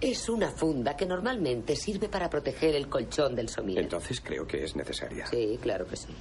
Es 0.00 0.28
una 0.28 0.50
funda 0.50 0.96
que 0.96 1.06
normalmente 1.06 1.76
sirve 1.76 2.08
para 2.08 2.28
proteger 2.28 2.74
el 2.74 2.88
colchón 2.88 3.36
del 3.36 3.50
somier. 3.50 3.78
Entonces 3.78 4.20
creo 4.20 4.44
que 4.44 4.64
es 4.64 4.74
necesaria. 4.74 5.26
Sí, 5.26 5.60
claro 5.62 5.86
que 5.86 5.94
sí. 5.94 6.12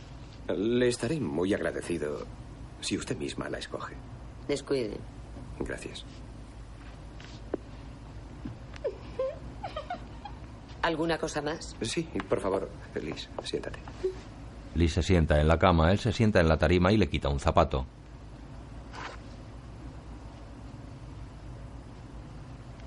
Le 0.55 0.87
estaré 0.87 1.19
muy 1.19 1.51
agradecido 1.55 2.27
si 2.79 2.95
usted 2.95 3.17
misma 3.17 3.49
la 3.49 3.57
escoge. 3.57 3.95
Descuide. 4.47 4.97
Gracias. 5.61 6.05
¿Alguna 10.85 11.17
cosa 11.17 11.41
más? 11.41 11.75
Sí, 11.81 12.07
por 12.29 12.39
favor, 12.39 12.69
Liz, 13.01 13.27
siéntate. 13.43 13.79
Liz 14.75 14.93
se 14.93 15.01
sienta 15.01 15.41
en 15.41 15.47
la 15.47 15.57
cama, 15.57 15.91
él 15.91 15.97
se 15.97 16.13
sienta 16.13 16.39
en 16.39 16.47
la 16.47 16.57
tarima 16.57 16.91
y 16.91 16.97
le 16.97 17.09
quita 17.09 17.27
un 17.27 17.39
zapato. 17.39 17.87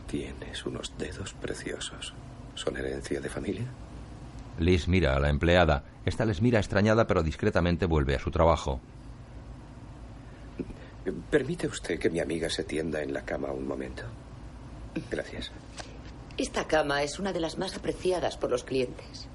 Tienes 0.06 0.64
unos 0.64 0.96
dedos 0.96 1.32
preciosos. 1.34 2.14
¿Son 2.54 2.76
herencia 2.76 3.20
de 3.20 3.28
familia? 3.28 3.66
Liz 4.60 4.86
mira 4.86 5.16
a 5.16 5.18
la 5.18 5.28
empleada. 5.28 5.82
Esta 6.04 6.24
les 6.24 6.40
mira 6.40 6.60
extrañada, 6.60 7.08
pero 7.08 7.24
discretamente 7.24 7.86
vuelve 7.86 8.14
a 8.14 8.20
su 8.20 8.30
trabajo. 8.30 8.78
¿Permite 11.32 11.66
usted 11.66 11.98
que 11.98 12.10
mi 12.10 12.20
amiga 12.20 12.48
se 12.48 12.62
tienda 12.62 13.02
en 13.02 13.12
la 13.12 13.22
cama 13.22 13.48
un 13.50 13.66
momento? 13.66 14.04
Gracias. 15.10 15.50
Esta 16.38 16.68
cama 16.68 17.02
es 17.02 17.18
una 17.18 17.32
de 17.32 17.40
las 17.40 17.58
más 17.58 17.74
apreciadas 17.74 18.36
por 18.36 18.48
los 18.48 18.62
clientes. 18.62 19.26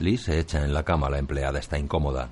Liz 0.00 0.22
se 0.22 0.38
echa 0.38 0.64
en 0.64 0.72
la 0.72 0.82
cama. 0.82 1.10
La 1.10 1.18
empleada 1.18 1.58
está 1.58 1.78
incómoda. 1.78 2.30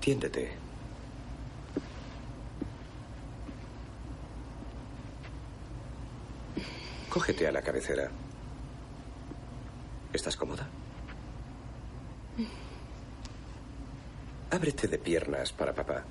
Tiéndete. 0.00 0.52
Cógete 7.08 7.48
a 7.48 7.52
la 7.52 7.62
cabecera. 7.62 8.10
¿Estás 10.12 10.36
cómoda? 10.36 10.68
Ábrete 14.50 14.88
de 14.88 14.98
piernas 14.98 15.54
para 15.54 15.72
papá. 15.72 16.04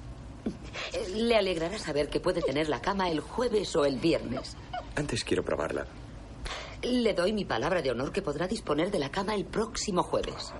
Le 1.15 1.35
alegrará 1.35 1.77
saber 1.79 2.09
que 2.09 2.19
puede 2.19 2.41
tener 2.41 2.69
la 2.69 2.81
cama 2.81 3.09
el 3.09 3.19
jueves 3.19 3.75
o 3.75 3.85
el 3.85 3.97
viernes. 3.97 4.55
Antes 4.95 5.23
quiero 5.23 5.43
probarla. 5.43 5.85
Le 6.81 7.13
doy 7.13 7.31
mi 7.33 7.45
palabra 7.45 7.81
de 7.81 7.91
honor 7.91 8.11
que 8.11 8.21
podrá 8.21 8.47
disponer 8.47 8.91
de 8.91 8.99
la 8.99 9.09
cama 9.09 9.35
el 9.35 9.45
próximo 9.45 10.03
jueves. 10.03 10.53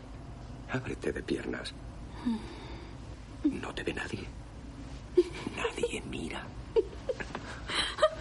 Ábrete 0.72 1.12
de 1.12 1.22
piernas. 1.22 1.74
No 3.44 3.74
te 3.74 3.84
ve 3.84 3.94
nadie. 3.94 4.26
Nadie 5.56 6.02
mira. 6.10 6.44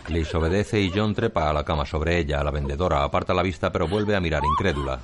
Liz 0.09 0.35
obedece 0.35 0.81
y 0.81 0.91
John 0.95 1.15
trepa 1.15 1.49
a 1.49 1.53
la 1.53 1.65
cama 1.65 1.87
sobre 1.87 2.19
ella. 2.19 2.43
La 2.43 2.51
vendedora 2.51 3.05
aparta 3.05 3.33
la 3.33 3.43
vista 3.43 3.71
pero 3.71 3.87
vuelve 3.87 4.17
a 4.17 4.21
mirar 4.21 4.43
incrédula. 4.45 5.01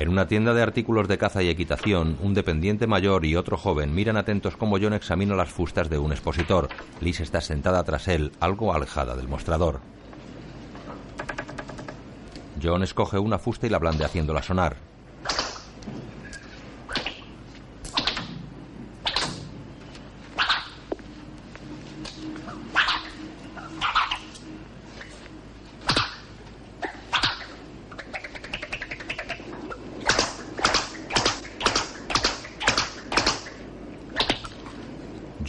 En 0.00 0.08
una 0.08 0.26
tienda 0.26 0.54
de 0.54 0.62
artículos 0.62 1.08
de 1.08 1.18
caza 1.18 1.42
y 1.42 1.50
equitación, 1.50 2.16
un 2.22 2.32
dependiente 2.32 2.86
mayor 2.86 3.26
y 3.26 3.36
otro 3.36 3.58
joven 3.58 3.94
miran 3.94 4.16
atentos 4.16 4.56
cómo 4.56 4.78
John 4.80 4.94
examina 4.94 5.34
las 5.34 5.50
fustas 5.50 5.90
de 5.90 5.98
un 5.98 6.10
expositor. 6.10 6.70
Liz 7.02 7.20
está 7.20 7.42
sentada 7.42 7.84
tras 7.84 8.08
él, 8.08 8.32
algo 8.40 8.72
alejada 8.72 9.14
del 9.14 9.28
mostrador. 9.28 9.80
John 12.62 12.82
escoge 12.82 13.18
una 13.18 13.38
fusta 13.38 13.66
y 13.66 13.70
la 13.70 13.78
blande 13.78 14.06
haciéndola 14.06 14.42
sonar. 14.42 14.89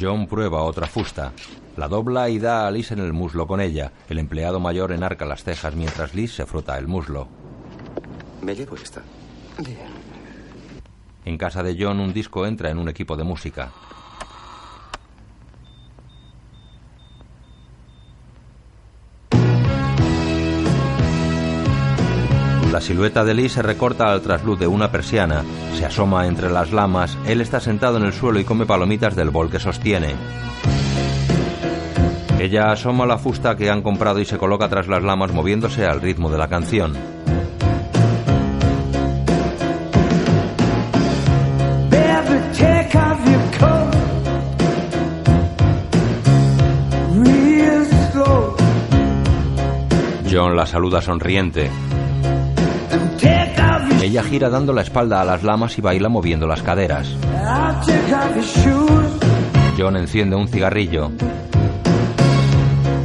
John 0.01 0.25
prueba 0.25 0.63
otra 0.63 0.87
fusta. 0.87 1.31
La 1.77 1.87
dobla 1.87 2.27
y 2.27 2.39
da 2.39 2.65
a 2.65 2.71
Liz 2.71 2.91
en 2.91 2.99
el 2.99 3.13
muslo 3.13 3.45
con 3.45 3.61
ella. 3.61 3.91
El 4.09 4.17
empleado 4.17 4.59
mayor 4.59 4.91
enarca 4.91 5.25
las 5.25 5.43
cejas 5.43 5.75
mientras 5.75 6.15
Liz 6.15 6.33
se 6.33 6.47
frota 6.47 6.75
el 6.79 6.87
muslo. 6.87 7.27
Me 8.41 8.55
llevo 8.55 8.75
esta. 8.75 9.03
En 11.23 11.37
casa 11.37 11.61
de 11.61 11.77
John 11.79 11.99
un 11.99 12.13
disco 12.13 12.47
entra 12.47 12.71
en 12.71 12.79
un 12.79 12.89
equipo 12.89 13.15
de 13.15 13.23
música. 13.23 13.71
La 22.71 22.79
silueta 22.79 23.25
de 23.25 23.33
Liz 23.33 23.51
se 23.51 23.61
recorta 23.61 24.13
al 24.13 24.21
trasluz 24.21 24.57
de 24.57 24.65
una 24.65 24.89
persiana, 24.89 25.43
se 25.77 25.85
asoma 25.85 26.27
entre 26.27 26.49
las 26.49 26.71
lamas, 26.71 27.17
él 27.25 27.41
está 27.41 27.59
sentado 27.59 27.97
en 27.97 28.03
el 28.05 28.13
suelo 28.13 28.39
y 28.39 28.45
come 28.45 28.65
palomitas 28.65 29.13
del 29.13 29.29
bol 29.29 29.51
que 29.51 29.59
sostiene. 29.59 30.15
Ella 32.39 32.71
asoma 32.71 33.05
la 33.05 33.17
fusta 33.17 33.57
que 33.57 33.69
han 33.69 33.81
comprado 33.81 34.21
y 34.21 34.25
se 34.25 34.37
coloca 34.37 34.69
tras 34.69 34.87
las 34.87 35.03
lamas 35.03 35.33
moviéndose 35.33 35.85
al 35.85 35.99
ritmo 35.99 36.31
de 36.31 36.37
la 36.37 36.47
canción. 36.47 36.93
John 50.31 50.55
la 50.55 50.65
saluda 50.65 51.01
sonriente. 51.01 51.69
Ella 54.01 54.23
gira 54.23 54.49
dando 54.49 54.73
la 54.73 54.81
espalda 54.81 55.21
a 55.21 55.25
las 55.25 55.43
lamas 55.43 55.77
y 55.77 55.81
baila 55.81 56.09
moviendo 56.09 56.47
las 56.47 56.61
caderas. 56.61 57.15
John 59.77 59.95
enciende 59.95 60.35
un 60.35 60.47
cigarrillo. 60.47 61.11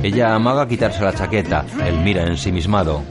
Ella 0.02 0.34
amaga 0.34 0.68
quitarse 0.68 1.02
la 1.02 1.12
chaqueta. 1.12 1.64
Él 1.84 1.98
mira 1.98 2.26
ensimismado. 2.26 3.02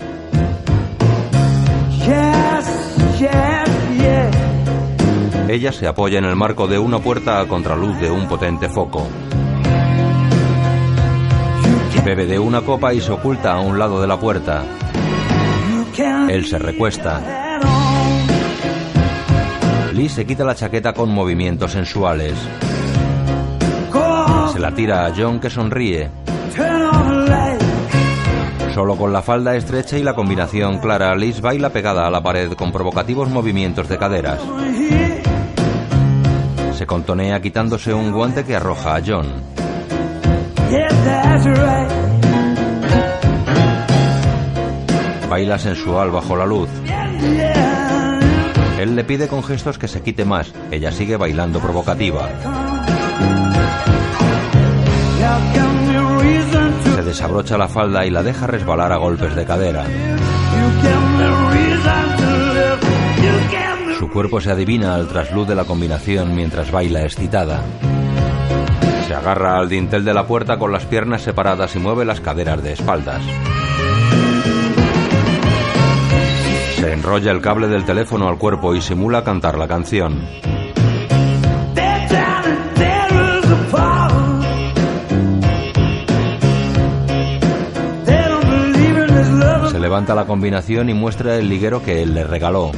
Ella 5.47 5.71
se 5.71 5.87
apoya 5.87 6.19
en 6.19 6.25
el 6.25 6.35
marco 6.35 6.67
de 6.67 6.79
una 6.79 6.99
puerta 6.99 7.39
a 7.39 7.47
contraluz 7.47 7.99
de 7.99 8.09
un 8.09 8.27
potente 8.27 8.67
foco. 8.67 9.07
Bebe 12.05 12.27
de 12.27 12.37
una 12.37 12.61
copa 12.61 12.93
y 12.93 13.01
se 13.01 13.11
oculta 13.11 13.53
a 13.53 13.59
un 13.59 13.79
lado 13.79 13.99
de 13.99 14.05
la 14.05 14.19
puerta. 14.19 14.63
Él 16.29 16.45
se 16.45 16.57
recuesta. 16.57 17.21
Lee 19.93 20.09
se 20.09 20.25
quita 20.25 20.43
la 20.43 20.55
chaqueta 20.55 20.93
con 20.93 21.09
movimientos 21.09 21.71
sensuales. 21.71 22.33
Se 24.51 24.59
la 24.59 24.71
tira 24.73 25.05
a 25.05 25.13
John 25.15 25.39
que 25.39 25.49
sonríe. 25.49 26.09
Solo 28.73 28.97
con 28.97 29.13
la 29.13 29.21
falda 29.21 29.55
estrecha 29.55 29.97
y 29.97 30.03
la 30.03 30.15
combinación 30.15 30.79
clara, 30.79 31.15
Liz 31.15 31.39
baila 31.39 31.69
pegada 31.69 32.07
a 32.07 32.11
la 32.11 32.21
pared 32.21 32.51
con 32.53 32.71
provocativos 32.71 33.29
movimientos 33.29 33.87
de 33.87 33.97
caderas. 33.97 34.39
Se 36.73 36.85
contonea 36.85 37.41
quitándose 37.41 37.93
un 37.93 38.11
guante 38.11 38.43
que 38.43 38.55
arroja 38.55 38.95
a 38.97 39.01
John. 39.05 39.27
Baila 45.35 45.59
sensual 45.59 46.11
bajo 46.11 46.37
la 46.37 46.45
luz. 46.45 46.69
Él 48.79 48.95
le 48.95 49.03
pide 49.03 49.27
con 49.27 49.43
gestos 49.43 49.77
que 49.77 49.89
se 49.89 50.01
quite 50.01 50.23
más. 50.23 50.53
Ella 50.71 50.93
sigue 50.93 51.17
bailando 51.17 51.59
provocativa. 51.59 52.29
Se 56.95 57.03
desabrocha 57.03 57.57
la 57.57 57.67
falda 57.67 58.05
y 58.05 58.11
la 58.11 58.23
deja 58.23 58.47
resbalar 58.47 58.93
a 58.93 58.95
golpes 58.95 59.35
de 59.35 59.45
cadera. 59.45 59.83
Su 63.99 64.09
cuerpo 64.09 64.39
se 64.39 64.51
adivina 64.51 64.95
al 64.95 65.09
trasluz 65.09 65.49
de 65.49 65.55
la 65.55 65.65
combinación 65.65 66.33
mientras 66.33 66.71
baila 66.71 67.03
excitada. 67.03 67.59
Se 69.05 69.13
agarra 69.13 69.57
al 69.57 69.67
dintel 69.67 70.05
de 70.05 70.13
la 70.13 70.27
puerta 70.27 70.57
con 70.57 70.71
las 70.71 70.85
piernas 70.85 71.23
separadas 71.23 71.75
y 71.75 71.79
mueve 71.79 72.05
las 72.05 72.21
caderas 72.21 72.63
de 72.63 72.71
espaldas. 72.71 73.21
Se 76.85 76.93
enrolla 76.93 77.31
el 77.31 77.41
cable 77.41 77.67
del 77.67 77.83
teléfono 77.83 78.27
al 78.27 78.37
cuerpo 78.37 78.75
y 78.75 78.79
simula 78.79 79.23
cantar 79.23 79.57
la 79.57 79.67
canción. 79.67 80.21
Se 89.71 89.79
levanta 89.79 90.13
la 90.13 90.27
combinación 90.27 90.87
y 90.89 90.93
muestra 90.93 91.37
el 91.37 91.49
liguero 91.49 91.81
que 91.81 92.03
él 92.03 92.13
le 92.13 92.23
regaló. 92.23 92.69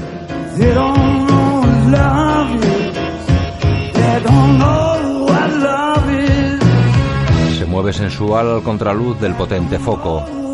Se 7.57 7.65
mueve 7.65 7.91
sensual 7.91 8.51
al 8.51 8.63
contraluz 8.63 9.19
del 9.19 9.33
potente 9.33 9.77
foco. 9.77 10.46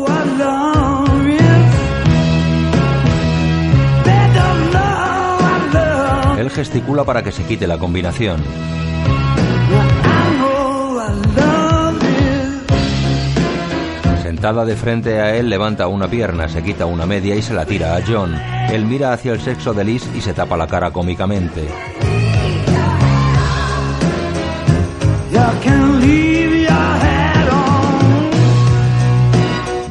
Gesticula 6.50 7.04
para 7.04 7.22
que 7.22 7.32
se 7.32 7.44
quite 7.44 7.66
la 7.66 7.78
combinación. 7.78 8.42
Sentada 14.22 14.64
de 14.64 14.76
frente 14.76 15.20
a 15.20 15.36
él, 15.36 15.48
levanta 15.48 15.86
una 15.86 16.08
pierna, 16.08 16.48
se 16.48 16.62
quita 16.62 16.86
una 16.86 17.06
media 17.06 17.34
y 17.34 17.42
se 17.42 17.54
la 17.54 17.64
tira 17.64 17.96
a 17.96 18.02
John. 18.06 18.34
Él 18.70 18.84
mira 18.84 19.12
hacia 19.12 19.32
el 19.32 19.40
sexo 19.40 19.72
de 19.72 19.84
Liz 19.84 20.08
y 20.14 20.20
se 20.20 20.34
tapa 20.34 20.56
la 20.56 20.66
cara 20.66 20.90
cómicamente. 20.90 21.68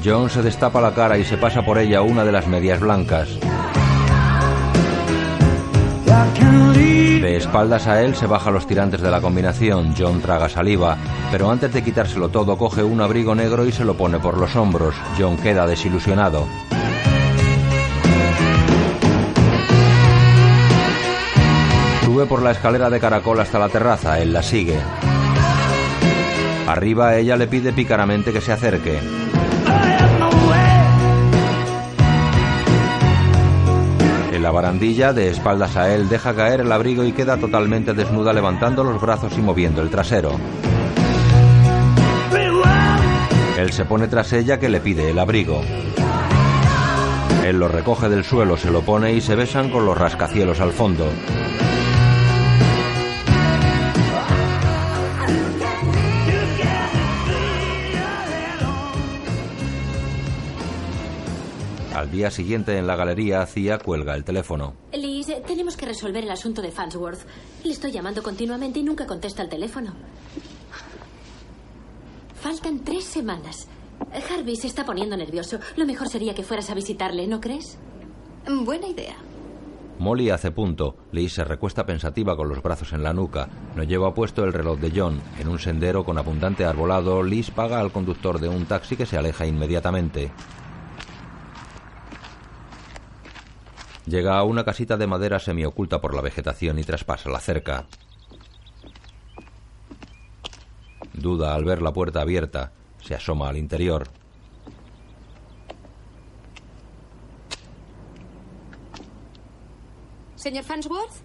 John 0.04 0.30
se 0.30 0.42
destapa 0.42 0.82
la 0.82 0.94
cara 0.94 1.18
y 1.18 1.24
se 1.24 1.38
pasa 1.38 1.64
por 1.64 1.78
ella 1.78 2.02
una 2.02 2.26
de 2.26 2.32
las 2.32 2.48
medias 2.48 2.80
blancas. 2.80 3.40
De 7.22 7.38
espaldas 7.38 7.88
a 7.88 8.02
él 8.02 8.16
se 8.16 8.28
baja 8.28 8.52
los 8.52 8.68
tirantes 8.68 9.02
de 9.02 9.10
la 9.10 9.22
combinación. 9.22 9.94
John 9.98 10.22
traga 10.22 10.50
saliva, 10.50 10.98
pero 11.32 11.50
antes 11.50 11.74
de 11.74 11.84
quitárselo 11.84 12.30
todo 12.30 12.58
coge 12.58 12.84
un 12.84 13.02
abrigo 13.02 13.34
negro 13.34 13.66
y 13.66 13.72
se 13.72 13.86
lo 13.86 13.96
pone 13.96 14.20
por 14.20 14.38
los 14.38 14.56
hombros. 14.56 14.96
John 15.18 15.38
queda 15.38 15.66
desilusionado. 15.66 16.46
Sube 22.04 22.26
por 22.26 22.42
la 22.42 22.52
escalera 22.52 22.90
de 22.90 23.00
caracol 23.00 23.40
hasta 23.40 23.58
la 23.58 23.70
terraza, 23.70 24.20
él 24.20 24.34
la 24.34 24.44
sigue. 24.44 24.78
Arriba 26.68 27.16
ella 27.18 27.36
le 27.38 27.48
pide 27.48 27.74
pícaramente 27.74 28.32
que 28.32 28.42
se 28.42 28.52
acerque. 28.52 29.00
La 34.44 34.52
barandilla, 34.52 35.14
de 35.14 35.30
espaldas 35.30 35.78
a 35.78 35.96
él, 35.96 36.10
deja 36.10 36.36
caer 36.36 36.60
el 36.60 36.72
abrigo 36.72 37.06
y 37.06 37.14
queda 37.14 37.38
totalmente 37.38 37.94
desnuda 37.94 38.34
levantando 38.34 38.84
los 38.84 39.02
brazos 39.02 39.38
y 39.38 39.42
moviendo 39.42 39.82
el 39.82 39.90
trasero. 39.90 40.38
Él 43.58 43.72
se 43.72 43.86
pone 43.86 44.10
tras 44.10 44.34
ella 44.34 44.60
que 44.60 44.68
le 44.68 44.82
pide 44.82 45.10
el 45.10 45.18
abrigo. 45.18 45.62
Él 47.46 47.58
lo 47.58 47.70
recoge 47.70 48.10
del 48.10 48.26
suelo, 48.26 48.58
se 48.58 48.70
lo 48.70 48.82
pone 48.82 49.14
y 49.14 49.22
se 49.22 49.36
besan 49.36 49.70
con 49.70 49.86
los 49.86 49.98
rascacielos 49.98 50.60
al 50.60 50.74
fondo. 50.74 51.08
Al 61.94 62.10
día 62.10 62.32
siguiente 62.32 62.76
en 62.78 62.88
la 62.88 62.96
galería, 62.96 63.46
Cia 63.46 63.78
cuelga 63.78 64.16
el 64.16 64.24
teléfono. 64.24 64.74
Liz, 64.94 65.28
tenemos 65.46 65.78
que 65.78 65.86
resolver 65.86 66.24
el 66.24 66.32
asunto 66.32 66.64
de 66.64 66.72
Fansworth. 66.72 67.20
Le 67.64 67.72
estoy 67.72 67.92
llamando 67.92 68.24
continuamente 68.24 68.80
y 68.80 68.84
nunca 68.84 69.06
contesta 69.06 69.44
el 69.44 69.50
teléfono. 69.50 69.94
Faltan 72.42 72.80
tres 72.84 73.04
semanas. 73.04 73.68
Harvey 74.30 74.56
se 74.56 74.68
está 74.68 74.86
poniendo 74.86 75.16
nervioso. 75.16 75.60
Lo 75.76 75.86
mejor 75.86 76.10
sería 76.10 76.34
que 76.34 76.44
fueras 76.44 76.72
a 76.72 76.74
visitarle, 76.74 77.28
¿no 77.28 77.40
crees? 77.40 77.78
Buena 78.50 78.88
idea. 78.88 79.16
Molly 80.00 80.32
hace 80.32 80.50
punto. 80.50 80.98
Liz 81.12 81.34
se 81.34 81.44
recuesta 81.44 81.86
pensativa 81.86 82.36
con 82.36 82.50
los 82.50 82.64
brazos 82.64 82.92
en 82.94 83.04
la 83.04 83.14
nuca. 83.14 83.48
No 83.76 83.84
lleva 83.84 84.16
puesto 84.16 84.44
el 84.44 84.52
reloj 84.52 84.80
de 84.80 84.92
John. 84.94 85.22
En 85.40 85.48
un 85.48 85.60
sendero 85.60 86.04
con 86.04 86.18
abundante 86.18 86.66
arbolado, 86.66 87.22
Liz 87.22 87.52
paga 87.52 87.80
al 87.80 87.92
conductor 87.92 88.40
de 88.40 88.50
un 88.50 88.66
taxi 88.66 88.98
que 88.98 89.06
se 89.06 89.16
aleja 89.18 89.46
inmediatamente. 89.46 90.32
Llega 94.06 94.38
a 94.38 94.44
una 94.44 94.66
casita 94.66 94.98
de 94.98 95.08
madera 95.08 95.40
semioculta 95.40 96.02
por 96.02 96.14
la 96.14 96.22
vegetación 96.22 96.78
y 96.78 96.84
traspasa 96.84 97.30
la 97.30 97.40
cerca. 97.40 97.86
Duda 101.14 101.56
al 101.56 101.64
ver 101.64 101.82
la 101.82 101.94
puerta 101.94 102.22
abierta. 102.22 102.74
Se 103.02 103.16
asoma 103.16 103.50
al 103.50 103.58
interior. 103.58 104.10
Señor 110.36 110.64
Fansworth. 110.66 111.22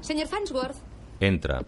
Señor 0.00 0.26
Fansworth. 0.26 0.76
Entra. 1.20 1.64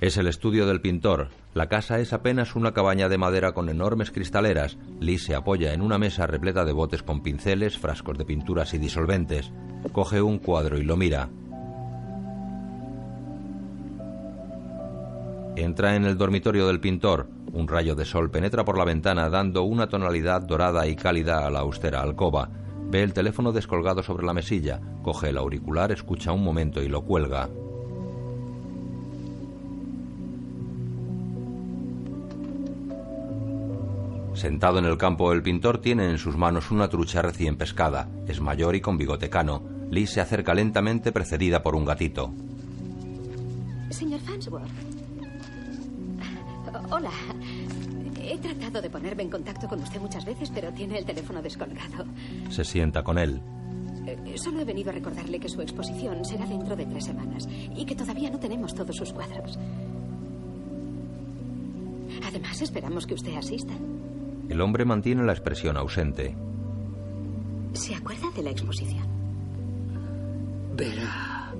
Es 0.00 0.16
el 0.16 0.26
estudio 0.26 0.66
del 0.66 0.80
pintor. 0.80 1.28
La 1.54 1.68
casa 1.68 2.00
es 2.00 2.12
apenas 2.12 2.56
una 2.56 2.72
cabaña 2.72 3.08
de 3.08 3.16
madera 3.16 3.52
con 3.52 3.68
enormes 3.68 4.10
cristaleras. 4.10 4.76
Liz 5.00 5.24
se 5.24 5.34
apoya 5.34 5.72
en 5.72 5.80
una 5.80 5.98
mesa 5.98 6.26
repleta 6.26 6.64
de 6.64 6.72
botes 6.72 7.02
con 7.02 7.22
pinceles, 7.22 7.78
frascos 7.78 8.18
de 8.18 8.24
pinturas 8.24 8.74
y 8.74 8.78
disolventes. 8.78 9.52
Coge 9.92 10.20
un 10.20 10.38
cuadro 10.38 10.78
y 10.78 10.82
lo 10.82 10.96
mira. 10.96 11.30
Entra 15.56 15.94
en 15.94 16.04
el 16.04 16.18
dormitorio 16.18 16.66
del 16.66 16.80
pintor. 16.80 17.28
Un 17.52 17.68
rayo 17.68 17.94
de 17.94 18.04
sol 18.04 18.30
penetra 18.30 18.64
por 18.64 18.76
la 18.76 18.84
ventana 18.84 19.30
dando 19.30 19.62
una 19.62 19.86
tonalidad 19.86 20.42
dorada 20.42 20.88
y 20.88 20.96
cálida 20.96 21.46
a 21.46 21.50
la 21.50 21.60
austera 21.60 22.02
alcoba. 22.02 22.50
Ve 22.90 23.04
el 23.04 23.14
teléfono 23.14 23.52
descolgado 23.52 24.02
sobre 24.02 24.26
la 24.26 24.34
mesilla. 24.34 24.80
Coge 25.02 25.28
el 25.28 25.38
auricular, 25.38 25.92
escucha 25.92 26.32
un 26.32 26.42
momento 26.42 26.82
y 26.82 26.88
lo 26.88 27.04
cuelga. 27.04 27.48
Sentado 34.34 34.78
en 34.78 34.84
el 34.84 34.98
campo, 34.98 35.32
el 35.32 35.42
pintor 35.42 35.78
tiene 35.78 36.10
en 36.10 36.18
sus 36.18 36.36
manos 36.36 36.70
una 36.70 36.88
trucha 36.88 37.22
recién 37.22 37.56
pescada. 37.56 38.08
Es 38.26 38.40
mayor 38.40 38.74
y 38.74 38.80
con 38.80 38.98
bigote 38.98 39.30
cano. 39.30 39.62
Liz 39.90 40.10
se 40.10 40.20
acerca 40.20 40.54
lentamente 40.54 41.12
precedida 41.12 41.62
por 41.62 41.76
un 41.76 41.84
gatito. 41.84 42.32
Señor 43.90 44.20
Fansworth. 44.20 44.68
Hola. 46.90 47.10
He 48.20 48.38
tratado 48.38 48.80
de 48.82 48.90
ponerme 48.90 49.22
en 49.22 49.30
contacto 49.30 49.68
con 49.68 49.80
usted 49.80 50.00
muchas 50.00 50.24
veces, 50.24 50.50
pero 50.52 50.72
tiene 50.72 50.98
el 50.98 51.04
teléfono 51.04 51.40
descolgado. 51.40 52.04
Se 52.50 52.64
sienta 52.64 53.04
con 53.04 53.18
él. 53.18 53.40
Eh, 54.06 54.36
Solo 54.36 54.60
he 54.60 54.64
venido 54.64 54.90
a 54.90 54.94
recordarle 54.94 55.38
que 55.38 55.48
su 55.48 55.60
exposición 55.60 56.24
será 56.24 56.46
dentro 56.46 56.74
de 56.74 56.86
tres 56.86 57.04
semanas 57.04 57.46
y 57.76 57.84
que 57.84 57.94
todavía 57.94 58.30
no 58.30 58.38
tenemos 58.40 58.74
todos 58.74 58.96
sus 58.96 59.12
cuadros. 59.12 59.58
Además, 62.26 62.60
esperamos 62.62 63.06
que 63.06 63.14
usted 63.14 63.36
asista. 63.36 63.74
El 64.48 64.60
hombre 64.60 64.84
mantiene 64.84 65.24
la 65.24 65.32
expresión 65.32 65.76
ausente. 65.76 66.34
¿Se 67.72 67.94
acuerda 67.94 68.30
de 68.36 68.42
la 68.42 68.50
exposición? 68.50 69.06
Verá, 70.76 71.52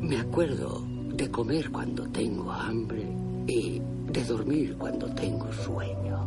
me 0.00 0.18
acuerdo 0.18 0.84
de 1.14 1.30
comer 1.30 1.70
cuando 1.70 2.08
tengo 2.08 2.50
hambre 2.50 3.06
y 3.46 3.80
de 4.10 4.24
dormir 4.24 4.76
cuando 4.78 5.06
tengo 5.14 5.52
sueño. 5.52 6.26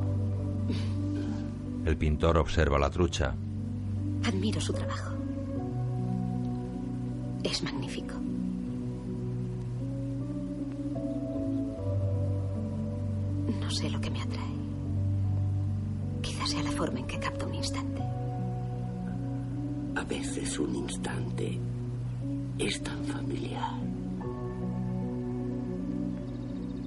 El 1.85 1.97
pintor 1.97 2.37
observa 2.37 2.79
la 2.79 2.89
trucha. 2.89 3.35
Admiro 4.25 4.59
su 4.59 4.73
trabajo. 4.73 5.13
Es 7.43 7.61
magnífico. 7.61 8.15
No 13.61 13.69
sé 13.69 13.89
lo 13.89 14.01
que 14.01 14.09
me 14.09 14.21
atrae. 14.21 14.44
Sea 16.45 16.61
la 16.61 16.71
forma 16.71 16.99
en 16.99 17.07
que 17.07 17.19
capto 17.19 17.47
un 17.47 17.55
instante. 17.55 18.03
A 19.95 20.03
veces 20.03 20.59
un 20.59 20.75
instante 20.75 21.59
es 22.59 22.83
tan 22.83 23.03
familiar. 23.03 23.71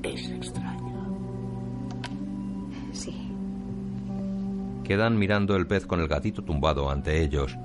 Es 0.05 0.31
extraño. 0.31 1.19
Sí. 2.93 3.13
Quedan 4.85 5.19
mirando 5.19 5.57
el 5.57 5.67
pez 5.67 5.87
con 5.87 5.99
el 5.99 6.07
gatito 6.07 6.45
tumbado 6.45 6.89
ante 6.89 7.21
ellos. 7.21 7.59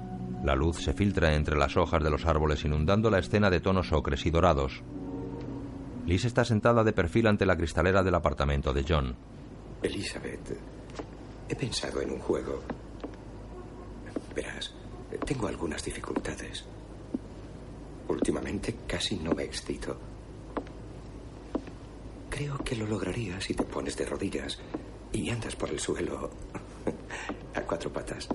La 0.44 0.56
luz 0.56 0.78
se 0.78 0.94
filtra 0.94 1.36
entre 1.36 1.56
las 1.56 1.78
hojas 1.78 2.04
de 2.04 2.10
los 2.10 2.26
árboles 2.26 2.66
inundando 2.66 3.12
la 3.12 3.20
escena 3.20 3.52
de 3.52 3.60
tonos 3.60 3.92
ocres 3.94 4.26
y 4.26 4.32
dorados. 4.32 4.82
Liz 6.08 6.26
está 6.26 6.44
sentada 6.44 6.84
de 6.84 6.92
perfil 6.92 7.28
ante 7.28 7.46
la 7.46 7.56
cristalera 7.56 8.02
del 8.02 8.16
apartamento 8.16 8.74
de 8.74 8.84
John. 8.88 9.16
Elizabeth, 9.84 10.58
he 11.50 11.56
pensado 11.56 12.02
en 12.02 12.12
un 12.12 12.20
juego. 12.20 12.62
Verás, 14.36 14.74
tengo 15.26 15.48
algunas 15.48 15.84
dificultades. 15.84 16.66
Últimamente 18.08 18.76
casi 18.88 19.18
no 19.18 19.32
me 19.34 19.44
excito. 19.44 19.98
Creo 22.30 22.58
que 22.60 22.76
lo 22.76 22.88
lograría 22.88 23.40
si 23.40 23.54
te 23.54 23.64
pones 23.64 23.96
de 23.96 24.06
rodillas 24.06 24.60
y 25.12 25.30
andas 25.30 25.56
por 25.56 25.70
el 25.70 25.80
suelo 25.80 26.32
a 27.56 27.62
cuatro 27.62 27.92
patas. 27.94 28.28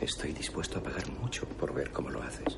Estoy 0.00 0.32
dispuesto 0.32 0.78
a 0.78 0.82
pagar 0.82 1.10
mucho 1.20 1.46
por 1.46 1.74
ver 1.74 1.90
cómo 1.90 2.10
lo 2.10 2.22
haces. 2.22 2.56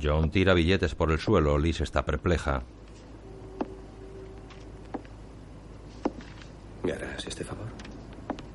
John 0.00 0.30
tira 0.30 0.54
billetes 0.54 0.94
por 0.94 1.10
el 1.10 1.18
suelo. 1.18 1.58
Liz 1.58 1.80
está 1.80 2.04
perpleja. 2.04 2.62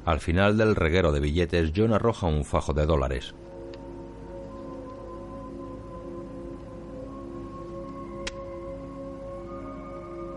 Al 0.10 0.22
final 0.22 0.58
del 0.58 0.76
reguero 0.76 1.12
de 1.12 1.20
billetes, 1.20 1.72
John 1.76 1.94
arroja 1.94 2.26
un 2.26 2.44
fajo 2.44 2.74
de 2.74 2.88
dólares. 2.88 3.36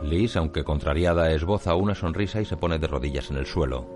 Liz, 0.02 0.36
aunque 0.36 0.62
contrariada, 0.62 1.30
esboza 1.30 1.74
una 1.74 1.94
sonrisa 1.94 2.42
y 2.42 2.44
se 2.44 2.58
pone 2.58 2.78
de 2.78 2.86
rodillas 2.86 3.30
en 3.30 3.38
el 3.38 3.46
suelo. 3.46 3.86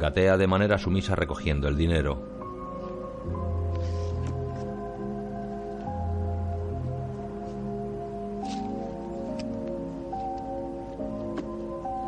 Gatea 0.00 0.36
de 0.36 0.48
manera 0.48 0.78
sumisa 0.78 1.14
recogiendo 1.14 1.68
el 1.68 1.76
dinero. 1.76 2.33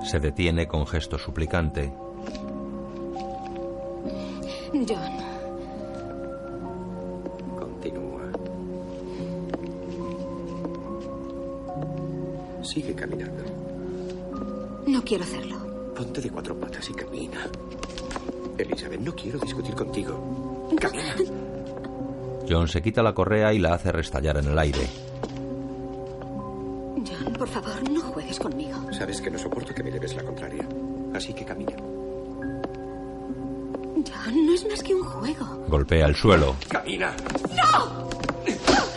Se 0.06 0.20
detiene 0.20 0.68
con 0.68 0.86
gesto 0.86 1.18
suplicante. 1.18 1.92
John. 4.72 5.12
Continúa. 7.58 8.22
Sigue 12.62 12.94
caminando. 12.94 13.42
No 14.86 15.02
quiero 15.02 15.24
hacerlo. 15.24 15.56
Ponte 15.96 16.20
de 16.20 16.30
cuatro 16.30 16.54
patas 16.54 16.88
y 16.88 16.94
camina. 16.94 17.48
Elizabeth, 18.58 19.00
no 19.00 19.12
quiero 19.16 19.40
discutir 19.40 19.74
contigo. 19.74 20.68
Camina. 20.80 21.16
John 22.48 22.68
se 22.68 22.80
quita 22.80 23.02
la 23.02 23.12
correa 23.12 23.52
y 23.52 23.58
la 23.58 23.74
hace 23.74 23.90
restallar 23.90 24.36
en 24.36 24.46
el 24.46 24.58
aire. 24.58 24.86
El 36.16 36.22
suelo. 36.22 36.56
¡Camina! 36.68 37.14
¡No! 37.55 38.09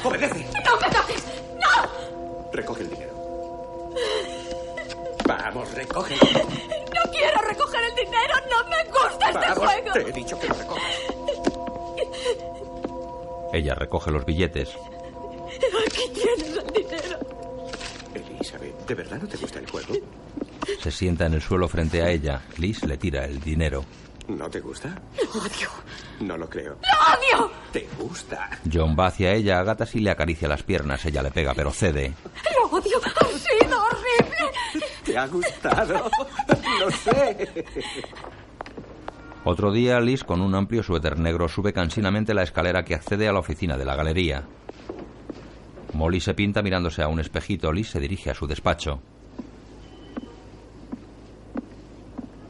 ¡Obedece! 0.03 0.47
¡No 0.65 0.79
me 0.79 0.89
toques! 0.89 1.23
¡No! 1.59 2.51
Recoge 2.53 2.83
el 2.83 2.89
dinero. 2.89 3.13
Vamos, 5.27 5.71
recoge. 5.73 6.15
¡No 6.15 7.11
quiero 7.11 7.41
recoger 7.41 7.83
el 7.83 7.95
dinero! 7.95 8.35
¡No 8.49 8.69
me 8.69 8.83
gusta 8.85 9.29
este 9.29 9.47
juego! 9.59 9.93
te 9.93 10.01
he 10.01 10.11
dicho 10.13 10.39
que 10.39 10.47
lo 10.47 10.53
recojas. 10.53 10.83
Ella 13.51 13.75
recoge 13.75 14.11
los 14.11 14.25
billetes. 14.25 14.69
Aquí 15.87 16.09
tienes 16.13 16.57
el 16.57 16.67
dinero. 16.73 17.19
Elizabeth, 18.13 18.87
¿de 18.87 18.95
verdad 18.95 19.19
no 19.21 19.27
te 19.27 19.37
gusta 19.37 19.59
el 19.59 19.69
juego? 19.69 19.93
Se 20.81 20.91
sienta 20.91 21.25
en 21.25 21.33
el 21.33 21.41
suelo 21.41 21.67
frente 21.67 22.01
a 22.01 22.09
ella. 22.09 22.41
Liz 22.57 22.83
le 22.85 22.97
tira 22.97 23.25
el 23.25 23.41
dinero. 23.41 23.83
¿No 24.29 24.49
te 24.49 24.61
gusta? 24.61 24.95
¡Lo 25.17 25.41
odio! 25.41 25.69
No 26.19 26.37
lo 26.37 26.49
creo. 26.49 26.77
¡Lo 26.81 27.39
odio! 27.39 27.51
¿Te 27.71 27.87
gusta? 27.97 28.49
John 28.71 28.95
va 28.97 29.07
hacia 29.07 29.33
ella 29.33 29.59
a 29.59 29.63
gatas 29.63 29.95
y 29.95 29.99
le 29.99 30.11
acaricia 30.11 30.47
las 30.47 30.63
piernas. 30.63 31.05
Ella 31.05 31.23
le 31.23 31.31
pega, 31.31 31.53
pero 31.53 31.71
cede. 31.71 32.13
¡Lo 32.55 32.77
odio! 32.77 32.97
¡Ha 33.03 33.25
sido 33.25 33.77
horrible! 33.81 34.85
¿Te 35.03 35.17
ha 35.17 35.27
gustado? 35.27 36.11
Lo 36.79 36.91
sé. 36.91 37.65
Otro 39.45 39.71
día, 39.71 39.99
Liz, 40.01 40.23
con 40.23 40.41
un 40.41 40.53
amplio 40.53 40.83
suéter 40.83 41.17
negro, 41.17 41.47
sube 41.47 41.71
cansinamente 41.71 42.33
la 42.33 42.43
escalera 42.43 42.83
que 42.83 42.95
accede 42.95 43.27
a 43.27 43.33
la 43.33 43.39
oficina 43.39 43.77
de 43.77 43.85
la 43.85 43.95
galería. 43.95 44.43
Molly 45.93 46.19
se 46.19 46.33
pinta 46.33 46.61
mirándose 46.61 47.01
a 47.01 47.07
un 47.07 47.19
espejito. 47.19 47.71
Liz 47.71 47.89
se 47.89 47.99
dirige 47.99 48.29
a 48.29 48.35
su 48.35 48.45
despacho. 48.45 49.01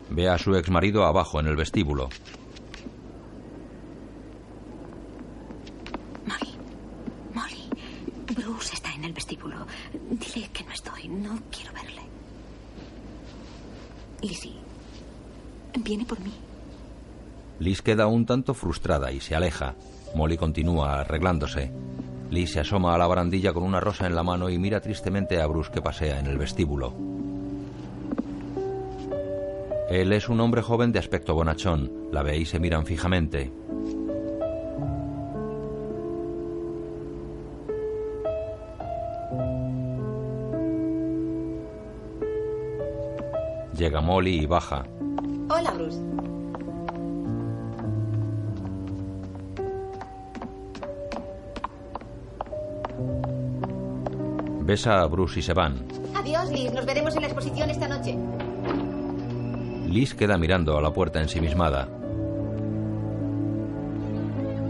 Ve 0.09 0.27
a 0.27 0.37
su 0.37 0.55
exmarido 0.55 1.05
abajo 1.05 1.39
en 1.39 1.47
el 1.47 1.55
vestíbulo. 1.55 2.09
Molly. 6.25 6.55
Molly. 7.33 7.69
Bruce 8.35 8.73
está 8.73 8.93
en 8.93 9.05
el 9.05 9.13
vestíbulo. 9.13 9.65
Dile 9.93 10.49
que 10.51 10.63
no 10.63 10.71
estoy. 10.71 11.07
No 11.07 11.39
quiero 11.51 11.71
verle. 11.73 12.01
Lizzie. 14.21 14.55
Viene 15.79 16.05
por 16.05 16.19
mí. 16.19 16.33
Liz 17.69 17.83
queda 17.83 18.07
un 18.07 18.25
tanto 18.25 18.55
frustrada 18.55 19.11
y 19.11 19.19
se 19.19 19.35
aleja. 19.35 19.75
Molly 20.15 20.37
continúa 20.37 21.01
arreglándose. 21.01 21.71
Liz 22.31 22.53
se 22.53 22.61
asoma 22.61 22.95
a 22.95 22.97
la 22.97 23.05
barandilla 23.05 23.53
con 23.53 23.61
una 23.61 23.79
rosa 23.79 24.07
en 24.07 24.15
la 24.15 24.23
mano 24.23 24.49
y 24.49 24.57
mira 24.57 24.81
tristemente 24.81 25.39
a 25.39 25.45
Bruce 25.45 25.69
que 25.71 25.79
pasea 25.79 26.19
en 26.19 26.25
el 26.25 26.39
vestíbulo. 26.39 26.95
Él 29.87 30.11
es 30.13 30.29
un 30.29 30.39
hombre 30.39 30.63
joven 30.63 30.91
de 30.91 30.97
aspecto 30.97 31.35
bonachón. 31.35 31.91
La 32.11 32.23
ve 32.23 32.39
y 32.39 32.45
se 32.45 32.59
miran 32.59 32.87
fijamente. 32.87 33.53
Llega 43.77 44.01
Molly 44.01 44.39
y 44.39 44.45
baja. 44.47 44.87
Hola, 45.51 45.69
Bruce. 45.69 46.18
Besa 54.69 55.01
a 55.01 55.07
Bruce 55.07 55.39
y 55.39 55.41
se 55.41 55.55
van. 55.55 55.83
Adiós, 56.13 56.51
Liz. 56.51 56.71
Nos 56.71 56.85
veremos 56.85 57.15
en 57.15 57.23
la 57.23 57.27
exposición 57.27 57.71
esta 57.71 57.87
noche. 57.87 58.15
Liz 59.87 60.13
queda 60.13 60.37
mirando 60.37 60.77
a 60.77 60.81
la 60.83 60.93
puerta 60.93 61.19
ensimismada. 61.19 61.89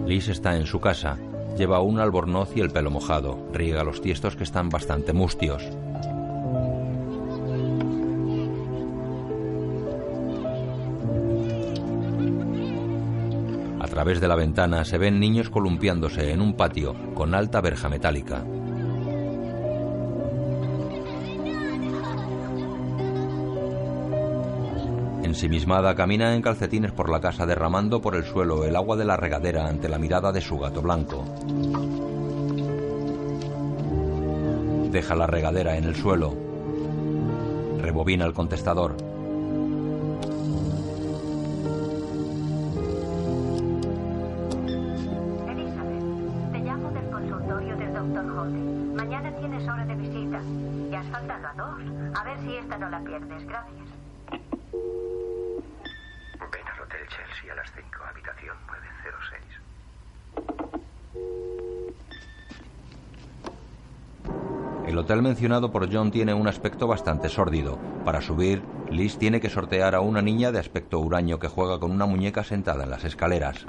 Liz 0.06 0.30
está 0.30 0.56
en 0.56 0.68
su 0.68 0.80
casa. 0.80 1.18
Lleva 1.58 1.82
un 1.82 2.00
albornoz 2.00 2.56
y 2.56 2.62
el 2.62 2.70
pelo 2.70 2.92
mojado. 2.92 3.46
Riega 3.52 3.84
los 3.84 4.00
tiestos 4.00 4.38
que 4.38 4.46
están 4.46 4.70
bastante 4.70 5.12
mustios. 5.12 5.68
A 13.82 13.88
través 13.90 14.22
de 14.22 14.30
la 14.30 14.36
ventana 14.38 14.86
se 14.86 14.98
ven 14.98 15.20
niños 15.20 15.50
columpiándose 15.50 16.32
en 16.32 16.40
un 16.40 16.54
patio 16.54 16.96
con 17.16 17.36
alta 17.36 17.60
verja 17.60 17.90
metálica. 17.90 18.46
Ensimismada 25.30 25.94
camina 25.94 26.34
en 26.34 26.42
calcetines 26.42 26.92
por 26.92 27.08
la 27.08 27.22
casa 27.22 27.46
derramando 27.46 28.02
por 28.02 28.16
el 28.16 28.24
suelo 28.24 28.66
el 28.66 28.76
agua 28.76 28.98
de 28.98 29.06
la 29.06 29.16
regadera 29.16 29.68
ante 29.68 29.88
la 29.88 30.00
mirada 30.00 30.32
de 30.32 30.42
su 30.42 30.58
gato 30.58 30.82
blanco. 30.82 31.24
Deja 34.92 35.16
la 35.16 35.28
regadera 35.28 35.78
en 35.78 35.84
el 35.84 35.96
suelo. 35.96 36.36
Rebobina 37.80 38.26
el 38.26 38.34
contestador. 38.34 39.09
Mencionado 65.40 65.72
por 65.72 65.90
John 65.90 66.12
tiene 66.12 66.34
un 66.34 66.50
aspecto 66.50 66.86
bastante 66.86 67.30
sórdido. 67.30 67.80
Para 68.04 68.20
subir, 68.20 68.62
Liz 68.90 69.18
tiene 69.18 69.40
que 69.40 69.50
sortear 69.50 69.96
a 69.96 70.02
una 70.02 70.22
niña 70.22 70.52
de 70.52 70.60
aspecto 70.60 71.00
huraño 71.00 71.40
que 71.40 71.48
juega 71.48 71.80
con 71.80 71.92
una 71.92 72.06
muñeca 72.06 72.44
sentada 72.44 72.84
en 72.84 72.90
las 72.90 73.06
escaleras. 73.06 73.66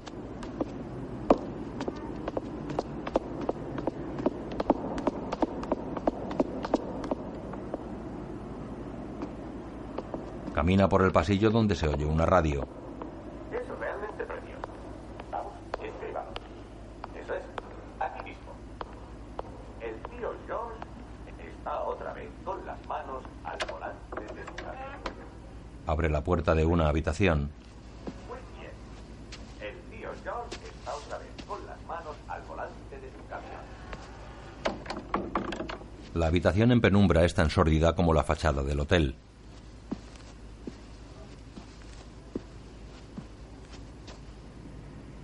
Camina 10.52 10.88
por 10.88 11.02
el 11.02 11.12
pasillo 11.12 11.50
donde 11.50 11.76
se 11.76 11.86
oye 11.86 12.04
una 12.04 12.26
radio. 12.26 12.66
Es 13.52 13.62
realmente 13.78 14.24
precioso. 14.24 14.66
Vamos, 15.30 15.52
escribamos. 15.80 16.34
Eso 17.14 17.32
es, 17.32 17.42
aquí 18.00 18.24
mismo. 18.24 18.50
El 19.80 19.94
tío 20.10 20.32
George 20.48 20.90
está 21.60 21.82
otra 21.82 22.12
vez 22.14 22.28
con 22.44 22.64
las 22.64 22.86
manos 22.86 23.22
al 23.44 23.58
volante 23.70 24.34
de 24.34 24.46
su 24.46 24.54
casa. 24.56 24.98
Abre 26.00 26.08
la 26.08 26.24
puerta 26.24 26.54
de 26.54 26.64
una 26.64 26.88
habitación. 26.88 27.50
La 36.14 36.26
habitación 36.26 36.72
en 36.72 36.80
penumbra 36.80 37.26
es 37.26 37.34
tan 37.34 37.50
sórdida 37.50 37.94
como 37.94 38.14
la 38.14 38.24
fachada 38.24 38.62
del 38.62 38.80
hotel. 38.80 39.14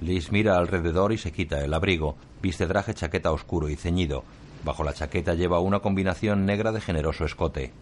Liz 0.02 0.30
mira 0.30 0.58
alrededor 0.58 1.14
y 1.14 1.16
se 1.16 1.32
quita 1.32 1.64
el 1.64 1.72
abrigo. 1.72 2.16
Viste 2.42 2.66
traje 2.66 2.92
chaqueta 2.92 3.32
oscuro 3.32 3.70
y 3.70 3.76
ceñido. 3.76 4.24
Bajo 4.62 4.84
la 4.84 4.92
chaqueta 4.92 5.32
lleva 5.32 5.58
una 5.58 5.80
combinación 5.80 6.44
negra 6.44 6.70
de 6.70 6.82
generoso 6.82 7.24
escote. 7.24 7.72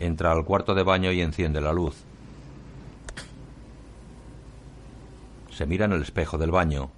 Entra 0.00 0.32
al 0.32 0.44
cuarto 0.44 0.74
de 0.74 0.82
baño 0.82 1.10
y 1.12 1.20
enciende 1.20 1.60
la 1.60 1.72
luz. 1.72 2.04
Se 5.50 5.64
mira 5.66 5.86
en 5.86 5.92
el 5.92 6.02
espejo 6.02 6.36
del 6.36 6.50
baño. 6.50 6.90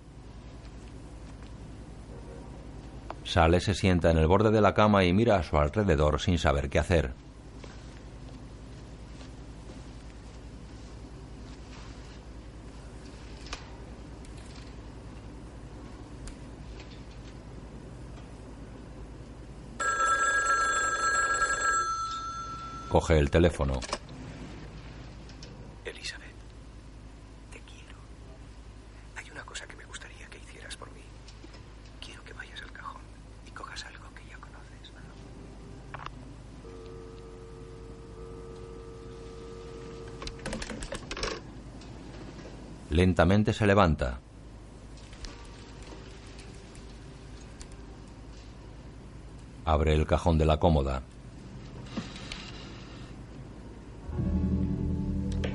Sale, 3.24 3.60
se 3.60 3.74
sienta 3.74 4.10
en 4.10 4.18
el 4.18 4.26
borde 4.26 4.50
de 4.50 4.60
la 4.60 4.74
cama 4.74 5.04
y 5.04 5.12
mira 5.12 5.36
a 5.36 5.42
su 5.42 5.58
alrededor 5.58 6.20
sin 6.20 6.38
saber 6.38 6.68
qué 6.70 6.78
hacer. 6.78 7.12
Coge 22.98 23.16
el 23.16 23.30
teléfono. 23.30 23.78
Elizabeth, 25.84 26.34
te 27.52 27.60
quiero. 27.60 27.96
Hay 29.14 29.30
una 29.30 29.44
cosa 29.44 29.68
que 29.68 29.76
me 29.76 29.84
gustaría 29.84 30.26
que 30.26 30.38
hicieras 30.38 30.76
por 30.76 30.90
mí. 30.90 31.02
Quiero 32.04 32.24
que 32.24 32.32
vayas 32.32 32.60
al 32.60 32.72
cajón 32.72 33.00
y 33.46 33.52
cojas 33.52 33.84
algo 33.84 34.12
que 34.16 34.28
ya 34.28 34.36
conoces. 34.38 34.92
Lentamente 42.90 43.52
se 43.52 43.64
levanta. 43.64 44.18
Abre 49.64 49.94
el 49.94 50.04
cajón 50.04 50.36
de 50.36 50.46
la 50.46 50.58
cómoda. 50.58 51.02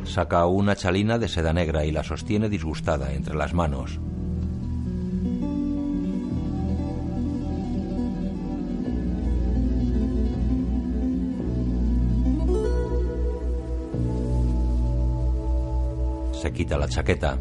Saca 0.04 0.46
una 0.46 0.76
chalina 0.76 1.18
de 1.18 1.28
seda 1.28 1.54
negra 1.54 1.86
y 1.86 1.92
la 1.92 2.04
sostiene 2.04 2.50
disgustada 2.50 3.14
entre 3.14 3.36
las 3.36 3.54
manos. 3.54 4.00
Se 16.42 16.52
quita 16.52 16.78
la 16.78 16.90
chaqueta. 16.90 17.40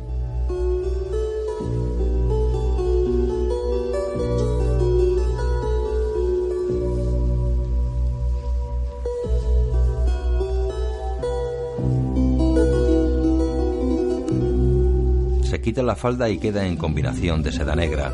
Quita 15.62 15.82
la 15.82 15.94
falda 15.94 16.28
y 16.28 16.38
queda 16.38 16.66
en 16.66 16.76
combinación 16.76 17.42
de 17.42 17.52
seda 17.52 17.76
negra. 17.76 18.12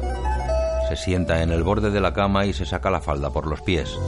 Se 0.88 0.96
sienta 0.96 1.42
en 1.42 1.50
el 1.50 1.62
borde 1.62 1.90
de 1.90 2.00
la 2.00 2.12
cama 2.12 2.46
y 2.46 2.52
se 2.52 2.66
saca 2.66 2.90
la 2.90 3.00
falda 3.00 3.30
por 3.30 3.46
los 3.46 3.62
pies. 3.62 3.98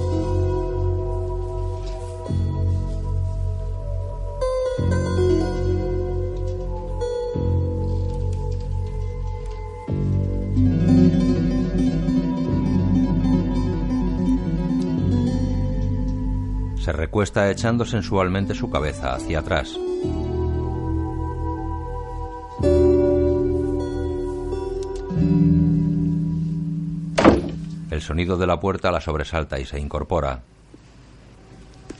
Se 16.76 16.92
recuesta 16.92 17.50
echando 17.50 17.84
sensualmente 17.84 18.54
su 18.54 18.70
cabeza 18.70 19.14
hacia 19.14 19.40
atrás. 19.40 19.78
El 28.00 28.06
sonido 28.06 28.38
de 28.38 28.46
la 28.46 28.58
puerta 28.58 28.90
la 28.90 29.02
sobresalta 29.02 29.60
y 29.60 29.66
se 29.66 29.78
incorpora. 29.78 30.40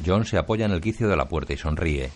John 0.04 0.24
se 0.24 0.38
apoya 0.38 0.64
en 0.64 0.72
el 0.72 0.80
quicio 0.80 1.08
de 1.08 1.14
la 1.14 1.28
puerta 1.28 1.52
y 1.52 1.58
sonríe. 1.58 2.10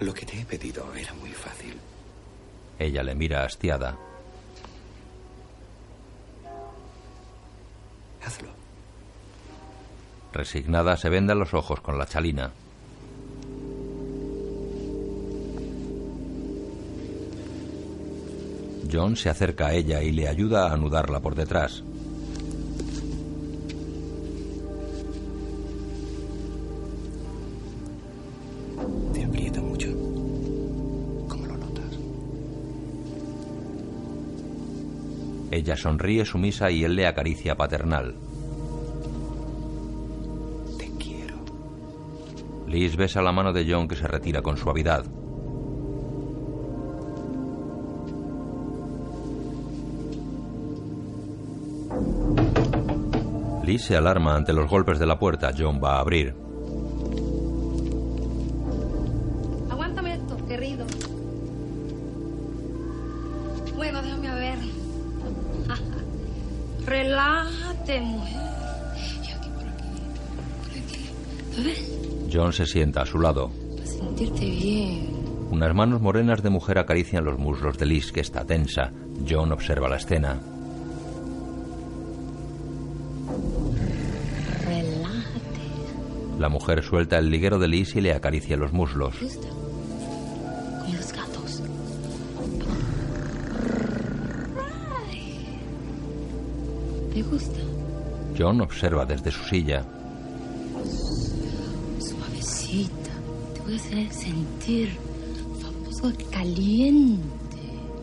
Lo 0.00 0.12
que 0.12 0.26
te 0.26 0.40
he 0.40 0.44
pedido 0.44 0.92
era 0.92 1.14
muy 1.14 1.30
fácil. 1.30 1.78
Ella 2.80 3.04
le 3.04 3.14
mira 3.14 3.44
hastiada. 3.44 3.96
Hazlo. 8.24 8.48
Resignada 10.32 10.96
se 10.96 11.10
venda 11.10 11.36
los 11.36 11.54
ojos 11.54 11.80
con 11.80 11.96
la 11.96 12.06
chalina. 12.06 12.50
John 18.92 19.16
se 19.16 19.28
acerca 19.28 19.68
a 19.68 19.74
ella 19.74 20.02
y 20.02 20.12
le 20.12 20.28
ayuda 20.28 20.68
a 20.68 20.74
anudarla 20.74 21.20
por 21.20 21.34
detrás. 21.34 21.84
Te 29.12 29.24
aprieta 29.24 29.60
mucho. 29.60 29.88
¿Cómo 31.28 31.46
lo 31.46 31.56
notas? 31.56 31.98
Ella 35.50 35.76
sonríe 35.76 36.24
sumisa 36.24 36.70
y 36.70 36.84
él 36.84 36.96
le 36.96 37.06
acaricia 37.06 37.56
paternal. 37.56 38.16
Te 40.78 40.90
quiero. 40.98 41.44
Liz 42.66 42.96
besa 42.96 43.22
la 43.22 43.32
mano 43.32 43.52
de 43.52 43.70
John 43.70 43.86
que 43.86 43.96
se 43.96 44.08
retira 44.08 44.42
con 44.42 44.56
suavidad. 44.56 45.04
Liz 53.70 53.82
se 53.84 53.96
alarma 53.96 54.34
ante 54.34 54.52
los 54.52 54.68
golpes 54.68 54.98
de 54.98 55.06
la 55.06 55.16
puerta. 55.16 55.52
John 55.56 55.80
va 55.80 55.98
a 55.98 56.00
abrir. 56.00 56.34
Aguántame 59.70 60.14
esto, 60.14 60.36
querido. 60.48 60.84
Bueno, 63.76 64.02
déjame 64.02 64.34
ver. 64.34 64.58
Relájate, 66.84 68.00
mujer. 68.00 68.40
Y 68.96 69.30
aquí 69.30 69.48
por 69.50 69.68
aquí, 69.68 69.84
por 70.74 70.80
aquí. 70.80 71.06
A 71.56 71.62
ver, 71.62 72.28
John 72.32 72.52
se 72.52 72.66
sienta 72.66 73.02
a 73.02 73.06
su 73.06 73.20
lado. 73.20 73.52
para 73.76 73.86
sentirte 73.86 74.46
bien. 74.46 75.10
Unas 75.52 75.72
manos 75.76 76.00
morenas 76.00 76.42
de 76.42 76.50
mujer 76.50 76.80
acarician 76.80 77.24
los 77.24 77.38
muslos 77.38 77.78
de 77.78 77.86
Liz, 77.86 78.10
que 78.10 78.18
está 78.18 78.44
tensa. 78.44 78.90
John 79.28 79.52
observa 79.52 79.88
la 79.88 79.98
escena. 79.98 80.40
La 86.40 86.48
mujer 86.48 86.82
suelta 86.82 87.18
el 87.18 87.28
liguero 87.30 87.58
de 87.58 87.68
Liz 87.68 87.94
y 87.96 88.00
le 88.00 88.14
acaricia 88.14 88.56
los 88.56 88.72
muslos. 88.72 89.14
Con 89.18 90.96
los 90.96 91.12
gatos. 91.12 91.62
¿Te 97.12 97.22
gusta? 97.22 97.60
John 98.38 98.62
observa 98.62 99.04
desde 99.04 99.30
su 99.30 99.44
silla. 99.44 99.84
Suavecita. 101.98 103.10
Te 103.52 103.60
voy 103.60 103.74
a 103.74 103.76
hacer 103.76 104.10
sentir 104.10 104.96
famoso 105.60 106.10
caliente. 106.32 107.58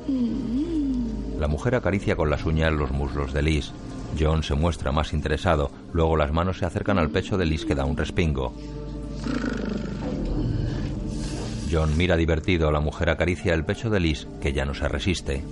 Mm. 0.07 1.39
La 1.39 1.47
mujer 1.47 1.73
acaricia 1.73 2.15
con 2.15 2.29
las 2.29 2.45
uñas 2.45 2.71
los 2.71 2.91
muslos 2.91 3.33
de 3.33 3.41
Liz. 3.41 3.71
John 4.17 4.43
se 4.43 4.53
muestra 4.53 4.91
más 4.91 5.11
interesado. 5.11 5.71
Luego 5.93 6.17
las 6.17 6.31
manos 6.31 6.57
se 6.57 6.65
acercan 6.65 6.99
al 6.99 7.09
pecho 7.09 7.37
de 7.37 7.45
Liz 7.45 7.65
que 7.65 7.75
da 7.75 7.85
un 7.85 7.97
respingo. 7.97 8.53
John 11.71 11.97
mira 11.97 12.15
divertido. 12.15 12.71
La 12.71 12.79
mujer 12.79 13.09
acaricia 13.09 13.53
el 13.53 13.65
pecho 13.65 13.89
de 13.89 13.99
Liz, 13.99 14.27
que 14.41 14.53
ya 14.53 14.65
no 14.65 14.73
se 14.73 14.87
resiste. 14.87 15.43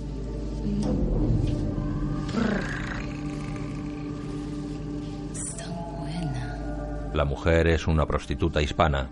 La 7.12 7.24
mujer 7.24 7.66
es 7.68 7.86
una 7.86 8.06
prostituta 8.06 8.60
hispana. 8.60 9.08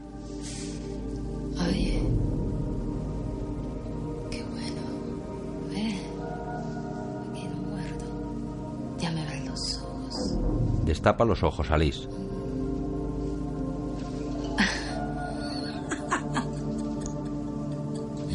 Destapa 11.05 11.27
los 11.27 11.43
ojos 11.43 11.71
a 11.71 11.77
Liz. 11.77 12.09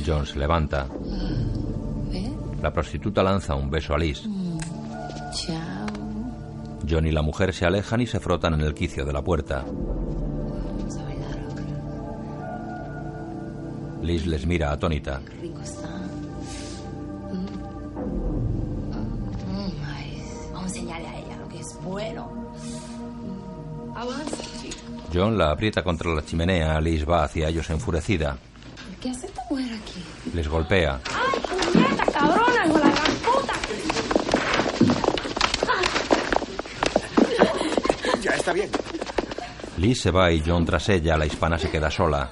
John 0.06 0.24
se 0.24 0.38
levanta. 0.38 0.86
¿Ve? 2.12 2.32
La 2.62 2.72
prostituta 2.72 3.24
lanza 3.24 3.56
un 3.56 3.72
beso 3.72 3.96
a 3.96 3.98
Liz. 3.98 4.22
Mm. 4.28 4.60
John 6.88 7.08
y 7.08 7.12
la 7.12 7.24
mujer 7.24 7.56
se 7.56 7.66
alejan 7.66 8.02
y 8.02 8.06
se 8.06 8.20
frotan 8.20 8.54
en 8.54 8.62
el 8.62 8.76
quicio 8.76 9.04
de 9.04 9.14
la 9.14 9.24
puerta. 9.24 9.66
Liz 14.04 14.28
les 14.28 14.46
mira 14.46 14.72
atónita. 14.72 15.22
Enseñarle 20.80 21.08
a 21.08 21.18
ella 21.20 21.38
lo 21.38 21.50
que 21.50 21.60
es 21.60 21.78
bueno. 21.84 22.32
Avanza. 23.96 24.38
John 25.14 25.38
la 25.38 25.52
aprieta 25.52 25.84
contra 25.84 26.14
la 26.14 26.24
chimenea. 26.24 26.80
Liz 26.80 27.08
va 27.08 27.24
hacia 27.24 27.50
ellos 27.50 27.70
enfurecida. 27.70 28.38
¿Qué 29.02 29.10
hace 29.10 29.26
esta 29.26 29.42
mujer 29.50 29.74
aquí? 29.74 30.04
Les 30.34 30.48
golpea. 30.48 31.00
¡Ay, 31.06 31.40
puñeta, 31.74 32.06
cabrona, 32.06 32.66
hijo 32.66 32.78
de 32.78 32.84
la 32.86 32.92
gran 32.92 33.16
puta! 33.16 33.54
Ya 38.22 38.32
está 38.32 38.52
bien. 38.52 38.70
Liz 39.78 40.02
se 40.02 40.12
va 40.12 40.30
y 40.32 40.44
John 40.46 40.66
tras 40.66 40.90
ella. 40.90 41.18
La 41.18 41.26
hispana 41.26 41.58
se 41.58 41.70
queda 41.70 41.90
sola. 41.90 42.30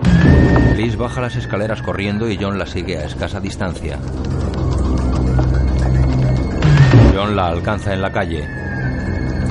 Liz 0.76 0.96
baja 0.96 1.20
las 1.20 1.34
escaleras 1.34 1.82
corriendo 1.82 2.30
y 2.30 2.38
John 2.40 2.56
la 2.58 2.66
sigue 2.66 2.98
a 2.98 3.04
escasa 3.04 3.40
distancia. 3.40 3.98
John 7.20 7.36
la 7.36 7.48
alcanza 7.48 7.92
en 7.92 8.00
la 8.00 8.10
calle. 8.10 8.48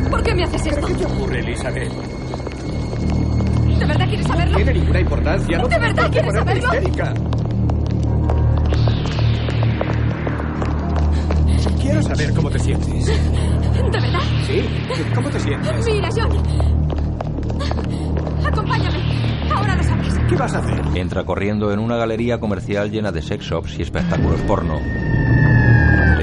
¿Por 0.10 0.24
qué 0.24 0.34
me 0.34 0.44
haces 0.44 0.66
esto? 0.66 0.88
¿Qué 0.88 0.94
te 0.96 1.06
ocurre, 1.06 1.40
Elizabeth? 1.40 1.92
¿De 3.78 3.86
verdad 3.86 4.08
quieres 4.08 4.26
saberlo? 4.26 4.52
No 4.52 4.56
tiene 4.58 4.74
ninguna 4.74 5.00
importancia. 5.02 5.58
No 5.60 5.68
¿De 5.68 5.78
verdad 5.80 6.12
quieres 6.12 6.34
saberlo? 6.34 6.64
histérica. 6.64 7.14
Quiero 11.80 12.02
saber 12.02 12.34
cómo 12.34 12.50
te 12.50 12.58
sientes. 12.60 13.06
¿De 13.06 14.00
verdad? 14.00 14.20
¿Sí? 14.48 14.66
¿Cómo 15.14 15.30
te 15.30 15.40
sientes? 15.40 15.86
Mira, 15.86 16.10
John. 16.16 16.32
Acompáñame. 18.48 18.98
Ahora 19.54 19.76
lo 19.76 19.84
sabes. 19.84 20.16
¿Qué 20.28 20.36
vas 20.36 20.56
a 20.56 20.58
hacer? 20.58 20.82
Entra 20.98 21.24
corriendo 21.24 21.72
en 21.72 21.78
una 21.78 21.98
galería 21.98 22.40
comercial 22.40 22.90
llena 22.90 23.12
de 23.12 23.22
sex 23.22 23.46
shops 23.46 23.78
y 23.78 23.84
espectáculos 23.84 24.42
porno. 24.42 24.80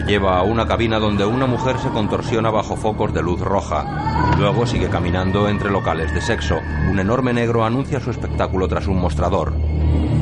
Le 0.06 0.12
lleva 0.12 0.38
a 0.38 0.44
una 0.44 0.68
cabina 0.68 1.00
donde 1.00 1.26
una 1.26 1.46
mujer 1.46 1.78
se 1.78 1.88
contorsiona 1.88 2.48
bajo 2.48 2.76
focos 2.76 3.12
de 3.12 3.22
luz 3.22 3.40
roja. 3.40 4.36
Luego 4.38 4.64
sigue 4.64 4.88
caminando 4.88 5.48
entre 5.48 5.68
locales 5.68 6.14
de 6.14 6.20
sexo. 6.20 6.60
Un 6.88 7.00
enorme 7.00 7.32
negro 7.32 7.64
anuncia 7.64 7.98
su 7.98 8.12
espectáculo 8.12 8.68
tras 8.68 8.86
un 8.86 9.00
mostrador. 9.00 9.52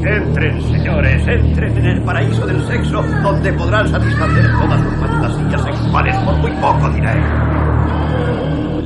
Entren, 0.03 0.63
señores, 0.63 1.29
entren 1.29 1.77
en 1.77 1.85
el 1.85 2.03
paraíso 2.03 2.47
del 2.47 2.67
sexo, 2.67 3.03
donde 3.23 3.53
podrán 3.53 3.87
satisfacer 3.91 4.51
todas 4.59 4.81
sus 4.81 4.95
fantasías 4.95 5.63
sexuales 5.63 6.17
por 6.17 6.35
muy 6.39 6.53
poco 6.53 6.89
dinero. 6.89 7.44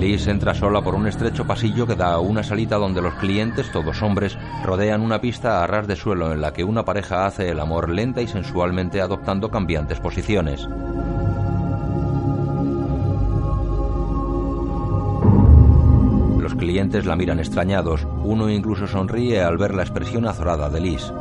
Liz 0.09 0.27
entra 0.27 0.55
sola 0.55 0.81
por 0.81 0.95
un 0.95 1.07
estrecho 1.07 1.47
pasillo 1.47 1.87
que 1.87 1.95
da 1.95 2.15
a 2.15 2.19
una 2.19 2.43
salita 2.43 2.77
donde 2.77 3.03
los 3.03 3.13
clientes, 3.17 3.71
todos 3.71 4.01
hombres, 4.01 4.39
rodean 4.65 5.03
una 5.03 5.21
pista 5.21 5.63
a 5.63 5.67
ras 5.67 5.87
de 5.87 5.97
suelo 5.97 6.33
en 6.33 6.41
la 6.41 6.55
que 6.55 6.65
una 6.65 6.83
pareja 6.83 7.27
hace 7.27 7.51
el 7.51 7.61
amor 7.61 7.91
lenta 7.91 8.23
y 8.23 8.27
sensualmente 8.27 9.03
adoptando 9.03 9.51
cambiantes 9.51 10.01
posiciones. 10.01 10.67
Los 16.41 16.55
clientes 16.55 17.05
la 17.05 17.15
miran 17.15 17.39
extrañados. 17.39 18.09
Uno 18.25 18.49
incluso 18.49 18.87
sonríe 18.87 19.43
al 19.43 19.59
ver 19.59 19.75
la 19.75 19.83
expresión 19.83 20.27
azorada 20.27 20.71
de 20.71 20.81
Liz. 20.81 21.13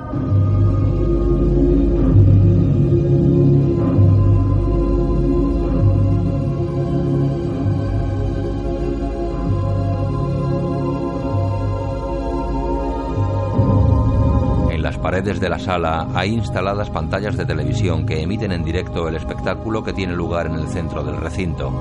Paredes 15.18 15.39
de 15.39 15.49
la 15.49 15.57
sala 15.57 16.07
hay 16.14 16.31
instaladas 16.31 16.91
pantallas 16.91 17.35
de 17.35 17.44
televisión 17.44 18.06
que 18.06 18.22
emiten 18.22 18.52
en 18.52 18.64
directo 18.64 19.07
el 19.07 19.15
espectáculo 19.15 19.84
que 19.84 19.91
tiene 19.91 20.15
lugar 20.15 20.45
en 20.45 20.53
el 20.53 20.68
centro 20.68 21.03
del 21.03 21.18
recinto. 21.18 21.72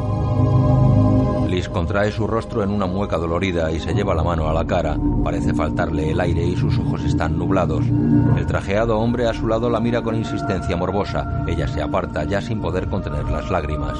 Liz 1.47 1.69
contrae 1.69 2.11
su 2.13 2.27
rostro 2.27 2.63
en 2.63 2.71
una 2.71 2.87
mueca 2.87 3.19
dolorida 3.19 3.71
y 3.71 3.79
se 3.79 3.93
lleva 3.93 4.15
la 4.15 4.23
mano 4.23 4.49
a 4.49 4.55
la 4.55 4.67
cara. 4.67 4.97
Parece 5.23 5.53
faltarle 5.53 6.13
el 6.13 6.21
aire 6.21 6.47
y 6.47 6.57
sus 6.57 6.79
ojos 6.79 7.05
están 7.05 7.37
nublados. 7.37 7.85
El 8.39 8.47
trajeado 8.47 8.99
hombre 9.01 9.29
a 9.29 9.35
su 9.35 9.47
lado 9.47 9.69
la 9.69 9.81
mira 9.81 10.01
con 10.01 10.17
insistencia 10.17 10.75
morbosa. 10.75 11.45
Ella 11.47 11.69
se 11.69 11.83
aparta 11.83 12.25
ya 12.25 12.41
sin 12.41 12.63
poder 12.63 12.89
contener 12.89 13.27
las 13.27 13.51
lágrimas. 13.51 13.99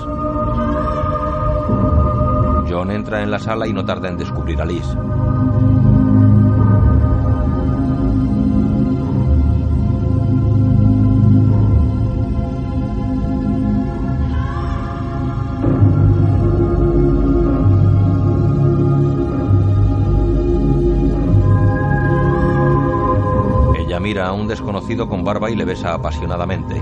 John 2.71 2.91
entra 2.91 3.23
en 3.23 3.31
la 3.31 3.39
sala 3.39 3.67
y 3.67 3.75
no 3.75 3.85
tarda 3.85 4.09
en 4.09 4.17
descubrir 4.17 4.63
a 4.63 4.65
Liz. 4.65 4.87
Desconocido 24.57 25.07
con 25.07 25.23
barba 25.23 25.51
y 25.51 25.55
le 25.55 25.67
besa 25.67 25.93
apasionadamente. 25.93 26.81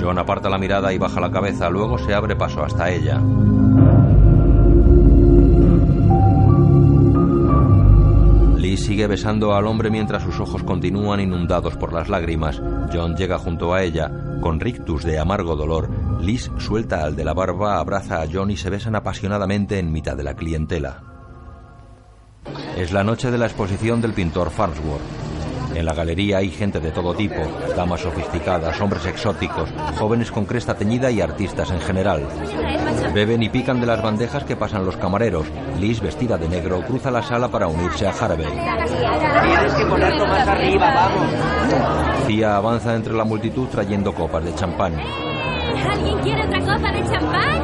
John 0.00 0.18
aparta 0.18 0.48
la 0.48 0.56
mirada 0.56 0.94
y 0.94 0.98
baja 0.98 1.20
la 1.20 1.30
cabeza, 1.30 1.68
luego 1.68 1.98
se 1.98 2.14
abre 2.14 2.34
paso 2.34 2.64
hasta 2.64 2.90
ella. 2.90 3.20
Liz 8.56 8.80
sigue 8.82 9.06
besando 9.06 9.54
al 9.54 9.66
hombre 9.66 9.90
mientras 9.90 10.22
sus 10.22 10.40
ojos 10.40 10.62
continúan 10.62 11.20
inundados 11.20 11.76
por 11.76 11.92
las 11.92 12.08
lágrimas. 12.08 12.62
John 12.90 13.14
llega 13.14 13.38
junto 13.38 13.74
a 13.74 13.82
ella. 13.82 14.10
Con 14.40 14.58
rictus 14.58 15.04
de 15.04 15.18
amargo 15.18 15.54
dolor, 15.54 15.90
Liz 16.22 16.50
suelta 16.58 17.04
al 17.04 17.14
de 17.14 17.24
la 17.24 17.34
barba, 17.34 17.78
abraza 17.78 18.22
a 18.22 18.26
John 18.32 18.50
y 18.50 18.56
se 18.56 18.70
besan 18.70 18.96
apasionadamente 18.96 19.78
en 19.78 19.92
mitad 19.92 20.16
de 20.16 20.24
la 20.24 20.34
clientela. 20.34 21.02
Es 22.76 22.90
la 22.90 23.04
noche 23.04 23.30
de 23.30 23.36
la 23.36 23.46
exposición 23.46 24.00
del 24.00 24.14
pintor 24.14 24.50
Farnsworth. 24.50 25.21
En 25.74 25.86
la 25.86 25.94
galería 25.94 26.38
hay 26.38 26.50
gente 26.50 26.80
de 26.80 26.90
todo 26.90 27.14
tipo, 27.14 27.40
damas 27.76 28.02
sofisticadas, 28.02 28.80
hombres 28.80 29.06
exóticos, 29.06 29.70
jóvenes 29.98 30.30
con 30.30 30.44
cresta 30.44 30.74
teñida 30.74 31.10
y 31.10 31.20
artistas 31.20 31.70
en 31.70 31.80
general. 31.80 32.26
Beben 33.14 33.42
y 33.42 33.48
pican 33.48 33.80
de 33.80 33.86
las 33.86 34.02
bandejas 34.02 34.44
que 34.44 34.56
pasan 34.56 34.84
los 34.84 34.96
camareros. 34.96 35.46
Liz, 35.80 36.00
vestida 36.00 36.36
de 36.36 36.48
negro, 36.48 36.82
cruza 36.82 37.10
la 37.10 37.22
sala 37.22 37.48
para 37.48 37.66
unirse 37.66 38.06
a 38.06 38.10
Harvey. 38.10 38.46
Tienes 38.46 39.74
que 39.74 39.86
ponerlo 39.86 40.26
más 40.26 40.46
arriba, 40.46 40.94
vamos. 40.94 42.26
Cia 42.26 42.56
avanza 42.56 42.94
entre 42.94 43.14
la 43.14 43.24
multitud 43.24 43.68
trayendo 43.68 44.14
copas 44.14 44.44
de 44.44 44.54
champán. 44.54 44.94
¿Alguien 44.94 46.18
quiere 46.18 46.44
otra 46.44 46.60
copa 46.60 46.92
de 46.92 47.04
champán? 47.10 47.61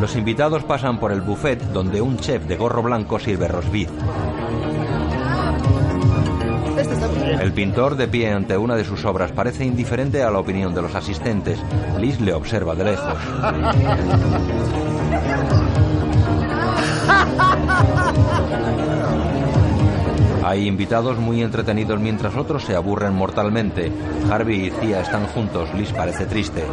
Los 0.00 0.16
invitados 0.16 0.64
pasan 0.64 0.98
por 0.98 1.12
el 1.12 1.20
buffet 1.20 1.60
donde 1.72 2.00
un 2.00 2.16
chef 2.16 2.46
de 2.46 2.56
gorro 2.56 2.82
blanco 2.82 3.18
sirve 3.18 3.48
rosbif. 3.48 3.90
El 7.38 7.52
pintor, 7.52 7.96
de 7.96 8.08
pie 8.08 8.32
ante 8.32 8.56
una 8.56 8.76
de 8.76 8.84
sus 8.84 9.04
obras, 9.04 9.30
parece 9.32 9.66
indiferente 9.66 10.22
a 10.22 10.30
la 10.30 10.38
opinión 10.38 10.74
de 10.74 10.80
los 10.80 10.94
asistentes. 10.94 11.58
Liz 11.98 12.18
le 12.20 12.32
observa 12.32 12.74
de 12.74 12.84
lejos. 12.84 13.18
Hay 20.42 20.66
invitados 20.66 21.18
muy 21.18 21.42
entretenidos 21.42 22.00
mientras 22.00 22.34
otros 22.36 22.64
se 22.64 22.74
aburren 22.74 23.12
mortalmente. 23.12 23.92
Harvey 24.30 24.68
y 24.68 24.70
Tia 24.70 25.02
están 25.02 25.26
juntos. 25.26 25.68
Liz 25.74 25.92
parece 25.92 26.24
triste. 26.24 26.64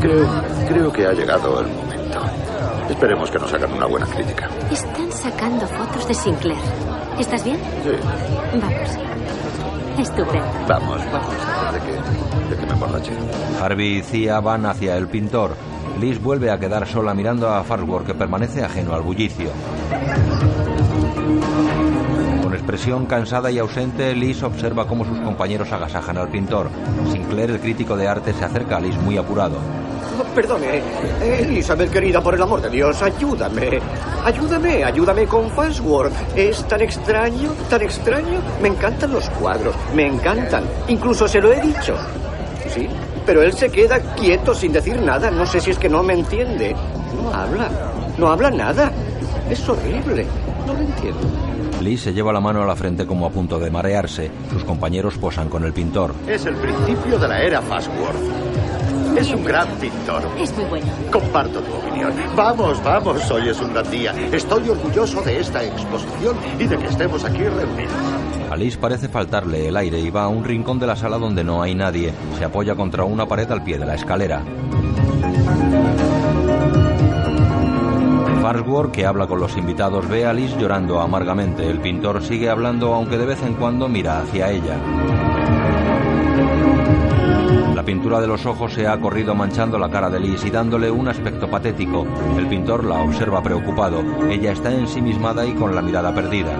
Creo, 0.00 0.28
creo 0.68 0.92
que 0.92 1.06
ha 1.06 1.12
llegado 1.12 1.60
el 1.60 1.66
momento. 1.66 1.99
Esperemos 2.90 3.30
que 3.30 3.38
nos 3.38 3.52
hagan 3.52 3.72
una 3.72 3.86
buena 3.86 4.06
crítica. 4.06 4.48
Están 4.70 5.10
sacando 5.12 5.66
fotos 5.66 6.08
de 6.08 6.14
Sinclair. 6.14 6.58
¿Estás 7.18 7.44
bien? 7.44 7.56
Sí, 7.82 7.90
Vamos. 8.60 8.98
Estupendo. 9.98 10.46
vamos, 10.68 10.98
vamos, 11.12 11.34
antes 11.66 11.84
de 11.84 11.90
que, 11.90 12.50
de 12.50 12.56
que 12.60 12.66
me 12.66 12.72
emborrache. 12.72 13.12
Harvey 13.60 13.98
y 13.98 14.02
Cia 14.02 14.40
van 14.40 14.66
hacia 14.66 14.96
el 14.96 15.08
pintor. 15.08 15.54
Liz 16.00 16.20
vuelve 16.22 16.50
a 16.50 16.58
quedar 16.58 16.86
sola 16.86 17.12
mirando 17.14 17.48
a 17.48 17.62
Farnsworth 17.62 18.06
que 18.06 18.14
permanece 18.14 18.64
ajeno 18.64 18.94
al 18.94 19.02
bullicio. 19.02 19.50
Con 22.42 22.54
expresión 22.54 23.06
cansada 23.06 23.50
y 23.50 23.58
ausente, 23.58 24.14
Liz 24.14 24.42
observa 24.42 24.86
cómo 24.86 25.04
sus 25.04 25.18
compañeros 25.20 25.70
agasajan 25.72 26.16
al 26.16 26.28
pintor. 26.28 26.70
Sinclair, 27.12 27.50
el 27.50 27.60
crítico 27.60 27.96
de 27.96 28.08
arte, 28.08 28.32
se 28.32 28.44
acerca 28.44 28.78
a 28.78 28.80
Liz 28.80 28.96
muy 28.96 29.18
apurado. 29.18 29.58
Perdone, 30.34 30.82
Elizabeth 31.22 31.90
querida, 31.90 32.20
por 32.22 32.34
el 32.34 32.42
amor 32.42 32.60
de 32.60 32.70
Dios, 32.70 33.02
ayúdame. 33.02 33.80
Ayúdame, 34.24 34.84
ayúdame 34.84 35.26
con 35.26 35.50
Farnsworth. 35.50 36.12
Es 36.36 36.66
tan 36.68 36.80
extraño, 36.82 37.52
tan 37.68 37.82
extraño. 37.82 38.40
Me 38.62 38.68
encantan 38.68 39.12
los 39.12 39.28
cuadros, 39.30 39.74
me 39.94 40.06
encantan. 40.06 40.64
Incluso 40.88 41.26
se 41.26 41.40
lo 41.40 41.52
he 41.52 41.60
dicho. 41.60 41.94
Sí, 42.68 42.88
Pero 43.26 43.42
él 43.42 43.52
se 43.52 43.70
queda 43.70 43.98
quieto 44.14 44.54
sin 44.54 44.72
decir 44.72 45.00
nada. 45.00 45.30
No 45.30 45.44
sé 45.46 45.60
si 45.60 45.70
es 45.70 45.78
que 45.78 45.88
no 45.88 46.02
me 46.02 46.14
entiende. 46.14 46.74
No 47.20 47.32
habla. 47.34 47.68
No 48.18 48.28
habla 48.30 48.50
nada. 48.50 48.92
Es 49.48 49.68
horrible. 49.68 50.26
No 50.66 50.74
lo 50.74 50.80
entiendo. 50.80 51.20
Liz 51.80 52.02
se 52.02 52.12
lleva 52.12 52.32
la 52.32 52.40
mano 52.40 52.62
a 52.62 52.66
la 52.66 52.76
frente 52.76 53.06
como 53.06 53.26
a 53.26 53.30
punto 53.30 53.58
de 53.58 53.70
marearse. 53.70 54.30
Sus 54.52 54.64
compañeros 54.64 55.16
posan 55.16 55.48
con 55.48 55.64
el 55.64 55.72
pintor. 55.72 56.14
Es 56.28 56.44
el 56.46 56.54
principio 56.56 57.18
de 57.18 57.26
la 57.28 57.42
era 57.42 57.62
Fastworth. 57.62 58.59
Es 59.20 59.30
un 59.32 59.44
gran 59.44 59.68
pintor. 59.76 60.22
Es 60.38 60.56
muy 60.56 60.64
bueno. 60.64 60.86
Comparto 61.12 61.60
tu 61.60 61.74
opinión. 61.74 62.10
Vamos, 62.34 62.82
vamos, 62.82 63.30
hoy 63.30 63.50
es 63.50 63.60
un 63.60 63.70
gran 63.74 63.90
día. 63.90 64.14
Estoy 64.32 64.66
orgulloso 64.66 65.20
de 65.20 65.40
esta 65.40 65.62
exposición 65.62 66.38
y 66.58 66.64
de 66.64 66.78
que 66.78 66.86
estemos 66.86 67.22
aquí 67.22 67.42
reunidos. 67.42 67.92
A 68.50 68.56
Liz 68.56 68.78
parece 68.78 69.10
faltarle 69.10 69.68
el 69.68 69.76
aire 69.76 70.00
y 70.00 70.08
va 70.08 70.24
a 70.24 70.28
un 70.28 70.42
rincón 70.42 70.78
de 70.78 70.86
la 70.86 70.96
sala 70.96 71.18
donde 71.18 71.44
no 71.44 71.60
hay 71.60 71.74
nadie. 71.74 72.14
Se 72.38 72.46
apoya 72.46 72.74
contra 72.74 73.04
una 73.04 73.26
pared 73.26 73.50
al 73.50 73.62
pie 73.62 73.78
de 73.78 73.84
la 73.84 73.96
escalera. 73.96 74.42
Farnsworth, 78.40 78.90
que 78.90 79.04
habla 79.04 79.26
con 79.26 79.38
los 79.38 79.54
invitados, 79.58 80.08
ve 80.08 80.24
a 80.24 80.32
Liz 80.32 80.56
llorando 80.56 80.98
amargamente. 80.98 81.68
El 81.68 81.80
pintor 81.80 82.22
sigue 82.22 82.48
hablando, 82.48 82.94
aunque 82.94 83.18
de 83.18 83.26
vez 83.26 83.42
en 83.42 83.52
cuando 83.52 83.86
mira 83.86 84.20
hacia 84.22 84.50
ella. 84.50 85.59
La 87.90 87.96
pintura 87.96 88.20
de 88.20 88.28
los 88.28 88.46
ojos 88.46 88.72
se 88.72 88.86
ha 88.86 89.00
corrido 89.00 89.34
manchando 89.34 89.76
la 89.76 89.90
cara 89.90 90.08
de 90.08 90.20
Liz 90.20 90.44
y 90.44 90.50
dándole 90.50 90.88
un 90.92 91.08
aspecto 91.08 91.50
patético. 91.50 92.06
El 92.38 92.46
pintor 92.46 92.84
la 92.84 93.02
observa 93.02 93.42
preocupado. 93.42 94.04
Ella 94.30 94.52
está 94.52 94.72
ensimismada 94.72 95.44
y 95.44 95.54
con 95.54 95.74
la 95.74 95.82
mirada 95.82 96.14
perdida. 96.14 96.56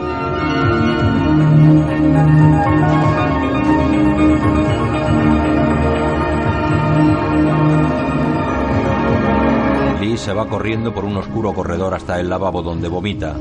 Liz 10.00 10.18
se 10.18 10.32
va 10.32 10.48
corriendo 10.48 10.92
por 10.92 11.04
un 11.04 11.16
oscuro 11.16 11.54
corredor 11.54 11.94
hasta 11.94 12.18
el 12.18 12.28
lavabo 12.28 12.60
donde 12.60 12.88
vomita. 12.88 13.36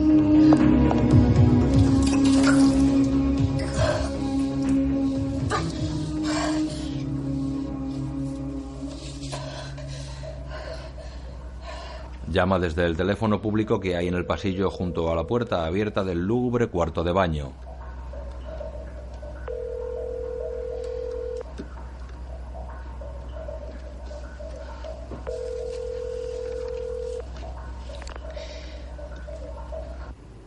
Llama 12.39 12.57
desde 12.57 12.85
el 12.85 12.95
teléfono 12.95 13.41
público 13.41 13.81
que 13.81 13.97
hay 13.97 14.07
en 14.07 14.13
el 14.13 14.25
pasillo 14.25 14.71
junto 14.71 15.11
a 15.11 15.15
la 15.15 15.25
puerta 15.25 15.65
abierta 15.65 16.05
del 16.05 16.19
lúgubre 16.19 16.67
cuarto 16.67 17.03
de 17.03 17.11
baño. 17.11 17.51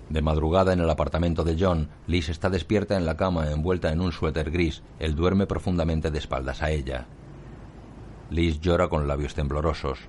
De 0.08 0.22
madrugada 0.22 0.72
en 0.72 0.80
el 0.80 0.88
apartamento 0.88 1.44
de 1.44 1.58
John, 1.60 1.90
Liz 2.06 2.30
está 2.30 2.48
despierta 2.48 2.96
en 2.96 3.04
la 3.04 3.18
cama 3.18 3.50
envuelta 3.50 3.92
en 3.92 4.00
un 4.00 4.12
suéter 4.12 4.50
gris. 4.50 4.82
Él 4.98 5.14
duerme 5.14 5.46
profundamente 5.46 6.10
de 6.10 6.18
espaldas 6.18 6.62
a 6.62 6.70
ella. 6.70 7.04
Liz 8.30 8.62
llora 8.62 8.88
con 8.88 9.06
labios 9.06 9.34
temblorosos. 9.34 10.08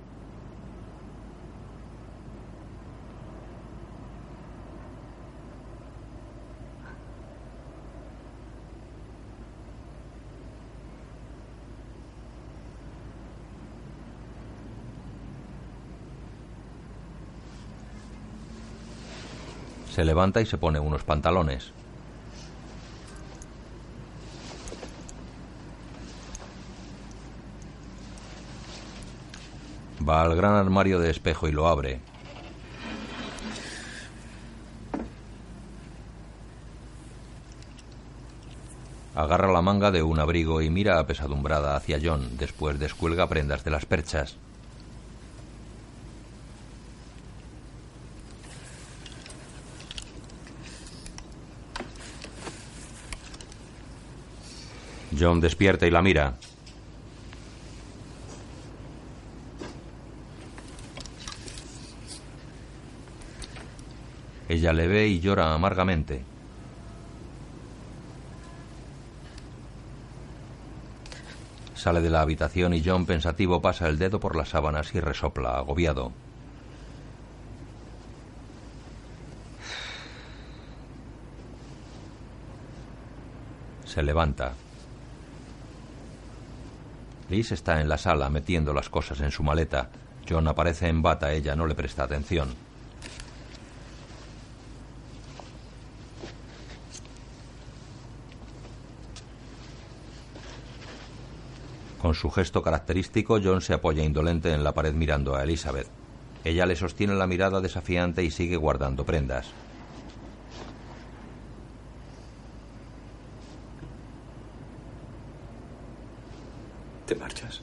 Se 19.93 20.03
levanta 20.03 20.41
y 20.41 20.47
se 20.47 20.57
pone 20.57 20.79
unos 20.79 21.03
pantalones. 21.03 21.71
Va 30.09 30.23
al 30.23 30.35
gran 30.35 30.55
armario 30.55 30.99
de 30.99 31.11
espejo 31.11 31.47
y 31.47 31.51
lo 31.51 31.67
abre. 31.67 32.01
Agarra 39.13 39.51
la 39.51 39.61
manga 39.61 39.91
de 39.91 40.01
un 40.01 40.19
abrigo 40.19 40.63
y 40.63 40.71
mira 40.71 40.97
apesadumbrada 40.97 41.75
hacia 41.75 41.99
John. 42.03 42.35
Después 42.39 42.79
descuelga 42.79 43.29
prendas 43.29 43.63
de 43.63 43.69
las 43.69 43.85
perchas. 43.85 44.37
John 55.19 55.40
despierta 55.40 55.85
y 55.85 55.91
la 55.91 56.02
mira. 56.02 56.35
Ella 64.49 64.73
le 64.73 64.88
ve 64.88 65.07
y 65.07 65.19
llora 65.19 65.53
amargamente. 65.53 66.23
Sale 71.76 72.02
de 72.02 72.10
la 72.10 72.22
habitación 72.22 72.73
y 72.73 72.81
John 72.85 73.06
pensativo 73.06 73.61
pasa 73.61 73.90
el 73.90 73.98
dedo 73.98 74.19
por 74.19 74.35
las 74.35 74.49
sábanas 74.49 74.94
y 74.95 74.99
resopla, 74.99 75.57
agobiado. 75.57 76.14
Se 83.85 84.02
levanta. 84.02 84.53
Liz 87.29 87.51
está 87.51 87.81
en 87.81 87.89
la 87.89 87.97
sala 87.97 88.29
metiendo 88.29 88.73
las 88.73 88.89
cosas 88.89 89.19
en 89.21 89.31
su 89.31 89.43
maleta. 89.43 89.89
John 90.27 90.47
aparece 90.47 90.87
en 90.87 91.01
bata, 91.01 91.31
ella 91.31 91.55
no 91.55 91.65
le 91.67 91.75
presta 91.75 92.03
atención. 92.03 92.53
Con 102.03 102.13
su 102.15 102.29
gesto 102.29 102.61
característico, 102.61 103.39
John 103.41 103.61
se 103.61 103.73
apoya 103.73 104.03
indolente 104.03 104.51
en 104.51 104.63
la 104.63 104.73
pared 104.73 104.93
mirando 104.93 105.35
a 105.35 105.43
Elizabeth. 105.43 105.87
Ella 106.43 106.65
le 106.65 106.75
sostiene 106.75 107.15
la 107.15 107.27
mirada 107.27 107.61
desafiante 107.61 108.23
y 108.25 108.29
sigue 108.29 108.57
guardando 108.57 109.05
prendas. 109.05 109.47
¿Te 117.05 117.15
marchas? 117.15 117.61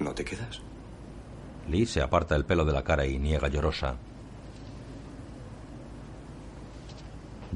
¿No 0.00 0.12
te 0.12 0.24
quedas? 0.24 0.60
Se 1.86 2.02
aparta 2.02 2.36
el 2.36 2.44
pelo 2.44 2.66
de 2.66 2.72
la 2.72 2.84
cara 2.84 3.06
y 3.06 3.18
niega 3.18 3.48
llorosa. 3.48 3.96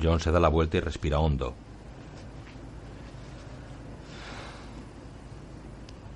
John 0.03 0.21
se 0.21 0.31
da 0.31 0.41
la 0.41 0.49
vuelta 0.49 0.79
y 0.79 0.81
respira 0.81 1.19
hondo. 1.19 1.55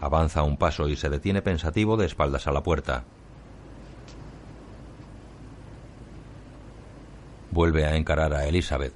Avanza 0.01 0.43
un 0.43 0.57
paso 0.57 0.89
y 0.89 0.97
se 0.97 1.11
detiene 1.11 1.43
pensativo 1.43 1.99
de 1.99 2.07
espaldas 2.07 2.47
a 2.47 2.53
la 2.53 2.63
puerta. 2.63 3.05
Vuelve 7.51 7.85
a 7.85 7.97
encarar 7.97 8.33
a 8.33 8.47
Elizabeth. 8.47 8.95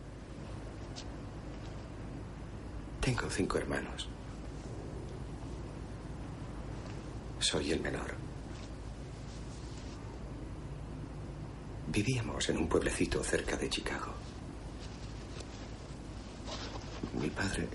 Tengo 3.00 3.28
cinco 3.28 3.58
hermanos. 3.58 4.08
Soy 7.38 7.70
el 7.70 7.80
menor. 7.80 8.24
Vivíamos 11.94 12.48
en 12.48 12.58
un 12.58 12.66
pueblecito 12.68 13.22
cerca 13.22 13.56
de 13.56 13.70
Chicago. 13.70 14.12
Mi 17.20 17.30
padre... 17.30 17.68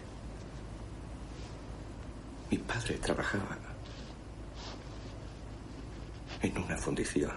Mi 2.51 2.57
padre 2.57 2.95
trabajaba 2.95 3.57
en 6.41 6.57
una 6.57 6.77
fundición. 6.77 7.31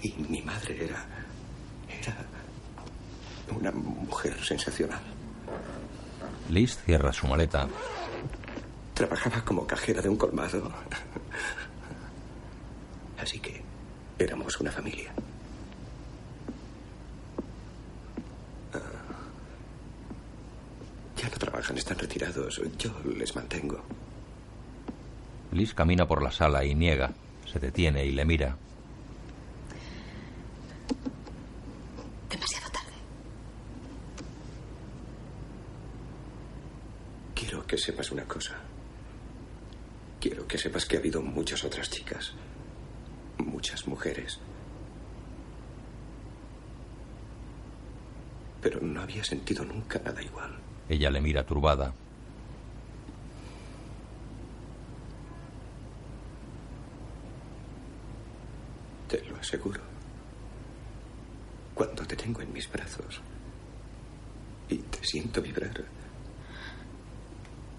Y 0.00 0.14
mi 0.30 0.40
madre 0.40 0.86
era... 0.86 1.04
Era 2.00 2.16
una 3.54 3.70
mujer 3.72 4.42
sensacional. 4.42 5.02
Liz 6.48 6.78
cierra 6.86 7.12
su 7.12 7.26
maleta. 7.26 7.68
Trabajaba 8.94 9.44
como 9.44 9.66
cajera 9.66 10.00
de 10.00 10.08
un 10.08 10.16
colmado. 10.16 10.72
Así 13.24 13.38
que 13.38 13.62
éramos 14.24 14.58
una 14.60 14.70
familia. 14.70 15.12
Ah, 18.72 19.04
trabajan, 21.38 21.76
están 21.78 21.98
retirados. 21.98 22.60
Yo 22.78 22.90
les 23.16 23.34
mantengo. 23.36 23.82
Liz 25.52 25.74
camina 25.74 26.06
por 26.06 26.22
la 26.22 26.32
sala 26.32 26.64
y 26.64 26.74
niega. 26.74 27.12
Se 27.50 27.58
detiene 27.58 28.04
y 28.04 28.12
le 28.12 28.24
mira. 28.24 28.56
Demasiado 32.28 32.70
tarde. 32.70 32.92
Quiero 37.34 37.66
que 37.66 37.78
sepas 37.78 38.10
una 38.10 38.24
cosa. 38.24 38.54
Quiero 40.20 40.48
que 40.48 40.58
sepas 40.58 40.86
que 40.86 40.96
ha 40.96 41.00
habido 41.00 41.20
muchas 41.22 41.62
otras 41.64 41.90
chicas. 41.90 42.32
Muchas 43.64 43.88
mujeres. 43.88 44.38
Pero 48.60 48.78
no 48.82 49.00
había 49.00 49.24
sentido 49.24 49.64
nunca 49.64 49.98
nada 50.04 50.22
igual. 50.22 50.54
Ella 50.86 51.10
le 51.10 51.22
mira 51.22 51.46
turbada. 51.46 51.94
Te 59.08 59.24
lo 59.24 59.36
aseguro. 59.38 59.80
Cuando 61.74 62.06
te 62.06 62.16
tengo 62.16 62.42
en 62.42 62.52
mis 62.52 62.70
brazos 62.70 63.22
y 64.68 64.76
te 64.76 65.02
siento 65.02 65.40
vibrar, 65.40 65.86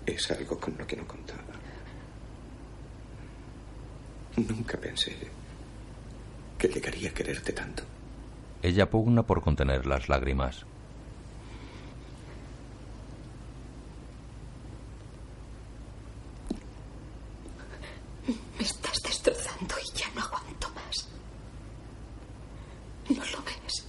es 0.03 0.31
algo 0.31 0.59
con 0.59 0.75
lo 0.79 0.87
que 0.87 0.95
no 0.95 1.07
contaba. 1.07 1.53
Nunca 4.37 4.79
pensé 4.79 5.44
que 6.57 6.67
llegaría 6.67 7.09
a 7.09 7.13
quererte 7.13 7.53
tanto. 7.53 7.83
Ella 8.61 8.89
pugna 8.89 9.23
por 9.23 9.41
contener 9.41 9.85
las 9.85 10.09
lágrimas. 10.09 10.65
Me 18.57 18.63
estás 18.63 18.97
destrozando 19.03 19.75
y 19.83 19.97
ya 19.97 20.07
no 20.15 20.21
aguanto 20.21 20.69
más. 20.69 21.07
¿No 23.09 23.23
lo 23.23 23.43
ves? 23.43 23.85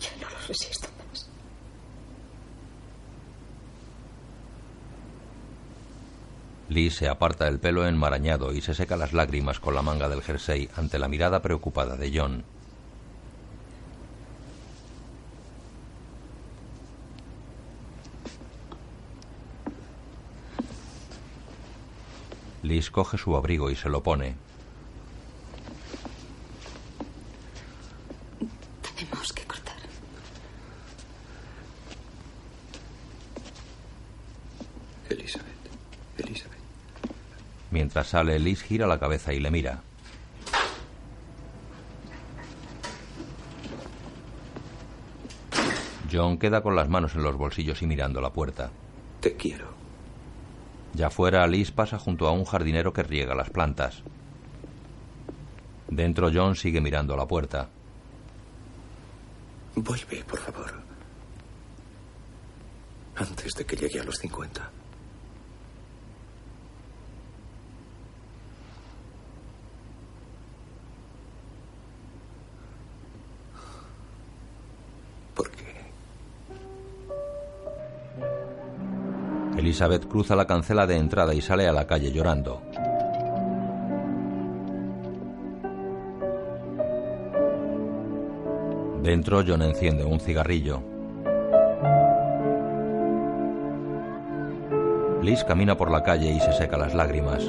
Ya 0.00 0.10
no 0.20 0.30
lo 0.30 0.38
resisto 0.48 0.88
más. 1.08 1.28
Liz 6.70 6.93
se 7.04 7.10
aparta 7.10 7.46
el 7.48 7.58
pelo 7.58 7.86
enmarañado 7.86 8.54
y 8.54 8.62
se 8.62 8.72
seca 8.72 8.96
las 8.96 9.12
lágrimas 9.12 9.60
con 9.60 9.74
la 9.74 9.82
manga 9.82 10.08
del 10.08 10.22
jersey 10.22 10.70
ante 10.74 10.98
la 10.98 11.06
mirada 11.06 11.42
preocupada 11.42 11.98
de 11.98 12.18
John. 12.18 12.44
Liz 22.62 22.90
coge 22.90 23.18
su 23.18 23.36
abrigo 23.36 23.70
y 23.70 23.76
se 23.76 23.90
lo 23.90 24.02
pone. 24.02 24.36
Tenemos 28.96 29.30
que 29.34 29.44
cortar. 29.44 29.76
Elizabeth, 35.10 35.44
Elizabeth. 36.16 36.54
Mientras 37.94 38.10
sale, 38.10 38.40
Liz 38.40 38.60
gira 38.60 38.88
la 38.88 38.98
cabeza 38.98 39.32
y 39.32 39.38
le 39.38 39.52
mira. 39.52 39.80
John 46.10 46.36
queda 46.38 46.60
con 46.60 46.74
las 46.74 46.88
manos 46.88 47.14
en 47.14 47.22
los 47.22 47.36
bolsillos 47.36 47.82
y 47.82 47.86
mirando 47.86 48.20
la 48.20 48.32
puerta. 48.32 48.72
Te 49.20 49.36
quiero. 49.36 49.68
Ya 50.94 51.08
fuera, 51.08 51.46
Liz 51.46 51.70
pasa 51.70 51.96
junto 51.96 52.26
a 52.26 52.32
un 52.32 52.44
jardinero 52.44 52.92
que 52.92 53.04
riega 53.04 53.36
las 53.36 53.50
plantas. 53.50 54.02
Dentro, 55.86 56.32
John 56.34 56.56
sigue 56.56 56.80
mirando 56.80 57.16
la 57.16 57.28
puerta. 57.28 57.68
Vuelve, 59.76 60.24
por 60.24 60.40
favor. 60.40 60.82
Antes 63.14 63.52
de 63.52 63.64
que 63.64 63.76
llegue 63.76 64.00
a 64.00 64.04
los 64.04 64.16
50. 64.16 64.83
Elizabeth 79.74 80.06
cruza 80.06 80.36
la 80.36 80.46
cancela 80.46 80.86
de 80.86 80.96
entrada 80.96 81.34
y 81.34 81.40
sale 81.40 81.66
a 81.66 81.72
la 81.72 81.84
calle 81.84 82.12
llorando. 82.12 82.62
Dentro, 89.02 89.42
John 89.44 89.62
enciende 89.62 90.04
un 90.04 90.20
cigarrillo. 90.20 90.80
Liz 95.22 95.42
camina 95.42 95.76
por 95.76 95.90
la 95.90 96.04
calle 96.04 96.30
y 96.30 96.38
se 96.38 96.52
seca 96.52 96.76
las 96.76 96.94
lágrimas. 96.94 97.42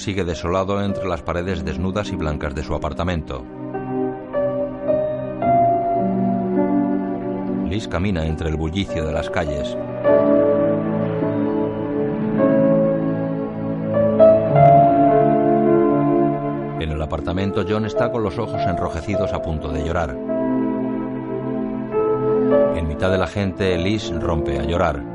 Sigue 0.00 0.24
desolado 0.24 0.82
entre 0.82 1.06
las 1.06 1.22
paredes 1.22 1.64
desnudas 1.64 2.10
y 2.10 2.16
blancas 2.16 2.54
de 2.54 2.62
su 2.62 2.74
apartamento. 2.74 3.44
Liz 7.68 7.86
camina 7.86 8.26
entre 8.26 8.48
el 8.48 8.56
bullicio 8.56 9.06
de 9.06 9.12
las 9.12 9.30
calles. 9.30 9.76
En 16.80 16.90
el 16.90 17.02
apartamento, 17.02 17.64
John 17.68 17.84
está 17.84 18.10
con 18.10 18.22
los 18.22 18.38
ojos 18.38 18.62
enrojecidos 18.66 19.32
a 19.32 19.42
punto 19.42 19.68
de 19.70 19.84
llorar. 19.84 20.16
En 22.74 22.88
mitad 22.88 23.10
de 23.10 23.18
la 23.18 23.26
gente, 23.26 23.76
Liz 23.76 24.10
rompe 24.18 24.58
a 24.58 24.64
llorar. 24.64 25.09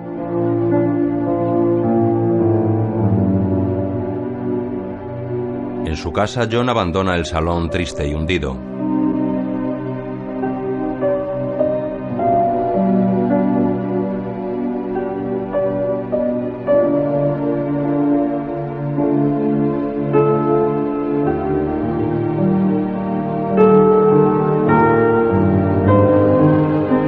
Su 6.05 6.13
casa, 6.13 6.47
John 6.51 6.69
abandona 6.69 7.15
el 7.15 7.25
salón 7.25 7.67
triste 7.67 8.07
y 8.07 8.13
hundido. 8.13 8.55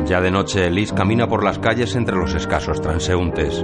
Ya 0.07 0.21
de 0.21 0.31
noche, 0.31 0.71
Liz 0.71 0.91
camina 0.91 1.27
por 1.27 1.43
las 1.43 1.59
calles 1.59 1.95
entre 1.95 2.15
los 2.15 2.33
escasos 2.33 2.81
transeúntes. 2.81 3.63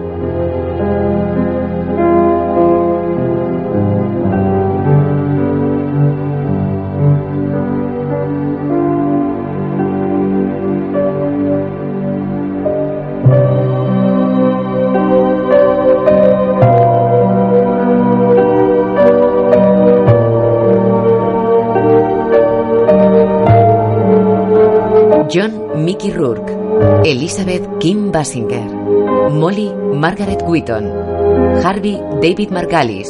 Mickey 26.03 26.19
Rourke, 26.19 26.51
Elizabeth 27.05 27.79
Kim 27.79 28.11
Basinger, 28.11 28.69
Molly 29.31 29.73
Margaret 29.73 30.41
Wheaton, 30.45 31.63
Harvey 31.63 31.97
David 32.21 32.49
Margalis, 32.49 33.09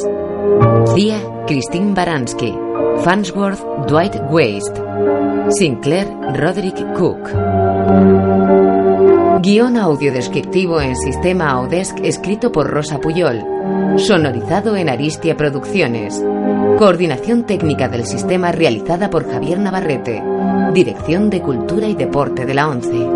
Thea 0.94 1.18
Christine 1.44 1.92
Baranski, 1.92 2.54
Farnsworth 3.02 3.64
Dwight 3.88 4.14
Waste, 4.30 4.80
Sinclair 5.58 6.06
Roderick 6.34 6.76
Cook. 6.96 7.30
Guión 9.42 9.76
audio 9.76 10.12
descriptivo 10.12 10.80
en 10.80 10.94
sistema 10.94 11.50
Audesc 11.50 11.98
escrito 12.04 12.52
por 12.52 12.70
Rosa 12.70 13.00
Puyol. 13.00 13.42
Sonorizado 13.96 14.76
en 14.76 14.88
Aristia 14.88 15.36
Producciones. 15.36 16.22
Coordinación 16.78 17.44
técnica 17.44 17.88
del 17.88 18.06
sistema 18.06 18.52
realizada 18.52 19.10
por 19.10 19.28
Javier 19.28 19.58
Navarrete. 19.58 20.33
Dirección 20.74 21.30
de 21.30 21.40
Cultura 21.40 21.86
y 21.86 21.94
Deporte 21.94 22.44
de 22.44 22.52
la 22.52 22.68
ONCE. 22.68 23.13